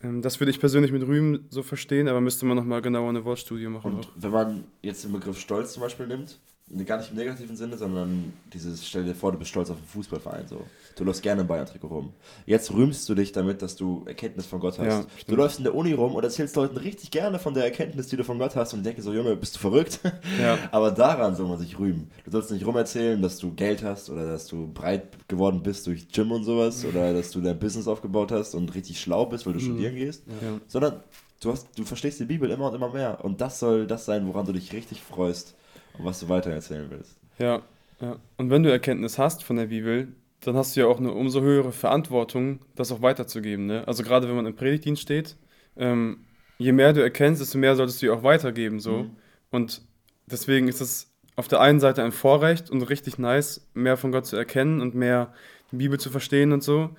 Ähm, 0.02 0.22
das 0.22 0.40
würde 0.40 0.52
ich 0.52 0.60
persönlich 0.60 0.92
mit 0.92 1.04
Rühmen 1.04 1.46
so 1.50 1.64
verstehen, 1.64 2.08
aber 2.08 2.22
müsste 2.22 2.46
man 2.46 2.58
nochmal 2.58 2.82
genauer 2.82 3.10
eine 3.10 3.26
Wortstudie 3.26 3.68
machen. 3.68 3.94
Und 3.94 4.06
auch. 4.06 4.12
wenn 4.16 4.32
man 4.32 4.64
jetzt 4.82 5.04
den 5.04 5.12
Begriff 5.12 5.40
Stolz 5.40 5.74
zum 5.74 5.82
Beispiel 5.82 6.08
nimmt, 6.08 6.40
gar 6.86 6.98
nicht 6.98 7.12
im 7.12 7.16
negativen 7.18 7.56
Sinne, 7.56 7.78
sondern 7.78 8.34
dieses, 8.54 8.86
stell 8.86 9.06
dir 9.06 9.16
vor, 9.16 9.32
du 9.32 9.38
bist 9.38 9.52
stolz 9.52 9.70
auf 9.70 9.78
einen 9.78 9.86
Fußballverein. 9.88 10.48
So. 10.48 10.62
Du 10.98 11.06
läufst 11.06 11.22
gerne 11.22 11.42
im 11.42 11.48
Bayern-Trikot 11.48 11.88
rum. 11.88 12.14
Jetzt 12.46 12.74
rühmst 12.74 13.08
du 13.08 13.16
dich 13.16 13.32
damit, 13.32 13.62
dass 13.62 13.76
du 13.78 14.04
Erkenntnis 14.06 14.46
von 14.48 14.60
Gott 14.60 14.78
hast. 14.78 14.86
Ja, 14.86 15.06
du 15.28 15.36
läufst 15.36 15.60
in 15.60 15.64
der 15.64 15.74
Uni 15.76 15.94
rum 15.94 16.14
und 16.16 16.24
erzählst 16.24 16.56
Leuten 16.58 16.76
richtig 16.78 17.10
gerne 17.12 17.40
von 17.40 17.54
der 17.54 17.64
Erkenntnis, 17.64 18.08
die 18.08 18.18
du 18.18 18.24
von 18.26 18.38
Gott 18.38 18.56
hast 18.58 18.74
und 18.74 18.86
denken 18.86 19.02
so, 19.02 19.14
Junge, 19.14 19.36
bist 19.38 19.56
du 19.56 19.60
verrückt? 19.60 20.00
Ja. 20.42 20.58
Aber 20.72 20.92
daran 20.92 21.36
soll 21.36 21.48
man 21.48 21.58
sich 21.58 21.80
rühmen. 21.80 22.12
Du 22.26 22.32
sollst 22.32 22.52
nicht 22.52 22.66
rumerzählen, 22.66 23.22
dass 23.22 23.38
du 23.38 23.54
Geld 23.54 23.82
hast 23.84 24.10
oder 24.10 24.26
dass 24.30 24.46
du 24.48 24.68
breit 24.72 25.28
geworden 25.28 25.64
bist 25.64 25.88
durch 25.88 26.10
Gym 26.10 26.32
und 26.32 26.44
sowas 26.44 26.84
oder 26.86 27.14
dass 27.16 27.32
du 27.32 27.42
dein 27.42 27.58
Business 27.58 27.88
aufgebaut 27.88 28.32
hast 28.32 28.56
und 28.56 28.76
richtig 28.76 29.00
schlau 29.00 29.26
bist, 29.26 29.46
weil 29.46 29.54
du 29.54 29.60
studieren 29.60 29.96
gehst, 29.96 30.24
Ja. 30.42 30.60
sondern 30.68 31.02
du, 31.42 31.52
hast, 31.52 31.68
du 31.78 31.86
verstehst 31.86 32.20
die 32.20 32.26
Bibel 32.26 32.50
immer 32.52 32.70
und 32.70 32.76
immer 32.76 32.92
mehr. 32.92 33.24
Und 33.24 33.42
das 33.42 33.60
soll 33.60 33.88
das 33.88 34.06
sein, 34.06 34.28
woran 34.28 34.46
du 34.46 34.52
dich 34.54 34.74
richtig 34.74 35.02
freust 35.02 35.56
was 36.00 36.20
du 36.20 36.30
weiter 36.30 36.52
erzählen 36.52 36.88
willst. 36.90 37.18
Ja, 37.40 37.62
ja. 38.00 38.18
Und 38.38 38.50
wenn 38.50 38.64
du 38.64 38.72
Erkenntnis 38.72 39.18
hast 39.18 39.44
von 39.44 39.56
der 39.56 39.68
Bibel, 39.68 40.10
dann 40.42 40.56
hast 40.56 40.76
du 40.76 40.82
ja 40.82 40.88
auch 40.88 41.00
eine 41.00 41.12
umso 41.12 41.42
höhere 41.42 41.72
Verantwortung, 41.72 42.60
das 42.76 42.92
auch 42.92 43.02
weiterzugeben. 43.02 43.66
Ne? 43.66 43.88
Also 43.88 44.04
gerade 44.04 44.28
wenn 44.28 44.36
man 44.36 44.46
im 44.46 44.56
Predigtdienst 44.56 45.02
steht, 45.02 45.36
ähm, 45.76 46.26
je 46.58 46.72
mehr 46.72 46.94
du 46.94 47.02
erkennst, 47.02 47.42
desto 47.42 47.58
mehr 47.58 47.76
solltest 47.76 48.02
du 48.02 48.08
ja 48.08 48.14
auch 48.14 48.24
weitergeben. 48.24 48.80
So. 48.80 49.04
Mhm. 49.04 49.12
Und 49.52 49.82
deswegen 50.28 50.68
ist 50.68 50.82
es 50.82 51.12
auf 51.36 51.48
der 51.48 51.62
einen 51.62 51.80
Seite 51.80 52.04
ein 52.04 52.12
Vorrecht 52.12 52.70
und 52.70 52.82
richtig 52.84 53.18
nice, 53.18 53.68
mehr 53.74 53.98
von 53.98 54.12
Gott 54.12 54.26
zu 54.26 54.36
erkennen 54.36 54.82
und 54.82 54.96
mehr 54.96 55.34
die 55.72 55.78
Bibel 55.78 56.00
zu 56.00 56.10
verstehen 56.10 56.52
und 56.52 56.64
so. 56.64 56.90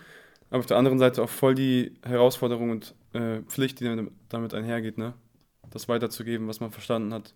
Aber 0.51 0.61
auf 0.61 0.67
der 0.67 0.77
anderen 0.77 0.99
Seite 0.99 1.23
auch 1.23 1.29
voll 1.29 1.55
die 1.55 1.93
Herausforderung 2.05 2.71
und 2.71 2.95
äh, 3.13 3.41
Pflicht, 3.43 3.81
die 3.81 4.09
damit 4.29 4.55
einhergeht, 4.55 4.99
ne? 4.99 5.15
das 5.71 5.89
weiterzugeben, 5.89 6.49
was 6.49 6.61
man 6.61 6.71
verstanden 6.71 7.13
hat. 7.13 7.35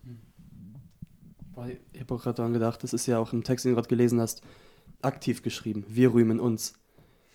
Boah, 1.53 1.67
Ich 1.91 1.99
habe 1.99 2.13
auch 2.15 2.23
gerade 2.23 2.37
daran 2.37 2.53
gedacht, 2.53 2.83
das 2.83 2.93
ist 2.93 3.05
ja 3.05 3.19
auch 3.19 3.33
im 3.33 3.43
Text, 3.43 3.65
den 3.65 3.71
du 3.71 3.75
gerade 3.75 3.87
gelesen 3.87 4.19
hast, 4.19 4.41
aktiv 5.01 5.43
geschrieben. 5.43 5.85
Wir 5.87 6.13
rühmen 6.13 6.39
uns. 6.39 6.73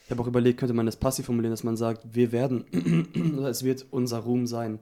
Ich 0.04 0.10
habe 0.10 0.22
auch 0.22 0.26
überlegt, 0.26 0.58
könnte 0.58 0.74
man 0.74 0.86
das 0.86 0.96
passiv 0.96 1.26
formulieren, 1.26 1.52
dass 1.52 1.64
man 1.64 1.76
sagt, 1.76 2.14
wir 2.14 2.32
werden, 2.32 2.64
oder 3.38 3.48
es 3.48 3.62
wird 3.62 3.86
unser 3.90 4.20
Ruhm 4.20 4.46
sein. 4.46 4.80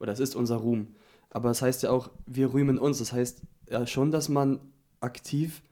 Oder 0.00 0.12
es 0.12 0.20
ist 0.20 0.34
unser 0.34 0.56
Ruhm. 0.56 0.88
Aber 1.30 1.50
es 1.50 1.62
heißt 1.62 1.82
ja 1.84 1.90
auch, 1.90 2.10
wir 2.26 2.52
rühmen 2.52 2.78
uns. 2.78 2.98
Das 2.98 3.12
heißt 3.12 3.42
ja 3.70 3.86
schon, 3.86 4.10
dass 4.10 4.28
man 4.28 4.60
aktiv 5.00 5.62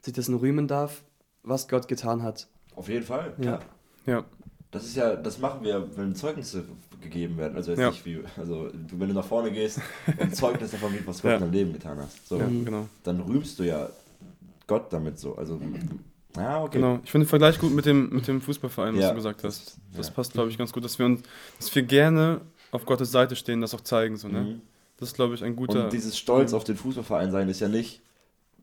sich 0.00 0.12
dessen 0.12 0.34
rühmen 0.34 0.68
darf, 0.68 1.04
was 1.42 1.68
Gott 1.68 1.88
getan 1.88 2.22
hat. 2.22 2.48
Auf 2.74 2.88
jeden 2.88 3.04
Fall, 3.04 3.34
Ja. 3.38 3.60
Ja, 4.04 4.24
Das 4.72 4.84
ist 4.84 4.96
ja, 4.96 5.14
das 5.14 5.38
machen 5.38 5.62
wir, 5.62 5.86
wenn 5.96 6.14
Zeugnisse 6.14 6.64
gegeben 7.00 7.36
werden. 7.36 7.56
Also 7.56 7.70
jetzt 7.72 7.80
Ja. 7.80 7.90
nicht 7.90 8.04
wie, 8.06 8.20
also 8.38 8.70
wenn 8.92 9.08
du 9.08 9.14
nach 9.14 9.24
vorne 9.24 9.52
gehst 9.52 9.80
und 10.18 10.34
Zeugnis 10.34 10.70
davon 10.72 10.92
gibst, 10.92 11.06
was 11.06 11.22
Gott 11.22 11.30
Ja. 11.32 11.36
in 11.36 11.42
deinem 11.42 11.52
Leben 11.52 11.72
getan 11.74 11.98
hast. 11.98 12.26
So, 12.26 12.38
ja 12.38 12.46
genau. 12.46 12.88
dann 13.04 13.20
rühmst 13.20 13.58
du 13.58 13.64
ja 13.64 13.88
Gott 14.66 14.92
damit 14.92 15.18
so. 15.18 15.36
Also, 15.36 15.60
ja, 16.36 16.62
okay. 16.62 16.78
Genau, 16.78 17.00
ich 17.04 17.10
finde 17.10 17.26
den 17.26 17.28
Vergleich 17.30 17.58
gut 17.58 17.72
mit 17.74 17.84
dem, 17.84 18.08
mit 18.10 18.26
dem 18.26 18.40
Fußballverein, 18.40 18.94
was 18.94 19.02
Ja. 19.02 19.10
du 19.10 19.16
gesagt 19.16 19.44
hast. 19.44 19.76
Das 19.94 20.08
Ja. 20.08 20.12
passt, 20.14 20.32
glaube 20.32 20.48
ich, 20.48 20.56
ganz 20.56 20.72
gut, 20.72 20.84
dass 20.84 20.98
wir 20.98 21.04
uns, 21.06 21.20
dass 21.58 21.74
wir 21.74 21.82
gerne 21.82 22.40
auf 22.70 22.86
Gottes 22.86 23.12
Seite 23.12 23.36
stehen, 23.36 23.60
das 23.60 23.74
auch 23.74 23.82
zeigen. 23.82 24.16
So, 24.16 24.28
ne? 24.28 24.40
Mhm. 24.40 24.60
Das 24.98 25.10
ist, 25.10 25.14
glaube 25.14 25.34
ich, 25.34 25.44
ein 25.44 25.54
guter. 25.56 25.84
Und 25.84 25.92
dieses 25.92 26.16
Stolz 26.16 26.54
auf 26.54 26.64
den 26.64 26.76
Fußballverein 26.76 27.30
sein 27.30 27.48
ist 27.50 27.60
ja 27.60 27.68
nicht, 27.68 28.00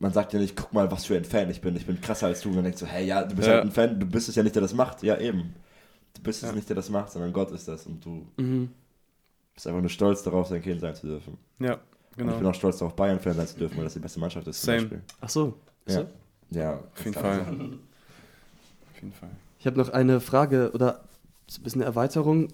man 0.00 0.12
sagt 0.12 0.32
ja 0.32 0.40
nicht, 0.40 0.56
guck 0.56 0.72
mal, 0.72 0.90
was 0.90 1.04
für 1.04 1.14
ein 1.16 1.24
Fan 1.24 1.48
ich 1.50 1.60
bin, 1.60 1.76
ich 1.76 1.86
bin 1.86 2.00
krasser 2.00 2.26
als 2.26 2.40
du. 2.40 2.48
Und 2.48 2.56
dann 2.56 2.64
denkst 2.64 2.80
du, 2.80 2.86
hey, 2.86 3.06
ja, 3.06 3.22
du 3.22 3.36
bist 3.36 3.46
Ja. 3.46 3.54
halt 3.54 3.64
ein 3.66 3.70
Fan, 3.70 4.00
du 4.00 4.06
bist 4.06 4.28
es 4.28 4.34
ja 4.34 4.42
nicht, 4.42 4.56
der 4.56 4.62
das 4.62 4.74
macht. 4.74 5.04
Ja, 5.04 5.16
eben. 5.18 5.54
Du 6.14 6.22
bist 6.22 6.42
es 6.42 6.48
Ja. 6.50 6.54
nicht, 6.54 6.68
der 6.68 6.76
das 6.76 6.90
macht, 6.90 7.10
sondern 7.12 7.32
Gott 7.32 7.50
ist 7.52 7.66
das. 7.68 7.86
Und 7.86 8.04
du 8.04 8.26
Mhm. 8.36 8.70
bist 9.54 9.66
einfach 9.66 9.80
nur 9.80 9.90
stolz 9.90 10.22
darauf, 10.22 10.48
sein 10.48 10.62
Kind 10.62 10.80
sein 10.80 10.94
zu 10.94 11.06
dürfen. 11.06 11.38
ja, 11.58 11.74
Und 11.74 11.80
ich 12.10 12.16
bin 12.16 12.28
genau. 12.28 12.50
auch 12.50 12.54
stolz 12.54 12.78
darauf, 12.78 12.94
Bayern-Fan 12.96 13.34
sein 13.34 13.46
zu 13.46 13.56
dürfen, 13.58 13.76
weil 13.76 13.84
das 13.84 13.94
die 13.94 14.00
beste 14.00 14.20
Mannschaft 14.20 14.46
ist. 14.48 14.60
Same. 14.62 14.78
Zum 14.78 14.88
Beispiel. 14.90 15.02
Ach 15.20 15.28
so. 15.28 15.54
Ja. 15.86 15.94
so? 15.94 16.06
Ja, 16.50 16.72
Auf 16.92 17.04
jeden 17.04 17.14
Fall. 17.14 17.44
sein. 17.44 17.78
Auf 18.94 19.00
jeden 19.02 19.12
Fall. 19.12 19.30
Ich 19.58 19.66
habe 19.66 19.78
noch 19.78 19.90
eine 19.90 20.20
Frage 20.20 20.72
oder 20.72 21.00
ein 21.56 21.62
bisschen 21.62 21.80
eine 21.82 21.86
Erweiterung. 21.86 22.48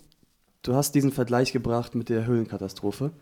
Du 0.62 0.74
hast 0.74 0.94
diesen 0.94 1.12
Vergleich 1.12 1.52
gebracht 1.52 1.94
mit 1.94 2.08
der 2.08 2.26
Höhlenkatastrophe. 2.26 3.12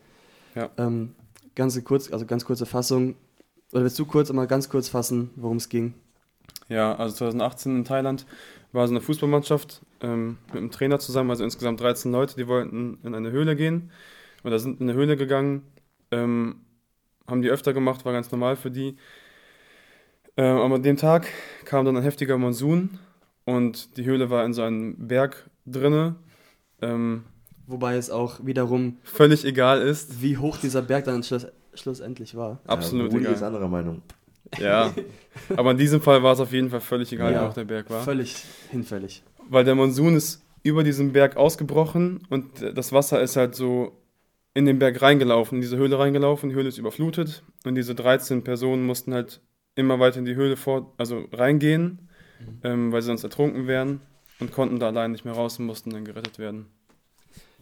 Ja. 0.54 0.70
Ähm, 0.78 1.14
ganz 1.54 1.82
kurz, 1.84 2.10
also 2.12 2.26
ganz 2.26 2.44
kurze 2.44 2.66
Fassung. 2.66 3.14
Oder 3.72 3.82
willst 3.82 3.98
du 3.98 4.06
kurz 4.06 4.30
einmal 4.30 4.46
ganz 4.46 4.68
kurz 4.68 4.88
fassen, 4.88 5.30
worum 5.36 5.56
es 5.58 5.68
ging? 5.68 5.94
Ja, 6.68 6.94
also 6.96 7.14
2018 7.16 7.76
in 7.76 7.84
Thailand 7.84 8.24
war 8.74 8.86
so 8.88 8.92
eine 8.92 9.00
Fußballmannschaft 9.00 9.82
ähm, 10.00 10.38
mit 10.48 10.56
einem 10.56 10.70
Trainer 10.70 10.98
zusammen, 10.98 11.30
also 11.30 11.44
insgesamt 11.44 11.80
13 11.80 12.10
Leute, 12.10 12.34
die 12.36 12.48
wollten 12.48 12.98
in 13.02 13.14
eine 13.14 13.30
Höhle 13.30 13.56
gehen. 13.56 13.90
Oder 14.42 14.58
sind 14.58 14.80
in 14.80 14.88
eine 14.88 14.98
Höhle 14.98 15.16
gegangen. 15.16 15.62
Ähm, 16.10 16.56
haben 17.26 17.40
die 17.40 17.48
öfter 17.48 17.72
gemacht, 17.72 18.04
war 18.04 18.12
ganz 18.12 18.30
normal 18.30 18.56
für 18.56 18.70
die. 18.70 18.96
Ähm, 20.36 20.58
aber 20.58 20.74
an 20.74 20.82
dem 20.82 20.96
Tag 20.96 21.28
kam 21.64 21.84
dann 21.86 21.96
ein 21.96 22.02
heftiger 22.02 22.36
Monsun 22.36 22.98
und 23.44 23.96
die 23.96 24.04
Höhle 24.04 24.28
war 24.28 24.44
in 24.44 24.52
so 24.52 24.62
einem 24.62 25.08
Berg 25.08 25.48
drinne. 25.64 26.16
Ähm, 26.82 27.24
Wobei 27.66 27.96
es 27.96 28.10
auch 28.10 28.44
wiederum, 28.44 28.98
völlig 29.04 29.44
egal 29.44 29.80
ist. 29.80 30.20
wie 30.20 30.36
hoch 30.36 30.58
dieser 30.58 30.82
Berg 30.82 31.04
dann 31.04 31.22
schluss, 31.22 31.46
schlussendlich 31.72 32.34
war. 32.34 32.60
Absolut 32.66 33.12
ja, 33.12 33.18
Rudi 33.18 33.30
ist 33.30 33.38
egal. 33.38 33.48
anderer 33.48 33.68
Meinung. 33.68 34.02
Ja. 34.58 34.94
Aber 35.56 35.72
in 35.72 35.78
diesem 35.78 36.00
Fall 36.00 36.22
war 36.22 36.32
es 36.34 36.40
auf 36.40 36.52
jeden 36.52 36.70
Fall 36.70 36.80
völlig 36.80 37.12
egal, 37.12 37.32
Ja. 37.32 37.42
wie 37.44 37.48
hoch 37.48 37.54
der 37.54 37.64
Berg 37.64 37.90
war. 37.90 38.02
Völlig 38.02 38.36
hinfällig. 38.70 39.22
Weil 39.48 39.64
der 39.64 39.74
Monsun 39.74 40.14
ist 40.16 40.42
über 40.62 40.84
diesen 40.84 41.12
Berg 41.12 41.36
ausgebrochen 41.36 42.26
und 42.30 42.46
das 42.74 42.92
Wasser 42.92 43.20
ist 43.20 43.36
halt 43.36 43.54
so 43.54 43.92
in 44.54 44.64
den 44.66 44.78
Berg 44.78 45.02
reingelaufen, 45.02 45.56
in 45.56 45.62
diese 45.62 45.76
Höhle 45.76 45.98
reingelaufen, 45.98 46.48
die 46.50 46.54
Höhle 46.54 46.68
ist 46.68 46.78
überflutet 46.78 47.42
und 47.64 47.74
diese 47.74 47.94
13 47.94 48.44
Personen 48.44 48.86
mussten 48.86 49.12
halt 49.12 49.40
immer 49.74 49.98
weiter 49.98 50.18
in 50.20 50.24
die 50.24 50.36
Höhle 50.36 50.56
vor, 50.56 50.94
also 50.96 51.24
reingehen, 51.32 52.08
ähm, 52.62 52.92
weil 52.92 53.02
sie 53.02 53.06
sonst 53.06 53.24
ertrunken 53.24 53.66
wären 53.66 54.00
und 54.40 54.52
konnten 54.52 54.78
da 54.78 54.86
allein 54.86 55.10
nicht 55.12 55.24
mehr 55.24 55.34
raus 55.34 55.58
und 55.58 55.66
mussten 55.66 55.90
dann 55.90 56.04
gerettet 56.04 56.38
werden. 56.38 56.66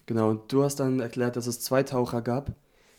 Genau, 0.07 0.31
und 0.31 0.53
du 0.53 0.63
hast 0.63 0.77
dann 0.77 1.01
erklärt, 1.01 1.37
dass 1.37 1.47
es 1.47 1.61
zwei 1.61 1.83
Taucher 1.83 2.21
gab, 2.23 2.53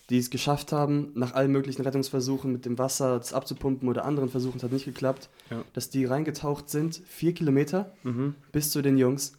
die 0.09 0.17
es 0.17 0.29
geschafft 0.29 0.71
haben, 0.71 1.11
nach 1.15 1.33
allen 1.33 1.51
möglichen 1.51 1.81
Rettungsversuchen 1.81 2.51
mit 2.51 2.65
dem 2.65 2.77
Wasser 2.77 3.17
das 3.17 3.33
abzupumpen 3.33 3.87
oder 3.87 4.03
anderen 4.05 4.29
Versuchen, 4.29 4.57
es 4.57 4.63
hat 4.63 4.71
nicht 4.71 4.85
geklappt, 4.85 5.29
Ja. 5.49 5.63
dass 5.73 5.89
die 5.89 6.05
reingetaucht 6.05 6.69
sind, 6.69 7.01
vier 7.07 7.33
Kilometer 7.33 7.93
Mhm. 8.03 8.35
bis 8.51 8.69
zu 8.71 8.81
den 8.81 8.97
Jungs, 8.97 9.33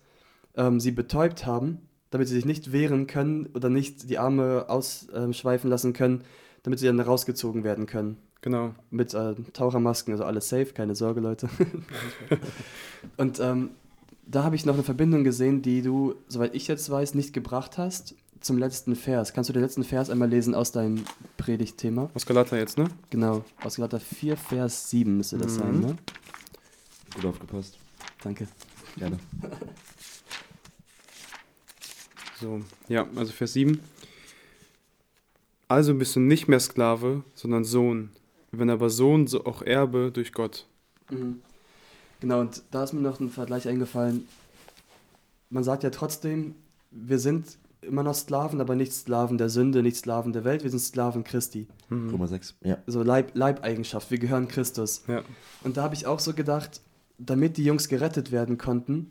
ähm, 0.57 0.81
sie 0.81 0.91
betäubt 0.93 1.45
haben, 1.47 1.79
damit 2.11 2.29
sie 2.29 2.35
sich 2.35 2.45
nicht 2.47 2.73
wehren 2.73 3.07
können 3.07 3.47
oder 3.55 3.69
nicht 3.69 4.09
die 4.09 4.19
Arme 4.19 4.67
ausschweifen 4.69 5.69
lassen 5.69 5.93
können, 5.93 6.23
damit 6.62 6.79
sie 6.79 6.87
dann 6.87 6.99
rausgezogen 7.01 7.62
werden 7.65 7.87
können. 7.87 8.17
Genau. 8.41 8.75
Mit 8.91 9.15
äh, 9.15 9.35
Tauchermasken, 9.53 10.12
also 10.12 10.25
alles 10.25 10.49
safe, 10.49 10.73
keine 10.75 10.95
Sorge, 10.95 11.21
Leute. 11.21 11.49
und 13.17 13.41
ähm, 13.41 13.71
da 14.27 14.45
habe 14.45 14.57
ich 14.57 14.65
noch 14.65 14.75
eine 14.75 14.83
Verbindung 14.83 15.25
gesehen, 15.25 15.61
die 15.62 15.83
du, 15.83 16.15
soweit 16.29 16.55
ich 16.55 16.67
jetzt 16.69 16.89
weiß, 16.91 17.15
nicht 17.15 17.33
gebracht 17.33 17.77
hast 17.79 18.15
zum 18.45 18.59
letzten 18.59 18.95
Vers. 18.95 19.33
Kannst 19.33 19.49
du 19.49 19.55
den 19.55 19.63
letzten 19.63 19.85
Vers 19.85 20.11
einmal 20.11 20.29
lesen 20.29 20.55
aus 20.55 20.71
deinem 20.71 21.05
Predigtthema? 21.39 22.11
Aus 22.15 22.27
Galater 22.27 22.59
jetzt, 22.59 22.77
ne? 22.77 22.89
Genau, 23.11 23.45
aus 23.63 23.77
Galater 23.77 23.99
4, 24.01 24.37
Vers 24.37 24.91
7 24.91 25.17
müsste 25.17 25.39
das 25.39 25.53
Mhm. 25.55 25.59
sein, 25.59 25.81
ne? 25.81 25.97
Gut 27.15 27.25
aufgepasst. 27.25 27.79
Danke. 28.23 28.47
Gerne. 28.97 29.19
So, 32.41 32.61
ja, 32.89 33.07
also 33.15 33.33
Vers 33.33 33.53
7. 33.53 33.81
Also 35.69 35.95
bist 35.95 36.17
du 36.17 36.21
nicht 36.21 36.49
mehr 36.49 36.59
Sklave, 36.61 37.23
sondern 37.37 37.65
Sohn. 37.65 38.11
Wenn 38.51 38.71
aber 38.71 38.91
Sohn, 38.91 39.29
so 39.29 39.47
auch 39.47 39.63
Erbe 39.63 40.11
durch 40.13 40.33
Gott. 40.33 40.67
Mhm. 41.11 41.41
Genau, 42.21 42.41
und 42.41 42.63
da 42.73 42.83
ist 42.85 42.93
mir 42.93 43.01
noch 43.01 43.21
ein 43.21 43.31
Vergleich 43.31 43.69
eingefallen. 43.69 44.27
Man 45.49 45.63
sagt 45.63 45.85
ja 45.85 45.91
trotzdem, 45.91 46.57
wir 46.91 47.19
sind 47.21 47.57
immer 47.87 48.03
noch 48.03 48.14
Sklaven, 48.14 48.61
aber 48.61 48.74
nicht 48.74 48.93
Sklaven 48.93 49.39
der 49.39 49.49
Sünde, 49.49 49.82
nicht 49.82 49.97
Sklaven 49.97 50.32
der 50.32 50.45
Welt, 50.45 50.62
wir 50.62 50.70
sind 50.70 50.80
Sklaven 50.80 51.24
Christi. 51.24 51.66
Mhm. 51.89 52.11
Römer 52.11 52.28
6. 52.28 52.57
Ja. 52.62 52.78
So 52.87 53.03
Leib, 53.03 53.32
Leibeigenschaft, 53.35 54.11
wir 54.11 54.18
gehören 54.18 54.49
Christus. 54.49 55.05
Ja, 55.09 55.22
Und 55.62 55.76
da 55.76 55.82
habe 55.82 55.95
ich 55.95 56.07
auch 56.07 56.18
so 56.18 56.35
gedacht, 56.35 56.80
damit 57.18 57.57
die 57.57 57.64
Jungs 57.64 57.89
gerettet 57.89 58.32
werden 58.32 58.59
konnten, 58.59 59.11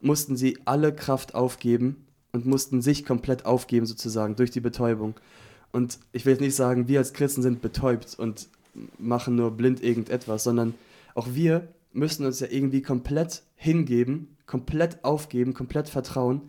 mussten 0.00 0.36
sie 0.36 0.58
alle 0.64 0.94
Kraft 0.94 1.34
aufgeben 1.34 2.06
und 2.32 2.46
mussten 2.46 2.82
sich 2.82 3.04
komplett 3.04 3.46
aufgeben 3.46 3.86
sozusagen 3.86 4.36
durch 4.36 4.50
die 4.50 4.60
Betäubung. 4.60 5.14
Und 5.70 5.98
ich 6.12 6.26
will 6.26 6.32
jetzt 6.32 6.40
nicht 6.40 6.56
sagen, 6.56 6.88
wir 6.88 6.98
als 6.98 7.12
Christen 7.12 7.42
sind 7.42 7.62
betäubt 7.62 8.18
und 8.18 8.48
machen 8.98 9.36
nur 9.36 9.50
blind 9.52 9.82
irgendetwas, 9.82 10.44
sondern 10.44 10.74
auch 11.14 11.28
wir 11.32 11.68
müssen 11.92 12.26
uns 12.26 12.40
ja 12.40 12.48
irgendwie 12.50 12.82
komplett 12.82 13.42
hingeben, 13.54 14.36
komplett 14.46 15.04
aufgeben, 15.04 15.54
komplett 15.54 15.88
vertrauen, 15.88 16.42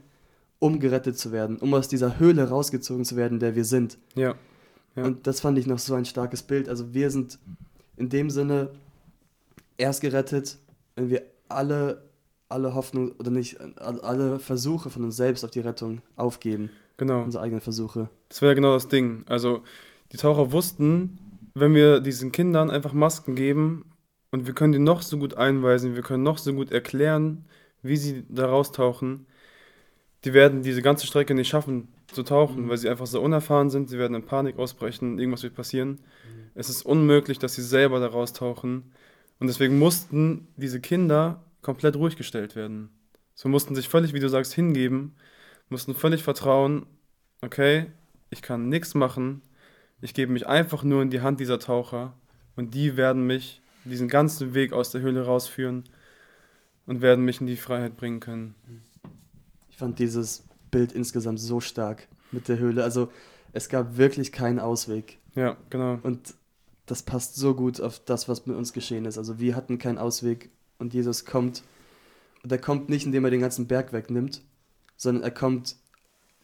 um 0.64 0.80
gerettet 0.80 1.18
zu 1.18 1.34
werden, 1.34 1.57
um 1.57 1.74
aus 1.74 1.89
dieser 1.89 2.20
Höhle 2.20 2.47
rausgezogen 2.47 3.03
zu 3.03 3.18
werden, 3.18 3.34
in 3.34 3.39
der 3.41 3.53
wir 3.53 3.66
sind. 3.66 3.97
ja, 4.16 4.34
Ja. 4.95 5.03
Und 5.03 5.28
das 5.28 5.41
fand 5.41 5.57
ich 5.57 5.68
noch 5.68 5.78
so 5.78 5.93
ein 5.93 6.05
starkes 6.05 6.41
Bild. 6.41 6.70
Also 6.70 6.93
wir 6.93 7.11
sind 7.11 7.38
in 7.97 8.07
dem 8.07 8.30
Sinne 8.30 8.70
erst 9.78 9.99
gerettet, 9.99 10.57
wenn 10.95 11.09
wir 11.09 11.24
alle, 11.49 12.03
alle 12.47 12.74
Hoffnung 12.76 13.11
oder 13.20 13.30
nicht, 13.30 13.59
alle 13.59 14.01
alle 14.03 14.39
Versuche 14.39 14.89
von 14.89 15.03
uns 15.03 15.18
selbst 15.18 15.43
auf 15.43 15.51
die 15.51 15.59
Rettung 15.59 16.01
aufgeben. 16.16 16.70
genau. 16.95 17.24
Unsere 17.24 17.43
eigenen 17.43 17.59
Versuche. 17.59 18.07
Das 18.30 18.41
wäre 18.41 18.55
genau 18.55 18.74
das 18.74 18.88
Ding. 18.88 19.26
Also, 19.28 19.64
die 20.14 20.18
Taucher 20.18 20.53
wussten, 20.53 21.20
wenn 21.55 21.76
wir 21.76 21.99
diesen 21.99 22.32
Kindern 22.32 22.70
einfach 22.70 22.93
Masken 22.93 23.36
geben 23.36 23.84
und 24.32 24.47
wir 24.47 24.53
können 24.53 24.72
die 24.72 24.80
noch 24.80 25.01
so 25.01 25.18
gut 25.18 25.34
einweisen, 25.34 25.95
wir 25.95 26.03
können 26.03 26.24
noch 26.24 26.38
so 26.38 26.53
gut 26.53 26.72
erklären, 26.72 27.43
wie 27.82 27.97
sie 27.97 28.24
da 28.30 28.45
raustauchen, 28.45 29.26
die 30.26 30.34
werden 30.34 30.61
diese 30.61 30.82
ganze 30.82 31.05
Strecke 31.05 31.34
nicht 31.36 31.49
schaffen 31.49 31.88
zu 32.07 32.24
tauchen, 32.24 32.65
Mhm. 32.65 32.69
weil 32.69 32.78
sie 32.78 32.89
einfach 32.89 33.07
so 33.07 33.21
unerfahren 33.21 33.69
sind, 33.69 33.89
sie 33.89 33.97
werden 33.97 34.15
in 34.15 34.26
Panik 34.26 34.57
ausbrechen, 34.57 35.19
irgendwas 35.19 35.43
wird 35.43 35.55
passieren. 35.55 35.99
Es 36.55 36.69
ist 36.69 36.86
unmöglich, 36.86 37.39
dass 37.39 37.55
sie 37.55 37.63
selber 37.63 37.99
da 37.99 38.07
raustauchen. 38.07 38.91
Und 39.39 39.47
deswegen 39.47 39.80
mussten 39.80 40.47
diese 40.55 40.80
Kinder 40.80 41.43
komplett 41.61 41.95
ruhig 41.95 42.15
gestellt 42.15 42.55
werden. 42.55 42.89
So 43.36 43.49
mussten 43.49 43.76
sich 43.76 43.89
völlig, 43.89 44.13
wie 44.13 44.19
du 44.19 44.30
sagst, 44.30 44.53
hingeben, 44.53 45.15
mussten 45.69 45.95
völlig 45.95 46.24
vertrauen, 46.24 46.86
okay, 47.41 47.88
ich 48.30 48.41
kann 48.41 48.69
nichts 48.69 48.93
machen, 48.93 49.41
ich 50.01 50.13
gebe 50.13 50.32
mich 50.32 50.47
einfach 50.47 50.84
nur 50.84 51.01
in 51.01 51.09
die 51.09 51.21
Hand 51.21 51.39
dieser 51.39 51.59
Taucher 51.59 52.13
und 52.55 52.74
die 52.76 52.95
werden 52.95 53.26
mich 53.26 53.61
diesen 53.86 54.07
ganzen 54.07 54.53
Weg 54.53 54.71
aus 54.71 54.91
der 54.91 55.01
Höhle 55.01 55.26
rausführen 55.26 55.84
und 56.86 57.01
werden 57.01 57.26
mich 57.26 57.41
in 57.41 57.47
die 57.47 57.57
Freiheit 57.57 57.97
bringen 57.97 58.19
können. 58.19 58.55
Ich 58.92 58.92
fand 59.84 59.99
dieses 59.99 60.43
Bild 60.71 60.93
insgesamt 60.93 61.41
so 61.41 61.59
stark 61.59 62.07
mit 62.31 62.47
der 62.47 62.57
Höhle. 62.57 62.86
Also 62.86 63.09
es 63.51 63.67
gab 63.67 63.97
wirklich 63.97 64.31
keinen 64.31 64.59
Ausweg. 64.59 65.19
Ja, 65.36 65.57
genau. 65.69 65.99
Und 66.03 66.36
das 66.86 67.03
passt 67.03 67.36
so 67.36 67.53
gut 67.53 67.81
auf 67.81 67.99
das, 67.99 68.29
was 68.29 68.45
mit 68.45 68.55
uns 68.55 68.71
geschehen 68.71 69.03
ist. 69.03 69.17
Also 69.17 69.39
wir 69.39 69.57
hatten 69.57 69.79
keinen 69.79 69.97
Ausweg 69.97 70.51
und 70.79 70.93
Jesus 70.93 71.25
kommt. 71.25 71.63
Und 72.43 72.51
er 72.53 72.59
kommt 72.59 72.88
nicht, 72.88 73.05
indem 73.05 73.25
er 73.25 73.31
den 73.31 73.41
ganzen 73.41 73.67
Berg 73.67 73.91
wegnimmt, 73.91 74.41
sondern 74.95 75.21
er 75.21 75.31
kommt 75.31 75.75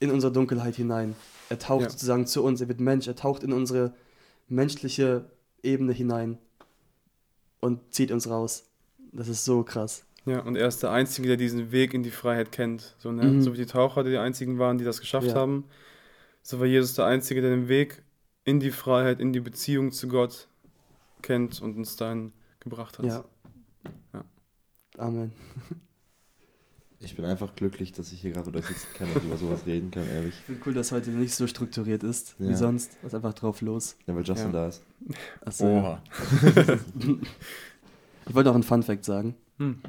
in 0.01 0.11
unsere 0.11 0.33
Dunkelheit 0.33 0.75
hinein. 0.75 1.15
Er 1.47 1.59
taucht 1.59 1.83
Ja. 1.83 1.89
sozusagen 1.89 2.27
zu 2.27 2.43
uns, 2.43 2.59
er 2.59 2.67
wird 2.67 2.81
Mensch, 2.81 3.07
er 3.07 3.15
taucht 3.15 3.43
in 3.43 3.53
unsere 3.53 3.93
menschliche 4.49 5.29
Ebene 5.63 5.93
hinein 5.93 6.37
und 7.61 7.93
zieht 7.93 8.11
uns 8.11 8.29
raus. 8.29 8.65
Das 9.13 9.29
ist 9.29 9.45
so 9.45 9.63
krass. 9.63 10.03
Ja, 10.29 10.39
und 10.41 10.55
er 10.55 10.67
ist 10.67 10.83
der 10.83 10.91
Einzige, 10.91 11.27
der 11.27 11.37
diesen 11.37 11.71
Weg 11.71 11.93
in 11.93 12.03
die 12.03 12.11
Freiheit 12.11 12.51
kennt. 12.51 12.95
So, 12.99 13.11
ne? 13.11 13.23
Mhm. 13.23 13.41
so 13.41 13.53
wie 13.53 13.57
die 13.57 13.65
Taucher, 13.65 14.03
die 14.03 14.11
die 14.11 14.17
einzigen 14.17 14.59
waren, 14.59 14.77
die 14.77 14.83
das 14.85 14.99
geschafft 14.99 15.27
Ja. 15.27 15.35
haben. 15.35 15.65
So 16.43 16.59
war 16.59 16.65
Jesus 16.67 16.93
der 16.93 17.05
Einzige, 17.05 17.41
der 17.41 17.49
den 17.51 17.67
Weg 17.67 18.01
in 18.43 18.59
die 18.59 18.71
Freiheit, 18.71 19.19
in 19.19 19.33
die 19.33 19.39
Beziehung 19.39 19.91
zu 19.91 20.07
Gott 20.07 20.47
kennt 21.21 21.61
und 21.61 21.75
uns 21.77 21.95
dahin 21.95 22.31
gebracht 22.59 22.97
hat. 22.99 23.05
Ja. 23.05 23.23
Ja. 24.13 24.23
Amen. 24.97 25.31
Ich 27.01 27.15
bin 27.15 27.23
einfach 27.23 27.55
glücklich, 27.55 27.93
dass 27.93 28.11
ich 28.11 28.19
hier 28.19 28.31
gerade 28.31 28.47
mit 28.51 28.57
euch 28.57 28.65
sitzen 28.65 28.87
kann 28.97 29.07
und 29.13 29.23
über 29.23 29.37
sowas 29.37 29.65
reden 29.65 29.89
kann, 29.89 30.05
ehrlich. 30.09 30.33
Ich 30.37 30.43
finde 30.45 30.61
cool, 30.65 30.73
dass 30.73 30.91
heute 30.91 31.11
nicht 31.11 31.33
so 31.33 31.47
strukturiert 31.47 32.03
ist 32.03 32.35
wie 32.39 32.49
Ja. 32.49 32.57
sonst. 32.57 32.97
Das 33.01 33.13
ist 33.13 33.15
einfach 33.15 33.33
drauf 33.33 33.61
los. 33.61 33.95
Ja, 34.05 34.13
weil 34.13 34.23
Justin 34.25 34.47
Ja. 34.47 34.51
da 34.51 34.67
ist. 34.67 34.83
Achso, 35.45 35.65
ja. 35.65 36.03
Ich 38.27 38.35
wollte 38.35 38.49
noch 38.49 38.55
einen 38.55 38.63
Fun-Fact 38.63 39.05
sagen. 39.05 39.35
Hm. 39.59 39.79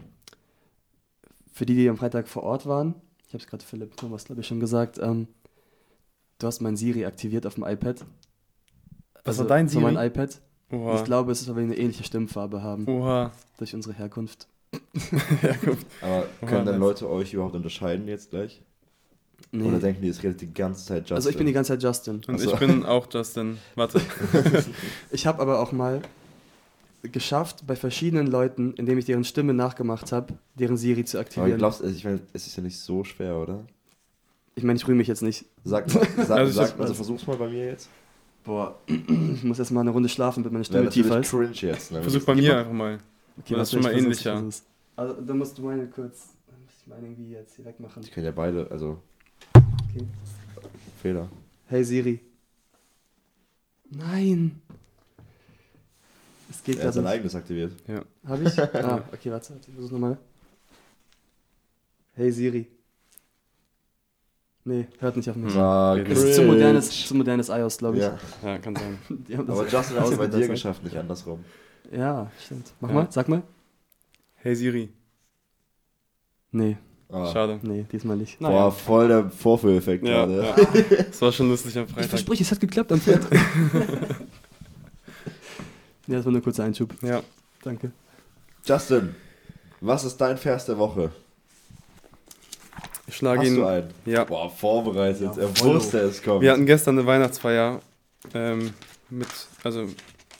Für 1.60 1.66
die, 1.66 1.74
die 1.74 1.90
am 1.90 1.98
Freitag 1.98 2.26
vor 2.26 2.42
Ort 2.44 2.64
waren, 2.64 2.94
ich 3.26 3.34
habe 3.34 3.44
es 3.44 3.46
gerade 3.46 3.62
Philipp 3.62 3.94
Thomas, 3.94 4.24
glaube 4.24 4.40
ich, 4.40 4.46
schon 4.46 4.60
gesagt, 4.60 4.98
ähm, 4.98 5.28
du 6.38 6.46
hast 6.46 6.62
mein 6.62 6.74
Siri 6.74 7.04
aktiviert 7.04 7.44
auf 7.44 7.56
dem 7.56 7.64
iPad. 7.64 8.02
Das 9.24 9.36
war 9.36 9.46
dein 9.46 9.66
Das 9.66 9.74
war 9.74 9.82
mein 9.82 9.96
Siri? 9.96 10.06
iPad. 10.06 10.40
Oha. 10.72 10.94
Ich 10.94 11.04
glaube, 11.04 11.32
es 11.32 11.42
ist, 11.42 11.48
weil 11.50 11.56
wir 11.56 11.62
eine 11.64 11.76
ähnliche 11.76 12.02
Stimmfarbe 12.02 12.62
haben, 12.62 12.88
Oha. 12.88 13.32
durch 13.58 13.74
unsere 13.74 13.94
Herkunft. 13.94 14.48
Aber 16.00 16.24
Oha, 16.40 16.46
können 16.46 16.64
dann. 16.64 16.80
Leute 16.80 17.10
euch 17.10 17.34
überhaupt 17.34 17.54
unterscheiden 17.54 18.08
jetzt 18.08 18.30
gleich? 18.30 18.62
Nee. 19.52 19.64
Oder 19.68 19.80
denken 19.80 20.00
die, 20.00 20.08
es 20.08 20.22
redet 20.22 20.40
die 20.40 20.54
ganze 20.54 20.86
Zeit 20.86 21.00
Justin? 21.00 21.16
also 21.16 21.28
ich 21.28 21.36
bin 21.36 21.46
die 21.46 21.52
ganze 21.52 21.74
Zeit 21.74 21.82
Justin. 21.82 22.22
Und 22.26 22.36
Ach 22.36 22.38
so. 22.38 22.54
ich 22.54 22.58
bin 22.58 22.86
auch 22.86 23.06
Justin. 23.12 23.58
Warte. 23.74 24.00
Ich 25.10 25.26
habe 25.26 25.42
aber 25.42 25.60
auch 25.60 25.72
mal 25.72 26.00
geschafft, 27.02 27.66
bei 27.66 27.76
verschiedenen 27.76 28.26
Leuten, 28.26 28.74
indem 28.74 28.98
ich 28.98 29.04
deren 29.06 29.24
Stimme 29.24 29.54
nachgemacht 29.54 30.12
habe, 30.12 30.34
deren 30.54 30.76
Siri 30.76 31.04
zu 31.04 31.16
Aber 31.18 31.24
du 31.24 31.28
aktivieren. 31.28 31.58
glaubst, 31.58 31.82
also 31.82 31.94
ich 31.94 32.04
meine, 32.04 32.20
es 32.32 32.46
ist 32.46 32.56
ja 32.56 32.62
nicht 32.62 32.78
so 32.78 33.04
schwer, 33.04 33.36
oder? 33.38 33.64
ich 34.56 34.64
meine, 34.64 34.76
ich 34.76 34.86
rühme 34.86 34.98
mich 34.98 35.08
jetzt 35.08 35.22
nicht. 35.22 35.46
Sag 35.64 35.92
mal, 35.94 36.06
sag, 36.26 36.38
Also 36.38 36.52
sag, 36.52 36.78
also 36.78 36.92
versuch's 36.94 37.26
mal 37.26 37.36
bei 37.36 37.48
mir 37.48 37.66
jetzt. 37.66 37.88
Boah, 38.44 38.78
ich 38.86 39.42
muss 39.44 39.58
erst 39.58 39.70
mal 39.70 39.80
eine 39.80 39.90
Runde 39.90 40.08
schlafen, 40.08 40.42
damit 40.42 40.52
meine 40.52 40.64
Stimme 40.64 40.88
tiefer 40.90 41.14
natürlich 41.20 41.50
ist. 41.50 41.58
cringe 41.60 41.72
jetzt. 41.72 41.92
Ne? 41.92 42.02
Versuch 42.02 42.24
bei 42.24 42.34
mir 42.34 42.58
einfach 42.58 42.72
mal. 42.72 42.98
Okay, 43.38 43.54
Das 43.54 43.68
ist 43.68 43.72
schon 43.74 43.82
mal 43.82 43.92
ähnlicher. 43.96 44.42
Also, 44.96 45.14
dann 45.20 45.38
musst 45.38 45.56
du 45.56 45.62
meine 45.62 45.86
kurz. 45.86 46.34
Dann 46.46 46.60
muss 46.62 46.72
ich 46.78 46.86
meine 46.86 47.06
irgendwie 47.06 47.30
jetzt 47.32 47.56
hier 47.56 47.64
wegmachen. 47.64 48.02
Ich 48.02 48.10
kann 48.10 48.24
ja 48.24 48.32
beide, 48.32 48.70
also 48.70 48.98
Okay. 49.54 50.06
Fehler. 51.00 51.28
Hey 51.66 51.82
Siri. 51.84 52.20
Nein. 53.90 54.60
Es 56.50 56.62
geht 56.64 56.78
Er 56.78 56.88
hat 56.88 56.94
sein 56.94 57.06
eigenes 57.06 57.34
aktiviert. 57.34 57.72
Habe 58.26 58.42
ich? 58.42 58.58
Ah, 58.74 59.02
okay, 59.12 59.30
warte, 59.30 59.54
ich 59.66 59.72
versuch 59.74 59.92
nochmal. 59.92 60.18
Hey 62.14 62.30
Siri. 62.32 62.66
Nee, 64.64 64.86
hört 64.98 65.16
nicht 65.16 65.30
auf 65.30 65.36
mich. 65.36 65.54
Ah, 65.54 65.96
Das 65.96 66.18
ist 66.18 66.34
zu 66.36 66.42
modernes, 66.42 67.06
zu 67.06 67.14
modernes 67.14 67.48
iOS, 67.48 67.78
glaube 67.78 67.96
ich. 67.96 68.02
Ja. 68.02 68.18
Ja, 68.44 68.58
kann 68.58 68.76
sein. 68.76 68.98
Die 69.28 69.36
haben 69.36 69.46
das 69.46 69.58
Aber 69.58 69.68
Justin 69.68 69.96
hat 70.00 70.08
es 70.10 70.18
bei 70.18 70.26
dir 70.26 70.48
geschafft, 70.48 70.84
nicht 70.84 70.96
andersrum. 70.96 71.44
Ja, 71.90 72.30
stimmt. 72.44 72.72
Mach 72.80 72.88
Ja. 72.90 72.94
mal, 72.96 73.06
sag 73.10 73.28
mal. 73.28 73.42
Hey 74.34 74.54
Siri. 74.54 74.90
Nee, 76.52 76.76
Ah. 77.08 77.26
Schade. 77.32 77.58
nee, 77.62 77.84
diesmal 77.90 78.16
nicht. 78.16 78.38
Boah, 78.38 78.70
voll 78.70 79.08
der 79.08 79.30
Vorführeffekt 79.30 80.06
Ja, 80.06 80.26
gerade. 80.26 80.44
ja. 80.44 81.02
Das 81.04 81.20
war 81.22 81.32
schon 81.32 81.48
lustig 81.48 81.76
am 81.78 81.84
Ich 81.86 81.92
Freitag. 81.92 82.10
verspreche, 82.10 82.42
es 82.44 82.50
hat 82.52 82.60
geklappt 82.60 82.92
am 82.92 83.00
Freitag. 83.00 83.30
ja, 86.10 86.16
das 86.16 86.24
war 86.24 86.32
nur 86.32 86.40
ein 86.40 86.44
kurzer 86.44 86.64
Einschub. 86.64 86.92
Ja. 87.02 87.22
Danke. 87.62 87.92
Justin, 88.64 89.14
was 89.80 90.04
ist 90.04 90.16
dein 90.16 90.36
Vers 90.36 90.66
der 90.66 90.76
Woche? 90.76 91.12
Ich 93.06 93.16
schlage 93.16 93.40
Hast 93.40 93.48
ihn. 93.48 93.56
du 93.56 93.64
einen? 93.66 93.90
Ja. 94.04 94.24
Boah, 94.24 94.50
vorbereitet. 94.50 95.36
Ja, 95.36 95.42
er 95.42 95.60
wusste, 95.60 95.98
es 96.00 96.22
kommt. 96.22 96.42
Wir 96.42 96.52
hatten 96.52 96.66
gestern 96.66 96.98
eine 96.98 97.06
Weihnachtsfeier 97.06 97.80
ähm, 98.34 98.72
mit, 99.08 99.28
also 99.62 99.86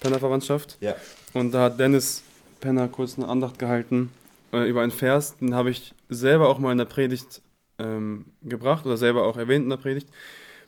Pennerverwandtschaft. 0.01 0.77
Ja. 0.81 0.97
Und 1.33 1.53
da 1.53 1.65
hat 1.65 1.79
Dennis 1.79 2.23
Penner 2.61 2.89
kurz 2.89 3.17
eine 3.17 3.29
Andacht 3.29 3.59
gehalten 3.59 4.11
äh, 4.53 4.69
über 4.69 4.83
einen 4.83 4.93
Vers, 4.93 5.37
den 5.39 5.55
habe 5.55 5.71
ich 5.71 5.95
selber 6.09 6.49
auch 6.49 6.59
mal 6.59 6.73
in 6.73 6.79
der 6.79 6.85
Predigt 6.85 7.43
ähm, 7.79 8.27
gebracht 8.43 8.87
oder 8.87 8.97
selber 8.97 9.25
auch 9.25 9.37
erwähnt 9.37 9.65
in 9.65 9.71
der 9.71 9.77
Predigt, 9.77 10.09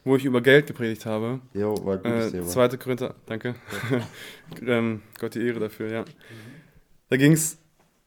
wo 0.04 0.16
ich 0.16 0.24
über 0.24 0.40
Geld 0.40 0.66
gepredigt 0.66 1.06
habe. 1.06 1.40
Jo, 1.54 1.74
war 1.84 1.94
ein 1.94 2.02
gutes 2.02 2.28
Äh, 2.28 2.30
Thema. 2.32 2.46
2. 2.46 2.68
Korinther, 2.76 3.14
danke. 3.26 3.54
ähm, 4.66 5.02
Gott 5.18 5.34
die 5.34 5.46
Ehre 5.46 5.60
dafür, 5.60 5.90
ja. 5.90 6.04
Da 7.08 7.16
ging 7.16 7.32
es 7.32 7.58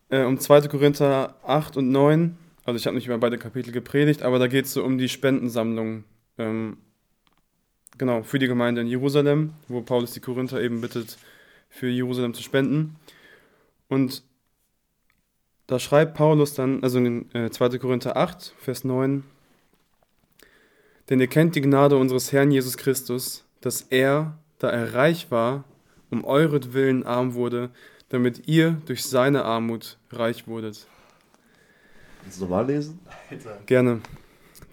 äh, 0.09 0.23
um 0.23 0.39
2. 0.39 0.67
Korinther 0.67 1.35
8 1.43 1.77
und 1.77 1.91
9. 1.91 2.37
Also 2.65 2.77
ich 2.77 2.87
habe 2.87 2.95
nicht 2.95 3.05
über 3.05 3.17
beide 3.17 3.37
Kapitel 3.37 3.71
gepredigt, 3.71 4.23
aber 4.23 4.39
da 4.39 4.47
geht 4.47 4.65
es 4.65 4.73
so 4.73 4.83
um 4.83 4.97
die 4.97 5.09
Spendensammlung. 5.09 6.03
Ähm, 6.37 6.77
genau, 7.97 8.23
für 8.23 8.39
die 8.39 8.47
Gemeinde 8.47 8.81
in 8.81 8.87
Jerusalem, 8.87 9.53
wo 9.67 9.81
Paulus 9.81 10.11
die 10.13 10.19
Korinther 10.19 10.61
eben 10.61 10.81
bittet, 10.81 11.17
für 11.69 11.87
Jerusalem 11.87 12.33
zu 12.33 12.41
spenden. 12.41 12.95
Und 13.87 14.23
da 15.67 15.79
schreibt 15.79 16.15
Paulus 16.15 16.53
dann, 16.53 16.83
also 16.83 16.99
in 16.99 17.33
äh, 17.33 17.49
2. 17.49 17.77
Korinther 17.77 18.17
8, 18.17 18.53
Vers 18.57 18.83
9, 18.83 19.23
denn 21.09 21.19
ihr 21.19 21.27
kennt 21.27 21.55
die 21.55 21.61
Gnade 21.61 21.97
unseres 21.97 22.31
Herrn 22.31 22.51
Jesus 22.51 22.77
Christus, 22.77 23.45
dass 23.61 23.81
er, 23.81 24.37
da 24.59 24.69
er 24.69 24.93
reich 24.93 25.31
war, 25.31 25.63
um 26.09 26.23
euretwillen 26.23 27.05
arm 27.05 27.33
wurde, 27.33 27.69
damit 28.09 28.47
ihr 28.47 28.77
durch 28.85 29.03
seine 29.03 29.43
Armut 29.45 29.97
reich 30.11 30.47
wurdet. 30.47 30.87
Willst 32.23 32.39
du 32.39 32.43
nochmal 32.43 32.65
lesen? 32.65 32.99
Gerne. 33.65 34.01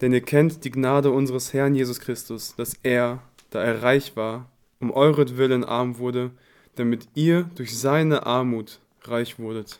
Denn 0.01 0.13
ihr 0.13 0.21
kennt 0.21 0.63
die 0.65 0.71
Gnade 0.71 1.11
unseres 1.11 1.53
Herrn 1.53 1.75
Jesus 1.75 1.99
Christus, 1.99 2.55
dass 2.55 2.75
er, 2.83 3.21
da 3.51 3.63
er 3.63 3.83
reich 3.83 4.15
war, 4.15 4.49
um 4.79 4.91
euretwillen 4.91 5.63
arm 5.63 5.97
wurde, 5.97 6.31
damit 6.75 7.07
ihr 7.13 7.43
durch 7.55 7.77
seine 7.77 8.25
Armut 8.25 8.79
reich 9.03 9.37
wurdet. 9.39 9.79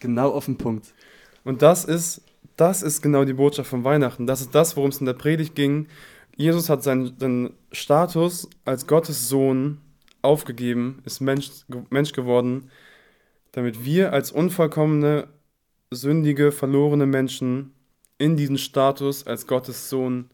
Genau 0.00 0.30
auf 0.30 0.46
den 0.46 0.58
Punkt. 0.58 0.92
Und 1.44 1.62
das 1.62 1.84
ist, 1.84 2.20
das 2.56 2.82
ist 2.82 3.02
genau 3.02 3.24
die 3.24 3.34
Botschaft 3.34 3.68
von 3.68 3.84
Weihnachten. 3.84 4.26
Das 4.26 4.40
ist 4.40 4.54
das, 4.54 4.76
worum 4.76 4.90
es 4.90 4.98
in 4.98 5.06
der 5.06 5.12
Predigt 5.12 5.54
ging. 5.54 5.88
Jesus 6.36 6.68
hat 6.68 6.82
seinen, 6.82 7.18
seinen 7.18 7.54
Status 7.72 8.48
als 8.64 8.86
Gottes 8.86 9.28
Sohn 9.28 9.80
aufgegeben, 10.22 11.02
ist 11.04 11.20
Mensch, 11.20 11.50
Mensch 11.90 12.12
geworden, 12.12 12.70
damit 13.52 13.84
wir 13.84 14.12
als 14.12 14.32
unvollkommene, 14.32 15.28
sündige, 15.90 16.52
verlorene 16.52 17.06
Menschen 17.06 17.72
in 18.18 18.36
diesen 18.36 18.58
Status 18.58 19.26
als 19.26 19.46
Gottes 19.46 19.88
Sohn 19.88 20.30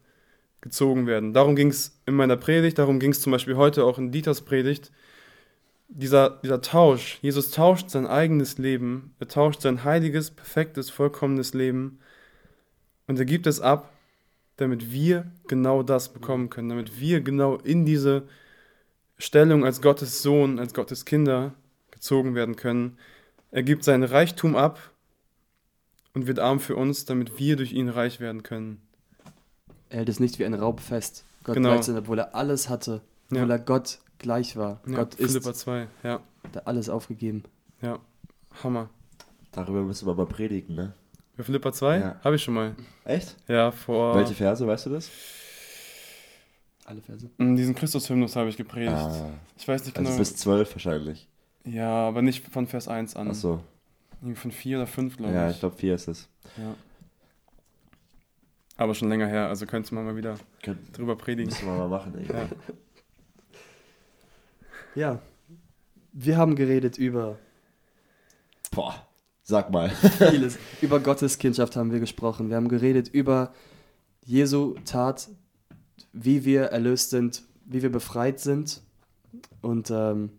gezogen 0.60 1.06
werden. 1.06 1.34
Darum 1.34 1.56
ging 1.56 1.68
es 1.68 2.00
in 2.06 2.14
meiner 2.14 2.36
Predigt, 2.36 2.78
darum 2.78 3.00
ging 3.00 3.10
es 3.10 3.20
zum 3.20 3.32
Beispiel 3.32 3.56
heute 3.56 3.84
auch 3.84 3.98
in 3.98 4.12
Dieters 4.12 4.42
Predigt. 4.42 4.92
Dieser, 5.88 6.40
dieser 6.42 6.62
Tausch, 6.62 7.18
Jesus 7.20 7.50
tauscht 7.50 7.90
sein 7.90 8.06
eigenes 8.06 8.58
Leben, 8.58 9.14
er 9.18 9.28
tauscht 9.28 9.60
sein 9.60 9.84
heiliges, 9.84 10.30
perfektes, 10.30 10.88
vollkommenes 10.88 11.52
Leben 11.52 11.98
und 13.06 13.18
er 13.18 13.24
gibt 13.24 13.46
es 13.46 13.60
ab, 13.60 13.90
damit 14.56 14.92
wir 14.92 15.30
genau 15.48 15.82
das 15.82 16.12
bekommen 16.12 16.50
können, 16.50 16.68
damit 16.68 17.00
wir 17.00 17.20
genau 17.20 17.56
in 17.56 17.84
diese 17.84 18.24
Stellung 19.18 19.64
als 19.64 19.80
Gottes 19.82 20.22
Sohn, 20.22 20.58
als 20.58 20.74
Gottes 20.74 21.04
Kinder 21.04 21.54
gezogen 21.90 22.34
werden 22.34 22.56
können. 22.56 22.98
Er 23.50 23.62
gibt 23.62 23.84
seinen 23.84 24.04
Reichtum 24.04 24.56
ab 24.56 24.78
und 26.14 26.26
wird 26.26 26.38
arm 26.38 26.60
für 26.60 26.76
uns, 26.76 27.04
damit 27.04 27.38
wir 27.38 27.56
durch 27.56 27.72
ihn 27.72 27.88
reich 27.88 28.20
werden 28.20 28.42
können. 28.42 28.80
Er 29.90 29.98
hält 29.98 30.08
es 30.08 30.20
nicht 30.20 30.38
wie 30.38 30.44
ein 30.44 30.54
Raub 30.54 30.80
fest. 30.80 31.24
Gott 31.44 31.54
Genau. 31.56 31.70
gleich 31.72 31.84
sein, 31.84 31.96
obwohl 31.98 32.18
er 32.18 32.34
alles 32.34 32.68
hatte. 32.68 33.00
Ja. 33.30 33.38
Obwohl 33.42 33.50
er 33.50 33.58
Gott 33.58 33.98
gleich 34.18 34.56
war. 34.56 34.80
Ja, 34.86 34.96
Gott 34.96 35.14
ist, 35.16 35.32
Philippa 35.32 35.54
2, 35.54 35.88
ja, 36.02 36.20
hat 36.44 36.56
er 36.56 36.68
alles 36.68 36.88
aufgegeben. 36.88 37.42
ja, 37.80 37.98
Hammer. 38.62 38.90
Darüber 39.52 39.82
müssen 39.82 40.06
wir 40.06 40.14
mal 40.14 40.26
predigen, 40.26 40.74
ne? 40.76 40.94
Bei 41.36 41.42
Philippa 41.44 41.72
2 41.72 41.98
Ja. 41.98 42.20
habe 42.22 42.36
ich 42.36 42.42
schon 42.42 42.54
mal. 42.54 42.74
Echt? 43.04 43.36
Ja, 43.48 43.70
vor 43.70 44.14
Welche 44.16 44.34
Verse, 44.34 44.66
weißt 44.66 44.86
du 44.86 44.90
das? 44.90 45.10
Alle 46.84 47.00
Verse. 47.00 47.30
Mm, 47.38 47.56
diesen 47.56 47.74
Christus-Hymnus 47.74 48.36
habe 48.36 48.48
ich 48.48 48.56
gepredigt. 48.56 48.92
Ah, 48.92 49.30
Ich 49.56 49.66
weiß 49.66 49.84
nicht 49.84 49.96
also 49.96 50.08
genau. 50.08 50.18
bis 50.18 50.36
zwölf 50.36 50.74
wahrscheinlich. 50.74 51.28
ja, 51.64 51.88
aber 52.08 52.22
nicht 52.22 52.46
von 52.48 52.66
Vers 52.66 52.88
1 52.88 53.16
an. 53.16 53.28
Achso. 53.30 53.62
Irgendwie 54.20 54.36
von 54.40 54.52
4 54.52 54.78
oder 54.78 54.86
5, 54.86 55.16
glaube 55.16 55.32
Ja, 55.32 55.48
ich. 55.48 55.54
ich 55.54 55.60
glaube 55.60 55.76
vier 55.76 55.94
ist 55.94 56.06
es. 56.08 56.28
Ja. 56.56 56.74
Aber 58.76 58.94
schon 58.94 59.08
länger 59.08 59.26
her, 59.26 59.48
also 59.48 59.66
könnte 59.66 59.94
man 59.94 60.04
mal 60.04 60.16
wieder 60.16 60.36
Können, 60.62 60.86
drüber 60.92 61.16
predigen. 61.16 61.50
müssen 61.50 61.66
wir 61.66 61.74
mal 61.76 61.88
machen, 61.88 62.14
ey. 62.18 62.26
Ja. 62.26 62.48
Ja. 64.94 65.18
Wir 66.12 66.36
haben 66.36 66.56
geredet 66.56 66.98
über 66.98 67.38
Boah, 68.70 69.06
sag 69.52 69.70
mal. 69.70 69.90
vieles. 69.90 70.58
über 70.80 70.98
Gottes 70.98 71.38
Kindschaft 71.38 71.76
haben 71.76 71.92
wir 71.92 72.00
gesprochen. 72.00 72.48
Wir 72.48 72.56
haben 72.56 72.68
geredet 72.68 73.08
über 73.08 73.52
Jesu 74.24 74.74
Tat, 74.86 75.28
wie 76.14 76.44
wir 76.46 76.62
erlöst 76.64 77.10
sind, 77.10 77.42
wie 77.66 77.82
wir 77.82 77.92
befreit 77.92 78.40
sind 78.40 78.80
und 79.60 79.90
ähm, 79.90 80.30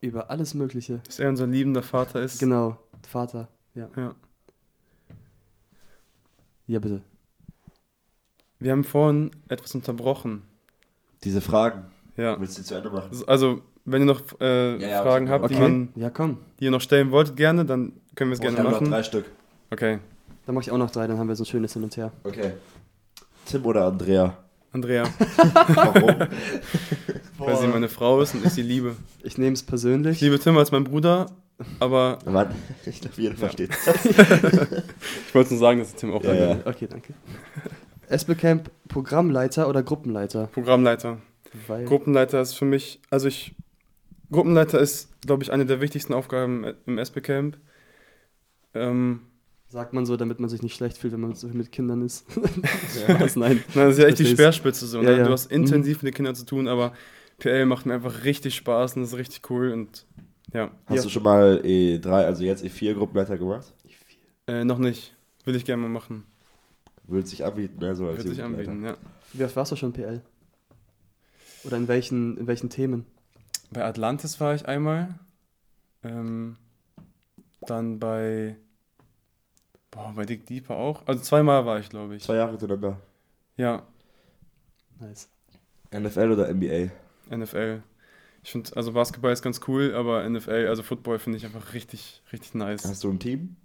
über 0.00 0.30
alles 0.30 0.54
Mögliche. 0.54 1.00
Dass 1.06 1.18
er 1.18 1.28
unser 1.28 1.48
liebender 1.48 1.82
Vater 1.82 2.22
ist. 2.22 2.38
Genau, 2.38 2.78
Vater. 3.06 3.48
Ja, 3.74 3.88
Ja. 3.96 4.14
ja 6.68 6.78
bitte. 6.78 7.02
Wir 8.60 8.70
haben 8.72 8.84
vorhin 8.84 9.30
etwas 9.48 9.74
unterbrochen. 9.74 10.42
Diese 11.24 11.40
Fragen, 11.40 11.86
Ja. 12.16 12.40
willst 12.40 12.58
du 12.58 12.62
die 12.62 12.68
zu 12.68 12.74
Ende 12.76 12.90
machen? 12.90 13.10
Also, 13.26 13.62
wenn 13.90 14.02
ihr 14.02 14.06
noch 14.06 14.22
äh, 14.40 14.76
Ja, 14.80 14.88
ja, 14.88 15.02
Fragen 15.02 15.26
okay. 15.26 15.32
habt, 15.32 15.50
die, 15.50 15.54
Okay, 15.54 15.62
man, 15.62 15.88
ja 15.96 16.10
komm. 16.10 16.38
die 16.60 16.64
ihr 16.66 16.70
noch 16.70 16.80
stellen 16.80 17.10
wolltet, 17.10 17.36
gerne, 17.36 17.64
dann 17.64 17.92
können 18.14 18.30
wir 18.30 18.34
es 18.34 18.38
ich 18.38 18.42
gerne 18.42 18.58
habe 18.58 18.68
noch 18.70 18.80
machen. 18.80 18.90
drei 18.90 19.02
Stück. 19.02 19.26
Okay. 19.70 19.98
Dann 20.46 20.54
mache 20.54 20.62
ich 20.64 20.70
auch 20.70 20.78
noch 20.78 20.90
drei, 20.90 21.06
dann 21.06 21.18
haben 21.18 21.28
wir 21.28 21.36
so 21.36 21.42
ein 21.42 21.46
schönes 21.46 21.72
Hin 21.74 21.82
und 21.84 21.96
Her. 21.96 22.10
Okay. 22.24 22.52
Tim 23.46 23.64
oder 23.66 23.86
Andrea? 23.86 24.36
Andrea, 24.72 25.04
Warum? 25.74 26.28
weil 27.38 27.56
sie 27.56 27.66
meine 27.68 27.88
Frau 27.88 28.20
ist 28.20 28.34
und 28.34 28.44
ich 28.44 28.52
sie 28.52 28.62
liebe. 28.62 28.96
Ich 29.22 29.38
nehme 29.38 29.54
es 29.54 29.60
Ich 29.62 29.66
persönlich. 29.66 30.20
liebe 30.20 30.38
Tim 30.38 30.58
als 30.58 30.70
mein 30.72 30.84
Bruder, 30.84 31.26
aber 31.80 32.18
Mann, 32.26 32.54
ich 32.86 33.00
glaube, 33.00 33.16
jeder 33.16 33.32
Ja. 33.32 33.38
versteht. 33.38 33.70
ich 35.26 35.34
wollte 35.34 35.50
nur 35.54 35.58
sagen, 35.58 35.78
dass 35.80 35.88
ich 35.90 35.94
Tim 35.96 36.12
auch 36.12 36.22
Ja, 36.22 36.34
ja. 36.34 36.56
Okay, 36.66 36.86
danke. 36.88 37.14
Espelcamp 38.08 38.70
Programmleiter 38.88 39.68
oder 39.68 39.82
Gruppenleiter? 39.82 40.46
Programmleiter. 40.52 41.18
Weil 41.66 41.84
Gruppenleiter 41.86 42.40
ist 42.40 42.52
für 42.54 42.64
mich, 42.66 43.00
also 43.10 43.26
ich, 43.28 43.54
Gruppenleiter 44.30 44.78
ist, 44.78 45.08
glaube 45.22 45.42
ich, 45.42 45.52
eine 45.52 45.66
der 45.66 45.80
wichtigsten 45.80 46.12
Aufgaben 46.14 46.64
im 46.86 46.98
SP-Camp. 46.98 47.56
Ähm, 48.74 49.22
sagt 49.68 49.92
man 49.92 50.06
so, 50.06 50.16
damit 50.16 50.40
man 50.40 50.48
sich 50.50 50.62
nicht 50.62 50.74
schlecht 50.74 50.98
fühlt, 50.98 51.12
wenn 51.12 51.20
man 51.20 51.34
so 51.34 51.48
mit 51.48 51.72
Kindern 51.72 52.02
ist. 52.02 52.26
Spaß, 53.06 53.36
nein. 53.36 53.62
na, 53.74 53.84
das 53.84 53.94
ist 53.94 54.02
ja 54.02 54.08
echt 54.08 54.18
die. 54.18 54.26
Speerspitze 54.26 54.86
so. 54.86 55.02
Ja, 55.02 55.10
ne? 55.10 55.18
ja. 55.18 55.24
Du 55.24 55.30
hast 55.32 55.50
intensiv 55.50 56.02
mit 56.02 56.12
den 56.12 56.16
Kindern 56.16 56.34
zu 56.34 56.44
tun, 56.44 56.68
aber 56.68 56.92
PL 57.38 57.66
macht 57.66 57.86
mir 57.86 57.94
einfach 57.94 58.24
richtig 58.24 58.54
Spaß 58.56 58.96
und 58.96 59.02
das 59.02 59.12
ist 59.12 59.18
richtig 59.18 59.48
cool 59.50 59.72
und 59.72 60.06
ja, 60.52 60.70
Hast 60.86 60.96
Ja. 60.96 61.02
du 61.02 61.08
schon 61.10 61.22
mal 61.22 61.60
E3, 61.62 62.08
also 62.10 62.42
jetzt 62.42 62.64
E4 62.64 62.94
Gruppenleiter 62.94 63.36
gemacht? 63.36 63.72
äh, 64.46 64.64
noch 64.64 64.78
nicht. 64.78 65.14
Will 65.44 65.54
ich 65.56 65.64
gerne 65.64 65.82
mal 65.82 65.88
machen. 65.90 66.24
Würde 67.06 67.26
sich 67.26 67.44
anbieten, 67.44 67.78
ne? 67.80 67.94
So 67.94 68.06
als 68.06 68.18
Wird 68.24 68.28
sich 68.34 68.42
anbieten, 68.42 68.84
ja. 68.84 68.96
Wie 69.32 69.44
oft 69.44 69.56
warst 69.56 69.72
du 69.72 69.76
schon 69.76 69.92
PL? 69.92 70.22
Oder 71.64 71.76
in 71.76 71.88
welchen, 71.88 72.36
in 72.38 72.46
welchen 72.46 72.70
Themen? 72.70 73.04
Bei 73.70 73.84
Atlantis 73.84 74.40
war 74.40 74.54
ich 74.54 74.66
einmal. 74.66 75.14
Ähm, 76.02 76.56
dann 77.62 77.98
bei. 77.98 78.56
Boah, 79.90 80.12
bei 80.14 80.24
Dick 80.24 80.46
Deeper 80.46 80.76
auch. 80.76 81.06
Also 81.06 81.22
zweimal 81.22 81.66
war 81.66 81.78
ich, 81.78 81.88
glaube 81.88 82.16
ich. 82.16 82.24
Zwei 82.24 82.36
Jahre 82.36 82.50
hintereinander. 82.52 83.00
Ja, 83.56 83.82
Nice. 85.00 85.28
NFL 85.92 86.32
oder 86.32 86.52
NBA? 86.52 86.90
NFL. 87.34 87.82
Ich 88.42 88.52
finde, 88.52 88.74
also 88.76 88.92
Basketball 88.92 89.32
ist 89.32 89.42
ganz 89.42 89.60
cool, 89.68 89.94
aber 89.94 90.28
NFL, 90.28 90.66
also 90.68 90.82
Football 90.82 91.18
finde 91.18 91.38
ich 91.38 91.44
einfach 91.44 91.72
richtig, 91.74 92.22
richtig 92.32 92.54
nice. 92.54 92.84
Hast 92.84 93.04
du 93.04 93.10
ein 93.10 93.18
Team? 93.18 93.56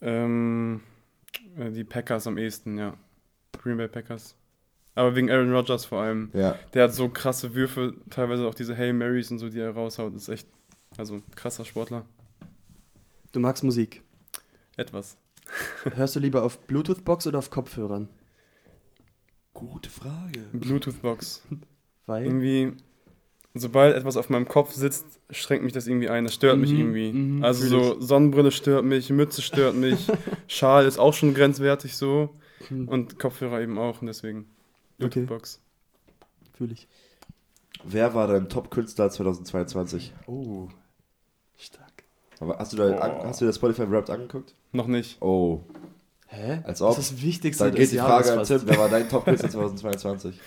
Ähm, 0.00 0.82
äh, 1.56 1.70
die 1.70 1.84
Packers 1.84 2.26
am 2.26 2.38
ehesten, 2.38 2.78
ja. 2.78 2.94
Green 3.62 3.76
Bay 3.76 3.88
Packers. 3.88 4.34
Aber 4.94 5.16
wegen 5.16 5.30
Aaron 5.30 5.52
Rodgers 5.52 5.84
vor 5.86 6.02
allem. 6.02 6.30
Ja. 6.34 6.58
Der 6.74 6.84
hat 6.84 6.94
so 6.94 7.08
krasse 7.08 7.54
Würfe, 7.54 7.94
teilweise 8.10 8.46
auch 8.46 8.54
diese 8.54 8.76
Hail 8.76 8.92
Marys 8.92 9.30
und 9.30 9.38
so, 9.38 9.48
die 9.48 9.58
er 9.60 9.70
raushaut. 9.70 10.14
Das 10.14 10.22
ist 10.22 10.28
echt, 10.28 10.46
also 10.98 11.22
krasser 11.34 11.64
Sportler. 11.64 12.04
Du 13.32 13.40
magst 13.40 13.64
Musik. 13.64 14.02
Etwas. 14.76 15.16
Hörst 15.94 16.16
du 16.16 16.20
lieber 16.20 16.42
auf 16.42 16.58
Bluetooth-Box 16.66 17.26
oder 17.26 17.38
auf 17.38 17.50
Kopfhörern? 17.50 18.08
Gute 19.54 19.90
Frage. 19.90 20.40
Bluetooth-Box. 20.52 21.42
Weil. 22.06 22.24
Irgendwie, 22.26 22.72
sobald 23.54 23.94
etwas 23.96 24.16
auf 24.16 24.28
meinem 24.28 24.48
Kopf 24.48 24.72
sitzt, 24.72 25.20
schränkt 25.30 25.64
mich 25.64 25.72
das 25.72 25.86
irgendwie 25.86 26.08
ein. 26.08 26.24
Das 26.24 26.34
stört 26.34 26.58
mich 26.58 26.72
Mhm, 26.72 26.78
irgendwie. 26.78 27.12
mhm, 27.12 27.44
also 27.44 27.66
so 27.66 28.00
Sonnenbrille 28.00 28.50
stört 28.50 28.84
mich, 28.84 29.08
Mütze 29.10 29.40
stört 29.40 29.74
mich, 29.76 30.08
Schal 30.48 30.84
ist 30.86 30.98
auch 30.98 31.14
schon 31.14 31.32
grenzwertig 31.34 31.96
so 31.96 32.30
Hm, 32.68 32.88
und 32.88 33.18
Kopfhörer 33.18 33.60
eben 33.60 33.78
auch 33.78 34.00
und 34.00 34.06
deswegen 34.06 34.46
Okay. 35.04 35.20
Bluetooth-Box. 35.20 35.60
Fühl 36.54 36.72
ich. 36.72 36.88
Wer 37.84 38.14
war 38.14 38.28
dein 38.28 38.48
Top-Künstler 38.48 39.10
2022? 39.10 40.12
Oh. 40.26 40.68
Stark. 41.56 42.04
Aber 42.40 42.58
hast 42.58 42.72
du, 42.72 42.76
da, 42.76 42.98
an, 42.98 43.28
hast 43.28 43.40
du 43.40 43.44
dir 43.44 43.48
das 43.48 43.56
Spotify 43.56 43.90
Wrapped 43.90 44.10
angeguckt? 44.10 44.54
Noch 44.72 44.86
nicht. 44.86 45.20
Oh. 45.20 45.60
Hä? 46.26 46.60
Als 46.64 46.80
ob. 46.82 46.96
Das 46.96 47.04
ist 47.04 47.12
das 47.12 47.22
Wichtigste 47.22 47.64
Dann 47.64 47.74
geht 47.74 47.92
die 47.92 47.96
Jahres 47.96 48.28
Frage 48.28 48.40
an. 48.40 48.46
Tim. 48.46 48.62
Wer 48.64 48.78
war 48.78 48.88
dein 48.88 49.08
Top-Künstler 49.08 49.50
2022? 49.50 50.40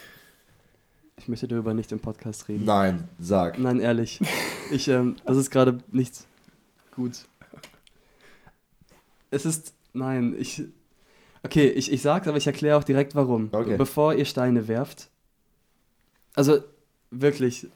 Ich 1.18 1.28
möchte 1.28 1.48
darüber 1.48 1.74
nicht 1.74 1.92
im 1.92 2.00
Podcast 2.00 2.48
reden. 2.50 2.66
Nein, 2.66 3.08
sag. 3.20 3.60
Nein, 3.60 3.80
ehrlich. 3.80 4.20
Ich, 4.72 4.88
ähm, 4.88 5.16
das 5.28 5.38
ist 5.38 5.52
gerade 5.52 5.78
nicht 5.92 6.26
gut. 6.96 7.28
Es 9.30 9.46
ist, 9.46 9.76
nein, 9.94 10.36
ich, 10.40 10.64
okay, 11.46 11.68
ich, 11.70 11.92
ich 11.92 12.02
sag's, 12.02 12.28
aber 12.28 12.38
ich 12.38 12.48
erkläre 12.48 12.78
auch 12.78 12.84
direkt 12.84 13.16
warum. 13.16 13.50
Okay. 13.52 13.78
Bevor 13.78 14.14
ihr 14.14 14.26
Steine 14.26 14.68
werft. 14.68 15.10
Also, 16.36 16.60
wirklich, 17.12 17.68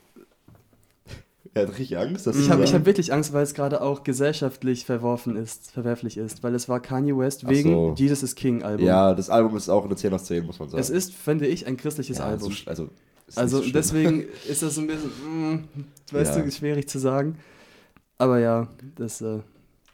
Er 1.53 1.63
hat 1.63 1.69
richtig 1.69 1.97
Angst, 1.97 2.27
dass 2.27 2.37
ich 2.37 2.49
habe 2.49 2.65
hab 2.65 2.85
wirklich 2.85 3.11
Angst, 3.13 3.33
weil 3.33 3.43
es 3.43 3.53
gerade 3.53 3.81
auch 3.81 4.03
gesellschaftlich 4.03 4.85
verworfen 4.85 5.35
ist, 5.35 5.71
verwerflich 5.71 6.17
ist, 6.17 6.43
weil 6.43 6.53
es 6.53 6.67
war 6.69 6.79
Kanye 6.79 7.17
West 7.17 7.43
Ach 7.45 7.49
wegen 7.49 7.69
so. 7.69 7.95
Jesus 7.97 8.21
is 8.23 8.35
King 8.35 8.61
Album. 8.63 8.85
Ja, 8.85 9.13
das 9.13 9.29
Album 9.29 9.55
ist 9.55 9.69
auch 9.69 9.85
eine 9.85 9.95
10 9.95 10.13
aus 10.13 10.25
10, 10.25 10.45
muss 10.45 10.59
man 10.59 10.69
sagen. 10.69 10.81
Es 10.81 10.89
ist, 10.89 11.13
finde 11.15 11.47
ich, 11.47 11.65
ein 11.65 11.77
christliches 11.77 12.17
ja, 12.17 12.25
Album. 12.25 12.51
So, 12.51 12.69
also, 12.69 12.89
Also 13.35 13.61
so 13.61 13.71
deswegen 13.71 14.25
ist 14.47 14.61
das 14.61 14.75
so 14.75 14.81
ein 14.81 14.87
bisschen, 14.87 15.09
mm, 15.09 15.63
weißt 16.11 16.35
Ja. 16.35 16.41
du, 16.43 16.51
schwierig 16.51 16.87
zu 16.89 16.99
sagen. 16.99 17.37
Aber 18.17 18.39
ja, 18.39 18.67
das, 18.95 19.21
äh, 19.21 19.39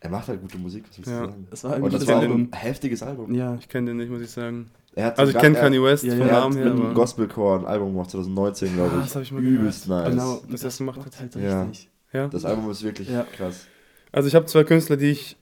Er 0.02 0.10
macht 0.10 0.28
halt 0.28 0.42
gute 0.42 0.58
Musik, 0.58 0.84
was 0.90 0.98
willst 0.98 1.10
du 1.10 1.16
Ja. 1.16 1.20
sagen? 1.26 1.48
das 1.50 1.64
war 1.64 1.74
ein 1.74 1.82
Und 1.84 1.94
das 1.94 2.06
war 2.08 2.22
ein 2.22 2.50
heftiges 2.54 3.02
Album. 3.02 3.34
Ja, 3.34 3.56
Ich 3.56 3.68
kenne 3.68 3.88
den 3.92 3.98
nicht, 3.98 4.10
muss 4.12 4.22
ich 4.22 4.30
sagen. 4.30 4.70
Er 4.94 5.06
hat 5.08 5.20
Also 5.20 5.32
ich 5.32 5.38
kenne 5.38 5.56
Kanye 5.58 5.82
West 5.82 6.04
Ja, 6.04 6.12
vom 6.12 6.20
ja. 6.22 6.26
Er 6.28 6.34
hat 6.36 6.42
Namen 6.44 6.56
mit 6.56 6.64
her, 6.64 6.72
einem 6.72 6.82
aber 6.86 6.94
Gospelcore 6.94 7.60
ein 7.60 7.66
Album 7.66 7.92
gemacht, 7.94 8.10
2019, 8.12 8.74
glaube 8.76 8.92
Ah, 8.94 8.98
ich. 9.00 9.04
das 9.06 9.16
hab 9.16 9.22
ich 9.24 9.32
mal 9.32 9.44
Übelst 9.44 9.88
gehört. 9.88 10.14
nice. 10.14 10.14
genau. 10.14 10.42
das 10.62 10.78
bockt 10.80 11.06
hat. 11.06 11.20
halt 11.20 11.36
Ja. 11.36 11.64
richtig. 11.64 11.90
ja. 12.14 12.28
Das 12.28 12.46
Album 12.46 12.70
ist 12.72 12.84
wirklich 12.84 13.10
Ja. 13.10 13.24
krass. 13.36 13.66
Also 14.12 14.28
ich 14.28 14.36
habe 14.36 14.46
zwei 14.46 14.64
Künstler, 14.64 14.96
die 14.98 15.12
ich 15.12 15.38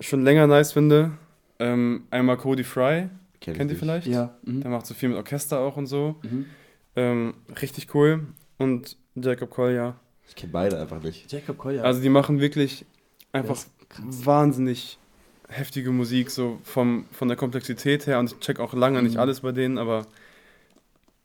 schon 0.00 0.22
länger 0.24 0.46
nice 0.46 0.72
finde. 0.72 1.12
Ähm, 1.58 2.04
einmal 2.10 2.36
Cody 2.38 2.64
Fry, 2.64 3.08
Kenn 3.40 3.54
kennt 3.54 3.70
ihr 3.70 3.76
vielleicht? 3.78 4.06
Ja. 4.06 4.34
Mhm. 4.44 4.60
Der 4.62 4.70
macht 4.70 4.86
so 4.86 4.94
viel 4.94 5.08
mit 5.10 5.16
Orchester 5.18 5.58
auch 5.60 5.76
und 5.76 5.86
so. 5.86 6.16
Mhm. 6.22 6.46
Ähm, 6.96 7.34
richtig 7.62 7.94
cool. 7.94 8.26
Und 8.58 8.96
Jacob 9.14 9.50
Collier. 9.50 9.94
Ich 10.28 10.34
kenne 10.36 10.52
beide 10.52 10.78
einfach 10.78 11.02
nicht. 11.02 11.30
Jacob 11.32 11.56
Collier. 11.58 11.84
Also 11.84 12.00
die 12.02 12.08
machen 12.10 12.40
wirklich 12.40 12.84
einfach 13.32 13.58
wahnsinnig 13.98 14.98
heftige 15.48 15.90
Musik, 15.90 16.30
so 16.30 16.58
vom, 16.62 17.06
von 17.12 17.28
der 17.28 17.36
Komplexität 17.36 18.06
her. 18.06 18.18
Und 18.18 18.32
ich 18.32 18.38
check 18.40 18.60
auch 18.60 18.72
lange 18.74 19.02
nicht 19.02 19.14
Mhm. 19.14 19.20
alles 19.20 19.40
bei 19.40 19.52
denen, 19.52 19.78
aber 19.78 20.06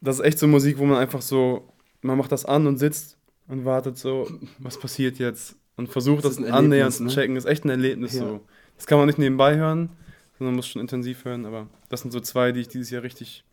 das 0.02 0.20
ist 0.20 0.26
echt 0.26 0.40
so 0.40 0.48
Musik, 0.48 0.78
wo 0.78 0.86
man 0.86 0.98
einfach 0.98 1.22
so, 1.22 1.68
man 2.02 2.18
macht 2.18 2.32
das 2.32 2.46
an 2.46 2.68
und 2.68 2.78
sitzt 2.78 3.18
und 3.48 3.66
wartet 3.66 3.98
so, 3.98 4.28
was 4.60 4.80
passiert 4.80 5.20
jetzt? 5.20 5.56
Und 5.78 5.90
versucht 5.90 6.24
Das 6.24 6.38
das, 6.38 6.46
annähernd 6.52 6.94
zu 6.94 7.04
ne? 7.04 7.10
checken. 7.10 7.36
Ist 7.36 7.46
echt 7.46 7.66
ein 7.66 7.70
Erlebnis 7.70 8.14
Ja. 8.14 8.22
so. 8.22 8.42
Das 8.78 8.88
kann 8.88 8.98
man 8.98 9.08
nicht 9.08 9.20
nebenbei 9.20 9.58
hören, 9.58 9.90
sondern 10.38 10.56
muss 10.56 10.68
schon 10.68 10.82
intensiv 10.82 11.26
hören. 11.26 11.46
Aber 11.46 11.68
das 11.90 12.02
sind 12.02 12.12
so 12.12 12.20
zwei, 12.22 12.52
die 12.52 12.62
ich 12.62 12.68
dieses 12.70 12.90
Jahr 12.90 13.04
richtig 13.04 13.44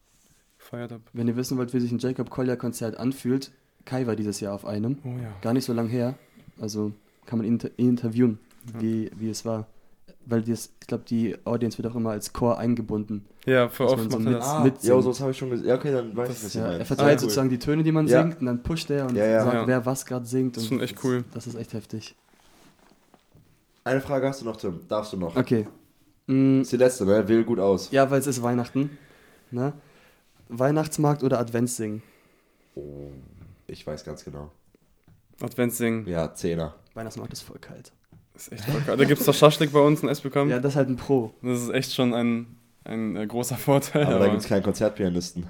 gefeiert 0.58 0.92
habe. 0.92 1.02
Wenn 1.12 1.26
ihr 1.28 1.36
wissen 1.36 1.58
wollt, 1.58 1.74
wie 1.74 1.80
sich 1.80 1.90
ein 1.92 1.98
Jacob 1.98 2.30
Collier 2.30 2.56
Konzert 2.56 2.96
anfühlt, 2.96 3.50
Kai 3.84 4.06
war 4.06 4.14
dieses 4.14 4.38
Jahr 4.40 4.54
auf 4.54 4.64
einem. 4.64 4.98
Oh 5.04 5.16
ja. 5.20 5.32
Gar 5.42 5.52
nicht 5.54 5.64
so 5.64 5.72
lang 5.72 5.88
her. 5.88 6.14
Also 6.60 6.92
kann 7.26 7.38
man 7.38 7.46
ihn, 7.46 7.54
inter 7.54 7.70
interviewen, 7.76 8.38
Ja. 8.74 8.80
wie, 8.82 9.10
wie 9.16 9.30
es 9.30 9.44
war. 9.44 9.66
Weil 10.24 10.42
das, 10.42 10.70
ich 10.80 10.86
glaube, 10.86 11.02
die 11.08 11.36
Audience 11.44 11.78
wird 11.78 11.88
auch 11.92 11.96
immer 11.96 12.10
als 12.10 12.32
Chor 12.32 12.56
eingebunden. 12.58 13.24
Ja, 13.44 13.68
für 13.68 13.86
oft 13.86 13.96
man 13.98 14.10
so 14.10 14.18
mit- 14.20 14.34
das. 14.34 14.46
Ah, 14.46 14.62
mitsingen. 14.62 14.96
ja, 14.96 15.02
sowas 15.02 15.20
habe 15.20 15.32
ich 15.32 15.36
schon 15.38 15.50
gesehen. 15.50 15.66
Ja, 15.66 15.74
okay, 15.74 15.90
dann 15.90 16.16
weiß 16.16 16.28
Das- 16.28 16.38
ich, 16.38 16.44
was 16.44 16.54
Ja, 16.54 16.72
er 16.72 16.84
verteilt 16.84 17.16
Ah, 17.16 17.20
sozusagen 17.20 17.48
die 17.50 17.58
Töne, 17.58 17.82
die 17.82 17.90
man 17.90 18.06
Ja. 18.06 18.22
singt, 18.22 18.38
und 18.40 18.46
dann 18.46 18.62
pusht 18.62 18.88
er 18.90 19.06
und 19.08 19.16
Ja, 19.16 19.26
ja. 19.26 19.42
sagt, 19.42 19.54
Ja. 19.54 19.66
wer 19.66 19.84
was 19.86 20.06
gerade 20.06 20.24
singt. 20.26 20.56
Das 20.56 20.62
ist 20.64 20.70
und 20.70 20.78
schon 20.78 20.84
echt 20.84 21.02
cool. 21.04 21.24
Das 21.34 21.46
ist 21.48 21.56
echt 21.56 21.72
heftig. 21.72 22.14
Eine 23.84 24.00
Frage 24.00 24.28
hast 24.28 24.40
du 24.42 24.44
noch, 24.44 24.56
Tim. 24.56 24.80
Darfst 24.88 25.12
du 25.12 25.16
noch? 25.16 25.34
Okay. 25.34 25.66
Das 26.28 26.36
ist 26.36 26.72
die 26.72 26.76
letzte, 26.76 27.04
ne? 27.04 27.26
Wähl 27.26 27.42
gut 27.44 27.58
aus. 27.58 27.90
ja, 27.90 28.08
weil 28.10 28.20
es 28.20 28.28
ist 28.28 28.42
Weihnachten. 28.42 28.96
Ne? 29.50 29.72
Weihnachtsmarkt 30.48 31.24
oder 31.24 31.40
Adventssingen? 31.40 32.00
Oh, 32.76 33.08
ich 33.66 33.84
weiß 33.86 34.04
ganz 34.04 34.24
genau. 34.24 34.50
Adventssingen. 35.40 36.06
Ja, 36.06 36.34
Zehner. 36.34 36.74
Weihnachtsmarkt 36.94 37.32
ist 37.32 37.42
voll 37.42 37.58
kalt. 37.58 37.92
Ist 38.34 38.52
echt 38.52 38.64
voll 38.64 38.80
geil. 38.82 38.96
Da 38.96 39.04
gibt 39.04 39.20
es 39.20 39.26
doch 39.26 39.34
Schaschlik 39.34 39.72
bei 39.72 39.80
uns 39.80 40.02
in 40.02 40.08
Esbekamp. 40.08 40.50
Ja, 40.50 40.58
das 40.58 40.72
ist 40.72 40.76
halt 40.76 40.88
ein 40.88 40.96
Pro. 40.96 41.32
Das 41.42 41.62
ist 41.62 41.70
echt 41.70 41.92
schon 41.94 42.14
ein, 42.14 42.46
ein 42.84 43.16
äh, 43.16 43.26
großer 43.26 43.56
Vorteil. 43.56 44.04
Aber 44.04 44.16
Aber, 44.16 44.24
da 44.26 44.30
gibt 44.30 44.42
es 44.42 44.48
keinen 44.48 44.62
Konzertpianisten. 44.62 45.46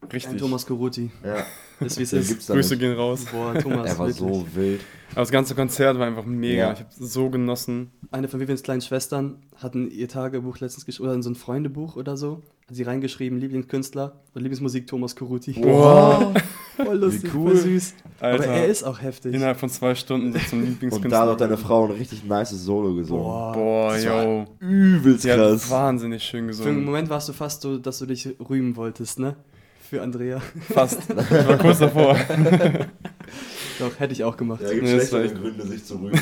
Ein 0.00 0.08
richtig. 0.12 0.38
Thomas 0.38 0.66
Coruti. 0.66 1.10
Ja, 1.24 1.44
Ist 1.80 1.98
wie 1.98 2.02
es 2.02 2.12
ist. 2.12 2.28
gibt's 2.28 2.46
da 2.46 2.54
Grüße 2.54 2.74
nicht. 2.74 2.80
gehen 2.80 2.92
raus. 2.94 3.24
Boah, 3.32 3.54
Thomas. 3.54 3.88
Er 3.88 3.98
war 3.98 4.06
wirklich. 4.08 4.16
so 4.16 4.46
wild. 4.54 4.80
Aber 5.12 5.20
das 5.22 5.30
ganze 5.30 5.54
Konzert 5.54 5.98
war 5.98 6.06
einfach 6.06 6.24
mega. 6.24 6.54
Ja. 6.68 6.72
Ich 6.72 6.80
habe 6.80 6.88
so 6.92 7.28
genossen. 7.30 7.90
Eine 8.10 8.28
von 8.28 8.40
Vivians 8.40 8.62
kleinen 8.62 8.80
Schwestern 8.82 9.42
hatten 9.56 9.90
ihr 9.90 10.08
Tagebuch 10.08 10.58
letztens 10.60 10.86
geschrieben, 10.86 11.08
oder 11.08 11.14
in 11.16 11.22
so 11.22 11.30
ein 11.30 11.34
Freundebuch 11.34 11.96
oder 11.96 12.16
so, 12.16 12.40
hat 12.72 12.76
sie 12.76 12.82
reingeschrieben, 12.84 13.38
Lieblingskünstler 13.38 14.12
und 14.34 14.40
Lieblingsmusik 14.40 14.86
Thomas 14.86 15.14
Coruti. 15.14 15.54
Wow. 15.62 16.32
Voll 16.76 16.96
lustig, 16.96 17.24
Wie 17.34 17.36
cool. 17.36 17.50
voll 17.50 17.56
süß. 17.58 17.94
Alter, 18.18 18.44
Aber 18.44 18.46
er 18.54 18.66
ist 18.66 18.82
auch 18.82 19.02
heftig. 19.02 19.34
innerhalb 19.34 19.60
von 19.60 19.68
zwei 19.68 19.94
Stunden 19.94 20.32
so 20.32 20.38
zum 20.48 20.58
Und 20.62 20.68
Lieblingskünstler. 20.70 21.10
da 21.10 21.20
hat 21.22 21.28
auch 21.28 21.36
deine 21.36 21.58
Frau 21.58 21.84
ein 21.84 21.90
richtig 21.90 22.24
nice 22.24 22.50
Solo 22.50 22.94
gesungen. 22.94 23.24
Boah. 23.24 23.52
Boah, 23.52 23.92
Das 23.92 24.06
war 24.06 24.24
yo. 24.24 24.46
Übelst 24.60 25.24
Die 25.24 25.30
hat 25.32 25.38
krass. 25.38 25.70
wahnsinnig 25.70 26.22
schön 26.22 26.38
Für 26.38 26.38
einen 26.38 26.48
gesungen. 26.48 26.84
Moment 26.86 27.10
warst 27.10 27.28
du 27.28 27.34
fast 27.34 27.60
so, 27.60 27.76
dass 27.76 27.98
du 27.98 28.06
dich 28.06 28.26
rühmen 28.48 28.74
wolltest, 28.76 29.18
ne? 29.18 29.36
Für 29.90 30.00
Andrea. 30.00 30.40
Fast. 30.70 30.98
Ich 31.10 31.48
war 31.48 31.58
kurz 31.58 31.78
davor. 31.78 32.16
Doch, 33.78 33.98
hätte 34.00 34.12
ich 34.14 34.24
auch 34.24 34.36
gemacht. 34.38 34.62
Ja, 34.62 34.70
gibt 34.70 34.82
Nee, 34.84 34.90
schlechtere 34.92 35.28
Gründe, 35.28 35.66
sich 35.66 35.84
zu 35.84 35.96
rühmen. 35.96 36.18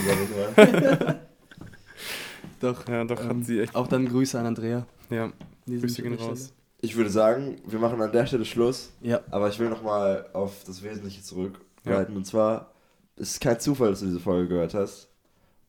Doch. 2.61 2.89
Ja, 2.89 3.05
doch, 3.05 3.23
hat 3.23 3.31
Ähm, 3.31 3.43
sie 3.43 3.61
echt. 3.61 3.75
Auch 3.75 3.87
dann 3.87 4.07
Grüße 4.09 4.39
an 4.39 4.47
Andrea. 4.47 4.85
Ja, 5.11 5.31
Grüße 5.79 6.03
gehen 6.03 6.15
raus. 6.15 6.53
Ich 6.81 6.97
würde 6.97 7.11
sagen, 7.11 7.61
wir 7.67 7.79
machen 7.79 8.01
an 8.01 8.11
der 8.11 8.27
Stelle 8.27 8.45
Schluss. 8.47 8.91
Ja, 9.03 9.21
Aber 9.31 9.49
ich 9.49 9.59
will 9.59 9.69
nochmal 9.69 10.27
auf 10.33 10.65
das 10.65 10.83
Wesentliche 10.83 11.19
Ja. 11.19 11.25
zurückleiten. 11.25 12.17
Und 12.17 12.25
zwar, 12.27 12.73
es 13.17 13.33
ist 13.33 13.41
kein 13.41 13.61
Zufall, 13.61 13.91
dass 13.91 14.01
du 14.01 14.07
diese 14.07 14.21
Folge 14.21 14.49
gehört 14.49 14.73
hast. 14.75 15.09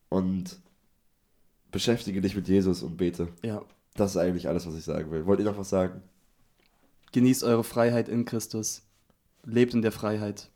Und 0.08 0.58
beschäftige 1.70 2.20
dich 2.20 2.34
mit 2.34 2.48
Jesus 2.48 2.82
und 2.82 2.96
bete. 2.96 3.28
ja. 3.42 3.62
Das 3.94 4.12
ist 4.12 4.16
eigentlich 4.16 4.48
alles, 4.48 4.66
was 4.66 4.74
ich 4.74 4.84
sagen 4.84 5.10
will. 5.10 5.26
Wollt 5.26 5.38
ihr 5.38 5.44
noch 5.44 5.58
was 5.58 5.68
sagen? 5.68 6.00
Genießt 7.12 7.44
eure 7.44 7.62
Freiheit 7.62 8.08
in 8.08 8.24
Christus. 8.24 8.80
Lebt 9.44 9.74
in 9.74 9.82
der 9.82 9.92
Freiheit. 9.92 10.48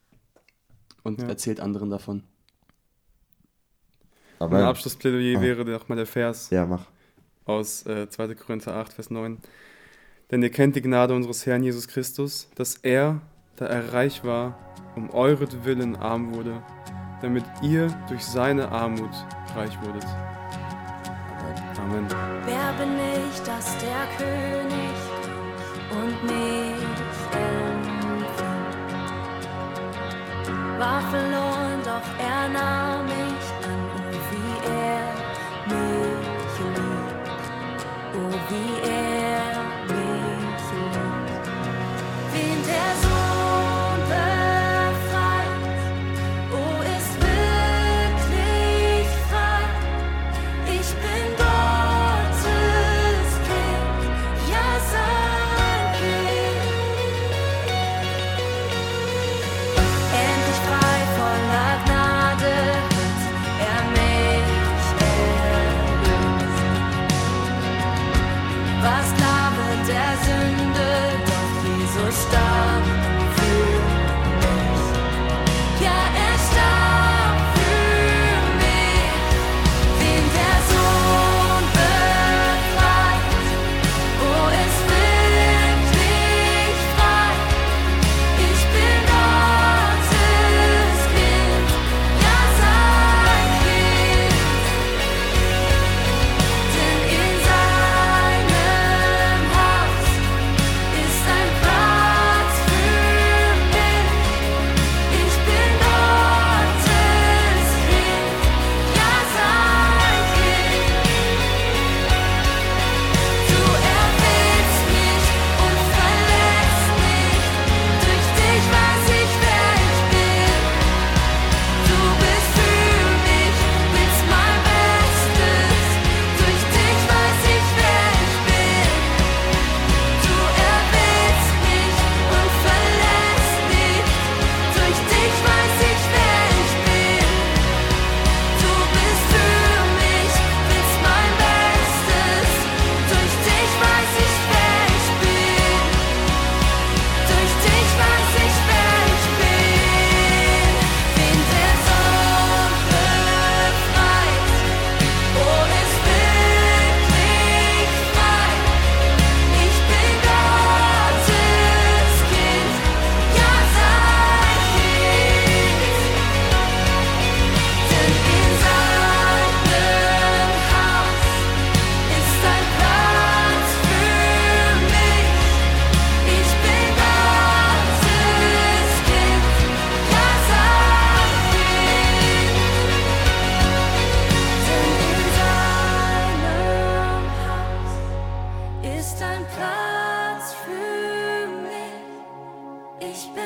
Und 1.03 1.21
Ja. 1.21 1.29
erzählt 1.29 1.61
anderen 1.61 1.91
davon. 1.91 2.23
Mein 4.39 4.49
Amen. 4.53 4.63
Abschlussplädoyer 4.65 5.39
Ah. 5.39 5.43
wäre 5.43 5.65
noch 5.67 5.87
mal 5.89 5.97
der 5.97 6.07
Vers 6.07 6.49
Ja, 6.51 6.65
mach. 6.67 6.87
Aus 7.47 7.87
äh, 7.87 8.09
2. 8.09 8.35
Korinther 8.35 8.75
8, 8.75 8.93
Vers 8.93 9.11
9. 9.11 9.39
Denn 10.31 10.43
ihr 10.43 10.51
kennt 10.51 10.77
die 10.77 10.83
Gnade 10.83 11.15
unseres 11.15 11.47
Herrn 11.47 11.63
Jesus 11.63 11.89
Christus, 11.89 12.49
dass 12.57 12.77
er, 12.77 13.21
da 13.57 13.67
er 13.67 13.93
reich 13.93 14.25
war, 14.25 14.59
um 14.97 15.11
euretwillen 15.11 15.95
arm 15.97 16.35
wurde, 16.35 16.63
damit 17.23 17.45
ihr 17.63 17.89
durch 18.09 18.25
seine 18.25 18.69
Armut 18.71 19.13
reich 19.55 19.81
wurdet. 19.83 20.05
Amen. 21.79 22.07
Wer 22.45 22.73
bin 22.79 22.97
ich, 22.99 23.41
dass 23.43 23.77
der 23.79 24.07
König 24.19 24.97
und 25.91 26.23
mich 26.25 26.83
empfing? 27.33 27.87
War 30.79 31.01
verloren, 31.11 31.81
doch 31.85 32.09
er 32.19 32.49
nahm 32.49 33.26
the 38.49 38.55
end. 38.55 38.96